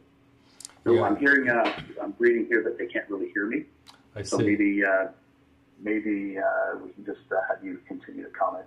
So 0.83 0.93
Yeah. 0.93 1.01
I'm 1.03 1.17
hearing, 1.17 1.49
uh, 1.49 1.81
I'm 2.01 2.13
reading 2.19 2.45
here 2.45 2.61
that 2.63 2.77
they 2.77 2.85
can't 2.85 3.09
really 3.09 3.29
hear 3.31 3.47
me. 3.47 3.65
I 4.15 4.21
So 4.21 4.37
see. 4.37 4.45
maybe 4.45 4.85
uh, 4.85 5.07
maybe 5.81 6.37
uh, 6.37 6.77
we 6.83 6.91
can 6.91 7.05
just 7.05 7.31
uh, 7.31 7.35
have 7.49 7.63
you 7.63 7.79
continue 7.87 8.23
to 8.23 8.29
comment. 8.29 8.65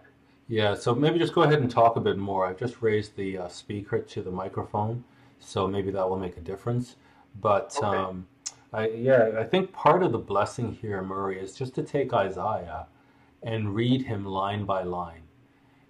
Yeah, 0.49 0.75
so 0.75 0.95
maybe 0.95 1.19
just 1.19 1.35
go 1.35 1.43
ahead 1.43 1.61
and 1.61 1.71
talk 1.71 1.97
a 1.97 2.01
bit 2.01 2.17
more. 2.17 2.47
I've 2.47 2.59
just 2.59 2.81
raised 2.81 3.17
the 3.17 3.39
uh, 3.39 3.49
speaker 3.49 3.99
to 3.99 4.23
the 4.23 4.31
microphone, 4.31 5.05
so 5.41 5.67
maybe 5.67 5.91
that 5.91 6.09
will 6.09 6.19
make 6.19 6.37
a 6.37 6.41
difference. 6.41 6.97
But 7.41 7.77
Okay. 7.77 7.87
um, 7.87 8.27
I, 8.73 8.89
yeah, 8.89 9.33
I 9.39 9.45
think 9.45 9.73
part 9.73 10.03
of 10.03 10.13
the 10.13 10.19
blessing 10.19 10.73
here, 10.73 11.03
Murray, 11.03 11.39
is 11.39 11.55
just 11.55 11.75
to 11.77 11.83
take 11.83 12.13
Isaiah 12.13 12.87
and 13.43 13.75
read 13.75 14.03
him 14.03 14.25
line 14.25 14.65
by 14.65 14.83
line. 14.83 15.23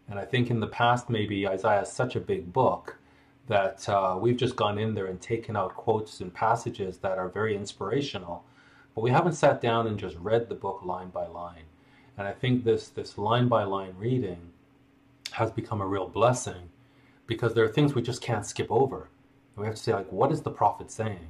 And 0.08 0.18
I 0.18 0.24
think 0.24 0.50
in 0.50 0.60
the 0.60 0.66
past, 0.66 1.10
maybe 1.10 1.46
Isaiah 1.48 1.82
is 1.82 1.90
such 1.90 2.16
a 2.16 2.20
big 2.20 2.52
book 2.52 2.96
that 3.46 3.88
uh, 3.88 4.16
we've 4.20 4.36
just 4.36 4.56
gone 4.56 4.78
in 4.78 4.94
there 4.94 5.06
and 5.06 5.20
taken 5.20 5.56
out 5.56 5.74
quotes 5.74 6.20
and 6.20 6.32
passages 6.32 6.98
that 6.98 7.18
are 7.18 7.28
very 7.28 7.56
inspirational, 7.56 8.44
but 8.94 9.00
we 9.00 9.10
haven't 9.10 9.32
sat 9.32 9.60
down 9.60 9.86
and 9.86 9.98
just 9.98 10.16
read 10.16 10.48
the 10.48 10.54
book 10.54 10.84
line 10.84 11.08
by 11.08 11.26
line. 11.26 11.64
And 12.16 12.28
I 12.28 12.32
think 12.32 12.64
this 12.64 12.88
this 12.88 13.16
line 13.16 13.48
by 13.48 13.64
line 13.64 13.94
reading 13.98 14.52
has 15.32 15.50
become 15.50 15.80
a 15.80 15.86
real 15.86 16.08
blessing 16.08 16.68
because 17.26 17.54
there 17.54 17.64
are 17.64 17.72
things 17.72 17.94
we 17.94 18.02
just 18.02 18.22
can't 18.22 18.46
skip 18.46 18.70
over. 18.70 19.08
We 19.58 19.66
have 19.66 19.74
to 19.74 19.82
say 19.82 19.92
like, 19.92 20.10
what 20.12 20.30
is 20.30 20.42
the 20.42 20.50
prophet 20.50 20.90
saying? 20.90 21.26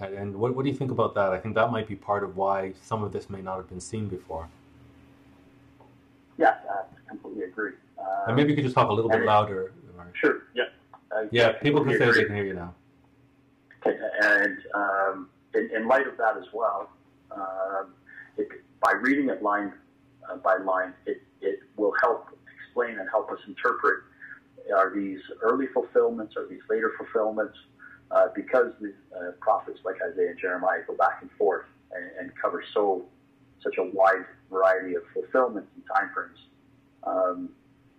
And, 0.00 0.34
what, 0.34 0.56
what 0.56 0.64
do 0.64 0.70
you 0.70 0.76
think 0.76 0.90
about 0.90 1.14
that? 1.14 1.32
I 1.32 1.38
think 1.38 1.54
that 1.54 1.70
might 1.70 1.86
be 1.86 1.94
part 1.94 2.24
of 2.24 2.36
why 2.36 2.72
some 2.82 3.04
of 3.04 3.12
this 3.12 3.30
may 3.30 3.40
not 3.42 3.56
have 3.58 3.68
been 3.68 3.80
seen 3.80 4.08
before. 4.08 4.48
Yeah, 6.38 6.56
I 6.68 7.08
completely 7.08 7.44
agree. 7.44 7.72
Uh, 7.98 8.24
And 8.26 8.36
maybe 8.36 8.50
you 8.50 8.56
could 8.56 8.64
just 8.64 8.74
talk 8.74 8.88
a 8.88 8.92
little 8.92 9.10
bit 9.10 9.24
louder. 9.24 9.72
Murray. 9.96 10.08
Sure. 10.14 10.42
Yeah. 10.54 10.64
I- 11.12 11.28
Yeah, 11.30 11.52
people 11.52 11.84
can 11.84 11.98
say 11.98 12.10
they 12.10 12.24
can 12.24 12.34
hear 12.34 12.44
you 12.46 12.54
now. 12.54 12.74
Okay, 13.86 13.96
And 14.22 14.58
um, 14.74 15.28
in, 15.54 15.70
in 15.76 15.86
light 15.86 16.06
of 16.08 16.16
that 16.16 16.36
as 16.36 16.46
well, 16.52 16.88
um, 17.30 17.92
it, 18.38 18.48
by 18.80 18.92
reading 18.92 19.28
it 19.28 19.42
line 19.42 19.72
uh, 20.28 20.36
by 20.36 20.56
line, 20.56 20.94
it, 21.06 21.20
it 21.40 21.60
will 21.76 21.92
help 22.00 22.28
explain 22.66 22.98
and 22.98 23.08
help 23.10 23.30
us 23.30 23.38
interpret 23.46 24.00
are 24.74 24.94
these 24.94 25.20
early 25.42 25.66
fulfillments? 25.72 26.36
Are 26.36 26.46
these 26.48 26.62
later 26.68 26.92
fulfillments? 26.96 27.56
Uh, 28.10 28.28
because 28.34 28.72
the 28.80 28.92
uh, 29.16 29.32
prophets 29.40 29.78
like 29.84 29.96
Isaiah 30.12 30.30
and 30.30 30.38
Jeremiah 30.38 30.80
go 30.86 30.94
back 30.94 31.18
and 31.22 31.30
forth 31.38 31.64
and, 31.92 32.10
and, 32.20 32.32
cover 32.36 32.62
so 32.74 33.06
such 33.62 33.78
a 33.78 33.84
wide 33.84 34.26
variety 34.50 34.96
of 34.96 35.02
fulfillments 35.14 35.70
and 35.74 35.84
time 35.96 36.10
frames, 36.12 36.38
um, 37.04 37.48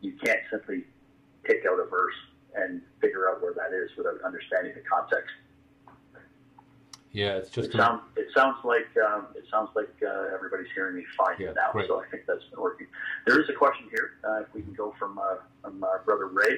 you 0.02 0.14
can't 0.24 0.42
simply 0.52 0.84
pick 1.44 1.64
out 1.68 1.80
a 1.80 1.90
verse 1.90 2.14
and 2.54 2.82
figure 3.02 3.28
out 3.28 3.42
where 3.42 3.54
that 3.54 3.74
is 3.76 3.90
without 3.98 4.22
understanding 4.24 4.74
the 4.76 4.82
context. 4.82 5.34
Yeah, 7.14 7.38
it's 7.38 7.52
just. 7.52 7.70
It, 7.70 7.78
sound, 7.78 8.02
it 8.18 8.28
sounds 8.36 8.58
like 8.64 8.90
um, 8.98 9.28
it 9.36 9.46
sounds 9.50 9.70
like 9.76 9.94
uh, 10.02 10.34
everybody's 10.34 10.72
hearing 10.74 10.96
me 10.98 11.04
fine 11.16 11.36
yeah, 11.40 11.54
now, 11.54 11.72
great. 11.72 11.88
so 11.88 12.02
I 12.02 12.08
think 12.10 12.24
that's 12.28 12.44
been 12.46 12.60
working. 12.60 12.88
There 13.28 13.40
is 13.40 13.48
a 13.50 13.54
question 13.54 13.86
here. 13.92 14.14
Uh, 14.28 14.42
if 14.42 14.48
we 14.54 14.64
can 14.64 14.74
go 14.74 14.96
from 14.98 15.20
uh, 15.20 15.36
from 15.62 15.84
uh, 15.84 16.00
Brother 16.06 16.28
Ray, 16.28 16.58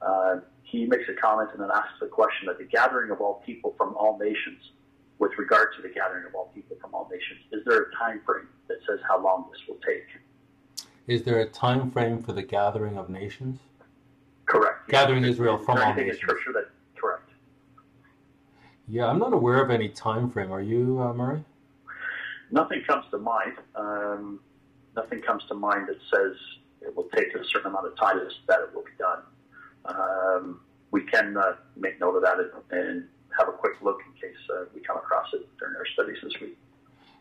uh, 0.00 0.36
he 0.62 0.86
makes 0.86 1.04
a 1.10 1.20
comment 1.20 1.50
and 1.52 1.60
then 1.60 1.68
asks 1.72 2.00
a 2.00 2.06
question 2.06 2.46
that 2.46 2.56
the 2.56 2.64
gathering 2.64 3.10
of 3.10 3.20
all 3.20 3.42
people 3.44 3.74
from 3.76 3.94
all 3.96 4.18
nations, 4.18 4.72
with 5.18 5.32
regard 5.36 5.68
to 5.76 5.82
the 5.82 5.90
gathering 5.90 6.24
of 6.26 6.34
all 6.34 6.50
people 6.54 6.78
from 6.80 6.94
all 6.94 7.06
nations, 7.12 7.40
is 7.52 7.62
there 7.66 7.82
a 7.82 7.94
time 7.94 8.22
frame 8.24 8.48
that 8.68 8.78
says 8.88 9.00
how 9.06 9.22
long 9.22 9.44
this 9.52 9.60
will 9.68 9.78
take? 9.86 10.06
Is 11.06 11.24
there 11.24 11.40
a 11.40 11.46
time 11.46 11.90
frame 11.90 12.22
for 12.22 12.32
the 12.32 12.42
gathering 12.42 12.96
of 12.96 13.10
nations? 13.10 13.60
Correct. 14.46 14.88
Gathering 14.88 15.24
yeah. 15.24 15.30
Israel 15.30 15.58
from 15.58 15.76
all 15.78 15.92
nations. 15.92 16.20
Scripture 16.20 16.52
that 16.54 16.70
yeah, 18.88 19.06
I'm 19.06 19.18
not 19.18 19.32
aware 19.32 19.62
of 19.62 19.70
any 19.70 19.88
time 19.88 20.30
frame. 20.30 20.52
Are 20.52 20.62
you, 20.62 21.00
uh, 21.00 21.12
Murray? 21.12 21.44
Nothing 22.50 22.82
comes 22.86 23.04
to 23.10 23.18
mind. 23.18 23.54
Um, 23.74 24.40
nothing 24.96 25.22
comes 25.22 25.42
to 25.48 25.54
mind 25.54 25.88
that 25.88 25.96
says 26.12 26.36
it 26.82 26.94
will 26.94 27.08
take 27.14 27.34
a 27.34 27.44
certain 27.52 27.70
amount 27.70 27.86
of 27.86 27.96
time 27.96 28.18
that 28.48 28.60
it 28.60 28.74
will 28.74 28.82
be 28.82 28.90
done. 28.98 29.22
Um, 29.86 30.60
we 30.90 31.02
can 31.02 31.36
uh, 31.36 31.56
make 31.76 31.98
note 32.00 32.16
of 32.16 32.22
that 32.22 32.36
and 32.70 33.08
have 33.38 33.48
a 33.48 33.52
quick 33.52 33.74
look 33.82 33.98
in 34.06 34.12
case 34.20 34.38
uh, 34.54 34.64
we 34.74 34.80
come 34.80 34.96
across 34.96 35.26
it 35.32 35.46
during 35.58 35.76
our 35.76 35.86
studies 35.94 36.16
this 36.22 36.32
week. 36.40 36.56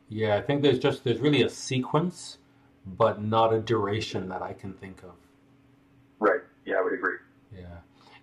Yeah, 0.09 0.35
I 0.35 0.41
think 0.41 0.61
there's 0.61 0.79
just 0.79 1.03
there's 1.03 1.19
really 1.19 1.41
a 1.41 1.49
sequence, 1.49 2.37
but 2.85 3.21
not 3.21 3.53
a 3.53 3.59
duration 3.59 4.29
that 4.29 4.41
I 4.41 4.53
can 4.53 4.73
think 4.73 5.01
of. 5.03 5.15
Right. 6.19 6.41
Yeah, 6.65 6.75
I 6.75 6.83
would 6.83 6.93
agree. 6.93 7.17
Yeah. 7.55 7.65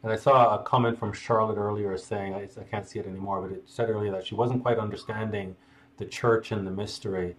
And 0.03 0.11
I 0.13 0.17
saw 0.17 0.57
a 0.59 0.63
comment 0.63 0.99
from 0.99 1.13
Charlotte 1.13 1.59
earlier 1.59 1.97
saying, 1.99 2.35
I, 2.35 2.49
I 2.59 2.65
can't 2.65 2.89
see 2.89 2.99
it 2.99 3.07
anymore, 3.07 3.43
but 3.43 3.53
it 3.53 3.65
said 3.67 3.91
earlier 3.91 4.11
that 4.13 4.27
she 4.27 4.35
wasn't 4.35 4.63
quite 4.63 4.79
understanding 4.79 5.57
the 5.99 6.07
church 6.07 6.53
and 6.53 6.67
the 6.67 6.71
mystery. 6.71 7.37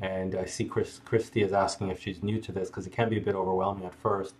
And 0.00 0.34
I 0.34 0.44
see 0.44 0.64
Chris, 0.64 1.00
Christy 1.04 1.42
is 1.42 1.52
asking 1.52 1.88
if 1.88 2.00
she's 2.00 2.22
new 2.22 2.40
to 2.40 2.52
this 2.52 2.68
because 2.68 2.86
it 2.86 2.92
can 2.92 3.08
be 3.08 3.18
a 3.18 3.22
bit 3.22 3.34
overwhelming 3.34 3.86
at 3.86 3.94
first. 3.94 4.34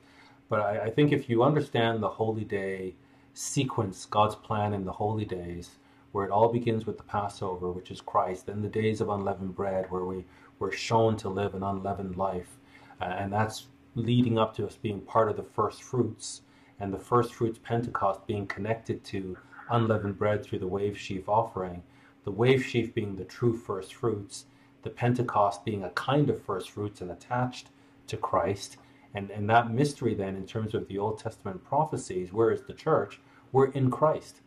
But 0.51 0.61
I, 0.61 0.85
I 0.85 0.90
think 0.90 1.12
if 1.12 1.31
you 1.31 1.43
understand 1.43 2.03
the 2.03 2.09
Holy 2.09 2.44
Day 2.44 2.94
sequence, 3.32 4.05
God's 4.05 4.35
plan 4.35 4.74
in 4.74 4.85
the 4.85 4.93
Holy 4.93 5.24
Days, 5.24 5.70
where 6.12 6.27
it 6.27 6.31
all 6.31 6.53
begins 6.53 6.85
with 6.85 6.99
the 6.99 7.03
Passover, 7.05 7.70
which 7.70 7.90
is 7.90 8.03
Christ, 8.03 8.47
then 8.47 8.61
the 8.61 8.69
days 8.69 9.01
of 9.01 9.09
unleavened 9.09 9.57
bread, 9.57 9.90
where 9.90 10.05
we 10.05 10.27
were 10.59 10.73
shown 10.73 11.16
to 11.16 11.31
live 11.31 11.55
an 11.55 11.62
unleavened 11.62 12.16
life, 12.16 12.59
uh, 13.01 13.05
and 13.05 13.32
that's 13.32 13.69
leading 13.94 14.39
up 14.39 14.55
to 14.57 14.66
us 14.66 14.77
being 14.77 15.01
part 15.01 15.31
of 15.31 15.36
the 15.36 15.43
first 15.43 15.82
fruits 15.82 16.43
and 16.82 16.92
the 16.92 16.98
first 16.98 17.32
fruits 17.32 17.60
Pentecost 17.62 18.26
being 18.26 18.44
connected 18.44 19.04
to 19.04 19.38
unleavened 19.70 20.18
bread 20.18 20.42
through 20.42 20.59
the 20.59 20.66
wave 20.66 20.98
sheaf 20.98 21.28
offering, 21.28 21.80
the 22.24 22.30
wave 22.32 22.64
sheaf 22.64 22.92
being 22.92 23.14
the 23.14 23.24
true 23.24 23.56
first 23.56 23.94
fruits, 23.94 24.46
the 24.82 24.90
Pentecost 24.90 25.64
being 25.64 25.84
a 25.84 25.90
kind 25.90 26.28
of 26.28 26.42
first 26.42 26.70
fruits 26.70 27.00
and 27.00 27.12
attached 27.12 27.68
to 28.09 28.16
Christ. 28.16 28.78
And, 29.14 29.30
and 29.30 29.48
that 29.48 29.70
mystery, 29.70 30.12
then, 30.14 30.34
in 30.34 30.44
terms 30.44 30.74
of 30.74 30.88
the 30.88 30.98
Old 30.98 31.20
Testament 31.20 31.62
prophecies, 31.62 32.32
where 32.32 32.50
is 32.50 32.62
the 32.64 32.74
church? 32.74 33.20
We're 33.52 33.70
in 33.70 33.88
Christ. 33.88 34.40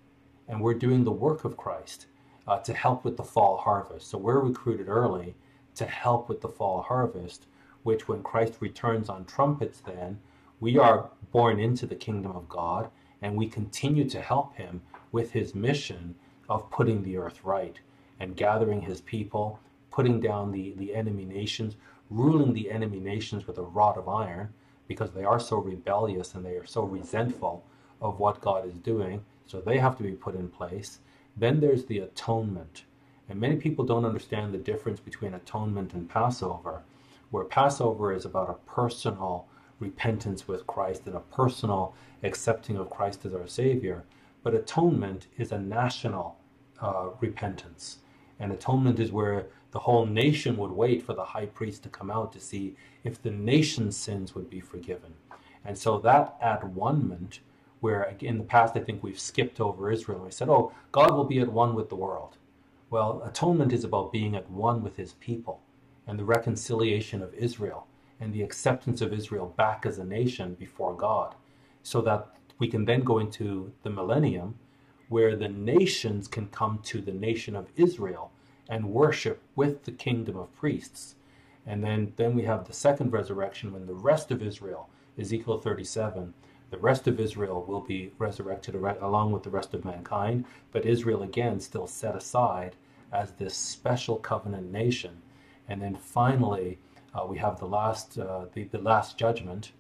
And 0.50 0.60
we're 0.60 0.74
doing 0.74 1.06
the 1.06 1.12
work 1.12 1.46
of 1.46 1.56
Christ 1.56 2.08
uh, 2.50 2.60
to 2.60 2.74
help 2.74 3.06
with 3.06 3.16
the 3.16 3.24
fall 3.24 3.56
harvest. 3.56 4.10
So 4.10 4.18
we're 4.18 4.42
recruited 4.42 4.90
early 4.90 5.36
to 5.76 5.86
help 5.86 6.28
with 6.28 6.42
the 6.42 6.50
fall 6.50 6.82
harvest, 6.82 7.48
which, 7.84 8.10
when 8.10 8.24
Christ 8.24 8.56
returns 8.60 9.08
on 9.08 9.24
trumpets, 9.24 9.80
then 9.80 10.20
we 10.60 10.78
are 10.78 11.10
born 11.32 11.60
into 11.60 11.86
the 11.86 11.96
kingdom 11.96 12.32
of 12.32 12.48
God, 12.48 12.90
and 13.22 13.36
we 13.36 13.48
continue 13.48 14.10
to 14.10 14.22
help 14.22 14.56
him 14.56 14.82
with 15.12 15.32
his 15.32 15.56
mission 15.56 16.16
of 16.48 16.70
putting 16.70 17.04
the 17.04 17.18
earth 17.18 17.44
right 17.44 17.80
and 18.20 18.38
gathering 18.38 18.82
his 18.82 19.02
people, 19.02 19.60
putting 19.92 20.20
down 20.20 20.52
the, 20.52 20.74
the 20.78 20.94
enemy 20.96 21.26
nations, 21.26 21.76
ruling 22.10 22.54
the 22.54 22.72
enemy 22.72 23.00
nations 23.00 23.48
with 23.48 23.58
a 23.58 23.64
rod 23.64 23.98
of 23.98 24.08
iron 24.08 24.54
because 24.88 25.12
they 25.12 25.24
are 25.24 25.40
so 25.40 25.58
rebellious 25.58 26.36
and 26.36 26.46
they 26.46 26.56
are 26.56 26.66
so 26.66 26.84
resentful 26.84 27.66
of 28.02 28.20
what 28.20 28.42
God 28.42 28.68
is 28.68 28.76
doing. 28.76 29.24
So 29.48 29.60
they 29.60 29.80
have 29.80 29.98
to 29.98 30.04
be 30.04 30.12
put 30.12 30.36
in 30.36 30.50
place. 30.50 31.00
Then 31.36 31.60
there's 31.60 31.86
the 31.86 32.00
atonement. 32.00 32.84
And 33.28 33.40
many 33.40 33.56
people 33.56 33.86
don't 33.86 34.06
understand 34.06 34.54
the 34.54 34.60
difference 34.60 35.00
between 35.00 35.34
atonement 35.34 35.94
and 35.94 36.10
Passover, 36.10 36.84
where 37.32 37.44
Passover 37.44 38.14
is 38.14 38.26
about 38.26 38.50
a 38.50 38.72
personal 38.72 39.48
repentance 39.80 40.48
with 40.48 40.68
Christ 40.68 41.04
and 41.06 41.16
a 41.16 41.20
personal 41.20 41.96
accepting 42.24 42.78
of 42.78 42.90
Christ 42.90 43.26
as 43.26 43.34
our 43.34 43.48
Savior. 43.48 44.04
But 44.44 44.54
atonement 44.54 45.28
is 45.38 45.52
a 45.52 45.60
national 45.60 46.38
uh, 46.82 47.10
repentance. 47.20 48.00
And 48.40 48.52
atonement 48.52 49.00
is 49.00 49.12
where 49.12 49.48
the 49.72 49.80
whole 49.80 50.06
nation 50.06 50.58
would 50.58 50.72
wait 50.72 51.04
for 51.04 51.14
the 51.14 51.24
high 51.24 51.48
priest 51.48 51.84
to 51.84 51.90
come 51.90 52.12
out 52.12 52.32
to 52.34 52.40
see 52.40 52.76
if 53.04 53.22
the 53.22 53.32
nation's 53.32 53.98
sins 53.98 54.36
would 54.36 54.50
be 54.50 54.60
forgiven. 54.60 55.14
And 55.66 55.78
so 55.78 56.00
that 56.00 56.38
at 56.42 56.64
one 56.64 57.30
where 57.82 58.16
in 58.22 58.38
the 58.38 58.44
past 58.44 58.76
I 58.76 58.80
think 58.80 59.04
we've 59.04 59.20
skipped 59.20 59.60
over 59.60 59.92
Israel, 59.92 60.22
we 60.24 60.32
said, 60.32 60.50
oh, 60.50 60.72
God 60.92 61.14
will 61.14 61.26
be 61.26 61.40
at 61.40 61.52
one 61.52 61.76
with 61.76 61.90
the 61.90 61.96
world. 61.96 62.38
Well, 62.90 63.22
atonement 63.26 63.74
is 63.74 63.84
about 63.84 64.12
being 64.12 64.36
at 64.36 64.50
one 64.50 64.82
with 64.84 64.96
his 64.96 65.14
people 65.14 65.62
and 66.08 66.18
the 66.18 66.24
reconciliation 66.24 67.22
of 67.22 67.34
Israel 67.34 67.88
and 68.20 68.34
the 68.34 68.44
acceptance 68.44 69.02
of 69.02 69.14
Israel 69.14 69.54
back 69.58 69.86
as 69.86 69.98
a 70.00 70.06
nation 70.06 70.56
before 70.56 70.96
God, 70.96 71.36
so 71.84 72.02
that 72.02 72.36
we 72.58 72.68
can 72.68 72.86
then 72.86 73.02
go 73.02 73.20
into 73.20 73.72
the 73.84 73.90
millennium 73.90 74.56
where 75.10 75.36
the 75.36 75.50
nations 75.50 76.28
can 76.28 76.48
come 76.48 76.80
to 76.84 77.02
the 77.02 77.12
nation 77.12 77.56
of 77.56 77.68
Israel 77.76 78.32
and 78.70 78.90
worship 78.90 79.42
with 79.56 79.84
the 79.84 79.92
kingdom 79.92 80.36
of 80.36 80.56
priests. 80.56 81.16
And 81.66 81.84
then, 81.84 82.14
then 82.16 82.36
we 82.36 82.44
have 82.44 82.66
the 82.66 82.74
second 82.74 83.12
resurrection 83.12 83.74
when 83.74 83.86
the 83.86 83.94
rest 83.94 84.32
of 84.32 84.42
Israel, 84.42 84.90
Ezekiel 85.20 85.60
37, 85.60 86.34
the 86.72 86.78
rest 86.78 87.08
of 87.08 87.20
Israel 87.20 87.64
will 87.68 87.82
be 87.82 88.12
resurrected 88.18 88.76
along 88.76 89.32
with 89.32 89.44
the 89.44 89.50
rest 89.50 89.74
of 89.74 89.86
mankind, 89.86 90.46
but 90.72 90.86
Israel 90.86 91.22
again 91.22 91.60
still 91.60 91.88
set 91.88 92.16
aside 92.16 92.76
as 93.14 93.32
this 93.32 93.56
special 93.56 94.18
covenant 94.18 94.72
nation. 94.72 95.22
And 95.68 95.82
then 95.82 95.96
finally, 95.96 96.80
uh, 97.16 97.26
we 97.26 97.38
have 97.38 97.60
the 97.60 97.68
last 97.68 98.18
uh, 98.20 98.46
the, 98.54 98.66
the 98.66 98.80
last 98.80 99.18
judgment, 99.18 99.72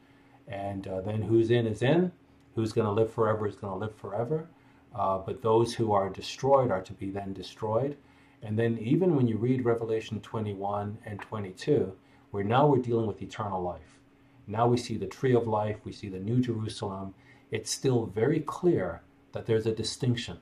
and 0.47 0.87
uh, 0.87 1.01
then 1.01 1.21
who's 1.21 1.51
in 1.51 1.67
is 1.67 1.81
in, 1.81 2.11
who's 2.55 2.71
going 2.71 2.87
to 2.87 2.91
live 2.91 3.11
forever 3.11 3.47
is 3.47 3.55
going 3.55 3.73
to 3.73 3.79
live 3.79 3.95
forever, 3.95 4.47
uh, 4.95 5.17
but 5.17 5.41
those 5.41 5.73
who 5.73 5.91
are 5.91 6.09
destroyed 6.09 6.71
are 6.71 6.81
to 6.81 6.93
be 6.93 7.09
then 7.09 7.33
destroyed. 7.33 7.97
And 8.41 8.57
then 8.57 8.77
even 8.79 9.15
when 9.15 9.27
you 9.27 9.37
read 9.37 9.65
Revelation 9.65 10.21
21 10.21 10.97
and 11.05 11.19
22, 11.19 11.91
where 12.31 12.43
now 12.43 12.67
we're 12.67 12.77
dealing 12.77 13.07
with 13.07 13.21
eternal 13.21 13.61
life. 13.61 13.99
Now 14.47 14.67
we 14.67 14.77
see 14.77 14.97
the 14.97 15.07
tree 15.07 15.33
of 15.33 15.47
life, 15.47 15.77
we 15.83 15.91
see 15.91 16.09
the 16.09 16.19
New 16.19 16.39
Jerusalem. 16.39 17.15
It's 17.49 17.71
still 17.71 18.05
very 18.05 18.41
clear 18.41 19.01
that 19.31 19.45
there's 19.45 19.65
a 19.65 19.73
distinction 19.73 20.37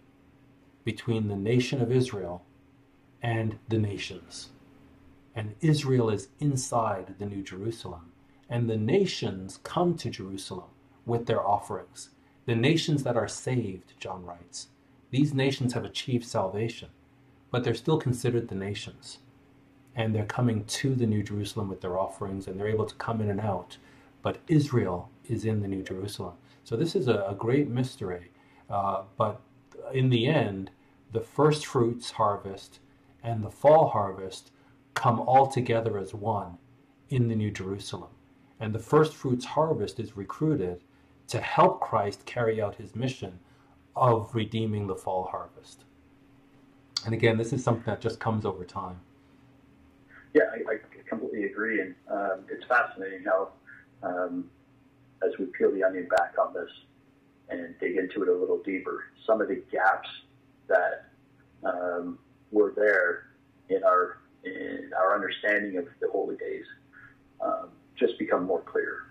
between 0.84 1.28
the 1.28 1.36
nation 1.36 1.82
of 1.82 1.92
Israel 1.92 2.44
and 3.22 3.58
the 3.70 3.80
nations 3.80 4.50
and 5.36 5.56
Israel 5.62 6.10
is 6.10 6.30
inside 6.40 7.16
the 7.18 7.26
New 7.26 7.42
Jerusalem. 7.42 8.12
And 8.50 8.70
the 8.70 8.78
nations 8.78 9.60
come 9.64 9.96
to 9.98 10.10
Jerusalem 10.10 10.70
with 11.06 11.26
their 11.26 11.46
offerings. 11.46 12.10
The 12.46 12.56
nations 12.56 13.04
that 13.04 13.18
are 13.18 13.28
saved, 13.28 13.94
John 14.00 14.26
writes, 14.26 14.68
these 15.12 15.34
nations 15.34 15.74
have 15.74 15.86
achieved 15.86 16.26
salvation, 16.26 16.90
but 17.52 17.64
they're 17.64 17.74
still 17.74 17.98
considered 17.98 18.48
the 18.48 18.56
nations. 18.56 19.20
And 19.96 20.14
they're 20.14 20.26
coming 20.26 20.66
to 20.66 20.96
the 20.96 21.06
New 21.06 21.24
Jerusalem 21.24 21.70
with 21.70 21.82
their 21.82 22.00
offerings, 22.00 22.48
and 22.48 22.60
they're 22.60 22.68
able 22.68 22.86
to 22.86 22.96
come 22.96 23.22
in 23.22 23.30
and 23.30 23.40
out. 23.40 23.78
But 24.24 24.40
Israel 24.48 25.10
is 25.26 25.46
in 25.46 25.62
the 25.62 25.68
New 25.68 25.84
Jerusalem. 25.84 26.34
So 26.64 26.76
this 26.76 26.96
is 26.96 27.08
a, 27.08 27.26
a 27.28 27.36
great 27.36 27.70
mystery. 27.70 28.32
Uh, 28.70 29.04
but 29.18 29.42
in 29.94 30.10
the 30.10 30.28
end, 30.28 30.72
the 31.12 31.22
first 31.22 31.66
fruits 31.66 32.12
harvest 32.12 32.80
and 33.22 33.44
the 33.44 33.52
fall 33.52 33.90
harvest 33.90 34.52
come 34.94 35.20
all 35.22 35.48
together 35.48 35.98
as 35.98 36.14
one 36.14 36.58
in 37.10 37.28
the 37.28 37.36
New 37.36 37.52
Jerusalem. 37.52 38.10
And 38.60 38.74
the 38.74 38.80
first 38.80 39.14
fruits 39.14 39.46
harvest 39.46 40.00
is 40.00 40.16
recruited 40.16 40.82
to 41.28 41.42
help 41.42 41.82
Christ 41.82 42.26
carry 42.26 42.62
out 42.62 42.76
his 42.76 42.96
mission 42.96 43.40
of 43.96 44.34
redeeming 44.34 44.88
the 44.88 44.96
fall 44.96 45.26
harvest. 45.26 45.84
And 47.06 47.14
again, 47.14 47.38
this 47.38 47.54
is 47.54 47.64
something 47.64 47.86
that 47.86 48.02
just 48.02 48.20
comes 48.20 48.46
over 48.46 48.64
time. 48.64 49.00
Yeah, 50.34 50.44
I, 50.52 50.74
I 50.74 50.78
completely 51.08 51.44
agree. 51.44 51.82
And 51.82 51.96
um, 52.10 52.46
it's 52.50 52.66
fascinating 52.66 53.24
how, 53.26 53.50
um, 54.02 54.50
as 55.24 55.38
we 55.38 55.46
peel 55.46 55.72
the 55.72 55.84
onion 55.84 56.08
back 56.10 56.36
on 56.40 56.54
this 56.54 56.70
and 57.50 57.76
dig 57.80 57.98
into 57.98 58.24
it 58.24 58.30
a 58.30 58.34
little 58.34 58.62
deeper, 58.64 59.04
some 59.26 59.42
of 59.42 59.48
the 59.48 59.62
gaps 59.72 60.10
that 60.68 61.10
um, 61.64 62.18
were 62.52 62.74
there 62.76 63.28
in 63.70 63.84
our 63.84 64.20
in 64.44 64.92
our 64.98 65.16
understanding 65.16 65.78
of 65.78 65.86
the 66.02 66.10
holy 66.12 66.36
days 66.38 66.66
um, 67.42 67.70
just 67.96 68.18
become 68.20 68.44
more 68.44 68.62
clear. 68.62 69.08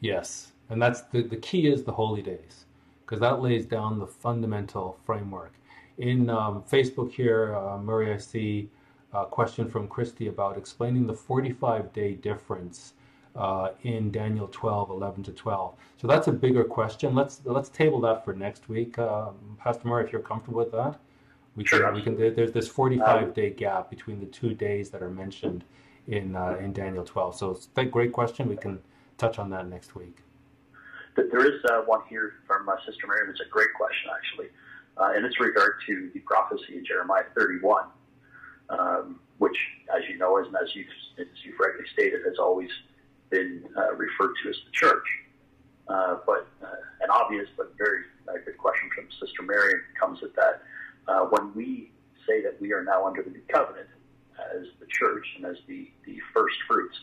Yes, 0.00 0.52
and 0.68 0.80
that's 0.80 1.02
the 1.02 1.22
the 1.22 1.36
key 1.36 1.66
is 1.66 1.84
the 1.84 1.92
holy 1.92 2.22
days 2.22 2.66
because 3.04 3.20
that 3.20 3.40
lays 3.40 3.66
down 3.66 3.98
the 3.98 4.06
fundamental 4.06 4.98
framework. 5.04 5.52
In 5.98 6.28
um, 6.30 6.64
Facebook 6.70 7.12
here, 7.12 7.54
uh, 7.54 7.78
Murray, 7.78 8.12
I 8.12 8.16
see 8.16 8.68
a 9.12 9.24
question 9.24 9.70
from 9.70 9.86
Christy 9.86 10.26
about 10.26 10.58
explaining 10.58 11.06
the 11.06 11.14
45 11.14 11.92
day 11.92 12.14
difference 12.14 12.94
uh, 13.36 13.70
in 13.82 14.10
Daniel 14.10 14.48
12, 14.50 14.90
11 14.90 15.22
to 15.24 15.32
12. 15.32 15.74
So 16.00 16.06
that's 16.06 16.28
a 16.28 16.32
bigger 16.32 16.64
question. 16.64 17.14
Let's 17.14 17.40
let's 17.44 17.68
table 17.68 18.00
that 18.02 18.24
for 18.24 18.34
next 18.34 18.68
week, 18.68 18.98
uh, 18.98 19.30
Pastor 19.58 19.88
Murray, 19.88 20.04
if 20.04 20.12
you're 20.12 20.22
comfortable 20.22 20.58
with 20.58 20.72
that. 20.72 20.98
We 21.56 21.64
sure. 21.64 21.84
can, 21.84 21.94
we 21.94 22.02
can. 22.02 22.16
There's 22.16 22.52
this 22.52 22.68
45 22.68 23.34
day 23.34 23.50
gap 23.50 23.90
between 23.90 24.20
the 24.20 24.26
two 24.26 24.54
days 24.54 24.90
that 24.90 25.02
are 25.02 25.10
mentioned 25.10 25.64
in 26.08 26.34
uh, 26.34 26.56
in 26.60 26.72
Daniel 26.72 27.04
12. 27.04 27.36
So 27.36 27.50
it's 27.52 27.68
a 27.76 27.84
great 27.84 28.12
question. 28.12 28.48
We 28.48 28.56
can 28.56 28.80
touch 29.18 29.38
on 29.38 29.50
that 29.50 29.68
next 29.68 29.94
week. 29.94 30.18
There 31.16 31.46
is 31.46 31.64
uh, 31.70 31.82
one 31.82 32.00
here 32.08 32.34
from 32.46 32.68
uh, 32.68 32.74
Sister 32.84 33.06
Mary. 33.06 33.30
It's 33.30 33.40
a 33.40 33.48
great 33.48 33.72
question, 33.74 34.10
actually, 34.10 34.48
uh, 34.96 35.12
and 35.14 35.24
it's 35.24 35.38
regard 35.38 35.74
to 35.86 36.10
the 36.12 36.18
prophecy 36.20 36.76
in 36.76 36.84
Jeremiah 36.84 37.22
31, 37.36 37.84
um, 38.70 39.20
which, 39.38 39.56
as 39.94 40.02
you 40.10 40.18
know, 40.18 40.38
as, 40.38 40.46
as 40.60 40.74
you've 40.74 40.86
as 41.18 41.26
you've 41.44 41.58
rightly 41.60 41.84
stated, 41.92 42.22
has 42.26 42.38
always 42.40 42.70
been 43.30 43.62
uh, 43.76 43.94
referred 43.94 44.34
to 44.42 44.50
as 44.50 44.56
the 44.66 44.72
church. 44.72 45.06
Uh, 45.86 46.16
but 46.26 46.48
uh, 46.62 46.66
an 47.02 47.10
obvious 47.10 47.46
but 47.56 47.74
very 47.78 48.00
good 48.44 48.56
question 48.56 48.88
from 48.94 49.06
Sister 49.20 49.42
Mary 49.42 49.74
comes 50.00 50.22
at 50.22 50.34
that 50.34 50.62
uh, 51.08 51.20
when 51.30 51.54
we 51.54 51.90
say 52.26 52.42
that 52.42 52.60
we 52.60 52.72
are 52.72 52.82
now 52.82 53.06
under 53.06 53.22
the 53.22 53.30
new 53.30 53.42
covenant 53.52 53.88
as 54.56 54.66
the 54.80 54.86
church 54.86 55.26
and 55.36 55.46
as 55.46 55.56
the, 55.66 55.90
the 56.06 56.18
first 56.32 56.56
fruits, 56.66 56.96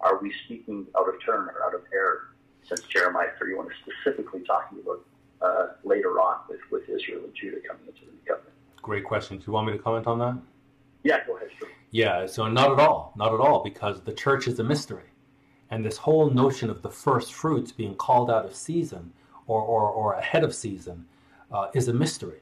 are 0.00 0.18
we 0.20 0.32
speaking 0.44 0.86
out 0.98 1.08
of 1.08 1.14
turn 1.24 1.48
or 1.48 1.64
out 1.64 1.74
of 1.74 1.82
error? 1.92 2.34
Since 2.68 2.82
Jeremiah 2.82 3.28
31 3.38 3.66
is 3.66 3.72
specifically 3.82 4.40
talking 4.40 4.78
about 4.80 5.04
uh, 5.40 5.66
later 5.84 6.20
on 6.20 6.40
with, 6.48 6.60
with 6.70 6.82
Israel 6.88 7.24
and 7.24 7.34
Judah 7.34 7.58
coming 7.66 7.86
into 7.86 8.00
the 8.00 8.12
new 8.12 8.18
covenant. 8.26 8.52
Great 8.82 9.04
question. 9.04 9.38
Do 9.38 9.44
you 9.46 9.52
want 9.52 9.66
me 9.68 9.72
to 9.72 9.78
comment 9.78 10.06
on 10.06 10.18
that? 10.18 10.36
Yeah, 11.04 11.24
go 11.26 11.36
ahead. 11.36 11.48
Sure. 11.58 11.68
Yeah, 11.90 12.26
so 12.26 12.48
not 12.48 12.72
at 12.72 12.80
all, 12.80 13.12
not 13.16 13.32
at 13.32 13.40
all, 13.40 13.62
because 13.62 14.00
the 14.00 14.12
church 14.12 14.48
is 14.48 14.58
a 14.58 14.64
mystery. 14.64 15.04
And 15.70 15.84
this 15.84 15.96
whole 15.96 16.30
notion 16.30 16.70
of 16.70 16.82
the 16.82 16.90
first 16.90 17.34
fruits 17.34 17.72
being 17.72 17.94
called 17.94 18.30
out 18.30 18.44
of 18.44 18.54
season 18.54 19.12
or, 19.46 19.60
or, 19.60 19.88
or 19.88 20.14
ahead 20.14 20.44
of 20.44 20.54
season 20.54 21.06
uh, 21.52 21.68
is 21.74 21.88
a 21.88 21.92
mystery. 21.92 22.40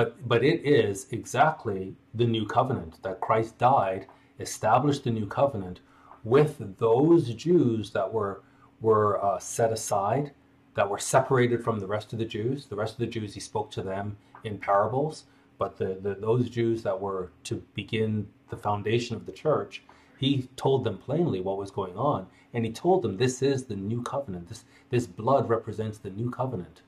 But, 0.00 0.26
but 0.26 0.42
it 0.42 0.64
is 0.64 1.08
exactly 1.10 1.94
the 2.14 2.24
new 2.24 2.46
covenant 2.46 3.02
that 3.02 3.20
Christ 3.20 3.58
died, 3.58 4.06
established 4.38 5.04
the 5.04 5.10
new 5.10 5.26
covenant 5.26 5.80
with 6.24 6.78
those 6.78 7.34
Jews 7.34 7.90
that 7.90 8.10
were, 8.10 8.40
were 8.80 9.22
uh, 9.22 9.38
set 9.38 9.70
aside, 9.70 10.32
that 10.72 10.88
were 10.88 10.98
separated 10.98 11.62
from 11.62 11.80
the 11.80 11.86
rest 11.86 12.14
of 12.14 12.18
the 12.18 12.24
Jews. 12.24 12.64
The 12.64 12.76
rest 12.76 12.94
of 12.94 13.00
the 13.00 13.08
Jews, 13.08 13.34
he 13.34 13.40
spoke 13.40 13.70
to 13.72 13.82
them 13.82 14.16
in 14.42 14.56
parables, 14.56 15.24
but 15.58 15.76
the, 15.76 15.98
the, 16.00 16.14
those 16.14 16.48
Jews 16.48 16.82
that 16.82 16.98
were 16.98 17.30
to 17.44 17.56
begin 17.74 18.26
the 18.48 18.56
foundation 18.56 19.16
of 19.16 19.26
the 19.26 19.32
church, 19.32 19.82
he 20.16 20.48
told 20.56 20.82
them 20.82 20.96
plainly 20.96 21.42
what 21.42 21.58
was 21.58 21.70
going 21.70 21.98
on. 21.98 22.26
And 22.54 22.64
he 22.64 22.72
told 22.72 23.02
them, 23.02 23.18
this 23.18 23.42
is 23.42 23.64
the 23.64 23.76
new 23.76 24.00
covenant. 24.00 24.48
This, 24.48 24.64
this 24.88 25.06
blood 25.06 25.50
represents 25.50 25.98
the 25.98 26.08
new 26.08 26.30
covenant. 26.30 26.80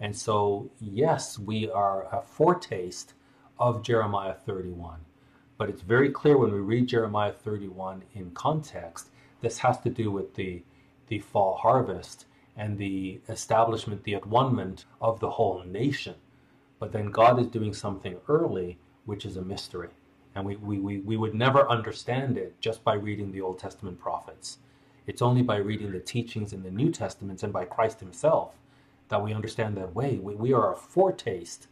And 0.00 0.16
so, 0.16 0.70
yes, 0.80 1.38
we 1.38 1.68
are 1.70 2.06
a 2.14 2.22
foretaste 2.22 3.14
of 3.58 3.82
Jeremiah 3.82 4.34
31. 4.34 5.00
But 5.56 5.68
it's 5.68 5.82
very 5.82 6.10
clear 6.10 6.36
when 6.36 6.52
we 6.52 6.60
read 6.60 6.86
Jeremiah 6.86 7.32
31 7.32 8.04
in 8.14 8.30
context, 8.30 9.10
this 9.40 9.58
has 9.58 9.80
to 9.80 9.90
do 9.90 10.10
with 10.12 10.34
the, 10.34 10.62
the 11.08 11.18
fall 11.18 11.56
harvest 11.56 12.26
and 12.56 12.78
the 12.78 13.20
establishment, 13.28 14.04
the 14.04 14.14
at 14.14 14.24
of 15.00 15.20
the 15.20 15.30
whole 15.30 15.64
nation. 15.64 16.14
But 16.78 16.92
then 16.92 17.10
God 17.10 17.40
is 17.40 17.48
doing 17.48 17.74
something 17.74 18.16
early, 18.28 18.78
which 19.04 19.24
is 19.24 19.36
a 19.36 19.42
mystery. 19.42 19.90
And 20.34 20.44
we, 20.44 20.56
we, 20.56 20.78
we, 20.78 20.98
we 20.98 21.16
would 21.16 21.34
never 21.34 21.68
understand 21.68 22.38
it 22.38 22.60
just 22.60 22.84
by 22.84 22.94
reading 22.94 23.32
the 23.32 23.40
Old 23.40 23.58
Testament 23.58 23.98
prophets. 23.98 24.58
It's 25.08 25.22
only 25.22 25.42
by 25.42 25.56
reading 25.56 25.90
the 25.90 25.98
teachings 25.98 26.52
in 26.52 26.62
the 26.62 26.70
New 26.70 26.92
Testaments 26.92 27.42
and 27.42 27.52
by 27.52 27.64
Christ 27.64 27.98
Himself 27.98 28.54
that 29.08 29.22
we 29.22 29.32
understand 29.32 29.76
that 29.76 29.94
way. 29.94 30.18
We, 30.18 30.34
we 30.34 30.52
are 30.52 30.72
a 30.72 30.76
foretaste 30.76 31.68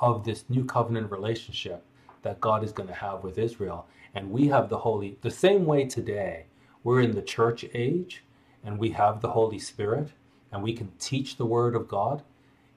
of 0.00 0.24
this 0.24 0.44
new 0.48 0.64
covenant 0.64 1.10
relationship 1.10 1.84
that 2.22 2.40
God 2.40 2.64
is 2.64 2.72
going 2.72 2.88
to 2.88 2.94
have 2.94 3.22
with 3.22 3.38
Israel. 3.38 3.86
And 4.14 4.30
we 4.30 4.48
have 4.48 4.68
the 4.68 4.78
Holy, 4.78 5.18
the 5.22 5.30
same 5.30 5.64
way 5.64 5.84
today, 5.84 6.46
we're 6.82 7.00
in 7.00 7.14
the 7.14 7.22
church 7.22 7.64
age 7.74 8.22
and 8.64 8.78
we 8.78 8.90
have 8.90 9.20
the 9.20 9.30
Holy 9.30 9.58
Spirit 9.58 10.10
and 10.52 10.62
we 10.62 10.72
can 10.72 10.92
teach 10.98 11.36
the 11.36 11.46
Word 11.46 11.74
of 11.74 11.88
God. 11.88 12.22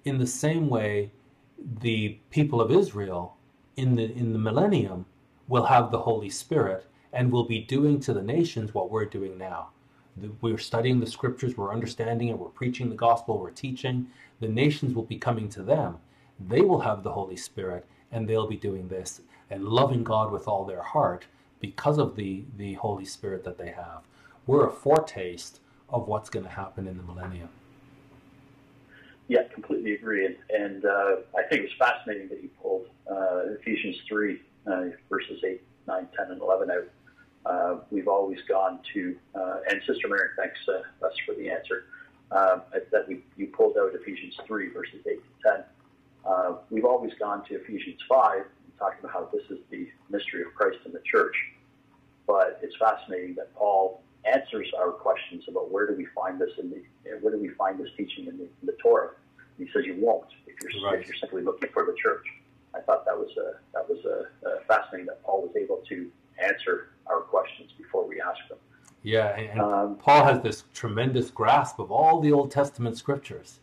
In 0.06 0.18
the 0.18 0.28
same 0.28 0.70
way, 0.70 1.12
the 1.82 2.18
people 2.30 2.62
of 2.62 2.72
Israel 2.72 3.36
in 3.76 3.96
the, 3.96 4.12
in 4.12 4.34
the 4.34 4.40
millennium 4.40 5.06
will 5.48 5.66
have 5.66 5.92
the 5.92 6.00
Holy 6.00 6.30
Spirit 6.30 6.86
and 7.12 7.32
will 7.32 7.44
be 7.44 7.60
doing 7.60 8.00
to 8.00 8.14
the 8.14 8.22
nations 8.22 8.74
what 8.74 8.92
we're 8.92 9.06
doing 9.06 9.38
now 9.38 9.70
we're 10.42 10.58
studying 10.58 11.00
the 11.00 11.08
scriptures, 11.08 11.58
we're 11.58 11.74
understanding 11.74 12.30
it, 12.30 12.38
we're 12.38 12.50
preaching 12.50 12.90
the 12.90 12.96
gospel, 12.96 13.40
we're 13.40 13.52
teaching. 13.52 14.08
The 14.40 14.48
nations 14.48 14.94
will 14.94 15.04
be 15.04 15.18
coming 15.18 15.50
to 15.50 15.64
them. 15.64 15.98
They 16.48 16.62
will 16.62 16.80
have 16.80 17.04
the 17.04 17.12
Holy 17.12 17.36
Spirit, 17.36 17.86
and 18.12 18.28
they'll 18.28 18.48
be 18.48 18.56
doing 18.56 18.88
this 18.88 19.22
and 19.50 19.64
loving 19.66 20.04
God 20.04 20.32
with 20.32 20.48
all 20.48 20.66
their 20.66 20.82
heart 20.82 21.26
because 21.60 21.98
of 21.98 22.16
the, 22.16 22.44
the 22.58 22.74
Holy 22.76 23.06
Spirit 23.06 23.44
that 23.44 23.58
they 23.58 23.72
have. 23.72 24.02
We're 24.48 24.68
a 24.68 24.72
foretaste 24.72 25.60
of 25.90 26.08
what's 26.08 26.30
going 26.30 26.46
to 26.46 26.52
happen 26.52 26.88
in 26.88 26.98
the 26.98 27.04
millennium. 27.04 27.50
Yeah, 29.28 29.44
completely 29.54 29.94
agree. 29.94 30.26
And, 30.26 30.36
and 30.50 30.86
uh, 30.86 31.16
I 31.38 31.44
think 31.50 31.64
it's 31.66 31.74
fascinating 31.78 32.30
that 32.30 32.42
you 32.42 32.50
pulled 32.62 32.88
uh, 33.10 33.54
Ephesians 33.60 33.98
3, 34.08 34.42
uh, 34.66 34.82
verses 35.10 35.44
8, 35.46 35.62
9, 35.88 36.08
10, 36.18 36.32
and 36.32 36.42
11 36.42 36.72
out 36.72 36.88
uh, 37.50 37.78
we've 37.90 38.08
always 38.08 38.40
gone 38.48 38.80
to, 38.94 39.18
uh, 39.34 39.58
and 39.70 39.82
Sister 39.88 40.08
Mary, 40.08 40.30
thanks 40.38 40.60
uh, 40.68 41.06
us 41.06 41.14
for 41.26 41.34
the 41.34 41.50
answer, 41.50 41.86
uh, 42.32 42.60
that 42.92 43.08
we, 43.08 43.24
you 43.38 43.48
pulled 43.48 43.76
out 43.78 43.92
Ephesians 43.96 44.38
3, 44.46 44.70
verses 44.70 45.02
8 45.08 45.16
to 45.16 45.50
10. 45.50 45.64
Uh, 46.26 46.54
we've 46.70 46.86
always 46.86 47.12
gone 47.20 47.44
to 47.46 47.56
Ephesians 47.56 48.00
5, 48.08 48.44
talking 48.78 49.00
about 49.00 49.12
how 49.12 49.30
this 49.34 49.44
is 49.50 49.58
the 49.72 49.90
mystery 50.12 50.44
of 50.44 50.54
Christ 50.54 50.78
in 50.86 50.92
the 50.92 51.02
church. 51.12 51.36
But 52.28 52.60
it's 52.62 52.76
fascinating 52.78 53.34
that 53.36 53.54
Paul 53.56 54.04
answers 54.32 54.68
our 54.78 54.92
questions 54.92 55.44
about 55.48 55.72
where 55.72 55.88
do 55.88 55.96
we 55.96 56.06
find 56.14 56.40
this 56.40 56.52
in 56.60 56.70
the, 56.70 56.84
where 57.22 57.34
do 57.34 57.40
we 57.40 57.50
find 57.50 57.80
this 57.80 57.90
teaching 57.98 58.28
in 58.28 58.38
the, 58.38 58.44
in 58.44 58.66
the 58.66 58.76
Torah. 58.84 59.12
And 59.58 59.68
he 59.68 59.74
says 59.74 59.86
you 59.86 59.98
won't 60.00 60.28
if 60.46 60.56
you're, 60.62 60.86
right. 60.86 61.00
if 61.00 61.08
you're 61.08 61.18
simply 61.18 61.42
looking 61.42 61.70
for 61.74 61.84
the 61.84 61.96
church. 62.02 62.26
I 62.76 62.82
thought 62.82 63.06
that 63.06 63.18
was 63.18 63.32
a, 63.38 63.58
that 63.74 63.90
was 63.90 64.06
a, 64.06 64.48
a 64.48 64.62
fascinating 64.68 65.08
that 65.08 65.24
Paul 65.24 65.42
was 65.42 65.56
able 65.56 65.82
to 65.90 66.12
answer 66.42 66.90
our 67.08 67.22
questions 67.22 67.72
before 67.78 68.08
we 68.08 68.22
ask 68.22 68.40
them. 68.50 68.58
Yeah, 69.04 69.36
and 69.38 69.62
um, 69.62 69.96
Paul 69.96 70.26
has 70.26 70.42
this 70.42 70.66
tremendous 70.74 71.32
grasp 71.32 71.80
of 71.80 71.92
all 71.92 72.20
the 72.20 72.32
Old 72.32 72.52
Testament 72.52 72.98
scriptures, 72.98 73.60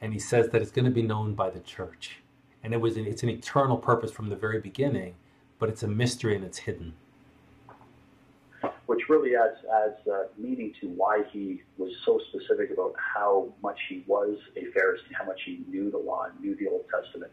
and 0.00 0.12
he 0.12 0.18
says 0.18 0.48
that 0.50 0.62
it's 0.62 0.70
going 0.70 0.86
to 0.86 0.90
be 0.90 1.02
known 1.02 1.34
by 1.34 1.50
the 1.50 1.60
church, 1.60 2.18
and 2.62 2.72
it 2.72 2.80
was 2.80 2.96
it's 2.96 3.22
an 3.22 3.28
eternal 3.28 3.76
purpose 3.76 4.10
from 4.10 4.30
the 4.30 4.36
very 4.36 4.60
beginning, 4.60 5.14
but 5.58 5.68
it's 5.68 5.82
a 5.82 5.88
mystery 5.88 6.34
and 6.34 6.44
it's 6.44 6.58
hidden. 6.58 6.94
Which 8.86 9.08
really 9.10 9.36
adds 9.36 9.58
adds 9.84 10.08
uh, 10.08 10.24
meaning 10.38 10.72
to 10.80 10.88
why 10.88 11.24
he 11.30 11.62
was 11.76 11.92
so 12.04 12.18
specific 12.30 12.70
about 12.70 12.94
how 12.96 13.52
much 13.62 13.78
he 13.88 14.02
was 14.06 14.38
a 14.56 14.60
Pharisee, 14.60 15.12
how 15.12 15.26
much 15.26 15.40
he 15.44 15.62
knew 15.68 15.90
the 15.90 15.98
law 15.98 16.24
and 16.24 16.40
knew 16.40 16.56
the 16.56 16.68
Old 16.68 16.84
Testament. 16.90 17.32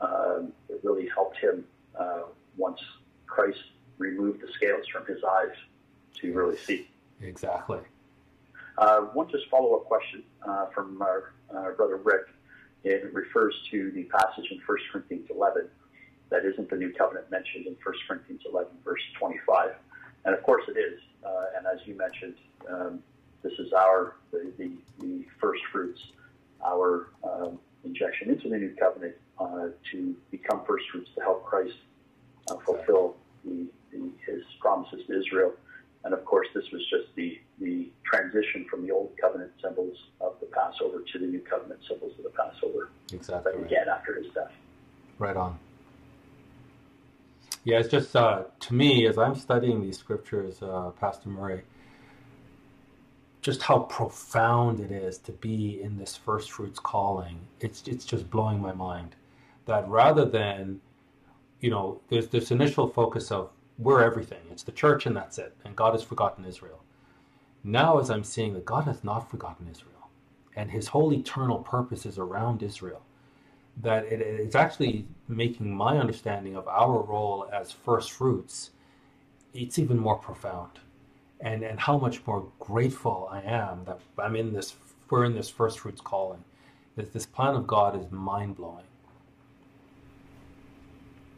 Um, 0.00 0.52
it 0.68 0.80
really 0.82 1.08
helped 1.08 1.38
him 1.38 1.64
uh, 1.98 2.24
once 2.58 2.80
Christ 3.26 3.58
remove 3.98 4.40
the 4.40 4.48
scales 4.54 4.86
from 4.88 5.06
his 5.06 5.22
eyes 5.24 5.54
to 6.20 6.32
really 6.32 6.56
see. 6.56 6.88
Exactly. 7.20 7.80
Uh, 8.78 9.00
one 9.00 9.28
just 9.30 9.48
follow 9.48 9.76
up 9.76 9.84
question 9.86 10.22
uh, 10.46 10.66
from 10.74 11.00
our 11.00 11.32
uh, 11.54 11.70
brother 11.72 11.96
Rick. 11.96 12.26
It 12.84 13.12
refers 13.12 13.54
to 13.70 13.90
the 13.92 14.04
passage 14.04 14.50
in 14.50 14.60
1 14.64 14.78
Corinthians 14.92 15.28
11 15.30 15.68
that 16.30 16.44
isn't 16.44 16.68
the 16.68 16.76
new 16.76 16.92
covenant 16.92 17.30
mentioned 17.30 17.66
in 17.66 17.76
1 17.82 17.94
Corinthians 18.06 18.42
11, 18.50 18.70
verse 18.84 19.00
25. 19.18 19.70
And 20.24 20.34
of 20.34 20.42
course 20.42 20.64
it 20.68 20.78
is. 20.78 21.00
Uh, 21.24 21.44
and 21.56 21.66
as 21.66 21.86
you 21.86 21.96
mentioned, 21.96 22.34
um, 22.68 23.00
this 23.42 23.52
is 23.58 23.72
our 23.72 24.16
the, 24.32 24.52
the, 24.58 24.70
the 25.00 25.24
first 25.40 25.62
fruits, 25.72 26.00
our 26.64 27.10
um, 27.24 27.58
injection 27.84 28.30
into 28.30 28.48
the 28.48 28.56
new 28.56 28.74
covenant 28.78 29.14
uh, 29.38 29.68
to 29.92 30.16
become 30.30 30.62
first 30.66 30.84
fruits 30.90 31.10
to 31.14 31.20
help 31.20 31.44
Christ 31.44 31.74
uh, 32.50 32.56
fulfill 32.64 33.16
the 33.44 33.66
the, 33.96 34.32
his 34.32 34.42
promises 34.60 35.00
to 35.06 35.18
Israel. 35.20 35.52
And 36.04 36.14
of 36.14 36.24
course, 36.24 36.46
this 36.54 36.64
was 36.72 36.82
just 36.88 37.14
the, 37.16 37.38
the 37.60 37.90
transition 38.04 38.66
from 38.70 38.86
the 38.86 38.92
old 38.92 39.10
covenant 39.20 39.50
symbols 39.62 39.96
government 41.56 41.80
symbols 41.88 42.12
of 42.18 42.24
the 42.24 42.30
Passover 42.30 42.90
Exactly. 43.12 43.52
that 43.52 43.58
Right. 43.58 43.68
began 43.68 43.88
after 43.88 44.14
his 44.16 44.32
death. 44.34 44.52
Right 45.18 45.36
on. 45.36 45.58
Yeah, 47.64 47.78
it's 47.80 47.88
just 47.88 48.14
uh, 48.14 48.44
to 48.60 48.74
me 48.74 49.06
as 49.06 49.18
I'm 49.18 49.34
studying 49.34 49.82
these 49.82 49.98
scriptures, 49.98 50.62
uh, 50.62 50.90
Pastor 51.00 51.28
Murray, 51.28 51.62
just 53.42 53.62
how 53.62 53.80
profound 53.80 54.80
it 54.80 54.90
is 54.92 55.18
to 55.18 55.32
be 55.32 55.80
in 55.82 55.98
this 55.98 56.16
first 56.16 56.52
fruits 56.52 56.78
calling. 56.78 57.40
It's 57.60 57.82
it's 57.86 58.04
just 58.04 58.30
blowing 58.30 58.60
my 58.60 58.72
mind. 58.72 59.16
That 59.66 59.88
rather 59.88 60.24
than, 60.24 60.80
you 61.60 61.70
know, 61.70 62.00
there's 62.08 62.28
this 62.28 62.50
initial 62.52 62.86
focus 62.88 63.32
of 63.32 63.50
we're 63.78 64.02
everything. 64.02 64.40
It's 64.50 64.62
the 64.62 64.72
church 64.72 65.06
and 65.06 65.16
that's 65.16 65.38
it. 65.38 65.54
And 65.64 65.76
God 65.76 65.92
has 65.92 66.02
forgotten 66.02 66.44
Israel. 66.44 66.82
Now, 67.64 67.98
as 67.98 68.10
I'm 68.10 68.24
seeing 68.24 68.54
that 68.54 68.64
God 68.64 68.84
has 68.84 69.02
not 69.04 69.30
forgotten 69.30 69.68
Israel, 69.70 70.10
and 70.56 70.70
His 70.70 70.88
whole 70.88 71.12
eternal 71.12 71.58
purpose 71.58 72.06
is 72.06 72.18
around 72.18 72.62
Israel 72.62 73.02
that 73.82 74.04
it, 74.06 74.20
it's 74.20 74.54
actually 74.54 75.06
making 75.28 75.74
my 75.74 75.98
understanding 75.98 76.56
of 76.56 76.66
our 76.68 77.02
role 77.02 77.48
as 77.52 77.72
first 77.72 78.12
fruits 78.12 78.70
it's 79.54 79.78
even 79.78 79.98
more 79.98 80.16
profound 80.16 80.72
and 81.40 81.62
and 81.62 81.78
how 81.78 81.98
much 81.98 82.26
more 82.26 82.46
grateful 82.58 83.28
i 83.30 83.40
am 83.42 83.84
that 83.84 83.98
i'm 84.18 84.36
in 84.36 84.52
this 84.52 84.76
we're 85.10 85.24
in 85.24 85.34
this 85.34 85.50
first 85.50 85.80
fruits 85.80 86.00
calling 86.00 86.42
this 86.96 87.08
this 87.10 87.26
plan 87.26 87.54
of 87.54 87.66
god 87.66 87.98
is 87.98 88.10
mind-blowing 88.10 88.84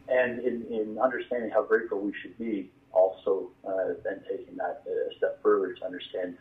And 0.09 0.39
in, 0.39 0.65
in 0.71 0.97
understanding 0.99 1.51
how 1.51 1.63
grateful 1.63 1.99
we 1.99 2.13
should 2.21 2.37
be, 2.37 2.71
also 2.91 3.51
uh, 3.67 3.93
then 4.03 4.21
taking 4.29 4.55
that 4.57 4.83
a 4.87 5.15
step 5.17 5.41
further 5.43 5.73
to 5.73 5.85
understand 5.85 6.35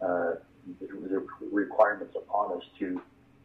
uh, 0.00 0.34
the, 0.80 0.86
the 1.08 1.26
requirements 1.52 2.14
upon 2.16 2.56
us 2.56 2.64
to 2.78 3.00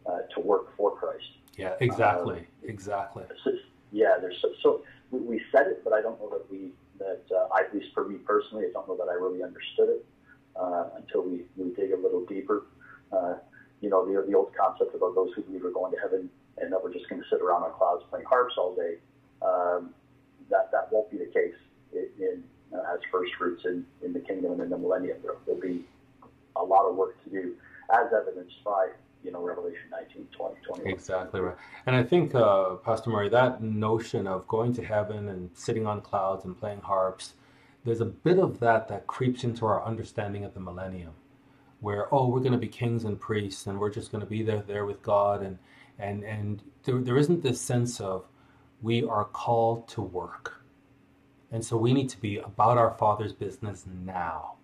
uh, 0.05 0.19
to 0.33 0.39
work 0.39 0.75
for 0.77 0.95
Christ. 0.95 1.25
yeah 1.57 1.73
exactly 1.81 2.47
exactly 2.63 3.23
It's 3.29 3.43
just- 3.43 3.63
yeah, 3.91 4.17
there's 4.19 4.37
so, 4.41 4.49
so 4.61 4.81
we, 5.11 5.19
we 5.19 5.41
said 5.51 5.67
it, 5.67 5.81
but 5.83 5.93
I 5.93 6.01
don't 6.01 6.19
know 6.19 6.29
that 6.29 6.49
we 6.51 6.71
that 6.99 7.23
uh, 7.31 7.47
I, 7.53 7.61
at 7.65 7.73
least 7.73 7.93
for 7.93 8.07
me 8.07 8.15
personally, 8.17 8.65
I 8.65 8.71
don't 8.71 8.87
know 8.87 8.95
that 8.97 9.09
I 9.09 9.13
really 9.13 9.43
understood 9.43 9.89
it 9.89 10.05
uh, 10.55 10.85
until 10.97 11.23
we, 11.23 11.43
we 11.57 11.73
dig 11.75 11.91
a 11.91 11.97
little 11.97 12.25
deeper. 12.25 12.65
Uh, 13.11 13.35
you 13.81 13.89
know, 13.89 14.05
the, 14.05 14.25
the 14.27 14.33
old 14.35 14.51
concept 14.55 14.95
about 14.95 15.15
those 15.15 15.31
who 15.35 15.41
believe 15.43 15.63
are 15.65 15.71
going 15.71 15.91
to 15.93 15.99
heaven 15.99 16.29
and 16.57 16.71
that 16.71 16.81
we're 16.81 16.93
just 16.93 17.07
going 17.09 17.21
to 17.21 17.27
sit 17.29 17.41
around 17.41 17.63
on 17.63 17.71
clouds 17.73 18.03
playing 18.09 18.25
harps 18.25 18.55
all 18.57 18.73
day. 18.75 18.95
Um, 19.45 19.93
that 20.49 20.71
that 20.71 20.89
won't 20.91 21.09
be 21.11 21.17
the 21.17 21.25
case 21.25 21.55
in, 21.93 22.07
in 22.19 22.43
uh, 22.73 22.93
as 22.93 22.99
first 23.11 23.31
fruits 23.37 23.63
in, 23.65 23.85
in 24.03 24.13
the 24.13 24.19
kingdom 24.19 24.53
and 24.53 24.61
in 24.61 24.69
the 24.69 24.77
millennium. 24.77 25.17
There 25.23 25.33
will 25.45 25.61
be 25.61 25.85
a 26.55 26.63
lot 26.63 26.87
of 26.87 26.95
work 26.95 27.21
to 27.23 27.29
do, 27.29 27.55
as 27.91 28.11
evidenced 28.13 28.63
by 28.63 28.89
you 29.23 29.31
know 29.31 29.41
Revelation 29.41 29.89
19, 29.91 30.27
20, 30.35 30.55
21. 30.65 30.93
Exactly 30.93 31.41
right. 31.41 31.55
And 31.85 31.95
I 31.95 32.03
think, 32.03 32.35
uh, 32.35 32.75
Pastor 32.75 33.09
Murray, 33.09 33.29
that 33.29 33.61
notion 33.61 34.27
of 34.27 34.47
going 34.47 34.73
to 34.75 34.83
heaven 34.83 35.29
and 35.29 35.49
sitting 35.53 35.87
on 35.87 36.01
clouds 36.01 36.45
and 36.45 36.57
playing 36.57 36.81
harps, 36.81 37.33
there's 37.83 38.01
a 38.01 38.05
bit 38.05 38.39
of 38.39 38.59
that 38.59 38.87
that 38.87 39.07
creeps 39.07 39.43
into 39.43 39.65
our 39.65 39.83
understanding 39.83 40.43
of 40.43 40.53
the 40.53 40.59
millennium, 40.59 41.13
where, 41.79 42.13
oh, 42.13 42.27
we're 42.27 42.39
going 42.39 42.51
to 42.51 42.57
be 42.57 42.67
kings 42.67 43.03
and 43.03 43.19
priests 43.19 43.67
and 43.67 43.79
we're 43.79 43.91
just 43.91 44.11
going 44.11 44.23
to 44.23 44.29
be 44.29 44.41
there, 44.43 44.63
there 44.65 44.85
with 44.85 45.01
God. 45.01 45.43
And, 45.43 45.57
and, 45.99 46.23
and 46.23 46.61
there, 46.83 46.99
there 46.99 47.17
isn't 47.17 47.43
this 47.43 47.61
sense 47.61 48.01
of 48.01 48.25
we 48.81 49.03
are 49.03 49.25
called 49.25 49.87
to 49.89 50.01
work. 50.01 50.63
And 51.51 51.63
so 51.63 51.77
we 51.77 51.93
need 51.93 52.09
to 52.09 52.19
be 52.19 52.37
about 52.37 52.77
our 52.77 52.91
Father's 52.91 53.33
business 53.33 53.85
now 54.05 54.55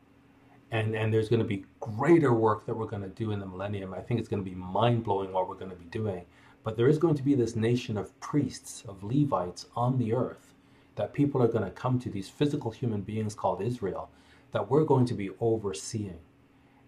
and 0.71 0.95
and 0.95 1.13
there's 1.13 1.29
going 1.29 1.41
to 1.41 1.47
be 1.47 1.65
greater 1.79 2.33
work 2.33 2.65
that 2.65 2.75
we're 2.75 2.85
going 2.85 3.01
to 3.01 3.09
do 3.09 3.31
in 3.31 3.39
the 3.39 3.45
millennium. 3.45 3.93
I 3.93 3.99
think 3.99 4.19
it's 4.19 4.29
going 4.29 4.43
to 4.43 4.49
be 4.49 4.55
mind 4.55 5.03
blowing 5.03 5.31
what 5.31 5.47
we're 5.47 5.55
going 5.55 5.71
to 5.71 5.77
be 5.77 5.85
doing. 5.85 6.25
But 6.63 6.77
there 6.77 6.87
is 6.87 6.97
going 6.97 7.15
to 7.15 7.23
be 7.23 7.35
this 7.35 7.55
nation 7.55 7.97
of 7.97 8.17
priests, 8.19 8.83
of 8.87 9.03
Levites 9.03 9.65
on 9.75 9.97
the 9.97 10.13
earth, 10.13 10.53
that 10.95 11.13
people 11.13 11.41
are 11.41 11.47
going 11.47 11.65
to 11.65 11.71
come 11.71 11.99
to 11.99 12.09
these 12.09 12.29
physical 12.29 12.71
human 12.71 13.01
beings 13.01 13.33
called 13.33 13.61
Israel, 13.61 14.09
that 14.51 14.69
we're 14.69 14.83
going 14.83 15.05
to 15.07 15.13
be 15.13 15.31
overseeing. 15.39 16.19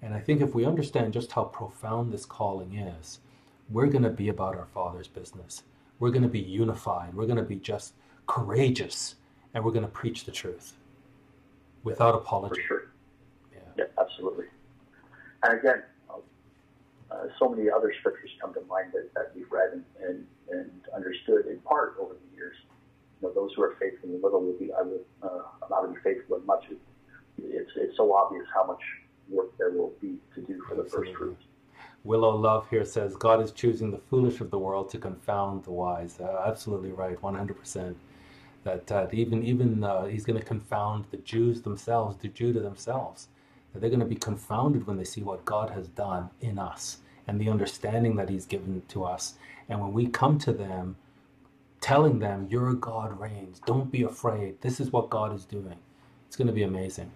And 0.01 0.13
I 0.13 0.19
think 0.19 0.41
if 0.41 0.53
we 0.53 0.65
understand 0.65 1.13
just 1.13 1.31
how 1.31 1.45
profound 1.45 2.13
this 2.13 2.25
calling 2.25 2.75
is, 2.75 3.19
we're 3.69 3.87
going 3.87 4.03
to 4.03 4.09
be 4.09 4.29
about 4.29 4.55
our 4.55 4.67
Father's 4.67 5.07
business. 5.07 5.63
We're 5.99 6.11
going 6.11 6.23
to 6.23 6.29
be 6.29 6.39
unified. 6.39 7.13
We're 7.13 7.25
going 7.25 7.37
to 7.37 7.43
be 7.43 7.57
just 7.57 7.93
courageous, 8.27 9.15
and 9.53 9.63
we're 9.63 9.71
going 9.71 9.85
to 9.85 9.91
preach 9.91 10.25
the 10.25 10.31
truth 10.31 10.73
without 11.83 12.13
for 12.13 12.21
apology. 12.21 12.61
sure. 12.67 12.91
Yeah. 13.51 13.59
Yeah, 13.77 13.85
absolutely. 13.99 14.45
And 15.43 15.59
again, 15.59 15.83
uh, 16.09 17.27
so 17.37 17.49
many 17.49 17.69
other 17.69 17.93
scriptures 17.99 18.31
come 18.41 18.53
to 18.53 18.61
mind 18.61 18.91
that, 18.93 19.13
that 19.13 19.31
we've 19.35 19.51
read 19.51 19.73
and, 19.73 19.83
and, 20.01 20.25
and 20.49 20.71
understood 20.95 21.45
in 21.45 21.59
part 21.59 21.95
over 21.99 22.13
the 22.13 22.35
years. 22.35 22.55
You 23.21 23.27
know, 23.27 23.33
those 23.33 23.51
who 23.55 23.63
are 23.63 23.75
faithful 23.79 24.09
in 24.09 24.19
the 24.19 24.25
little 24.25 24.41
will 24.41 24.57
be, 24.57 24.71
I 24.73 24.81
will 24.81 25.01
uh, 25.21 25.67
allow 25.67 25.81
to 25.81 25.93
be 25.93 25.99
faithful 26.03 26.37
in 26.37 26.45
much. 26.45 26.65
It's, 27.37 27.71
it's 27.75 27.97
so 27.97 28.13
obvious 28.13 28.45
how 28.53 28.65
much 28.65 28.81
work 29.29 29.55
there 29.57 29.71
will 29.71 29.93
be 30.01 30.17
to 30.35 30.41
do 30.41 30.61
for 30.67 30.75
the 30.75 30.83
first 30.83 30.95
Absolutely. 30.95 31.13
fruits. 31.13 31.43
Willow 32.03 32.35
Love 32.35 32.67
here 32.69 32.83
says 32.83 33.15
God 33.15 33.41
is 33.41 33.51
choosing 33.51 33.89
the 33.89 33.97
foolish 33.97 34.41
of 34.41 34.51
the 34.51 34.59
world 34.59 34.89
to 34.89 34.97
confound 34.97 35.63
the 35.63 35.71
wise. 35.71 36.19
Uh, 36.19 36.43
absolutely 36.45 36.91
right, 36.91 37.19
100%. 37.21 37.95
That 38.65 38.91
uh, 38.91 39.07
even 39.11 39.43
even 39.43 39.83
uh, 39.83 40.05
he's 40.05 40.25
going 40.25 40.39
to 40.39 40.45
confound 40.45 41.05
the 41.11 41.17
Jews 41.17 41.61
themselves, 41.61 42.17
the 42.17 42.29
Judah 42.29 42.61
themselves. 42.61 43.27
That 43.73 43.79
they're 43.79 43.89
going 43.89 43.99
to 43.99 44.05
be 44.05 44.15
confounded 44.15 44.87
when 44.87 44.97
they 44.97 45.03
see 45.03 45.21
what 45.21 45.45
God 45.45 45.69
has 45.71 45.87
done 45.89 46.29
in 46.41 46.59
us 46.59 46.99
and 47.27 47.39
the 47.39 47.49
understanding 47.49 48.15
that 48.17 48.29
He's 48.29 48.45
given 48.45 48.81
to 48.89 49.03
us. 49.03 49.35
And 49.67 49.81
when 49.81 49.91
we 49.93 50.07
come 50.07 50.37
to 50.39 50.53
them, 50.53 50.95
telling 51.81 52.19
them, 52.19 52.47
"Your 52.49 52.73
God 52.73 53.19
reigns. 53.19 53.59
Don't 53.65 53.91
be 53.91 54.03
afraid. 54.03 54.61
This 54.61 54.79
is 54.79 54.91
what 54.91 55.09
God 55.09 55.33
is 55.33 55.43
doing." 55.45 55.77
It's 56.27 56.37
going 56.37 56.47
to 56.47 56.53
be 56.53 56.63
amazing. 56.63 57.11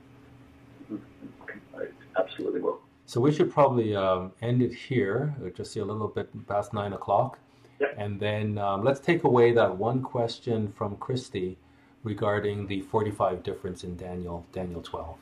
I 1.76 1.85
absolutely 2.19 2.61
will. 2.61 2.81
So 3.07 3.21
we 3.21 3.31
should 3.31 3.49
probably 3.51 3.95
um, 3.95 4.34
end 4.41 4.61
it 4.61 4.73
here. 4.73 5.34
We're 5.39 5.49
just 5.49 5.75
a 5.77 5.84
little 5.84 6.09
bit 6.09 6.29
past 6.45 6.73
nine 6.73 6.91
o'clock. 6.91 7.39
Yep. 7.79 7.95
And 7.97 8.19
then 8.19 8.57
um, 8.57 8.84
let's 8.84 8.99
take 8.99 9.23
away 9.23 9.53
that 9.53 9.77
one 9.77 10.01
question 10.01 10.73
from 10.77 10.97
Christy 10.97 11.57
regarding 12.03 12.67
the 12.67 12.81
45 12.81 13.43
difference 13.43 13.85
in 13.85 13.95
Daniel, 13.95 14.45
Daniel 14.51 14.81
12. 14.81 15.15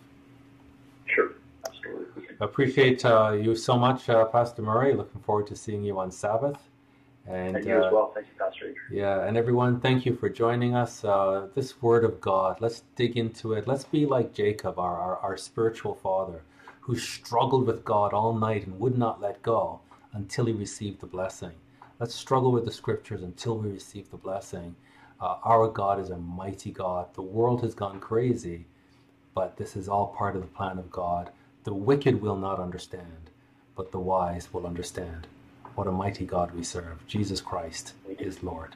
Sure, 1.05 1.33
absolutely. 1.63 2.23
Appreciate 2.39 3.05
uh, 3.05 3.37
you 3.39 3.55
so 3.55 3.77
much, 3.77 4.09
uh, 4.09 4.25
Pastor 4.25 4.63
Murray. 4.63 4.95
Looking 4.95 5.21
forward 5.21 5.45
to 5.47 5.55
seeing 5.55 5.83
you 5.83 5.99
on 5.99 6.09
Sabbath. 6.09 6.57
And, 7.27 7.55
And 7.55 7.65
you 7.65 7.75
uh, 7.75 7.85
as 7.85 7.93
well. 7.93 8.11
Thank 8.15 8.25
you, 8.27 8.33
Pastor 8.39 8.65
Adrian. 8.65 8.77
yeah, 8.91 9.27
and 9.27 9.37
everyone, 9.37 9.79
thank 9.79 10.07
you 10.07 10.15
for 10.15 10.27
joining 10.27 10.73
us. 10.75 11.05
Uh, 11.05 11.49
this 11.53 11.79
Word 11.83 12.03
of 12.03 12.19
God, 12.19 12.61
let's 12.61 12.81
dig 12.95 13.15
into 13.15 13.53
it. 13.53 13.67
Let's 13.67 13.83
be 13.83 14.07
like 14.07 14.33
Jacob, 14.33 14.79
our, 14.79 14.97
our, 14.97 15.17
our 15.17 15.37
spiritual 15.37 15.93
father, 15.93 16.41
who 16.85 16.95
struggled 16.95 17.65
with 17.65 17.83
God 17.83 18.13
all 18.13 18.35
night 18.35 18.67
and 18.67 18.79
would 18.79 18.95
not 18.95 19.19
let 19.19 19.41
go 19.41 19.79
until 20.13 20.45
he 20.45 20.53
received 20.53 21.01
the 21.01 21.07
blessing. 21.07 21.51
Let's 21.99 22.13
struggle 22.13 22.51
with 22.51 22.63
the 22.63 22.71
scriptures 22.71 23.23
until 23.23 23.57
we 23.57 23.71
receive 23.71 24.11
the 24.11 24.17
blessing. 24.17 24.75
Uh, 25.19 25.37
our 25.43 25.67
God 25.67 25.99
is 25.99 26.11
a 26.11 26.17
mighty 26.17 26.71
God. 26.71 27.11
The 27.15 27.23
world 27.23 27.63
has 27.63 27.73
gone 27.73 27.99
crazy, 27.99 28.67
but 29.33 29.57
this 29.57 29.75
is 29.75 29.89
all 29.89 30.13
part 30.15 30.35
of 30.35 30.43
the 30.43 30.47
plan 30.47 30.77
of 30.77 30.91
God. 30.91 31.31
The 31.63 31.73
wicked 31.73 32.21
will 32.21 32.37
not 32.37 32.59
understand, 32.59 33.31
but 33.75 33.91
the 33.91 33.99
wise 33.99 34.53
will 34.53 34.67
understand. 34.67 35.25
What 35.73 35.87
a 35.87 35.91
mighty 35.91 36.27
God 36.27 36.53
we 36.53 36.63
serve. 36.63 37.07
Jesus 37.07 37.41
Christ 37.41 37.93
is 38.19 38.43
Lord. 38.43 38.75